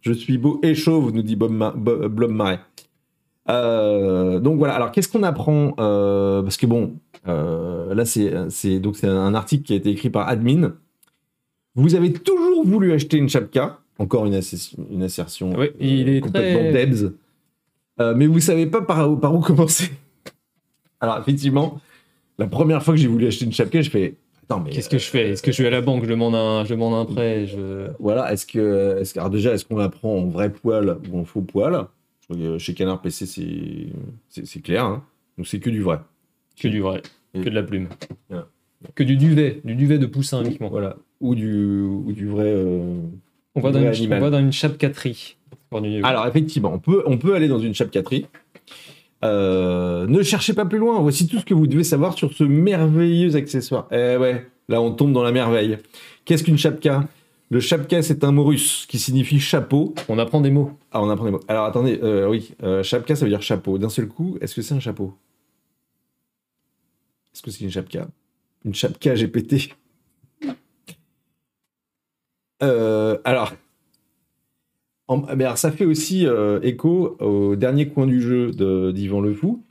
Je 0.00 0.12
suis 0.12 0.36
beau 0.38 0.58
et 0.64 0.74
chauve, 0.74 1.12
nous 1.12 1.22
dit 1.22 1.36
Bob, 1.36 1.52
Ma- 1.52 1.70
Bob, 1.70 2.06
Blob 2.08 2.32
Marais. 2.32 2.58
Euh, 3.48 4.40
donc 4.40 4.58
voilà, 4.58 4.74
alors 4.74 4.90
qu'est-ce 4.90 5.08
qu'on 5.08 5.22
apprend 5.22 5.74
Euh, 5.78 6.42
Parce 6.42 6.56
que 6.56 6.66
bon, 6.66 6.94
là 7.26 8.04
c'est 8.04 8.80
donc 8.80 8.96
c'est 8.96 9.06
un 9.08 9.34
article 9.34 9.62
qui 9.64 9.72
a 9.72 9.76
été 9.76 9.90
écrit 9.90 10.10
par 10.10 10.28
Admin. 10.28 10.74
Vous 11.74 11.94
avez 11.94 12.12
toujours 12.12 12.64
voulu 12.66 12.92
acheter 12.92 13.16
une 13.16 13.28
chapka, 13.28 13.78
encore 13.98 14.26
une, 14.26 14.34
assertion- 14.34 14.86
une 14.90 15.02
assertion 15.02 15.54
Oui, 15.56 15.70
il 15.80 16.08
est 16.08 16.20
complètement 16.20 16.60
très- 16.70 16.86
debs, 16.86 17.12
Euh, 18.00 18.14
mais 18.16 18.26
vous 18.26 18.40
savez 18.40 18.66
pas 18.66 18.82
par, 18.82 19.10
où- 19.10 19.16
par 19.16 19.34
où 19.34 19.40
commencer. 19.50 19.90
Alors 21.00 21.18
effectivement, 21.18 21.80
la 22.38 22.46
première 22.46 22.82
fois 22.82 22.94
que 22.94 23.00
j'ai 23.00 23.08
voulu 23.08 23.26
acheter 23.26 23.44
une 23.44 23.52
chapka, 23.52 23.80
je 23.82 23.90
fais 23.90 24.16
attends 24.44 24.60
mais 24.60 24.70
Qu'est-ce 24.70 24.88
que 24.88 24.98
je 24.98 25.06
fais? 25.08 25.30
Est-ce 25.30 25.42
que 25.42 25.52
je 25.52 25.62
vais 25.62 25.68
à 25.68 25.70
la 25.70 25.80
banque, 25.80 26.04
je 26.04 26.08
demande 26.10 26.34
un, 26.34 26.64
je 26.64 26.70
demande 26.74 26.94
un 26.94 27.04
prêt 27.12 27.46
je... 27.46 27.88
voilà, 27.98 28.32
est-ce 28.32 28.44
que, 28.46 28.98
est-ce 29.00 29.18
alors 29.18 29.30
déjà, 29.30 29.52
est-ce 29.54 29.64
qu'on 29.64 29.76
la 29.76 29.88
prend 29.88 30.14
en 30.16 30.26
vrai 30.26 30.50
poil 30.52 30.98
ou 31.10 31.18
en 31.20 31.24
faux 31.24 31.42
poil? 31.42 31.86
Chez 32.58 32.72
Canard 32.74 33.02
PC, 33.02 33.26
c'est, 33.26 33.92
c'est, 34.30 34.46
c'est 34.46 34.60
clair. 34.60 34.84
hein. 34.86 35.04
Donc 35.36 35.46
c'est 35.46 35.58
que 35.60 35.68
du 35.70 35.82
vrai. 35.82 35.98
Que 36.60 36.68
du 36.68 36.80
vrai, 36.80 37.02
que 37.34 37.38
de 37.40 37.50
la 37.50 37.62
plume. 37.62 37.88
Voilà. 38.28 38.46
Que 38.94 39.02
du 39.04 39.16
duvet, 39.16 39.60
du 39.64 39.74
duvet 39.74 39.98
de 39.98 40.06
poussin 40.06 40.42
uniquement. 40.44 40.68
Voilà. 40.68 40.96
Ou 41.20 41.34
du, 41.34 41.80
ou 41.82 42.12
du 42.12 42.26
vrai. 42.26 42.46
euh, 42.48 42.96
On 43.54 43.60
va, 43.60 43.70
dans 43.70 43.78
Vrai 43.80 43.88
une, 43.88 43.94
animal. 43.94 44.18
on 44.18 44.24
va 44.24 44.30
dans 44.30 44.38
une 44.40 44.52
chapcaterie. 44.52 45.36
Pour 45.70 45.80
du- 45.80 46.02
Alors 46.02 46.26
effectivement, 46.26 46.72
on 46.74 46.78
peut, 46.78 47.02
on 47.06 47.16
peut 47.18 47.34
aller 47.34 47.48
dans 47.48 47.58
une 47.60 47.74
chapcaterie. 47.74 48.26
Euh, 49.24 50.06
ne 50.08 50.22
cherchez 50.22 50.52
pas 50.52 50.64
plus 50.64 50.78
loin. 50.78 50.98
Voici 51.00 51.28
tout 51.28 51.38
ce 51.38 51.44
que 51.44 51.54
vous 51.54 51.66
devez 51.66 51.84
savoir 51.84 52.14
sur 52.14 52.32
ce 52.32 52.42
merveilleux 52.44 53.36
accessoire. 53.36 53.86
Eh 53.92 54.16
ouais, 54.16 54.46
là 54.68 54.80
on 54.82 54.90
tombe 54.92 55.12
dans 55.12 55.22
la 55.22 55.32
merveille. 55.32 55.78
Qu'est-ce 56.24 56.42
qu'une 56.44 56.58
chapka? 56.58 57.06
Le 57.50 57.60
chapka, 57.60 58.00
c'est 58.02 58.24
un 58.24 58.32
mot 58.32 58.44
russe 58.44 58.86
qui 58.88 58.98
signifie 58.98 59.38
chapeau. 59.38 59.94
On 60.08 60.18
apprend 60.18 60.40
des 60.40 60.50
mots. 60.50 60.72
Ah, 60.90 61.02
on 61.02 61.10
apprend 61.10 61.26
des 61.26 61.30
mots. 61.32 61.40
Alors 61.48 61.66
attendez, 61.66 62.00
euh, 62.02 62.26
oui, 62.28 62.52
euh, 62.62 62.82
chapka, 62.82 63.14
ça 63.14 63.24
veut 63.26 63.30
dire 63.30 63.42
chapeau. 63.42 63.76
D'un 63.78 63.90
seul 63.90 64.08
coup, 64.08 64.38
est-ce 64.40 64.54
que 64.54 64.62
c'est 64.62 64.74
un 64.74 64.80
chapeau? 64.80 65.12
Est-ce 67.34 67.42
que 67.42 67.50
c'est 67.50 67.64
une 67.64 67.70
chapka? 67.70 68.08
Une 68.64 68.74
chapka 68.74 69.14
GPT 69.14 69.74
Euh, 72.62 73.18
alors, 73.24 73.52
alors, 75.28 75.58
ça 75.58 75.72
fait 75.72 75.84
aussi 75.84 76.26
euh, 76.26 76.60
écho 76.62 77.16
au 77.20 77.56
dernier 77.56 77.88
coin 77.88 78.06
du 78.06 78.20
jeu 78.20 78.50
d'Yvan 78.92 79.20
Le 79.20 79.34
Fou, 79.34 79.62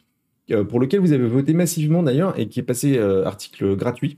euh, 0.52 0.64
pour 0.64 0.80
lequel 0.80 1.00
vous 1.00 1.14
avez 1.14 1.28
voté 1.28 1.54
massivement 1.54 2.04
d'ailleurs 2.04 2.38
et 2.40 2.48
qui 2.48 2.60
est 2.60 2.64
passé 2.64 2.98
euh, 2.98 3.26
article 3.26 3.76
gratuit. 3.76 4.18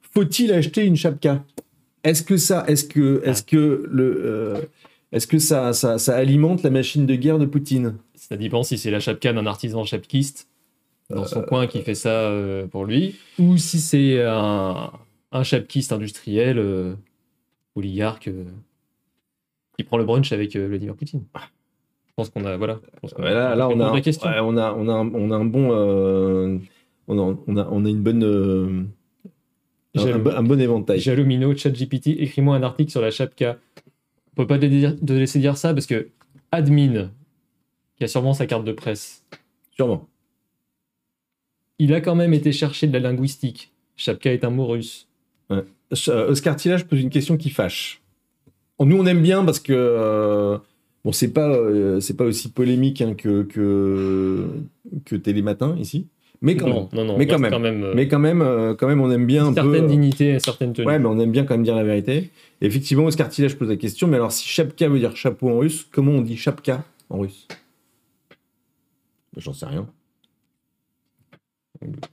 faut-il 0.00 0.52
acheter 0.52 0.84
une 0.84 0.96
chapka? 0.96 1.44
Est-ce 2.04 2.22
que 2.22 2.36
ça, 2.36 2.64
est-ce 2.68 2.84
que, 2.84 3.22
est-ce 3.24 3.42
que 3.42 3.88
le, 3.90 4.68
est-ce 5.12 5.26
que 5.26 5.38
ça, 5.38 5.72
ça, 5.72 5.98
ça 5.98 6.16
alimente 6.16 6.62
la 6.62 6.70
machine 6.70 7.06
de 7.06 7.14
guerre 7.14 7.38
de 7.38 7.46
Poutine? 7.46 7.94
Ça 8.14 8.36
dépend 8.36 8.62
si 8.62 8.78
c'est 8.78 8.90
la 8.90 9.00
chapka 9.00 9.32
d'un 9.32 9.46
artisan 9.46 9.84
chapkiste 9.84 10.48
dans 11.10 11.24
son 11.26 11.42
coin 11.42 11.66
qui 11.66 11.82
fait 11.82 11.94
ça 11.94 12.10
euh, 12.10 12.66
pour 12.66 12.84
lui, 12.84 13.16
ou 13.38 13.56
si 13.56 13.78
c'est 13.80 14.22
un, 14.22 14.90
un 15.32 15.42
chapkiste 15.42 15.92
industriel, 15.92 16.58
euh, 16.58 16.94
oligarque, 17.76 18.28
euh, 18.28 18.44
qui 19.78 19.84
prend 19.84 19.98
le 19.98 20.04
brunch 20.04 20.32
avec 20.32 20.56
euh, 20.56 20.66
Vladimir 20.68 20.94
Poutine. 20.96 21.24
Je 22.08 22.12
pense 22.16 22.30
qu'on 22.30 22.44
a, 22.46 22.56
voilà. 22.56 22.80
qu'on 23.14 23.22
Ouais, 23.22 23.34
là, 23.34 23.54
là, 23.54 23.68
on 23.68 23.78
a, 23.78 24.00
question. 24.00 24.28
ouais, 24.28 24.38
on 24.40 24.56
a, 24.56 24.72
on 24.72 24.88
a, 24.88 24.92
un- 24.92 25.14
on 25.14 25.30
a 25.30 25.36
un 25.36 25.44
bon, 25.44 25.68
euh, 25.72 26.58
on 27.08 27.18
a, 27.18 27.36
on 27.46 27.56
a, 27.56 27.68
on 27.70 27.84
a 27.84 27.88
une 27.88 28.02
bonne, 28.02 28.24
euh, 28.24 28.82
un, 29.96 30.06
un 30.06 30.18
bon- 30.18 30.34
un 30.34 30.42
bon 30.42 30.60
éventail. 30.60 30.98
Jalomino, 30.98 31.54
ChatGPT, 31.54 32.08
écris-moi 32.18 32.56
un 32.56 32.62
article 32.62 32.90
sur 32.90 33.00
la 33.02 33.10
chapka. 33.10 33.58
On 34.32 34.34
peut 34.42 34.46
pas 34.46 34.58
te 34.58 34.66
dire- 34.66 34.96
te 34.98 35.12
laisser 35.12 35.38
dire 35.38 35.56
ça 35.56 35.72
parce 35.74 35.86
que 35.86 36.08
admin, 36.52 37.10
qui 37.96 38.04
a 38.04 38.08
sûrement 38.08 38.32
sa 38.34 38.46
carte 38.46 38.64
de 38.64 38.72
presse, 38.72 39.22
Sûrement. 39.72 40.08
Il 41.78 41.92
a 41.94 42.00
quand 42.00 42.14
même 42.14 42.32
été 42.34 42.52
chercher 42.52 42.86
de 42.86 42.92
la 42.92 43.00
linguistique. 43.00 43.70
Chapka 43.96 44.32
est 44.32 44.44
un 44.44 44.50
mot 44.50 44.66
russe. 44.66 45.06
Euh, 45.50 45.62
Oscar 46.28 46.56
Tillage 46.56 46.86
pose 46.86 47.00
une 47.00 47.10
question 47.10 47.36
qui 47.36 47.50
fâche. 47.50 48.00
Nous, 48.80 48.96
on 48.96 49.06
aime 49.06 49.22
bien 49.22 49.44
parce 49.44 49.60
que 49.60 49.72
euh, 49.74 50.58
bon, 51.04 51.12
c'est 51.12 51.32
pas, 51.32 51.48
euh, 51.48 52.00
c'est 52.00 52.16
pas 52.16 52.24
aussi 52.24 52.50
polémique 52.50 53.00
hein, 53.00 53.14
que, 53.14 53.42
que 53.44 54.46
que 55.04 55.16
Télématin 55.16 55.76
ici, 55.78 56.06
mais 56.42 56.56
quand 56.56 56.68
non, 56.68 56.74
même. 56.74 56.88
non, 56.92 57.04
non, 57.12 57.16
Mais 57.18 57.24
on 57.24 57.28
quand 57.34 57.38
même. 57.38 57.50
quand 57.52 57.58
même 57.60 57.84
euh, 57.84 57.92
Mais 57.94 58.08
quand 58.08 58.18
même, 58.18 58.42
euh, 58.42 58.74
quand 58.74 58.86
même, 58.88 59.00
on 59.00 59.10
aime 59.10 59.24
bien 59.26 59.46
un 59.46 59.54
certaine 59.54 59.72
peu. 59.72 59.78
euh, 59.84 59.88
dignité 59.88 60.28
et 60.34 60.38
certaine 60.40 60.72
tenue. 60.74 60.86
Ouais, 60.86 60.98
mais 60.98 61.06
on 61.06 61.18
aime 61.18 61.30
bien 61.32 61.44
quand 61.44 61.54
même 61.54 61.62
dire 61.64 61.74
la 61.76 61.84
vérité. 61.84 62.30
Et 62.60 62.66
effectivement, 62.66 63.04
Oscar 63.04 63.28
Tillage 63.30 63.56
pose 63.56 63.68
la 63.68 63.76
question. 63.76 64.06
Mais 64.08 64.16
alors, 64.16 64.32
si 64.32 64.46
chapka 64.46 64.88
veut 64.88 64.98
dire 64.98 65.16
chapeau 65.16 65.48
en 65.50 65.58
russe, 65.58 65.86
comment 65.90 66.12
on 66.12 66.20
dit 66.20 66.36
chapka 66.36 66.84
en 67.08 67.20
russe? 67.20 67.46
J'en 69.38 69.52
sais 69.54 69.66
rien. 69.66 69.86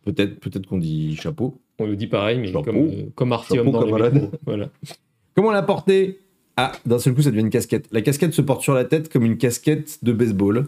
Peut-être, 0.06 0.40
peut-être 0.40 0.66
qu'on 0.68 0.78
dit 0.78 1.16
chapeau. 1.16 1.60
On 1.80 1.86
le 1.86 1.96
dit 1.96 2.08
pareil, 2.08 2.40
mais 2.40 2.48
Chapeau. 2.48 2.64
comme, 2.64 2.78
euh, 2.78 3.04
comme 3.16 3.32
Artyom 3.34 3.72
dans 3.72 3.80
comme 3.80 3.98
les 3.98 4.10
métros. 4.12 4.32
Voilà. 4.46 4.70
Comment 5.36 5.52
la 5.52 5.64
porter? 5.64 6.20
Ah, 6.58 6.72
d'un 6.86 7.00
seul 7.00 7.16
coup, 7.16 7.24
ça 7.24 7.32
devient 7.32 7.42
une 7.42 7.50
casquette. 7.50 7.88
La 7.92 8.02
casquette 8.04 8.34
se 8.34 8.42
porte 8.44 8.62
sur 8.62 8.76
la 8.76 8.86
tête 8.86 9.12
comme 9.12 9.26
une 9.26 9.38
casquette 9.38 10.04
de 10.04 10.14
baseball. 10.14 10.68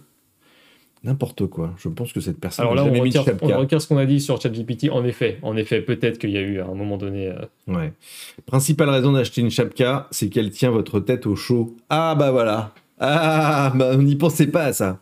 N'importe 1.04 1.46
quoi. 1.46 1.76
Je 1.78 1.88
pense 1.88 2.12
que 2.12 2.20
cette 2.20 2.40
personne 2.40 2.64
Alors 2.64 2.74
là, 2.74 2.82
on 2.82 2.86
jamais 2.88 3.02
mis 3.02 3.16
retire, 3.16 3.38
on 3.44 3.48
retire 3.60 3.80
ce 3.80 3.88
qu'on 3.88 3.98
a 3.98 4.08
dit 4.08 4.20
sur 4.20 4.42
ChatGPT. 4.42 4.90
En 4.90 5.06
effet, 5.06 5.38
en 5.44 5.56
effet, 5.56 5.82
peut-être 5.82 6.18
qu'il 6.18 6.32
y 6.32 6.38
a 6.38 6.42
eu 6.42 6.60
à 6.60 6.66
un 6.66 6.74
moment 6.74 6.98
donné. 6.98 7.28
euh, 7.28 7.36
Ouais. 7.68 7.94
Principale 8.48 8.90
raison 8.90 9.12
d'acheter 9.12 9.42
une 9.42 9.52
chapka, 9.52 10.08
c'est 10.10 10.30
qu'elle 10.30 10.50
tient 10.50 10.72
votre 10.72 11.00
tête 11.00 11.28
au 11.28 11.36
chaud. 11.36 11.76
Ah 11.92 12.16
bah 12.16 12.32
voilà. 12.32 12.74
Ah 13.00 13.72
bah 13.76 13.92
on 13.94 14.02
n'y 14.02 14.16
pensait 14.16 14.48
pas 14.48 14.64
à 14.64 14.74
ça. 14.74 15.00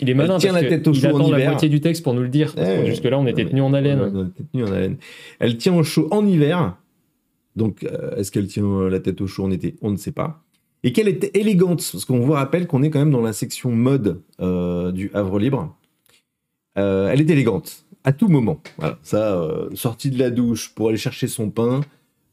Il 0.00 0.10
est 0.10 0.14
malin 0.14 0.38
tient 0.38 0.52
parce 0.52 0.62
la 0.62 0.68
tête 0.68 0.86
au 0.86 0.92
il 0.92 1.00
chaud 1.00 1.08
en 1.08 1.20
attend 1.20 1.30
la 1.30 1.38
hiver. 1.38 1.50
moitié 1.50 1.68
du 1.68 1.80
texte 1.80 2.02
pour 2.02 2.14
nous 2.14 2.22
le 2.22 2.28
dire. 2.28 2.54
Eh, 2.56 2.86
jusque-là, 2.86 3.18
on 3.18 3.26
était 3.26 3.44
tenus 3.44 3.62
en 3.62 3.72
haleine. 3.72 4.00
Ouais, 4.00 4.10
on 4.14 4.26
était 4.26 4.44
tenus 4.52 4.68
en 4.68 4.72
haleine. 4.72 4.96
Elle 5.38 5.56
tient 5.56 5.74
au 5.74 5.82
chaud 5.82 6.08
en 6.10 6.26
hiver. 6.26 6.76
Donc, 7.56 7.82
euh, 7.82 8.14
est-ce 8.16 8.30
qu'elle 8.30 8.46
tient 8.46 8.88
la 8.88 9.00
tête 9.00 9.20
au 9.20 9.26
chaud 9.26 9.44
en 9.44 9.50
été? 9.50 9.76
On 9.82 9.90
ne 9.90 9.96
sait 9.96 10.12
pas. 10.12 10.42
Et 10.84 10.92
qu'elle 10.92 11.08
était 11.08 11.38
élégante, 11.38 11.88
parce 11.90 12.04
qu'on 12.04 12.20
vous 12.20 12.32
rappelle 12.32 12.68
qu'on 12.68 12.82
est 12.84 12.90
quand 12.90 13.00
même 13.00 13.10
dans 13.10 13.20
la 13.20 13.32
section 13.32 13.72
mode 13.72 14.20
euh, 14.40 14.92
du 14.92 15.10
Havre 15.12 15.40
Libre. 15.40 15.74
Euh, 16.78 17.10
elle 17.10 17.20
est 17.20 17.28
élégante, 17.28 17.84
à 18.04 18.12
tout 18.12 18.28
moment. 18.28 18.60
Voilà, 18.78 18.98
ça, 19.02 19.44
sortie 19.74 20.10
de 20.10 20.18
la 20.20 20.30
douche 20.30 20.72
pour 20.72 20.88
aller 20.88 20.98
chercher 20.98 21.26
son 21.26 21.50
pain, 21.50 21.80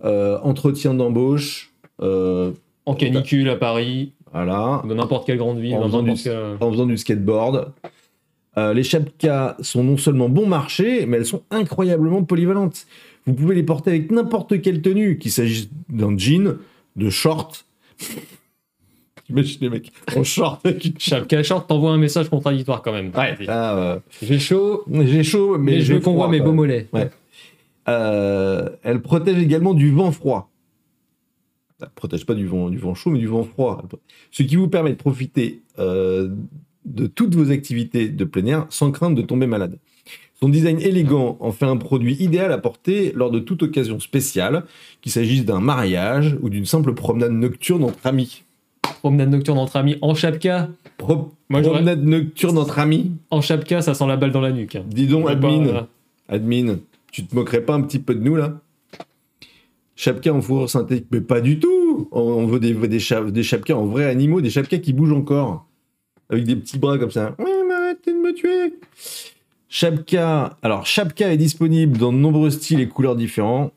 entretien 0.03 0.93
d'embauche, 0.93 1.73
En 1.99 2.95
canicule 2.95 3.49
à 3.49 3.55
Paris, 3.55 4.13
voilà, 4.35 4.81
dans 4.87 4.95
n'importe 4.95 5.25
quelle 5.25 5.37
grande 5.37 5.59
ville, 5.59 5.75
En 5.75 5.79
dans 5.79 5.85
faisant 5.87 6.01
du- 6.03 6.13
quel- 6.21 6.57
en 6.59 6.71
faisant 6.71 6.85
du 6.85 6.97
skateboard. 6.97 7.71
Euh, 8.57 8.73
les 8.73 8.83
chapkas 8.83 9.55
sont 9.61 9.83
non 9.83 9.97
seulement 9.97 10.29
bon 10.29 10.45
marché, 10.47 11.05
mais 11.05 11.17
elles 11.17 11.25
sont 11.25 11.43
incroyablement 11.51 12.23
polyvalentes. 12.23 12.85
Vous 13.25 13.33
pouvez 13.33 13.55
les 13.55 13.63
porter 13.63 13.89
avec 13.91 14.11
n'importe 14.11 14.61
quelle 14.61 14.81
tenue, 14.81 15.17
qu'il 15.17 15.31
s'agisse 15.31 15.69
d'un 15.89 16.17
jean, 16.17 16.57
de 16.95 17.09
short. 17.09 17.65
T'imagines 19.25 19.57
les 19.61 19.69
mecs 19.69 19.91
en 20.15 20.23
short 20.23 20.63
avec 20.65 20.85
une 20.85 20.93
Chapka 20.99 21.41
Short 21.41 21.67
t'envoie 21.67 21.89
un 21.91 21.97
message 21.97 22.29
contradictoire 22.29 22.81
quand 22.83 22.91
même. 22.93 23.11
Ah, 23.15 23.75
euh, 23.75 23.99
J'ai 24.21 24.37
chaud, 24.37 24.83
j'ai 24.91 25.23
chaud, 25.23 25.57
mais, 25.57 25.71
mais, 25.77 25.81
je 25.81 25.93
veux 25.95 25.99
qu'on 25.99 26.13
voit 26.13 26.27
mes 26.29 26.39
beaux 26.41 26.53
mollets. 26.53 26.87
Euh, 27.87 28.69
elle 28.83 29.01
protège 29.01 29.37
également 29.39 29.73
du 29.73 29.91
vent 29.91 30.11
froid. 30.11 30.49
Elle 31.81 31.89
protège 31.93 32.25
pas 32.25 32.33
du 32.35 32.47
vent, 32.47 32.69
du 32.69 32.77
vent 32.77 32.93
chaud, 32.95 33.09
mais 33.09 33.19
du 33.19 33.27
vent 33.27 33.43
froid. 33.43 33.83
Ce 34.31 34.43
qui 34.43 34.55
vous 34.55 34.69
permet 34.69 34.91
de 34.91 34.95
profiter 34.95 35.61
euh, 35.77 36.29
de 36.85 37.05
toutes 37.07 37.35
vos 37.35 37.51
activités 37.51 38.07
de 38.09 38.23
plein 38.23 38.45
air 38.45 38.65
sans 38.69 38.91
crainte 38.91 39.15
de 39.15 39.21
tomber 39.21 39.45
malade. 39.47 39.77
Son 40.39 40.49
design 40.49 40.79
élégant 40.79 41.37
en 41.39 41.51
fait 41.51 41.65
un 41.65 41.77
produit 41.77 42.15
idéal 42.21 42.51
à 42.51 42.57
porter 42.57 43.11
lors 43.15 43.31
de 43.31 43.39
toute 43.39 43.63
occasion 43.63 43.99
spéciale, 43.99 44.63
qu'il 45.01 45.11
s'agisse 45.11 45.45
d'un 45.45 45.59
mariage 45.59 46.37
ou 46.41 46.49
d'une 46.49 46.65
simple 46.65 46.93
promenade 46.93 47.31
nocturne 47.31 47.83
entre 47.83 48.05
amis. 48.05 48.43
Promenade 49.01 49.29
nocturne 49.31 49.57
entre 49.57 49.75
amis 49.77 49.97
en 50.01 50.13
chapka. 50.15 50.69
Pro- 50.97 51.31
Moi, 51.49 51.61
j'aurais- 51.61 51.75
promenade 51.79 52.03
nocturne 52.05 52.57
entre 52.57 52.79
amis 52.79 53.11
En 53.31 53.41
chapka, 53.41 53.81
ça 53.81 53.93
sent 53.93 54.07
la 54.07 54.17
balle 54.17 54.31
dans 54.31 54.41
la 54.41 54.51
nuque. 54.51 54.77
Dis 54.87 55.07
donc, 55.07 55.25
pas- 55.25 55.31
admin. 55.31 55.87
Admin, 56.29 56.77
tu 57.11 57.25
te 57.25 57.35
moquerais 57.35 57.61
pas 57.61 57.73
un 57.73 57.81
petit 57.81 57.99
peu 57.99 58.15
de 58.15 58.21
nous 58.21 58.35
là? 58.35 58.59
Chapka 59.95 60.33
en 60.33 60.41
fourrure 60.41 60.69
synthétique, 60.69 61.07
mais 61.11 61.21
pas 61.21 61.39
du 61.41 61.57
tout 61.59 62.07
On 62.11 62.45
veut 62.45 62.59
des, 62.59 62.73
des, 62.73 62.99
cha- 62.99 63.23
des 63.23 63.43
chapkas 63.43 63.75
en 63.75 63.85
vrais 63.85 64.05
animaux, 64.05 64.41
des 64.41 64.49
chapkas 64.49 64.79
qui 64.79 64.91
bougent 64.93 65.13
encore. 65.13 65.65
Avec 66.29 66.43
des 66.43 66.55
petits 66.55 66.77
bras 66.79 66.97
comme 66.97 67.11
ça. 67.11 67.35
Ouais, 67.39 67.45
mais 67.67 67.73
arrêtez 67.73 68.11
de 68.11 68.17
me 68.17 68.33
tuer 68.33 68.73
Chapka, 69.69 70.57
alors 70.61 70.85
Chapka 70.85 71.31
est 71.33 71.37
disponible 71.37 71.97
dans 71.97 72.13
de 72.13 72.17
nombreux 72.17 72.49
styles 72.49 72.79
et 72.79 72.87
couleurs 72.87 73.15
différents 73.15 73.71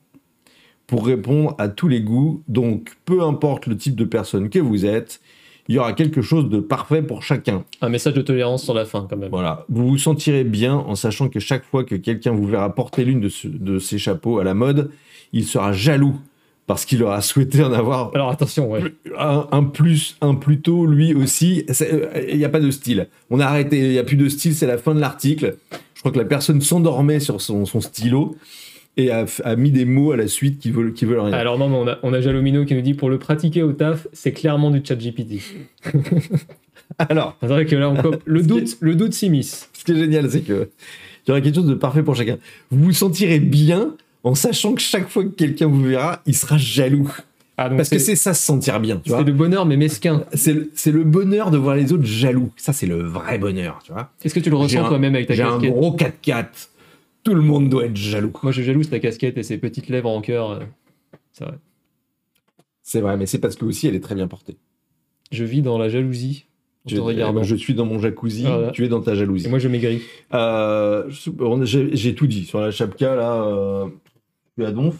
pour 0.87 1.05
répondre 1.05 1.55
à 1.57 1.67
tous 1.67 1.87
les 1.87 2.01
goûts. 2.01 2.41
Donc, 2.47 2.91
peu 3.05 3.21
importe 3.23 3.67
le 3.67 3.75
type 3.75 3.95
de 3.95 4.05
personne 4.05 4.49
que 4.49 4.59
vous 4.59 4.85
êtes, 4.85 5.19
il 5.67 5.75
y 5.75 5.77
aura 5.79 5.93
quelque 5.93 6.21
chose 6.21 6.49
de 6.49 6.59
parfait 6.59 7.01
pour 7.03 7.21
chacun. 7.21 7.63
Un 7.81 7.89
message 7.89 8.13
de 8.13 8.21
tolérance 8.21 8.63
sur 8.63 8.73
la 8.73 8.85
fin 8.85 9.05
quand 9.09 9.17
même. 9.17 9.29
Voilà, 9.29 9.65
vous 9.69 9.87
vous 9.87 9.97
sentirez 9.97 10.43
bien 10.43 10.75
en 10.75 10.95
sachant 10.95 11.29
que 11.29 11.39
chaque 11.39 11.63
fois 11.63 11.83
que 11.83 11.95
quelqu'un 11.95 12.31
vous 12.31 12.47
verra 12.47 12.73
porter 12.73 13.03
l'une 13.05 13.19
de, 13.19 13.29
ce- 13.29 13.47
de 13.47 13.77
ces 13.77 13.97
chapeaux 13.99 14.39
à 14.39 14.43
la 14.43 14.53
mode, 14.53 14.89
il 15.33 15.45
sera 15.45 15.71
jaloux 15.73 16.15
parce 16.67 16.85
qu'il 16.85 17.01
aura 17.01 17.21
souhaité 17.21 17.63
en 17.63 17.73
avoir 17.73 18.11
Alors 18.13 18.29
attention, 18.29 18.69
ouais. 18.69 18.81
un, 19.17 19.47
un 19.51 19.63
plus, 19.63 20.17
un 20.21 20.35
plus 20.35 20.59
tôt 20.61 20.85
lui 20.85 21.13
aussi. 21.15 21.65
Euh, 21.81 22.27
Il 22.29 22.37
n'y 22.37 22.45
a 22.45 22.49
pas 22.49 22.59
de 22.59 22.69
style. 22.71 23.07
On 23.31 23.39
a 23.39 23.45
arrêté, 23.45 23.77
il 23.79 23.89
n'y 23.89 23.97
a 23.97 24.03
plus 24.03 24.17
de 24.17 24.29
style, 24.29 24.53
c'est 24.53 24.67
la 24.67 24.77
fin 24.77 24.93
de 24.93 24.99
l'article. 24.99 25.57
Je 25.95 25.99
crois 26.01 26.11
que 26.11 26.19
la 26.19 26.25
personne 26.25 26.61
s'endormait 26.61 27.19
sur 27.19 27.41
son, 27.41 27.65
son 27.65 27.81
stylo 27.81 28.35
et 28.97 29.11
a, 29.11 29.25
a 29.43 29.55
mis 29.55 29.71
des 29.71 29.85
mots 29.85 30.11
à 30.11 30.17
la 30.17 30.27
suite 30.27 30.59
qui 30.59 30.71
veulent, 30.71 30.93
qui 30.93 31.05
veulent 31.05 31.19
rien. 31.21 31.33
Alors 31.33 31.57
non, 31.57 31.69
mais 31.69 31.75
on 31.77 31.87
a, 31.87 31.97
on 32.03 32.13
a 32.13 32.21
Jalomino 32.21 32.65
qui 32.65 32.75
nous 32.75 32.81
dit 32.81 32.93
pour 32.93 33.09
le 33.09 33.17
pratiquer 33.17 33.63
au 33.63 33.73
taf, 33.73 34.07
c'est 34.13 34.31
clairement 34.31 34.69
du 34.71 34.81
chat 34.85 34.95
GPT. 34.95 35.41
Alors, 36.97 37.37
C'est 37.41 37.47
vrai 37.47 37.65
que 37.65 37.75
là, 37.75 37.89
on 37.89 37.95
cope- 37.95 38.21
le 38.25 38.41
doute, 38.43 38.77
le 38.79 38.95
doute 38.95 39.13
s'immisce. 39.13 39.69
ce 39.73 39.85
qui 39.85 39.91
est 39.91 39.95
génial, 39.95 40.29
c'est 40.29 40.41
que 40.41 40.69
il 41.25 41.29
y 41.29 41.31
aura 41.31 41.41
quelque 41.41 41.55
chose 41.55 41.67
de 41.67 41.75
parfait 41.75 42.01
pour 42.03 42.15
chacun. 42.15 42.37
Vous 42.71 42.85
vous 42.85 42.93
sentirez 42.93 43.39
bien 43.39 43.95
en 44.23 44.35
sachant 44.35 44.73
que 44.73 44.81
chaque 44.81 45.07
fois 45.09 45.23
que 45.23 45.29
quelqu'un 45.29 45.67
vous 45.67 45.81
verra, 45.81 46.21
il 46.25 46.35
sera 46.35 46.57
jaloux. 46.57 47.11
Ah, 47.57 47.67
donc 47.67 47.77
Parce 47.79 47.89
que 47.89 47.99
c'est 47.99 48.15
ça 48.15 48.33
se 48.33 48.41
sentir 48.41 48.79
bien, 48.79 49.01
c'est 49.05 49.23
le 49.23 49.33
bonheur, 49.33 49.65
mais 49.65 49.75
mesquin. 49.75 50.23
C'est 50.33 50.53
le, 50.53 51.03
bonheur 51.03 51.51
de 51.51 51.57
voir 51.57 51.75
les 51.75 51.91
autres 51.91 52.05
jaloux. 52.05 52.51
Ça, 52.55 52.71
c'est 52.71 52.85
le 52.87 53.03
vrai 53.03 53.37
bonheur, 53.37 53.81
tu 53.83 53.91
vois. 53.91 54.11
Est-ce 54.23 54.33
que 54.33 54.39
tu 54.39 54.49
le 54.49 54.55
ressens 54.55 54.87
toi-même 54.87 55.13
avec 55.15 55.27
ta 55.27 55.33
J'ai 55.33 55.43
un 55.43 55.59
casquette 55.59 55.73
gros 55.73 55.95
4x4. 55.95 56.45
Tout 57.23 57.33
le 57.33 57.41
monde 57.41 57.67
doit 57.69 57.85
être 57.85 57.97
jaloux. 57.97 58.31
Moi, 58.43 58.53
je 58.53 58.61
jalouse 58.61 58.89
ta 58.89 58.99
casquette 58.99 59.37
et 59.37 59.43
ses 59.43 59.57
petites 59.57 59.89
lèvres 59.89 60.09
en 60.09 60.21
cœur. 60.21 60.51
euh, 60.51 60.59
C'est 61.33 61.43
vrai. 61.43 61.55
C'est 62.81 63.01
vrai, 63.01 63.17
mais 63.17 63.25
c'est 63.25 63.39
parce 63.39 63.57
que 63.57 63.65
aussi, 63.65 63.87
elle 63.87 63.95
est 63.95 63.99
très 63.99 64.15
bien 64.15 64.27
portée. 64.27 64.55
Je 65.31 65.43
vis 65.43 65.61
dans 65.61 65.77
la 65.77 65.89
jalousie 65.89 66.45
Je, 66.85 66.95
te 66.95 67.43
je 67.43 67.55
suis 67.55 67.73
dans 67.73 67.85
mon 67.85 67.99
jacuzzi, 67.99 68.43
Voilà. 68.43 68.71
tu 68.71 68.85
es 68.85 68.87
dans 68.87 69.01
ta 69.01 69.15
jalousie. 69.15 69.47
Et 69.47 69.49
moi, 69.49 69.59
je 69.59 69.67
maigris. 69.67 70.01
Euh, 70.33 71.09
j'ai 71.91 72.15
tout 72.15 72.25
dit 72.25 72.45
sur 72.45 72.61
la 72.61 72.71
chapka, 72.71 73.15
là. 73.15 73.43
Euh, 73.43 73.87
à 74.65 74.71
donf. 74.71 74.95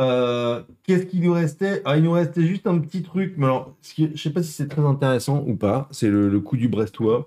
Euh, 0.00 0.60
Qu'est-ce 0.84 1.06
qu'il 1.06 1.22
nous 1.22 1.32
restait? 1.32 1.82
Ah, 1.84 1.96
il 1.96 2.04
nous 2.04 2.12
restait 2.12 2.42
juste 2.46 2.66
un 2.66 2.78
petit 2.78 3.02
truc, 3.02 3.34
mais 3.36 3.46
alors, 3.46 3.74
je 3.96 4.16
sais 4.16 4.30
pas 4.30 4.42
si 4.42 4.52
c'est 4.52 4.68
très 4.68 4.82
intéressant 4.82 5.44
ou 5.46 5.56
pas. 5.56 5.88
C'est 5.90 6.08
le, 6.08 6.28
le 6.28 6.40
coup 6.40 6.56
du 6.56 6.68
Brestois. 6.68 7.26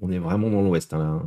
On 0.00 0.10
est 0.10 0.18
vraiment 0.18 0.48
dans 0.48 0.62
l'ouest, 0.62 0.94
hein, 0.94 0.98
là. 0.98 1.22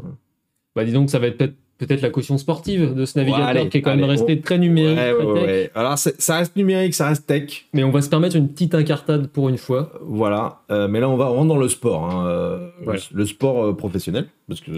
Bah, 0.76 0.86
dis 0.86 0.94
donc, 0.94 1.10
ça 1.10 1.20
va 1.20 1.28
être 1.28 1.38
peut-être 1.38 1.54
peut-être 1.78 2.02
la 2.02 2.12
caution 2.12 2.38
sportive 2.38 2.94
de 2.94 3.06
ce 3.06 3.18
navigateur 3.18 3.48
allez, 3.48 3.68
qui 3.70 3.80
est 3.80 3.82
quand 3.82 3.96
même 3.96 4.06
resté 4.08 4.40
très 4.40 4.60
numérique. 4.60 5.00
Ouais, 5.00 5.14
très 5.16 5.26
ouais, 5.26 5.34
tech. 5.34 5.48
ouais. 5.50 5.72
Alors, 5.74 5.98
ça 5.98 6.38
reste 6.38 6.56
numérique, 6.56 6.94
ça 6.94 7.08
reste 7.08 7.26
tech. 7.26 7.66
Mais 7.74 7.84
on 7.84 7.90
va 7.90 8.04
se 8.04 8.10
permettre 8.10 8.36
une 8.36 8.48
petite 8.50 8.76
incartade 8.76 9.26
pour 9.28 9.50
une 9.50 9.58
fois. 9.58 9.92
Voilà. 10.04 10.62
Euh, 10.70 10.88
mais 10.88 11.00
là, 11.00 11.10
on 11.10 11.18
va 11.18 11.32
on 11.32 11.38
rentre 11.38 11.48
dans 11.48 11.58
le 11.58 11.68
sport. 11.70 12.06
hein, 12.06 12.28
euh, 12.28 12.70
le, 12.86 12.94
le 13.18 13.26
sport 13.26 13.76
professionnel. 13.76 14.28
Parce 14.48 14.62
que 14.62 14.72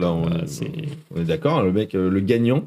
là, 0.00 0.12
on, 0.12 0.24
on 1.14 1.20
est 1.20 1.24
d'accord. 1.24 1.62
Le 1.62 1.70
mec, 1.72 1.92
le 1.92 2.20
gagnant, 2.20 2.64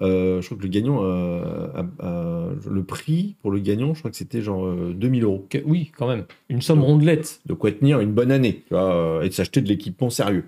Euh, 0.00 0.40
je 0.40 0.46
crois 0.46 0.58
que 0.58 0.62
le 0.64 0.68
gagnant, 0.68 1.04
euh, 1.04 1.68
a- 1.74 2.04
a- 2.06 2.48
le 2.68 2.82
prix 2.82 3.36
pour 3.42 3.50
le 3.52 3.60
gagnant, 3.60 3.94
je 3.94 4.00
crois 4.00 4.10
que 4.10 4.16
c'était 4.16 4.42
genre 4.42 4.66
euh, 4.66 4.92
2000 4.94 5.22
euros. 5.24 5.46
Que- 5.48 5.58
Oui, 5.64 5.92
quand 5.96 6.08
même. 6.08 6.24
Une 6.48 6.62
somme 6.62 6.82
rondelette. 6.82 7.40
De 7.46 7.54
quoi 7.54 7.70
tenir 7.70 8.00
une 8.00 8.12
bonne 8.12 8.32
année, 8.32 8.64
tu 8.66 8.74
vois, 8.74 8.92
euh, 8.94 9.22
et 9.22 9.28
de 9.28 9.34
s'acheter 9.34 9.60
de 9.60 9.68
l'équipement 9.68 10.10
sérieux. 10.10 10.44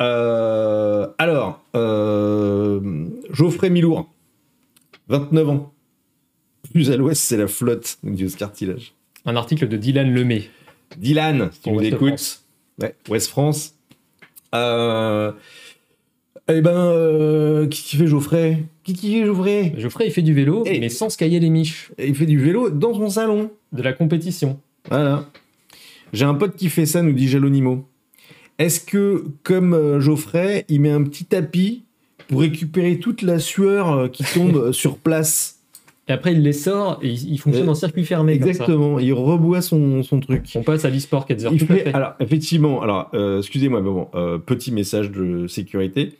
Euh, 0.00 1.06
alors, 1.18 1.62
euh, 1.76 3.06
Geoffrey 3.30 3.68
Milour, 3.70 4.08
29 5.08 5.48
ans. 5.50 5.72
Plus 6.72 6.90
à 6.90 6.96
l'ouest, 6.96 7.20
c'est 7.22 7.36
la 7.36 7.48
flotte, 7.48 7.98
nous 8.02 8.14
dit 8.14 8.24
Oscar 8.24 8.50
Tillage. 8.52 8.94
Un 9.26 9.36
article 9.36 9.68
de 9.68 9.76
Dylan 9.76 10.12
Lemay. 10.14 10.44
Dylan, 10.96 11.50
si 11.52 11.60
tu 11.60 11.70
nous 11.72 11.82
écoutes. 11.82 12.08
France. 12.08 12.44
Ouais, 12.80 12.94
West 13.10 13.28
France. 13.28 13.74
Euh, 14.54 15.32
eh 16.56 16.60
ben, 16.60 16.70
euh, 16.70 17.66
qu'est-ce 17.66 17.82
qu'il 17.88 17.98
fait 17.98 18.06
Geoffrey? 18.06 18.62
Qu'est-ce 18.84 18.98
qu'il 19.00 19.12
fait 19.20 19.26
Geoffrey? 19.26 19.74
Geoffrey, 19.76 20.06
il 20.06 20.12
fait 20.12 20.22
du 20.22 20.34
vélo, 20.34 20.64
Et- 20.66 20.80
mais 20.80 20.88
sans 20.88 21.08
se 21.10 21.16
cailler 21.18 21.40
les 21.40 21.50
miches. 21.50 21.92
Il 21.98 22.14
fait 22.14 22.26
du 22.26 22.38
vélo 22.38 22.70
dans 22.70 22.94
son 22.94 23.08
salon. 23.10 23.50
De 23.72 23.82
la 23.82 23.92
compétition. 23.92 24.58
Voilà. 24.88 25.26
J'ai 26.12 26.24
un 26.24 26.34
pote 26.34 26.56
qui 26.56 26.68
fait 26.70 26.86
ça, 26.86 27.02
nous 27.02 27.12
dit 27.12 27.28
Jalonimo. 27.28 27.84
Est-ce 28.58 28.80
que, 28.80 29.24
comme 29.42 29.74
euh, 29.74 30.00
Geoffrey, 30.00 30.64
il 30.68 30.80
met 30.80 30.90
un 30.90 31.02
petit 31.04 31.24
tapis 31.24 31.84
pour 32.28 32.40
récupérer 32.40 32.98
toute 32.98 33.22
la 33.22 33.38
sueur 33.38 33.92
euh, 33.92 34.08
qui 34.08 34.24
tombe 34.24 34.72
sur 34.72 34.96
place? 34.98 35.56
Et 36.08 36.12
après, 36.12 36.32
il 36.32 36.42
les 36.42 36.52
sort 36.52 36.98
et 37.02 37.08
il, 37.08 37.34
il 37.34 37.38
fonctionne 37.38 37.68
Euh, 37.68 37.70
en 37.72 37.74
circuit 37.76 38.04
fermé. 38.04 38.32
comme 38.38 38.42
ça. 38.52 38.64
Exactement. 38.64 38.98
Il 38.98 39.12
reboit 39.12 39.62
son, 39.62 40.02
son 40.02 40.18
truc. 40.18 40.42
On 40.56 40.62
passe 40.62 40.84
à 40.84 40.90
l'e-sport 40.90 41.24
4 41.26 41.44
heures. 41.44 41.52
Il 41.52 41.60
Tout 41.60 41.66
fait- 41.66 41.94
alors, 41.94 42.14
effectivement, 42.18 42.82
alors, 42.82 43.08
euh, 43.14 43.38
excusez-moi, 43.38 43.80
mais 43.80 43.90
bon, 43.90 44.08
euh, 44.16 44.36
petit 44.38 44.72
message 44.72 45.12
de 45.12 45.46
sécurité. 45.46 46.14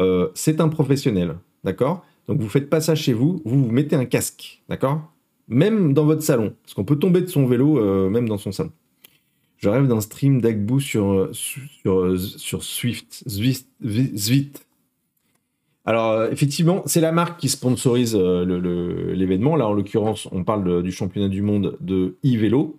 Euh, 0.00 0.28
c'est 0.34 0.60
un 0.60 0.68
professionnel, 0.68 1.36
d'accord? 1.62 2.04
Donc, 2.28 2.40
vous 2.40 2.48
faites 2.48 2.70
pas 2.70 2.80
ça 2.80 2.94
chez 2.94 3.12
vous, 3.12 3.42
vous 3.44 3.64
vous 3.64 3.70
mettez 3.70 3.96
un 3.96 4.04
casque, 4.04 4.62
d'accord? 4.68 5.02
Même 5.48 5.92
dans 5.92 6.04
votre 6.04 6.22
salon, 6.22 6.54
parce 6.62 6.74
qu'on 6.74 6.84
peut 6.84 6.96
tomber 6.98 7.20
de 7.20 7.26
son 7.26 7.46
vélo, 7.46 7.78
euh, 7.78 8.08
même 8.08 8.28
dans 8.28 8.38
son 8.38 8.50
salon. 8.50 8.72
Je 9.58 9.68
rêve 9.68 9.86
d'un 9.86 10.00
stream 10.00 10.40
d'Agbu 10.40 10.80
sur, 10.80 11.12
euh, 11.12 11.30
sur, 11.32 12.18
sur 12.18 12.62
Swift, 12.62 13.22
Zwift. 13.28 14.66
Alors, 15.86 16.24
effectivement, 16.24 16.82
c'est 16.86 17.00
la 17.00 17.12
marque 17.12 17.38
qui 17.38 17.50
sponsorise 17.50 18.16
l'événement. 18.16 19.54
Là, 19.54 19.68
en 19.68 19.74
l'occurrence, 19.74 20.28
on 20.32 20.42
parle 20.42 20.82
du 20.82 20.92
championnat 20.92 21.28
du 21.28 21.42
monde 21.42 21.76
de 21.80 22.16
e-vélo. 22.24 22.78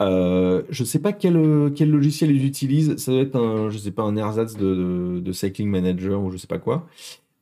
Euh, 0.00 0.62
je 0.70 0.82
sais 0.84 0.98
pas 0.98 1.12
quel, 1.12 1.36
euh, 1.36 1.70
quel 1.74 1.90
logiciel 1.90 2.30
ils 2.30 2.44
utilisent. 2.46 2.96
Ça 2.96 3.12
doit 3.12 3.20
être 3.20 3.36
un, 3.36 3.68
je 3.70 3.78
sais 3.78 3.90
pas, 3.90 4.02
un 4.02 4.16
ersatz 4.16 4.56
de, 4.56 4.74
de, 4.74 5.20
de 5.20 5.32
Cycling 5.32 5.68
Manager 5.68 6.22
ou 6.22 6.30
je 6.30 6.38
sais 6.38 6.46
pas 6.46 6.58
quoi. 6.58 6.86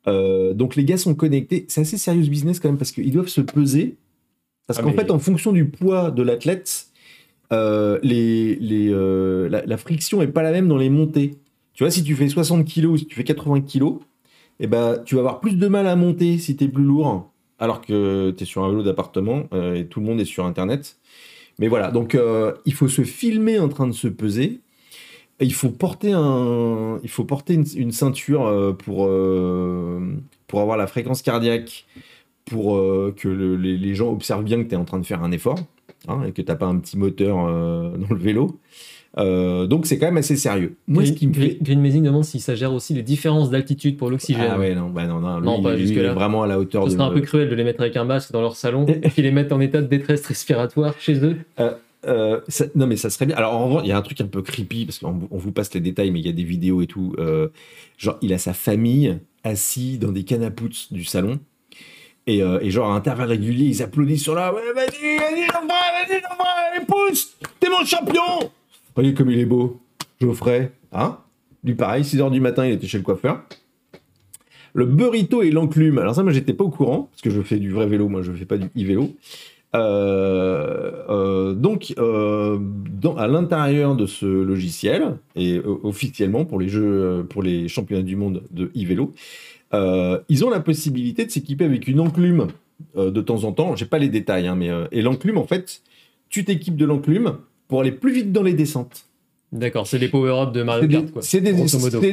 Euh, 0.07 0.53
donc 0.53 0.75
les 0.75 0.83
gars 0.85 0.97
sont 0.97 1.15
connectés. 1.15 1.65
C'est 1.69 1.81
assez 1.81 1.97
sérieux 1.97 2.21
business 2.27 2.59
quand 2.59 2.67
même 2.69 2.77
parce 2.77 2.91
qu'ils 2.91 3.11
doivent 3.11 3.27
se 3.27 3.41
peser. 3.41 3.95
Parce 4.67 4.79
Ah, 4.79 4.83
qu'en 4.83 4.89
mais- 4.89 4.95
fait, 4.95 5.11
en 5.11 5.19
fonction 5.19 5.51
du 5.53 5.65
poids 5.65 6.11
de 6.11 6.21
l'athlète, 6.21 6.87
euh, 7.53 7.97
les, 8.03 8.55
les, 8.55 8.89
euh, 8.91 9.47
la, 9.49 9.65
la 9.65 9.77
friction 9.77 10.21
est 10.21 10.27
pas 10.27 10.43
la 10.43 10.51
même 10.51 10.67
dans 10.67 10.77
les 10.77 10.89
montées. 10.89 11.35
Tu 11.73 11.83
vois, 11.83 11.91
si 11.91 12.03
tu 12.03 12.13
fais 12.15 12.27
60 12.27 12.65
kg 12.65 12.85
ou 12.87 12.97
si 12.97 13.05
tu 13.07 13.15
fais 13.15 13.23
80 13.23 13.61
kg, 13.61 13.99
eh 14.59 14.67
ben, 14.67 15.01
tu 15.05 15.15
vas 15.15 15.21
avoir 15.21 15.39
plus 15.39 15.55
de 15.57 15.67
mal 15.69 15.87
à 15.87 15.95
monter 15.95 16.37
si 16.37 16.57
tu 16.57 16.65
es 16.65 16.67
plus 16.67 16.83
lourd, 16.83 17.31
alors 17.57 17.79
que 17.81 18.31
tu 18.31 18.43
es 18.43 18.45
sur 18.45 18.63
un 18.65 18.69
vélo 18.69 18.83
d'appartement 18.83 19.43
et 19.73 19.85
tout 19.85 20.01
le 20.01 20.05
monde 20.05 20.19
est 20.19 20.25
sur 20.25 20.45
Internet. 20.45 20.97
Mais 21.59 21.67
voilà, 21.67 21.91
donc 21.91 22.15
euh, 22.15 22.53
il 22.65 22.73
faut 22.73 22.87
se 22.87 23.03
filmer 23.03 23.59
en 23.59 23.67
train 23.67 23.85
de 23.85 23.91
se 23.91 24.07
peser. 24.07 24.61
Il 25.41 25.53
faut 25.53 25.69
porter, 25.69 26.11
une, 26.11 27.91
ceinture 27.91 28.45
euh, 28.45 28.73
pour, 28.73 29.05
euh, 29.05 29.99
pour 30.47 30.61
avoir 30.61 30.77
la 30.77 30.87
fréquence 30.87 31.21
cardiaque, 31.21 31.85
pour 32.45 32.77
que 33.15 33.27
le- 33.27 33.55
les, 33.55 33.95
gens 33.95 34.09
observent 34.11 34.43
bien 34.43 34.61
que 34.63 34.67
tu 34.67 34.73
es 34.73 34.77
en 34.77 34.85
train 34.85 34.99
de 34.99 35.05
faire 35.05 35.23
un 35.23 35.31
effort 35.31 35.59
hein, 36.07 36.23
et 36.27 36.31
que 36.31 36.41
tu 36.41 36.47
n'as 36.47 36.55
pas 36.55 36.65
un 36.65 36.77
petit 36.79 36.97
moteur 36.97 37.35
dans 37.37 38.09
le 38.09 38.19
vélo. 38.19 38.59
Euh, 39.17 39.65
donc 39.65 39.87
c'est 39.87 39.97
quand 39.97 40.05
même 40.05 40.17
assez 40.17 40.35
sérieux. 40.35 40.75
Moi, 40.87 41.05
ce 41.05 41.13
qui 41.13 41.27
me 41.27 41.33
fait. 41.33 41.39
Green, 41.39 41.57
Green 41.61 41.81
Mazing 41.81 42.03
demande 42.03 42.23
si 42.25 42.39
ça 42.39 42.53
gère 42.55 42.71
aussi 42.73 42.93
les 42.93 43.01
différences 43.01 43.49
d'altitude 43.49 43.97
pour 43.97 44.09
l'oxygène. 44.11 44.49
Ah 44.51 44.59
ouais, 44.59 44.75
non, 44.75 44.89
bah 44.89 45.07
non, 45.07 45.19
non, 45.19 45.39
lui, 45.39 45.45
Non, 45.45 45.61
pas 45.63 45.75
lui, 45.75 45.89
il 45.89 45.97
est 45.97 46.07
vraiment 46.09 46.43
à 46.43 46.47
la 46.47 46.59
hauteur 46.59 46.83
Ce 46.83 46.89
de. 46.89 46.93
serait 46.93 47.03
un 47.03 47.11
peu 47.11 47.21
cruel 47.21 47.49
de 47.49 47.55
les 47.55 47.63
mettre 47.63 47.81
avec 47.81 47.97
un 47.97 48.03
masque 48.05 48.31
dans 48.31 48.41
leur 48.41 48.55
salon 48.55 48.85
et 49.03 49.09
qu'ils 49.09 49.23
les 49.23 49.31
mettent 49.31 49.51
en 49.51 49.59
état 49.59 49.81
de 49.81 49.87
détresse 49.87 50.25
respiratoire 50.27 50.93
chez 50.99 51.23
eux. 51.25 51.37
Euh, 52.07 52.39
ça- 52.47 52.65
non, 52.75 52.87
mais 52.87 52.95
ça 52.97 53.09
serait 53.09 53.25
bien. 53.25 53.35
Alors, 53.35 53.53
en 53.55 53.65
revanche, 53.65 53.81
il 53.83 53.89
y 53.89 53.91
a 53.91 53.97
un 53.97 54.01
truc 54.01 54.21
un 54.21 54.27
peu 54.27 54.41
creepy, 54.41 54.85
parce 54.85 54.99
qu'on 54.99 55.27
on 55.31 55.37
vous 55.37 55.51
passe 55.51 55.73
les 55.73 55.81
détails, 55.81 56.11
mais 56.11 56.19
il 56.19 56.25
y 56.25 56.29
a 56.29 56.33
des 56.33 56.43
vidéos 56.43 56.81
et 56.81 56.87
tout. 56.87 57.13
euh, 57.19 57.49
genre, 57.97 58.17
il 58.21 58.31
a 58.31 58.37
sa 58.37 58.53
famille 58.53 59.17
assis 59.43 59.97
dans 59.97 60.11
des 60.11 60.23
canapoutes 60.23 60.93
du 60.93 61.03
salon. 61.03 61.39
Et, 62.27 62.43
euh, 62.43 62.59
et 62.61 62.69
genre, 62.69 62.91
à 62.91 62.95
intervalles 62.95 63.29
réguliers, 63.29 63.65
ils 63.65 63.81
applaudissent 63.81 64.21
sur 64.23 64.35
là. 64.35 64.53
Ouais, 64.53 64.61
vas-y, 64.75 65.17
vas-y, 65.17 65.47
vas-y, 65.47 66.21
Geoffrey, 66.21 66.85
pousse 66.87 67.35
T'es 67.59 67.69
mon 67.69 67.83
champion 67.83 68.49
Regardez 68.99 69.15
comme 69.15 69.31
il 69.31 69.39
est 69.39 69.45
beau, 69.45 69.79
Geoffrey. 70.19 70.73
Hein? 70.91 71.19
Lui, 71.63 71.73
pareil, 71.73 72.03
6h 72.03 72.31
du 72.31 72.41
matin, 72.41 72.65
il 72.65 72.73
était 72.73 72.85
chez 72.85 72.97
le 72.97 73.03
coiffeur. 73.05 73.45
Le 74.73 74.85
burrito 74.85 75.41
et 75.41 75.51
l'enclume. 75.51 75.99
Alors, 75.99 76.15
ça, 76.15 76.21
moi, 76.21 76.33
j'étais 76.33 76.51
pas 76.51 76.65
au 76.65 76.69
courant, 76.69 77.07
parce 77.09 77.21
que 77.21 77.29
je 77.29 77.41
fais 77.41 77.59
du 77.59 77.71
vrai 77.71 77.87
vélo, 77.87 78.09
moi, 78.09 78.23
je 78.23 78.33
fais 78.33 78.43
pas 78.43 78.57
du 78.57 78.65
e-vélo. 78.77 79.15
Euh, 79.73 80.91
euh, 81.07 81.53
donc, 81.53 81.93
euh, 81.97 82.59
à 83.15 83.29
l'intérieur 83.29 83.95
de 83.95 84.05
ce 84.05 84.25
logiciel, 84.25 85.15
et 85.37 85.61
officiellement 85.83 86.43
pour 86.43 86.59
les 86.59 87.69
championnats 87.69 88.03
du 88.03 88.17
monde 88.17 88.43
de 88.51 88.69
e-vélo, 88.75 89.13
ils 90.27 90.43
ont 90.43 90.49
la 90.49 90.59
possibilité 90.59 91.23
de 91.23 91.31
s'équiper 91.31 91.63
avec 91.63 91.87
une 91.87 92.01
enclume 92.01 92.47
de 92.97 93.21
temps 93.21 93.45
en 93.45 93.53
temps. 93.53 93.77
J'ai 93.77 93.85
pas 93.85 93.97
les 93.97 94.09
détails, 94.09 94.47
hein, 94.47 94.57
mais 94.57 94.69
et 94.91 95.01
l'enclume, 95.01 95.37
en 95.37 95.47
fait, 95.47 95.83
tu 96.27 96.43
t'équipes 96.43 96.75
de 96.75 96.85
l'enclume 96.85 97.37
pour 97.69 97.79
aller 97.79 97.93
plus 97.93 98.11
vite 98.11 98.33
dans 98.33 98.43
les 98.43 98.53
descentes. 98.53 99.05
D'accord, 99.53 99.87
c'est 99.87 99.97
les 99.97 100.09
power-up 100.09 100.51
de 100.51 100.61
Mario 100.61 100.87
des, 100.87 100.93
Kart, 100.95 101.11
quoi. 101.11 101.21
c'est 101.21 101.39
des, 101.41 101.53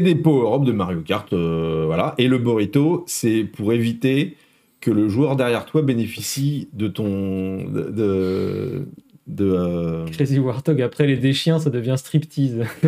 des 0.01 0.15
power-up 0.15 0.63
de 0.65 0.73
Mario 0.73 1.01
Kart, 1.01 1.31
euh, 1.33 1.83
voilà. 1.87 2.15
Et 2.19 2.29
le 2.29 2.39
burrito, 2.39 3.05
c'est 3.09 3.43
pour 3.45 3.73
éviter 3.75 4.37
que 4.81 4.91
le 4.91 5.09
joueur 5.09 5.37
derrière 5.37 5.67
toi 5.67 5.83
bénéficie 5.83 6.69
de 6.73 6.89
ton 6.89 7.65
de 7.69 7.91
de, 7.91 8.87
de, 9.27 9.45
euh, 9.51 10.05
Crazy 10.13 10.39
Warthog, 10.39 10.81
après 10.81 11.07
les 11.07 11.17
déchiens, 11.17 11.59
ça 11.59 11.69
devient 11.69 11.97
striptease. 11.99 12.63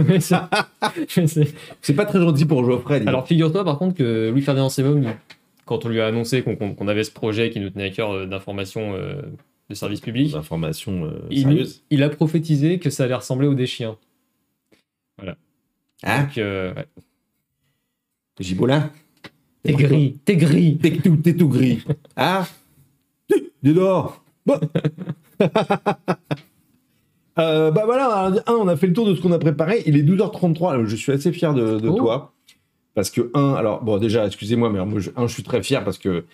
C'est- 1.83 1.95
pas 1.95 2.05
très 2.07 2.21
gentil 2.21 2.45
pour 2.45 2.65
Geoffrey. 2.65 3.03
Alors 3.07 3.27
figure-toi 3.27 3.65
par 3.65 3.79
contre 3.79 3.97
que 3.97 4.31
Louis 4.31 4.43
Ferdinand 4.43 4.69
Sebum, 4.69 5.03
il- 5.03 5.09
quand 5.67 5.85
on 5.85 5.89
lui 5.91 6.01
a 6.01 6.07
annoncé 6.07 6.43
qu'on 6.43 6.89
avait 6.89 7.05
ce 7.05 7.11
projet 7.11 7.51
qui 7.51 7.61
nous 7.61 7.69
tenait 7.69 7.85
à 7.87 7.91
cœur 7.91 8.13
euh, 8.13 8.27
d'information 8.27 8.95
euh, 8.95 9.21
de 9.69 9.75
service 9.75 10.01
public, 10.01 10.35
Information 10.35 11.05
euh, 11.05 11.21
il, 11.31 11.43
sérieuse. 11.43 11.83
il 11.91 12.03
a 12.03 12.09
prophétisé 12.09 12.79
que 12.79 12.89
ça 12.91 13.05
allait 13.05 13.15
ressembler 13.15 13.47
aux 13.47 13.55
déchiens. 13.55 13.97
Hein 16.05 16.23
Donc, 16.27 16.39
euh, 16.39 16.73
ouais. 16.75 16.87
Gibolin 18.41 18.91
T'es 19.65 19.73
gris, 19.73 20.19
t'es 20.25 20.37
gris. 20.37 20.79
T'es 20.79 20.93
tout, 20.97 21.17
t'es 21.17 21.35
tout 21.35 21.49
gris. 21.49 21.85
Ah 22.17 22.47
Dis 23.63 23.75
donc 23.75 24.13
Bon. 24.47 24.59
Euh, 27.39 27.71
bah 27.71 27.83
voilà, 27.85 28.33
un, 28.49 28.53
on 28.55 28.67
a 28.67 28.77
fait 28.77 28.89
le 28.89 28.93
tour 28.93 29.07
de 29.07 29.15
ce 29.15 29.21
qu'on 29.21 29.31
a 29.31 29.39
préparé. 29.39 29.85
Il 29.87 29.97
est 29.97 30.03
12h33. 30.03 30.71
alors 30.73 30.87
Je 30.87 30.97
suis 30.97 31.13
assez 31.13 31.31
fier 31.31 31.55
de, 31.55 31.79
de 31.79 31.89
Oh. 31.89 31.95
toi. 31.97 32.35
Parce 32.95 33.11
que, 33.11 33.31
un, 33.33 33.55
alors, 33.55 33.85
bon, 33.85 33.99
déjà, 33.99 34.27
excusez-moi, 34.27 34.71
mais 34.71 34.85
moi, 34.85 34.99
je, 34.99 35.11
un, 35.15 35.29
je 35.29 35.35
suis 35.35 35.45
très 35.45 35.63
fier 35.63 35.85
parce 35.85 35.99
que 35.99 36.25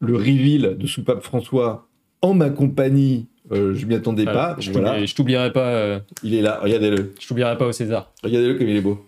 le 0.00 0.16
reveal 0.16 0.76
de 0.76 0.86
Soupape 0.86 1.22
François 1.22 1.88
en 2.22 2.34
ma 2.34 2.50
compagnie, 2.50 3.26
euh, 3.52 3.74
je 3.74 3.86
m'y 3.86 3.94
attendais 3.94 4.24
Voilà, 4.24 4.54
pas. 4.54 4.60
je 4.60 4.70
Voilà, 4.72 4.98
t'oublierai- 5.14 5.52
pas, 5.52 5.68
euh, 5.68 5.98
il 6.22 6.34
est 6.34 6.42
là, 6.42 6.60
regardez-le. 6.62 7.12
je 7.18 7.26
t'oublierai 7.26 7.56
pas 7.58 7.66
au 7.66 7.72
César. 7.72 8.12
Regardez-le 8.22 8.54
comme 8.54 8.68
il 8.68 8.76
est 8.76 8.80
beau. 8.80 9.04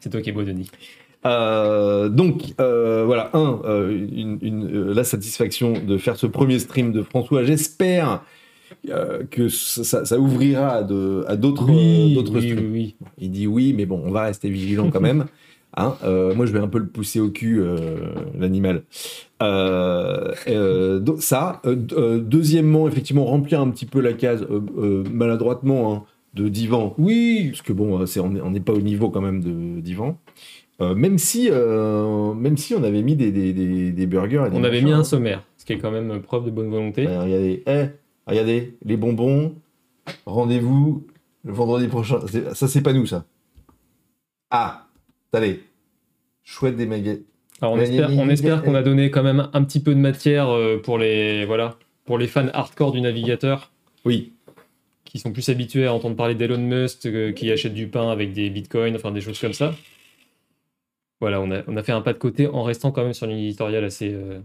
C'est 0.00 0.10
toi 0.10 0.20
qui 0.20 0.30
es 0.30 0.32
beau, 0.32 0.42
Denis. 0.42 0.70
Euh, 1.26 2.08
donc, 2.10 2.52
euh, 2.60 3.04
voilà, 3.06 3.30
un, 3.32 3.60
une, 3.90 4.38
une- 4.42 4.92
la 4.92 5.04
satisfaction 5.04 5.72
de 5.72 5.96
faire 5.98 6.16
ce 6.16 6.26
premier 6.26 6.58
stream 6.58 6.92
de 6.92 7.02
François. 7.02 7.44
J'espère 7.44 8.22
que 9.30 9.48
ça, 9.48 10.18
ouvrira 10.18 10.68
à 10.76 10.82
d'autres 10.82 11.64
oui, 11.70 12.14
streams. 12.26 12.58
oui, 12.58 12.66
oui. 12.70 12.94
Il 13.18 13.30
dit 13.30 13.46
oui, 13.46 13.72
mais 13.76 13.86
bon, 13.86 14.02
on 14.04 14.10
va 14.10 14.24
rester 14.24 14.50
vigilant 14.50 14.90
quand 14.90 15.00
même. 15.00 15.24
Hein, 15.76 15.96
euh, 16.04 16.34
moi, 16.34 16.46
je 16.46 16.52
vais 16.52 16.60
un 16.60 16.68
peu 16.68 16.78
le 16.78 16.86
pousser 16.86 17.20
au 17.20 17.30
cul, 17.30 17.60
euh, 17.60 18.14
l'animal. 18.38 18.82
Euh, 19.42 21.00
donc 21.00 21.22
ça. 21.22 21.60
Deuxièmement, 21.64 22.88
effectivement, 22.88 23.24
remplir 23.24 23.60
un 23.60 23.70
petit 23.70 23.86
peu 23.86 24.00
la 24.00 24.12
case 24.12 24.46
maladroitement 25.10 25.94
hein, 25.94 26.02
de 26.34 26.48
divan. 26.48 26.94
Oui, 26.98 27.48
Parce 27.50 27.62
que 27.62 27.72
bon, 27.72 28.06
c'est, 28.06 28.20
on 28.20 28.30
n'est 28.30 28.60
pas 28.60 28.72
au 28.72 28.80
niveau 28.80 29.10
quand 29.10 29.20
même 29.20 29.42
de 29.42 29.80
divan. 29.80 30.18
Même 30.80 31.18
si, 31.18 31.50
même 31.50 32.56
si 32.56 32.74
on 32.74 32.82
avait 32.84 33.02
mis 33.02 33.16
des, 33.16 33.32
des, 33.32 33.52
des, 33.52 33.92
des 33.92 34.06
burgers. 34.06 34.48
et 34.52 34.56
on 34.56 34.64
avait 34.64 34.82
mis 34.82 34.92
un 34.92 35.00
hein. 35.00 35.04
sommaire, 35.04 35.42
ce 35.56 35.64
qui 35.64 35.72
est 35.72 35.78
quand 35.78 35.90
même 35.90 36.20
preuve 36.20 36.44
de 36.44 36.50
bonne 36.50 36.70
volonté. 36.70 37.06
Ouais, 37.06 37.18
regardez, 37.18 37.62
eh, 37.66 37.84
regardez, 38.26 38.76
les 38.84 38.96
bonbons. 38.96 39.54
Rendez-vous 40.26 41.06
le 41.44 41.52
vendredi 41.52 41.88
prochain. 41.88 42.20
Ça, 42.52 42.68
c'est 42.68 42.82
pas 42.82 42.92
nous, 42.92 43.06
ça. 43.06 43.24
Ah, 44.50 44.83
allez. 45.34 45.60
Chouette 46.42 46.76
des. 46.76 46.86
Alors, 47.60 47.74
on 47.74 47.78
espère, 47.78 48.58
on 48.58 48.62
qu'on 48.62 48.74
a 48.74 48.82
donné 48.82 49.10
quand 49.10 49.22
même 49.22 49.48
un 49.52 49.64
petit 49.64 49.80
peu 49.80 49.94
de 49.94 50.00
matière 50.00 50.50
euh, 50.50 50.78
pour 50.82 50.98
les, 50.98 51.44
voilà, 51.44 51.76
pour 52.04 52.18
les 52.18 52.26
fans 52.26 52.48
hardcore 52.52 52.92
du 52.92 53.00
navigateur 53.00 53.72
Oui. 54.04 54.32
qui 55.04 55.18
sont 55.18 55.32
plus 55.32 55.48
habitués 55.48 55.86
à 55.86 55.94
entendre 55.94 56.16
parler 56.16 56.34
d'Elon 56.34 56.58
Musk 56.58 57.06
euh, 57.06 57.32
qui 57.32 57.50
achète 57.50 57.74
du 57.74 57.88
pain 57.88 58.10
avec 58.10 58.32
des 58.32 58.50
bitcoins, 58.50 58.96
enfin 58.96 59.12
des 59.12 59.20
choses 59.20 59.38
comme 59.40 59.52
ça. 59.52 59.74
Voilà, 61.20 61.40
on 61.40 61.50
a, 61.50 61.62
on 61.68 61.76
a 61.76 61.82
fait 61.82 61.92
un 61.92 62.02
pas 62.02 62.12
de 62.12 62.18
côté 62.18 62.46
en 62.48 62.64
restant 62.64 62.90
quand 62.90 63.02
même 63.02 63.14
sur 63.14 63.26
une 63.28 63.38
éditoriale 63.38 63.84
assez, 63.84 64.12
euh, 64.12 64.40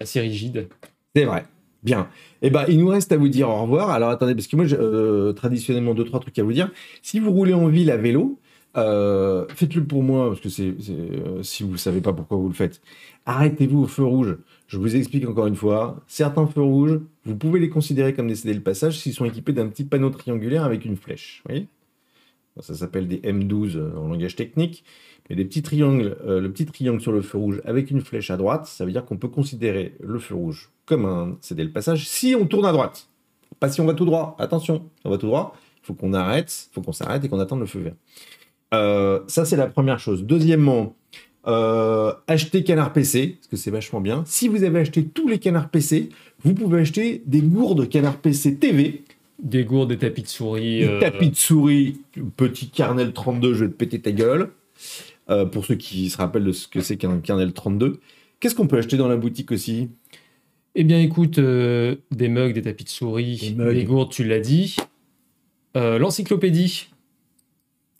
assez 0.00 0.20
rigide. 0.20 0.68
C'est 1.14 1.24
vrai. 1.24 1.44
Bien. 1.82 2.08
Eh 2.42 2.50
ben, 2.50 2.64
il 2.68 2.78
nous 2.78 2.88
reste 2.88 3.12
à 3.12 3.16
vous 3.16 3.28
dire 3.28 3.48
au 3.48 3.62
revoir. 3.62 3.90
Alors 3.90 4.10
attendez, 4.10 4.34
parce 4.34 4.46
que 4.46 4.56
moi, 4.56 4.64
j'ai, 4.66 4.76
euh, 4.78 5.32
traditionnellement, 5.32 5.94
deux, 5.94 6.04
trois 6.04 6.20
trucs 6.20 6.38
à 6.38 6.42
vous 6.42 6.52
dire. 6.52 6.70
Si 7.02 7.20
vous 7.20 7.30
roulez 7.30 7.54
en 7.54 7.68
ville 7.68 7.90
à 7.90 7.96
vélo, 7.96 8.38
euh, 8.76 9.46
faites-le 9.48 9.84
pour 9.84 10.02
moi, 10.02 10.28
parce 10.28 10.40
que 10.40 10.48
euh, 10.60 11.42
si 11.42 11.62
vous 11.62 11.72
ne 11.72 11.76
savez 11.76 12.00
pas 12.00 12.12
pourquoi 12.12 12.36
vous 12.36 12.48
le 12.48 12.54
faites. 12.54 12.80
Arrêtez-vous 13.24 13.82
au 13.82 13.86
feu 13.86 14.04
rouge. 14.04 14.36
Je 14.66 14.78
vous 14.78 14.96
explique 14.96 15.26
encore 15.26 15.46
une 15.46 15.56
fois. 15.56 16.02
Certains 16.06 16.46
feux 16.46 16.62
rouges, 16.62 17.00
vous 17.24 17.36
pouvez 17.36 17.58
les 17.60 17.68
considérer 17.68 18.14
comme 18.14 18.28
des 18.28 18.34
cédés 18.34 18.54
le 18.54 18.60
passage 18.60 18.98
s'ils 18.98 19.14
sont 19.14 19.24
équipés 19.24 19.52
d'un 19.52 19.68
petit 19.68 19.84
panneau 19.84 20.10
triangulaire 20.10 20.64
avec 20.64 20.84
une 20.84 20.96
flèche. 20.96 21.42
Ça 22.60 22.74
s'appelle 22.74 23.06
des 23.06 23.18
M12 23.18 23.76
euh, 23.76 23.96
en 23.96 24.08
langage 24.08 24.36
technique. 24.36 24.84
Mais 25.28 25.36
le 25.36 25.44
petit 25.44 25.62
triangle 25.62 27.00
sur 27.00 27.12
le 27.12 27.20
feu 27.20 27.38
rouge 27.38 27.60
avec 27.64 27.90
une 27.90 28.00
flèche 28.00 28.30
à 28.30 28.36
droite, 28.36 28.66
ça 28.66 28.84
veut 28.84 28.92
dire 28.92 29.04
qu'on 29.04 29.16
peut 29.16 29.28
considérer 29.28 29.96
le 30.00 30.20
feu 30.20 30.36
rouge 30.36 30.70
comme 30.84 31.04
un 31.04 31.36
cédé 31.40 31.64
le 31.64 31.72
passage 31.72 32.08
si 32.08 32.36
on 32.40 32.46
tourne 32.46 32.64
à 32.64 32.72
droite. 32.72 33.08
Pas 33.58 33.68
si 33.68 33.80
on 33.80 33.86
va 33.86 33.94
tout 33.94 34.04
droit. 34.04 34.36
Attention, 34.38 34.88
on 35.04 35.10
va 35.10 35.18
tout 35.18 35.26
droit. 35.26 35.56
Il 35.82 35.86
faut 35.86 35.94
qu'on 35.94 36.12
arrête, 36.14 36.68
il 36.70 36.74
faut 36.74 36.82
qu'on 36.82 36.92
s'arrête 36.92 37.24
et 37.24 37.28
qu'on 37.28 37.40
attende 37.40 37.60
le 37.60 37.66
feu 37.66 37.80
vert. 37.80 37.94
Euh, 38.76 39.20
ça, 39.26 39.44
c'est 39.44 39.56
la 39.56 39.66
première 39.66 39.98
chose. 39.98 40.24
Deuxièmement, 40.24 40.94
euh, 41.46 42.12
acheter 42.26 42.64
canard 42.64 42.92
PC, 42.92 43.36
parce 43.38 43.46
que 43.46 43.56
c'est 43.56 43.70
vachement 43.70 44.00
bien. 44.00 44.24
Si 44.26 44.48
vous 44.48 44.64
avez 44.64 44.80
acheté 44.80 45.04
tous 45.04 45.28
les 45.28 45.38
canards 45.38 45.68
PC, 45.70 46.08
vous 46.42 46.54
pouvez 46.54 46.80
acheter 46.80 47.22
des 47.26 47.40
gourdes 47.40 47.88
canard 47.88 48.18
PC 48.18 48.56
TV, 48.56 49.04
Des 49.40 49.64
gourdes, 49.64 49.90
des 49.90 49.98
tapis 49.98 50.22
de 50.22 50.28
souris. 50.28 50.80
des 50.80 50.88
euh, 50.88 51.00
tapis 51.00 51.30
de 51.30 51.36
souris, 51.36 52.00
petit 52.36 52.68
kernel 52.68 53.12
32, 53.12 53.54
je 53.54 53.64
vais 53.64 53.70
te 53.70 53.76
péter 53.76 54.00
ta 54.00 54.12
gueule. 54.12 54.50
Euh, 55.28 55.44
pour 55.44 55.64
ceux 55.64 55.74
qui 55.74 56.08
se 56.10 56.16
rappellent 56.18 56.44
de 56.44 56.52
ce 56.52 56.68
que 56.68 56.80
c'est 56.80 56.96
qu'un 56.96 57.18
kernel 57.20 57.52
32. 57.52 58.00
Qu'est-ce 58.40 58.54
qu'on 58.54 58.66
peut 58.66 58.78
acheter 58.78 58.96
dans 58.96 59.08
la 59.08 59.16
boutique 59.16 59.50
aussi? 59.52 59.88
Eh 60.74 60.84
bien, 60.84 61.00
écoute, 61.00 61.40
des 61.40 62.28
mugs, 62.28 62.52
des 62.52 62.62
tapis 62.62 62.84
de 62.84 62.88
souris, 62.90 63.54
Des 63.56 63.84
gourdes, 63.84 64.10
tu 64.12 64.24
l'as 64.24 64.40
dit. 64.40 64.76
L'encyclopédie. 65.74 66.88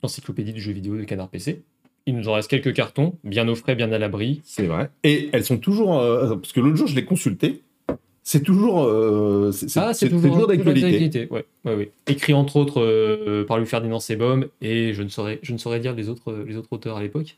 L'encyclopédie 0.07 0.53
du 0.53 0.61
jeu 0.61 0.71
vidéo 0.71 0.97
de 0.97 1.03
Canard 1.03 1.29
PC. 1.29 1.63
Il 2.07 2.15
nous 2.17 2.29
en 2.29 2.35
reste 2.35 2.49
quelques 2.49 2.73
cartons, 2.73 3.15
bien 3.25 3.49
au 3.49 3.57
frais, 3.57 3.75
bien 3.75 3.91
à 3.91 3.99
l'abri. 3.99 4.41
C'est 4.45 4.67
vrai. 4.67 4.89
Et 5.03 5.29
elles 5.33 5.45
sont 5.45 5.59
toujours. 5.59 5.99
euh, 5.99 6.37
parce 6.37 6.53
que 6.53 6.61
l'autre 6.61 6.77
jour, 6.77 6.87
je 6.87 6.95
l'ai 6.95 7.05
consulté. 7.05 7.63
C'est 8.23 8.45
toujours. 8.45 8.85
euh, 8.85 9.51
c'est 9.51 9.67
Ah, 9.81 9.93
c'est 9.95 10.09
toujours, 10.09 10.31
toujours 10.31 10.47
d'actualité. 10.47 11.27
Ouais, 11.33 11.45
ouais, 11.65 11.75
ouais. 11.75 11.91
Écrit 12.07 12.35
entre 12.35 12.55
autres 12.57 12.81
euh, 12.81 13.45
par 13.45 13.59
Louis-Ferdinand 13.59 13.99
Sebom, 13.99 14.47
et 14.63 14.95
je 14.95 15.03
ne 15.03 15.09
saurais, 15.09 15.41
je 15.43 15.53
ne 15.53 15.59
saurais 15.59 15.81
dire 15.81 15.97
les 15.97 16.09
autres, 16.09 16.33
les 16.47 16.57
autres 16.57 16.69
auteurs 16.73 16.99
à 16.99 17.03
l'époque. 17.03 17.37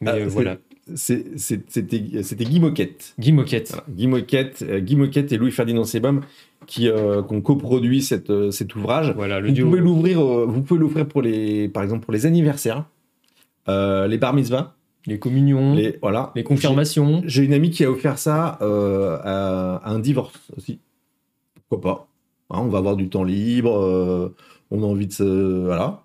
Mais 0.00 0.10
Ah, 0.10 0.14
euh, 0.14 0.26
voilà. 0.28 0.56
C'était 0.94 2.00
c'était 2.22 2.44
Guy 2.46 2.60
Moquette. 2.60 3.12
Guy 3.18 3.32
Moquette. 3.32 3.68
Voilà. 3.68 3.84
Guy, 3.90 4.06
Moquette 4.06 4.64
Guy 4.64 4.96
Moquette 4.96 5.30
et 5.32 5.36
Louis-Ferdinand 5.36 5.84
Sebum 5.84 6.22
qui, 6.66 6.88
euh, 6.88 7.22
qui 7.22 7.34
ont 7.34 7.40
coproduit 7.40 8.02
cette, 8.02 8.30
euh, 8.30 8.50
cet 8.50 8.74
ouvrage. 8.76 9.12
Voilà, 9.16 9.40
le 9.40 9.48
Vous 9.48 9.54
duo. 9.54 9.66
pouvez 9.68 9.80
l'ouvrir, 9.80 10.20
euh, 10.20 10.46
vous 10.46 10.62
pouvez 10.62 10.80
l'offrir 10.80 11.06
pour 11.06 11.22
les, 11.22 11.68
par 11.68 11.82
exemple 11.82 12.04
pour 12.04 12.12
les 12.12 12.26
anniversaires, 12.26 12.84
euh, 13.68 14.06
les 14.06 14.18
bar 14.18 14.34
mitzvahs, 14.34 14.74
Les 15.06 15.18
communions, 15.18 15.74
les, 15.74 15.82
les 15.92 15.98
voilà. 16.00 16.32
confirmations. 16.44 17.22
J'ai 17.24 17.44
une 17.44 17.52
amie 17.54 17.70
qui 17.70 17.84
a 17.84 17.90
offert 17.90 18.18
ça 18.18 18.58
à, 18.60 19.80
à 19.82 19.90
un 19.90 19.98
divorce 19.98 20.50
aussi. 20.56 20.78
Pourquoi 21.68 21.80
pas 21.94 22.06
Hein, 22.52 22.62
On 22.64 22.68
va 22.68 22.78
avoir 22.78 22.96
du 22.96 23.08
temps 23.08 23.22
libre, 23.24 24.32
on 24.70 24.82
a 24.82 24.86
envie 24.86 25.06
de 25.06 25.12
se. 25.12 25.64
Voilà. 25.64 26.02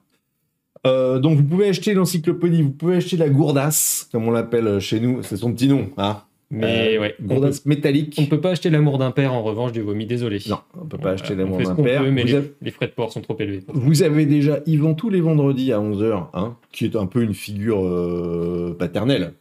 Euh, 0.86 1.18
donc 1.18 1.38
vous 1.38 1.44
pouvez 1.44 1.68
acheter 1.69 1.95
l'encyclopédie, 1.95 2.61
vous 2.61 2.69
pouvez 2.69 2.98
acheter 2.98 3.18
la 3.18 3.30
gourdasse, 3.30 4.07
comme 4.11 4.27
on 4.27 4.32
l'appelle 4.32 4.80
chez 4.80 4.99
nous, 4.99 5.23
c'est 5.23 5.38
son 5.38 5.52
petit 5.52 5.68
nom. 5.68 5.90
Hein. 5.98 6.18
Mais 6.56 6.98
Euh, 6.98 7.02
ouais, 7.02 7.15
métallique. 7.65 8.15
on 8.18 8.22
ne 8.23 8.27
peut 8.27 8.40
pas 8.41 8.52
acheter 8.52 8.69
l'amour 8.69 8.98
d'un 8.98 9.11
père 9.11 9.34
en 9.34 9.44
revanche 9.44 9.72
du 9.72 9.82
vomi, 9.82 10.06
désolé. 10.06 10.40
Non, 10.48 10.60
on 10.80 10.86
peut 10.86 10.98
pas 10.98 11.11
acheter 11.11 11.36
l'amour 11.36 11.57
d'un 11.60 11.76
père. 11.76 12.03
peut, 12.03 12.11
mais 12.11 12.23
les, 12.23 12.36
avez, 12.36 12.53
les 12.61 12.72
frais 12.72 12.88
de 12.88 12.94
port 12.94 13.11
sont 13.11 13.22
trop 13.22 13.36
élevés. 13.40 13.64
vous 13.73 14.03
avez 14.03 14.26
déjà 14.26 14.60
Yvan 14.65 14.94
tous 14.94 15.10
les 15.10 15.22
vendredis 15.22 15.72
à 15.73 15.80
11h, 15.80 16.27
hein, 16.34 16.56
qui 16.72 16.86
est 16.86 16.95
un 16.95 17.06
peu 17.07 17.22
une 17.23 17.34
figure 17.34 17.84
euh, 17.86 18.76
paternelle. 18.77 19.34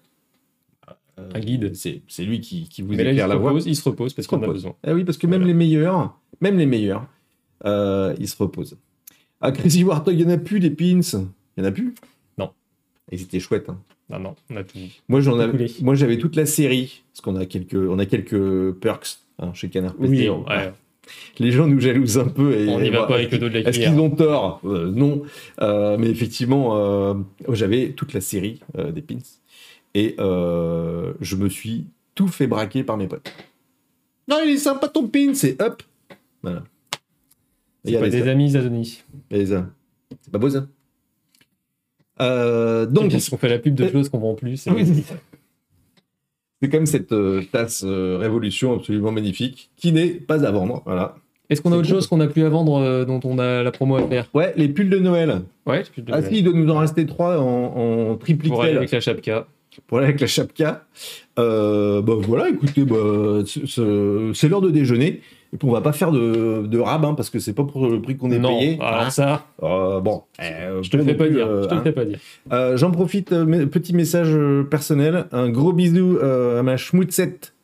Euh, 1.19 1.29
Un 1.35 1.41
guide. 1.41 1.75
C'est 1.75 2.03
c'est 2.09 2.25
lui 2.25 2.41
qui, 2.41 2.69
qui 2.69 2.83
vous 2.83 2.95
Mais 2.95 3.05
là, 3.05 3.11
éclaire 3.13 3.29
la 3.29 3.37
voie. 3.37 3.51
repose, 3.51 3.67
il 3.67 3.77
se 3.77 3.89
repose 3.89 4.13
parce 4.15 4.25
se 4.27 4.31
qu'on 4.31 4.37
a 4.39 4.41
repose. 4.41 4.55
besoin. 4.55 4.75
Ah 4.85 4.95
oui, 4.95 5.05
parce 5.05 5.17
que 5.19 5.27
même 5.29 5.43
Voilà. 5.43 5.53
les 5.53 5.55
meilleurs, 5.59 6.19
même 6.41 6.59
les 6.59 6.67
meilleurs, 6.67 7.07
euh, 7.65 8.15
ils 8.19 8.29
se 8.29 8.37
reposent. 8.37 8.77
À 9.41 9.53
Crazy 9.53 9.85
Warthog, 9.85 10.15
il 10.19 10.27
n'y 10.27 10.33
en 10.33 10.35
a 10.35 10.39
plus 10.39 10.59
des 10.59 10.71
pins. 10.71 11.01
Il 11.57 11.61
n'y 11.63 11.65
en 11.65 11.69
a 11.69 11.71
plus? 11.71 11.95
Non. 12.39 12.51
Ils 13.13 13.23
étaient 13.23 13.39
chouettes. 13.39 13.69
hein. 13.69 13.79
Non, 14.11 14.19
non, 14.19 14.35
on 14.51 14.57
a 14.57 14.65
tout. 14.65 14.79
Moi, 15.09 15.21
j'en 15.21 15.37
moi, 15.81 15.95
j'avais 15.95 16.19
toute 16.19 16.37
la 16.37 16.47
série, 16.47 17.03
parce 17.13 17.21
qu'on 17.23 17.37
a 17.37 17.47
quelques, 17.47 17.75
on 17.75 17.99
a 17.99 18.07
quelques 18.07 18.73
perks 18.73 19.19
hein, 19.39 19.53
chez 19.55 19.71
Canard 19.71 19.95
PC. 19.95 20.09
Oui, 20.11 20.29
On- 20.29 20.45
ouais. 20.47 20.73
Les 21.39 21.51
gens 21.53 21.67
nous 21.67 21.81
jalousent 21.81 22.19
un 22.19 22.29
peu. 22.29 22.53
Et, 22.55 22.69
on 22.69 22.81
n'y 22.81 22.91
va 22.91 23.05
pas 23.07 23.17
avec 23.17 23.31
le 23.33 23.39
dos 23.39 23.49
de 23.49 23.55
la 23.59 23.69
Est-ce 23.69 23.79
qu'ils 23.79 23.99
ont 24.01 24.11
tort? 24.11 24.61
Euh, 24.65 24.91
Non. 24.91 25.23
Euh, 25.61 25.97
mais 25.99 26.09
effectivement, 26.09 26.77
euh, 26.79 27.15
j'avais 27.51 27.91
toute 27.91 28.13
la 28.15 28.21
série 28.23 28.61
des 28.93 29.03
pins. 29.03 29.19
Et 29.95 30.15
je 30.19 31.37
me 31.37 31.49
suis 31.49 31.87
tout 32.15 32.29
fait 32.29 32.47
braquer 32.47 32.85
par 32.85 32.97
mes 32.97 33.07
potes. 33.07 33.31
Non, 34.29 34.39
il 34.45 34.53
est 34.53 34.57
sympa 34.57 34.89
ton 34.89 35.07
pin, 35.09 35.35
c'est 35.35 35.61
up. 35.61 35.83
Voilà. 36.43 36.65
C'est 37.85 37.99
pas 38.01 38.09
des 38.09 38.23
ça. 38.23 38.31
amis, 38.31 38.51
Zadoni. 38.51 39.03
C'est 39.31 40.31
pas 40.33 40.39
beau 40.39 40.49
ça 40.49 40.67
Euh, 42.21 42.87
Donc, 42.87 43.09
Donc, 43.11 43.21
on 43.33 43.37
fait 43.37 43.49
la 43.49 43.59
pub 43.59 43.75
de 43.75 43.85
Euh, 43.85 43.91
choses 43.93 44.09
qu'on 44.09 44.19
vend 44.19 44.35
plus. 44.35 44.57
c'est- 44.59 44.71
comme 46.71 46.87
cette 46.87 47.13
euh, 47.13 47.43
tasse 47.53 47.83
euh, 47.87 48.17
Révolution 48.19 48.75
absolument 48.77 49.13
magnifique 49.13 49.71
qui 49.77 49.93
n'est 49.93 50.09
pas 50.11 50.47
à 50.47 50.51
vendre. 50.51 50.83
Voilà. 50.87 51.17
Est-ce 51.51 51.61
qu'on 51.61 51.73
a 51.73 51.77
autre 51.77 51.87
cool. 51.87 51.97
chose 51.97 52.07
qu'on 52.07 52.21
a 52.21 52.27
plus 52.27 52.43
à 52.45 52.49
vendre 52.49 53.05
dont 53.05 53.21
on 53.25 53.39
a 53.39 53.63
la 53.63 53.71
promo 53.71 53.97
à 53.97 54.09
faire? 54.09 54.31
Ouais, 54.33 54.55
les 54.57 54.69
pulls 54.71 54.89
de 54.89 54.99
Noël. 54.99 55.43
Ouais, 55.67 55.85
je 55.85 55.91
peux 55.91 56.01
te 56.03 56.11
Ah 56.15 56.23
si, 56.23 56.39
il 56.39 56.45
doit 56.45 56.55
nous 56.55 56.71
en 56.71 56.79
rester 56.79 57.05
trois 57.05 57.39
en, 57.39 58.11
en 58.13 58.17
triple 58.17 58.49
Pour 58.49 58.63
aller 58.63 58.77
avec 58.79 58.91
la 58.93 59.01
chapka. 59.01 59.47
pour 59.87 59.99
aller 59.99 60.07
avec 60.07 60.21
la 60.23 60.27
chapka. 60.27 60.85
Bah 61.37 62.01
voilà, 62.07 62.49
écoutez, 62.49 62.85
bah, 62.85 63.43
c'est 63.45 64.49
l'heure 64.49 64.63
de 64.63 64.71
déjeuner. 64.71 65.21
Et 65.55 65.57
puis 65.57 65.69
on 65.69 65.73
va 65.73 65.81
pas 65.81 65.93
faire 65.93 66.11
de, 66.11 66.67
de 66.67 66.79
rab, 66.81 67.05
hein, 67.05 67.15
parce 67.15 67.31
que 67.31 67.39
c'est 67.39 67.53
pas 67.53 67.63
pour 67.63 67.87
le 67.89 68.03
prix 68.03 68.17
qu'on 68.17 68.33
est 68.33 68.41
non, 68.41 68.59
payé. 68.59 68.77
alors 68.81 69.03
Hein. 69.03 69.11
ça, 69.11 69.47
Euh, 69.63 70.01
bon, 70.01 70.25
euh, 70.43 70.83
je 70.83 70.91
te 70.91 70.97
le 70.97 71.05
non 71.05 71.09
fais 71.11 71.15
pas 71.15 71.29
dire. 71.29 71.47
euh, 71.47 71.63
je 71.63 71.69
te 71.69 71.75
le 71.75 71.81
hein. 71.81 71.83
fais 71.85 71.93
pas 71.93 72.05
dire. 72.05 72.19
Euh, 72.53 72.77
J'en 72.77 72.91
profite, 72.91 73.31
euh, 73.33 73.45
mes- 73.45 73.65
petit 73.67 73.95
message 73.95 74.29
euh, 74.31 74.65
personnel. 74.65 75.27
Un 75.31 75.49
gros 75.51 75.73
bisou 75.73 76.19
euh, 76.19 76.59
à 76.59 76.63
ma 76.65 76.77
schmoutzette. 76.77 77.55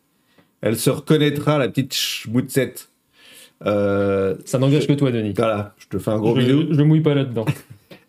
Elle 0.63 0.77
se 0.77 0.89
reconnaîtra, 0.91 1.59
la 1.59 1.69
petite 1.69 1.93
schmoutzette. 1.95 2.91
Euh, 3.67 4.37
Ça 4.45 4.59
n'engage 4.59 4.87
que 4.87 4.93
toi, 4.93 5.11
Denis. 5.11 5.35
voilà, 5.37 5.75
je 5.79 5.87
te 5.89 5.99
fais 5.99 6.11
un 6.13 6.19
gros 6.19 6.35
je, 6.39 6.41
bisou. 6.47 6.63
je 6.71 6.79
me 6.79 6.85
mouille 6.85 7.01
pas 7.01 7.15
là-dedans. 7.15 7.45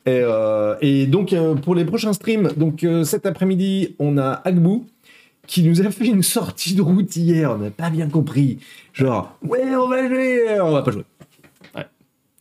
Et, 0.05 0.21
euh, 0.23 0.75
et 0.81 1.05
donc, 1.07 1.33
euh, 1.33 1.55
pour 1.55 1.75
les 1.75 1.85
prochains 1.85 2.13
streams, 2.13 2.51
donc 2.57 2.83
euh, 2.83 3.03
cet 3.03 3.25
après-midi, 3.25 3.95
on 3.99 4.17
a 4.17 4.41
Agbou 4.45 4.85
qui 5.51 5.63
nous 5.63 5.81
a 5.81 5.91
fait 5.91 6.07
une 6.07 6.23
sortie 6.23 6.75
de 6.75 6.81
route 6.81 7.13
hier. 7.17 7.51
On 7.51 7.57
n'a 7.57 7.71
pas 7.71 7.89
bien 7.89 8.07
compris. 8.07 8.59
Genre, 8.93 9.37
ouais, 9.43 9.75
on 9.75 9.89
va 9.89 10.07
jouer, 10.07 10.59
on 10.61 10.71
va 10.71 10.81
pas 10.81 10.91
jouer. 10.91 11.03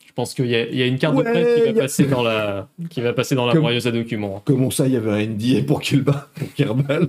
Je 0.07 0.13
pense 0.15 0.33
qu'il 0.35 0.47
y, 0.47 0.55
a- 0.55 0.69
il 0.69 0.77
y 0.77 0.83
a 0.83 0.87
une 0.87 0.99
carte 0.99 1.17
Ouais, 1.17 1.25
de 1.25 1.31
presse 1.31 1.55
qui 1.65 1.73
va 1.73 1.79
a- 1.79 1.83
passer 1.83 2.05
dans 2.05 2.23
la, 2.23 2.69
qui 2.91 3.01
va 3.01 3.13
passer 3.13 3.35
dans 3.35 3.47
la 3.47 3.53
Comme- 3.53 3.63
broyeuse 3.63 3.87
à 3.89 3.91
documents. 3.93 4.43
Comment 4.45 4.71
ça, 4.71 4.87
il 4.87 4.93
y 4.93 4.97
avait 4.97 5.11
un 5.11 5.19
NDA 5.19 5.63
pour 5.67 5.81
Kilba, 5.81 6.29
pour 6.35 6.53
Kerbal 6.55 7.09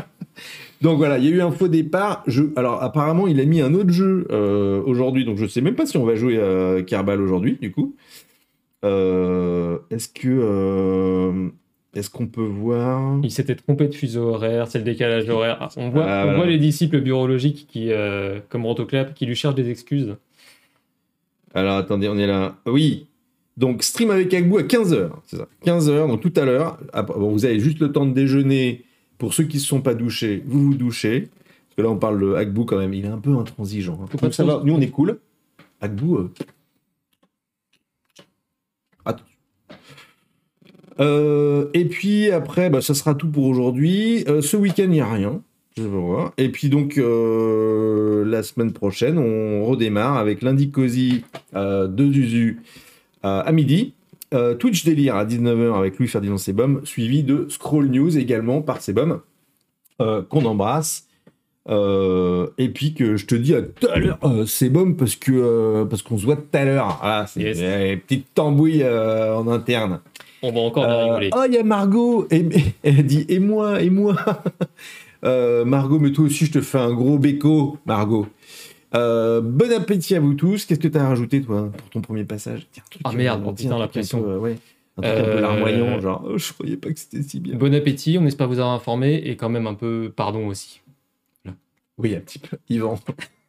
Donc 0.82 0.98
voilà, 0.98 1.16
il 1.18 1.24
y 1.24 1.28
a 1.28 1.30
eu 1.30 1.40
un 1.40 1.50
faux 1.52 1.68
départ. 1.68 2.22
Je... 2.26 2.42
Alors 2.56 2.82
apparemment, 2.82 3.26
il 3.26 3.40
a 3.40 3.44
mis 3.46 3.60
un 3.62 3.72
autre 3.74 3.90
jeu 3.90 4.26
euh, 4.30 4.82
aujourd'hui, 4.84 5.24
donc 5.24 5.38
je 5.38 5.46
sais 5.46 5.60
même 5.62 5.74
pas 5.76 5.86
si 5.86 5.96
on 5.96 6.04
va 6.04 6.14
jouer 6.16 6.38
à 6.38 6.82
Kerbal 6.82 7.20
aujourd'hui, 7.22 7.56
du 7.60 7.70
coup. 7.72 7.94
Euh, 8.84 9.78
Est-ce 9.90 10.08
que... 10.08 10.28
euh, 10.28 11.48
Est-ce 11.96 12.10
qu'on 12.10 12.26
peut 12.26 12.42
voir... 12.44 13.18
Il 13.22 13.30
s'était 13.30 13.54
trompé 13.54 13.88
de 13.88 13.94
fuseau 13.94 14.28
horaire, 14.34 14.68
c'est 14.68 14.78
le 14.78 14.84
décalage 14.84 15.28
horaire. 15.28 15.56
Ah, 15.60 15.68
On 15.76 15.88
voit, 15.88 16.04
Ah, 16.04 16.20
on 16.20 16.24
voilà. 16.24 16.36
voit 16.38 16.46
les 16.46 16.58
disciples 16.58 17.00
biologiques 17.00 17.66
qui, 17.68 17.90
euh, 17.90 18.40
comme 18.50 18.66
Rotoclap, 18.66 19.14
qui 19.14 19.24
lui 19.26 19.34
cherchent 19.34 19.54
des 19.54 19.70
excuses. 19.70 20.14
Alors 21.54 21.76
attendez, 21.78 22.08
on 22.08 22.18
est 22.18 22.26
là. 22.26 22.56
Oui. 22.66 23.06
Donc 23.56 23.82
stream 23.82 24.10
avec 24.10 24.34
Agbou 24.34 24.58
à 24.58 24.62
15h, 24.64 25.10
c'est 25.26 25.36
ça. 25.38 25.48
15h, 25.64 26.08
donc 26.08 26.20
tout 26.20 26.32
à 26.36 26.44
l'heure. 26.44 26.78
Bon, 27.06 27.30
vous 27.32 27.46
avez 27.46 27.58
juste 27.58 27.78
le 27.80 27.90
temps 27.90 28.04
de 28.04 28.12
déjeuner. 28.12 28.84
Pour 29.16 29.32
ceux 29.32 29.44
qui 29.44 29.56
ne 29.56 29.62
se 29.62 29.66
sont 29.66 29.80
pas 29.80 29.94
douchés, 29.94 30.42
vous 30.44 30.62
vous 30.62 30.74
douchez. 30.74 31.20
Parce 31.22 31.76
que 31.78 31.82
là, 31.82 31.88
on 31.88 31.96
parle 31.96 32.20
de 32.20 32.34
Agbou 32.34 32.66
quand 32.66 32.76
même. 32.76 32.92
Il 32.92 33.06
est 33.06 33.08
un 33.08 33.16
peu 33.18 33.34
intransigeant. 33.34 33.98
hein. 34.02 34.16
Donc, 34.20 34.34
ça 34.34 34.44
va. 34.44 34.60
Nous, 34.62 34.74
on 34.74 34.80
est 34.82 34.90
cool. 34.90 35.18
Agbou. 35.80 36.16
euh, 36.16 36.30
Attention. 39.06 39.26
Euh, 41.00 41.66
et 41.74 41.84
puis 41.84 42.30
après, 42.30 42.70
bah, 42.70 42.80
ça 42.80 42.94
sera 42.94 43.14
tout 43.14 43.28
pour 43.28 43.44
aujourd'hui. 43.44 44.24
Euh, 44.28 44.40
ce 44.42 44.56
week-end, 44.56 44.84
il 44.84 44.90
n'y 44.90 45.00
a 45.00 45.10
rien. 45.12 45.42
Je 45.76 45.82
vais 45.82 45.88
voir. 45.88 46.32
Et 46.38 46.48
puis 46.48 46.68
donc, 46.70 46.96
euh, 46.96 48.24
la 48.24 48.42
semaine 48.42 48.72
prochaine, 48.72 49.18
on 49.18 49.64
redémarre 49.64 50.16
avec 50.16 50.40
lundi 50.42 50.70
Cozy 50.70 51.22
euh, 51.54 51.86
de 51.86 52.10
Zuzu 52.12 52.60
à 53.22 53.50
midi. 53.52 53.92
Twitch 54.58 54.84
Délire 54.84 55.16
à 55.16 55.24
19h 55.24 55.74
avec 55.78 55.98
Louis 55.98 56.08
Ferdinand 56.08 56.36
Sebum, 56.36 56.82
suivi 56.84 57.22
de 57.22 57.46
Scroll 57.48 57.86
News 57.88 58.18
également 58.18 58.60
par 58.60 58.80
Sebum, 58.82 59.20
qu'on 59.98 60.44
embrasse. 60.44 61.06
Et 61.68 62.68
puis 62.68 62.94
que 62.94 63.16
je 63.16 63.26
te 63.26 63.34
dis 63.34 63.54
à 63.54 63.62
tout 63.62 63.86
à 63.88 63.98
l'heure, 63.98 64.18
Sebum, 64.46 64.96
parce 64.96 65.16
que 65.16 65.84
parce 65.84 66.02
qu'on 66.02 66.18
se 66.18 66.24
voit 66.26 66.36
tout 66.36 66.44
à 66.52 66.64
l'heure. 66.64 66.98
Voilà, 67.00 67.26
c'est 67.26 67.40
Yes. 67.40 67.58
petite 68.06 68.26
tambouille 68.34 68.84
en 68.84 69.48
interne. 69.48 70.00
On 70.42 70.52
va 70.52 70.60
encore 70.60 70.84
bien 70.86 70.94
Euh, 70.94 71.04
rigoler. 71.14 71.30
oh, 71.34 71.42
il 71.48 71.54
y 71.54 71.58
a 71.58 71.62
Margot. 71.62 72.26
Et, 72.30 72.46
elle 72.82 73.06
dit 73.06 73.24
Et 73.28 73.38
moi, 73.38 73.80
et 73.82 73.90
moi. 73.90 74.16
Euh, 75.24 75.64
Margot, 75.64 75.98
mais 75.98 76.12
toi 76.12 76.26
aussi, 76.26 76.44
je 76.46 76.52
te 76.52 76.60
fais 76.60 76.78
un 76.78 76.92
gros 76.92 77.18
béco, 77.18 77.78
Margot. 77.86 78.26
Euh, 78.94 79.40
bon 79.40 79.72
appétit 79.72 80.14
à 80.14 80.20
vous 80.20 80.34
tous. 80.34 80.66
Qu'est-ce 80.66 80.78
que 80.78 80.86
tu 80.88 80.98
as 80.98 81.08
rajouté, 81.08 81.40
toi, 81.40 81.70
pour 81.76 81.88
ton 81.90 82.00
premier 82.02 82.24
passage? 82.24 82.66
Tiens, 82.70 82.82
Ah, 83.02 83.12
merde, 83.12 83.42
euh, 83.42 83.46
oh, 83.48 83.52
putain, 83.52 83.74
un 83.74 83.78
la 83.78 83.88
truc 83.88 83.96
un 83.96 84.00
pression. 84.00 84.24
euh, 84.28 84.38
ouais, 84.38 84.56
un 84.98 85.02
truc 85.02 85.18
un 85.26 85.32
peu 85.32 85.40
larmoyant, 85.40 86.00
genre, 86.00 86.22
Oh, 86.28 86.38
je 86.38 86.52
croyais 86.52 86.76
pas 86.76 86.92
que 86.92 87.00
c'était 87.00 87.22
si 87.22 87.40
bien. 87.40 87.56
Bon 87.56 87.74
appétit, 87.74 88.18
on 88.20 88.26
espère 88.26 88.46
vous 88.46 88.58
avoir 88.60 88.74
informé 88.74 89.14
et 89.16 89.36
quand 89.36 89.48
même 89.48 89.66
un 89.66 89.74
peu 89.74 90.12
pardon 90.14 90.46
aussi. 90.46 90.80
Oui, 91.98 92.14
un 92.14 92.20
petit 92.20 92.38
peu. 92.38 92.58
Yvan. 92.68 92.98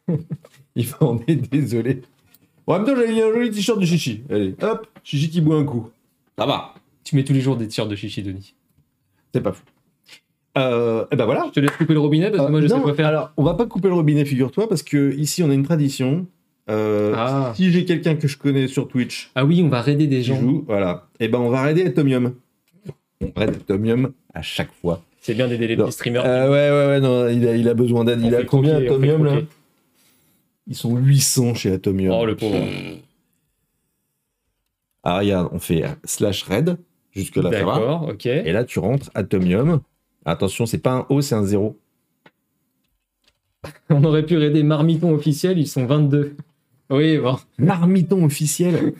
Yvan, 0.76 0.98
on 1.02 1.20
est 1.28 1.36
désolé. 1.36 2.02
En 2.66 2.74
même 2.80 2.86
temps, 2.86 2.96
j'avais 2.96 3.22
un 3.22 3.34
joli 3.34 3.52
t-shirt 3.52 3.78
de 3.80 3.86
Chichi. 3.86 4.24
Allez, 4.32 4.56
hop, 4.64 4.88
Chichi 5.04 5.30
qui 5.30 5.42
boit 5.42 5.58
un 5.58 5.66
coup. 5.66 5.90
Ça 6.40 6.46
va, 6.46 6.74
Tu 7.08 7.16
mets 7.16 7.24
tous 7.24 7.32
les 7.32 7.40
jours 7.40 7.56
des 7.56 7.70
t-shirts 7.70 7.88
de 7.90 7.96
chichi, 7.96 8.22
Denis. 8.22 8.54
c'est 9.34 9.40
pas 9.40 9.54
fou. 9.54 9.64
Euh, 10.58 11.06
et 11.10 11.16
ben 11.16 11.24
voilà. 11.24 11.46
Je 11.48 11.52
te 11.54 11.60
laisse 11.62 11.72
couper 11.72 11.94
le 11.94 12.00
robinet 12.02 12.30
parce 12.32 12.44
que 12.44 12.48
Euh, 12.48 12.52
moi 12.52 12.60
je 12.60 12.68
sais 12.68 12.76
non, 12.76 12.82
quoi 12.82 12.94
faire. 12.96 13.08
Alors, 13.08 13.32
on 13.38 13.44
va 13.44 13.54
pas 13.54 13.66
couper 13.66 13.88
le 13.88 13.94
robinet, 13.94 14.26
figure-toi, 14.26 14.68
parce 14.68 14.84
que 14.84 15.16
ici 15.16 15.42
on 15.42 15.50
a 15.50 15.54
une 15.54 15.64
tradition. 15.64 16.28
Euh, 16.70 17.14
Ah. 17.16 17.54
Si 17.56 17.72
j'ai 17.72 17.86
quelqu'un 17.86 18.16
que 18.16 18.28
je 18.28 18.38
connais 18.38 18.68
sur 18.68 18.90
Twitch 18.90 19.32
Ah 19.36 19.46
oui, 19.46 19.62
on 19.64 19.70
va 19.70 19.82
raider 19.82 20.06
des 20.08 20.22
gens. 20.22 20.38
joue, 20.38 20.66
voilà, 20.68 21.08
et 21.22 21.30
ben 21.30 21.40
on 21.40 21.50
va 21.50 21.62
raider 21.62 21.86
Atomium. 21.86 22.34
On 23.22 23.32
raid 23.40 23.52
Atomium 23.52 24.12
à 24.34 24.42
chaque 24.42 24.74
fois. 24.82 25.02
C'est 25.22 25.34
bien 25.34 25.48
d'aider 25.48 25.68
les 25.68 25.78
Non. 25.78 25.86
petits 25.86 25.94
streamers. 25.94 26.26
Euh, 26.26 26.50
ouais, 26.50 26.70
ouais, 26.72 26.88
ouais, 26.88 27.00
non, 27.00 27.30
il 27.30 27.48
a, 27.48 27.56
il 27.56 27.70
a 27.70 27.74
besoin 27.74 28.04
d'aide. 28.04 28.20
Il 28.22 28.36
a 28.36 28.44
combien 28.44 28.72
croquer, 28.74 28.88
Atomium 28.88 29.24
là. 29.24 29.38
Ils 30.68 30.76
sont 30.76 30.98
800 30.98 31.54
chez 31.54 31.72
Atomium. 31.72 32.14
Oh 32.20 32.26
le 32.26 32.36
pauvre. 32.36 32.58
Ah, 35.04 35.20
regarde, 35.20 35.50
on 35.54 35.60
fait 35.60 35.86
slash 36.04 36.44
raid, 36.44 36.78
jusque 37.18 37.36
là 37.38 37.52
ça 37.52 37.66
va. 37.66 37.74
D'accord, 37.80 38.08
ok. 38.10 38.26
Et 38.26 38.52
là 38.52 38.64
tu 38.64 38.80
rentres 38.80 39.10
Atomium. 39.16 39.82
Attention, 40.26 40.66
c'est 40.66 40.80
pas 40.80 40.92
un 40.94 41.06
O, 41.10 41.22
c'est 41.22 41.36
un 41.36 41.44
0. 41.44 41.78
On 43.90 44.04
aurait 44.04 44.26
pu 44.26 44.38
raider 44.38 44.64
Marmiton 44.64 45.14
officiel, 45.14 45.58
ils 45.58 45.68
sont 45.68 45.86
22. 45.86 46.36
Oui, 46.90 47.18
bon. 47.18 47.38
Marmiton 47.58 48.24
officiel. 48.26 48.94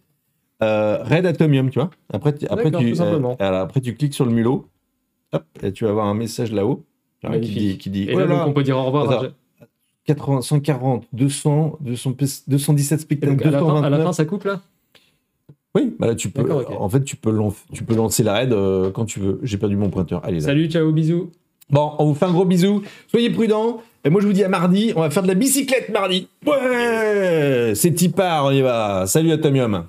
euh, 0.62 1.02
Red 1.02 1.26
Atomium, 1.26 1.70
tu 1.70 1.78
vois. 1.78 1.90
Après, 2.12 2.34
tu, 2.34 2.46
après, 2.46 2.70
tu, 2.70 2.90
tout 2.90 2.94
simplement. 2.96 3.36
euh, 3.40 3.46
alors, 3.46 3.60
après, 3.60 3.80
tu 3.80 3.94
cliques 3.94 4.14
sur 4.14 4.24
le 4.24 4.32
mulot. 4.32 4.68
Hop, 5.32 5.44
et 5.62 5.72
tu 5.72 5.84
vas 5.84 5.90
avoir 5.90 6.06
un 6.06 6.14
message 6.14 6.52
là-haut 6.52 6.84
qui 7.22 7.38
dit, 7.40 7.78
qui 7.78 7.88
dit 7.90 8.04
Et 8.04 8.14
oh 8.14 8.18
là, 8.18 8.26
là 8.26 8.38
donc, 8.40 8.48
on 8.48 8.52
peut 8.52 8.62
dire 8.62 8.76
au 8.76 8.84
revoir. 8.84 9.10
Attends. 9.10 9.26
à- 9.26 9.66
80, 10.04 10.42
140, 10.42 11.06
200, 11.12 11.78
200, 11.80 12.14
217 12.48 12.98
Et 12.98 13.02
spectateurs, 13.02 13.36
à 13.76 13.86
à 13.86 13.90
la 13.90 13.98
229. 13.98 14.04
fin, 14.04 14.12
ça 14.12 14.24
coupe 14.24 14.44
là? 14.44 14.60
Oui, 15.74 15.94
bah 15.98 16.06
là, 16.06 16.14
tu 16.14 16.28
peux, 16.28 16.42
en 16.78 16.88
fait, 16.90 17.02
tu 17.02 17.16
peux, 17.16 17.30
lan- 17.30 17.54
tu 17.72 17.82
peux 17.82 17.94
lancer 17.94 18.22
la 18.22 18.34
raid 18.34 18.52
euh, 18.52 18.90
quand 18.90 19.06
tu 19.06 19.20
veux. 19.20 19.40
J'ai 19.42 19.56
perdu 19.56 19.76
mon 19.76 19.88
pointeur. 19.88 20.20
Allez, 20.24 20.40
là. 20.40 20.46
Salut, 20.46 20.68
ciao, 20.70 20.92
bisous. 20.92 21.30
Bon, 21.70 21.92
on 21.98 22.04
vous 22.06 22.14
fait 22.14 22.26
un 22.26 22.32
gros 22.32 22.44
bisou. 22.44 22.82
Soyez 23.08 23.30
prudents. 23.30 23.80
Et 24.04 24.10
moi, 24.10 24.20
je 24.20 24.26
vous 24.26 24.32
dis 24.34 24.44
à 24.44 24.48
mardi. 24.48 24.92
On 24.96 25.00
va 25.00 25.08
faire 25.10 25.22
de 25.22 25.28
la 25.28 25.34
bicyclette 25.34 25.88
mardi. 25.90 26.28
Ouais 26.46 27.72
C'est 27.74 27.92
Tipar, 27.92 28.44
on 28.46 28.50
y 28.50 28.60
va. 28.60 29.04
Salut 29.06 29.30
Atomium. 29.32 29.84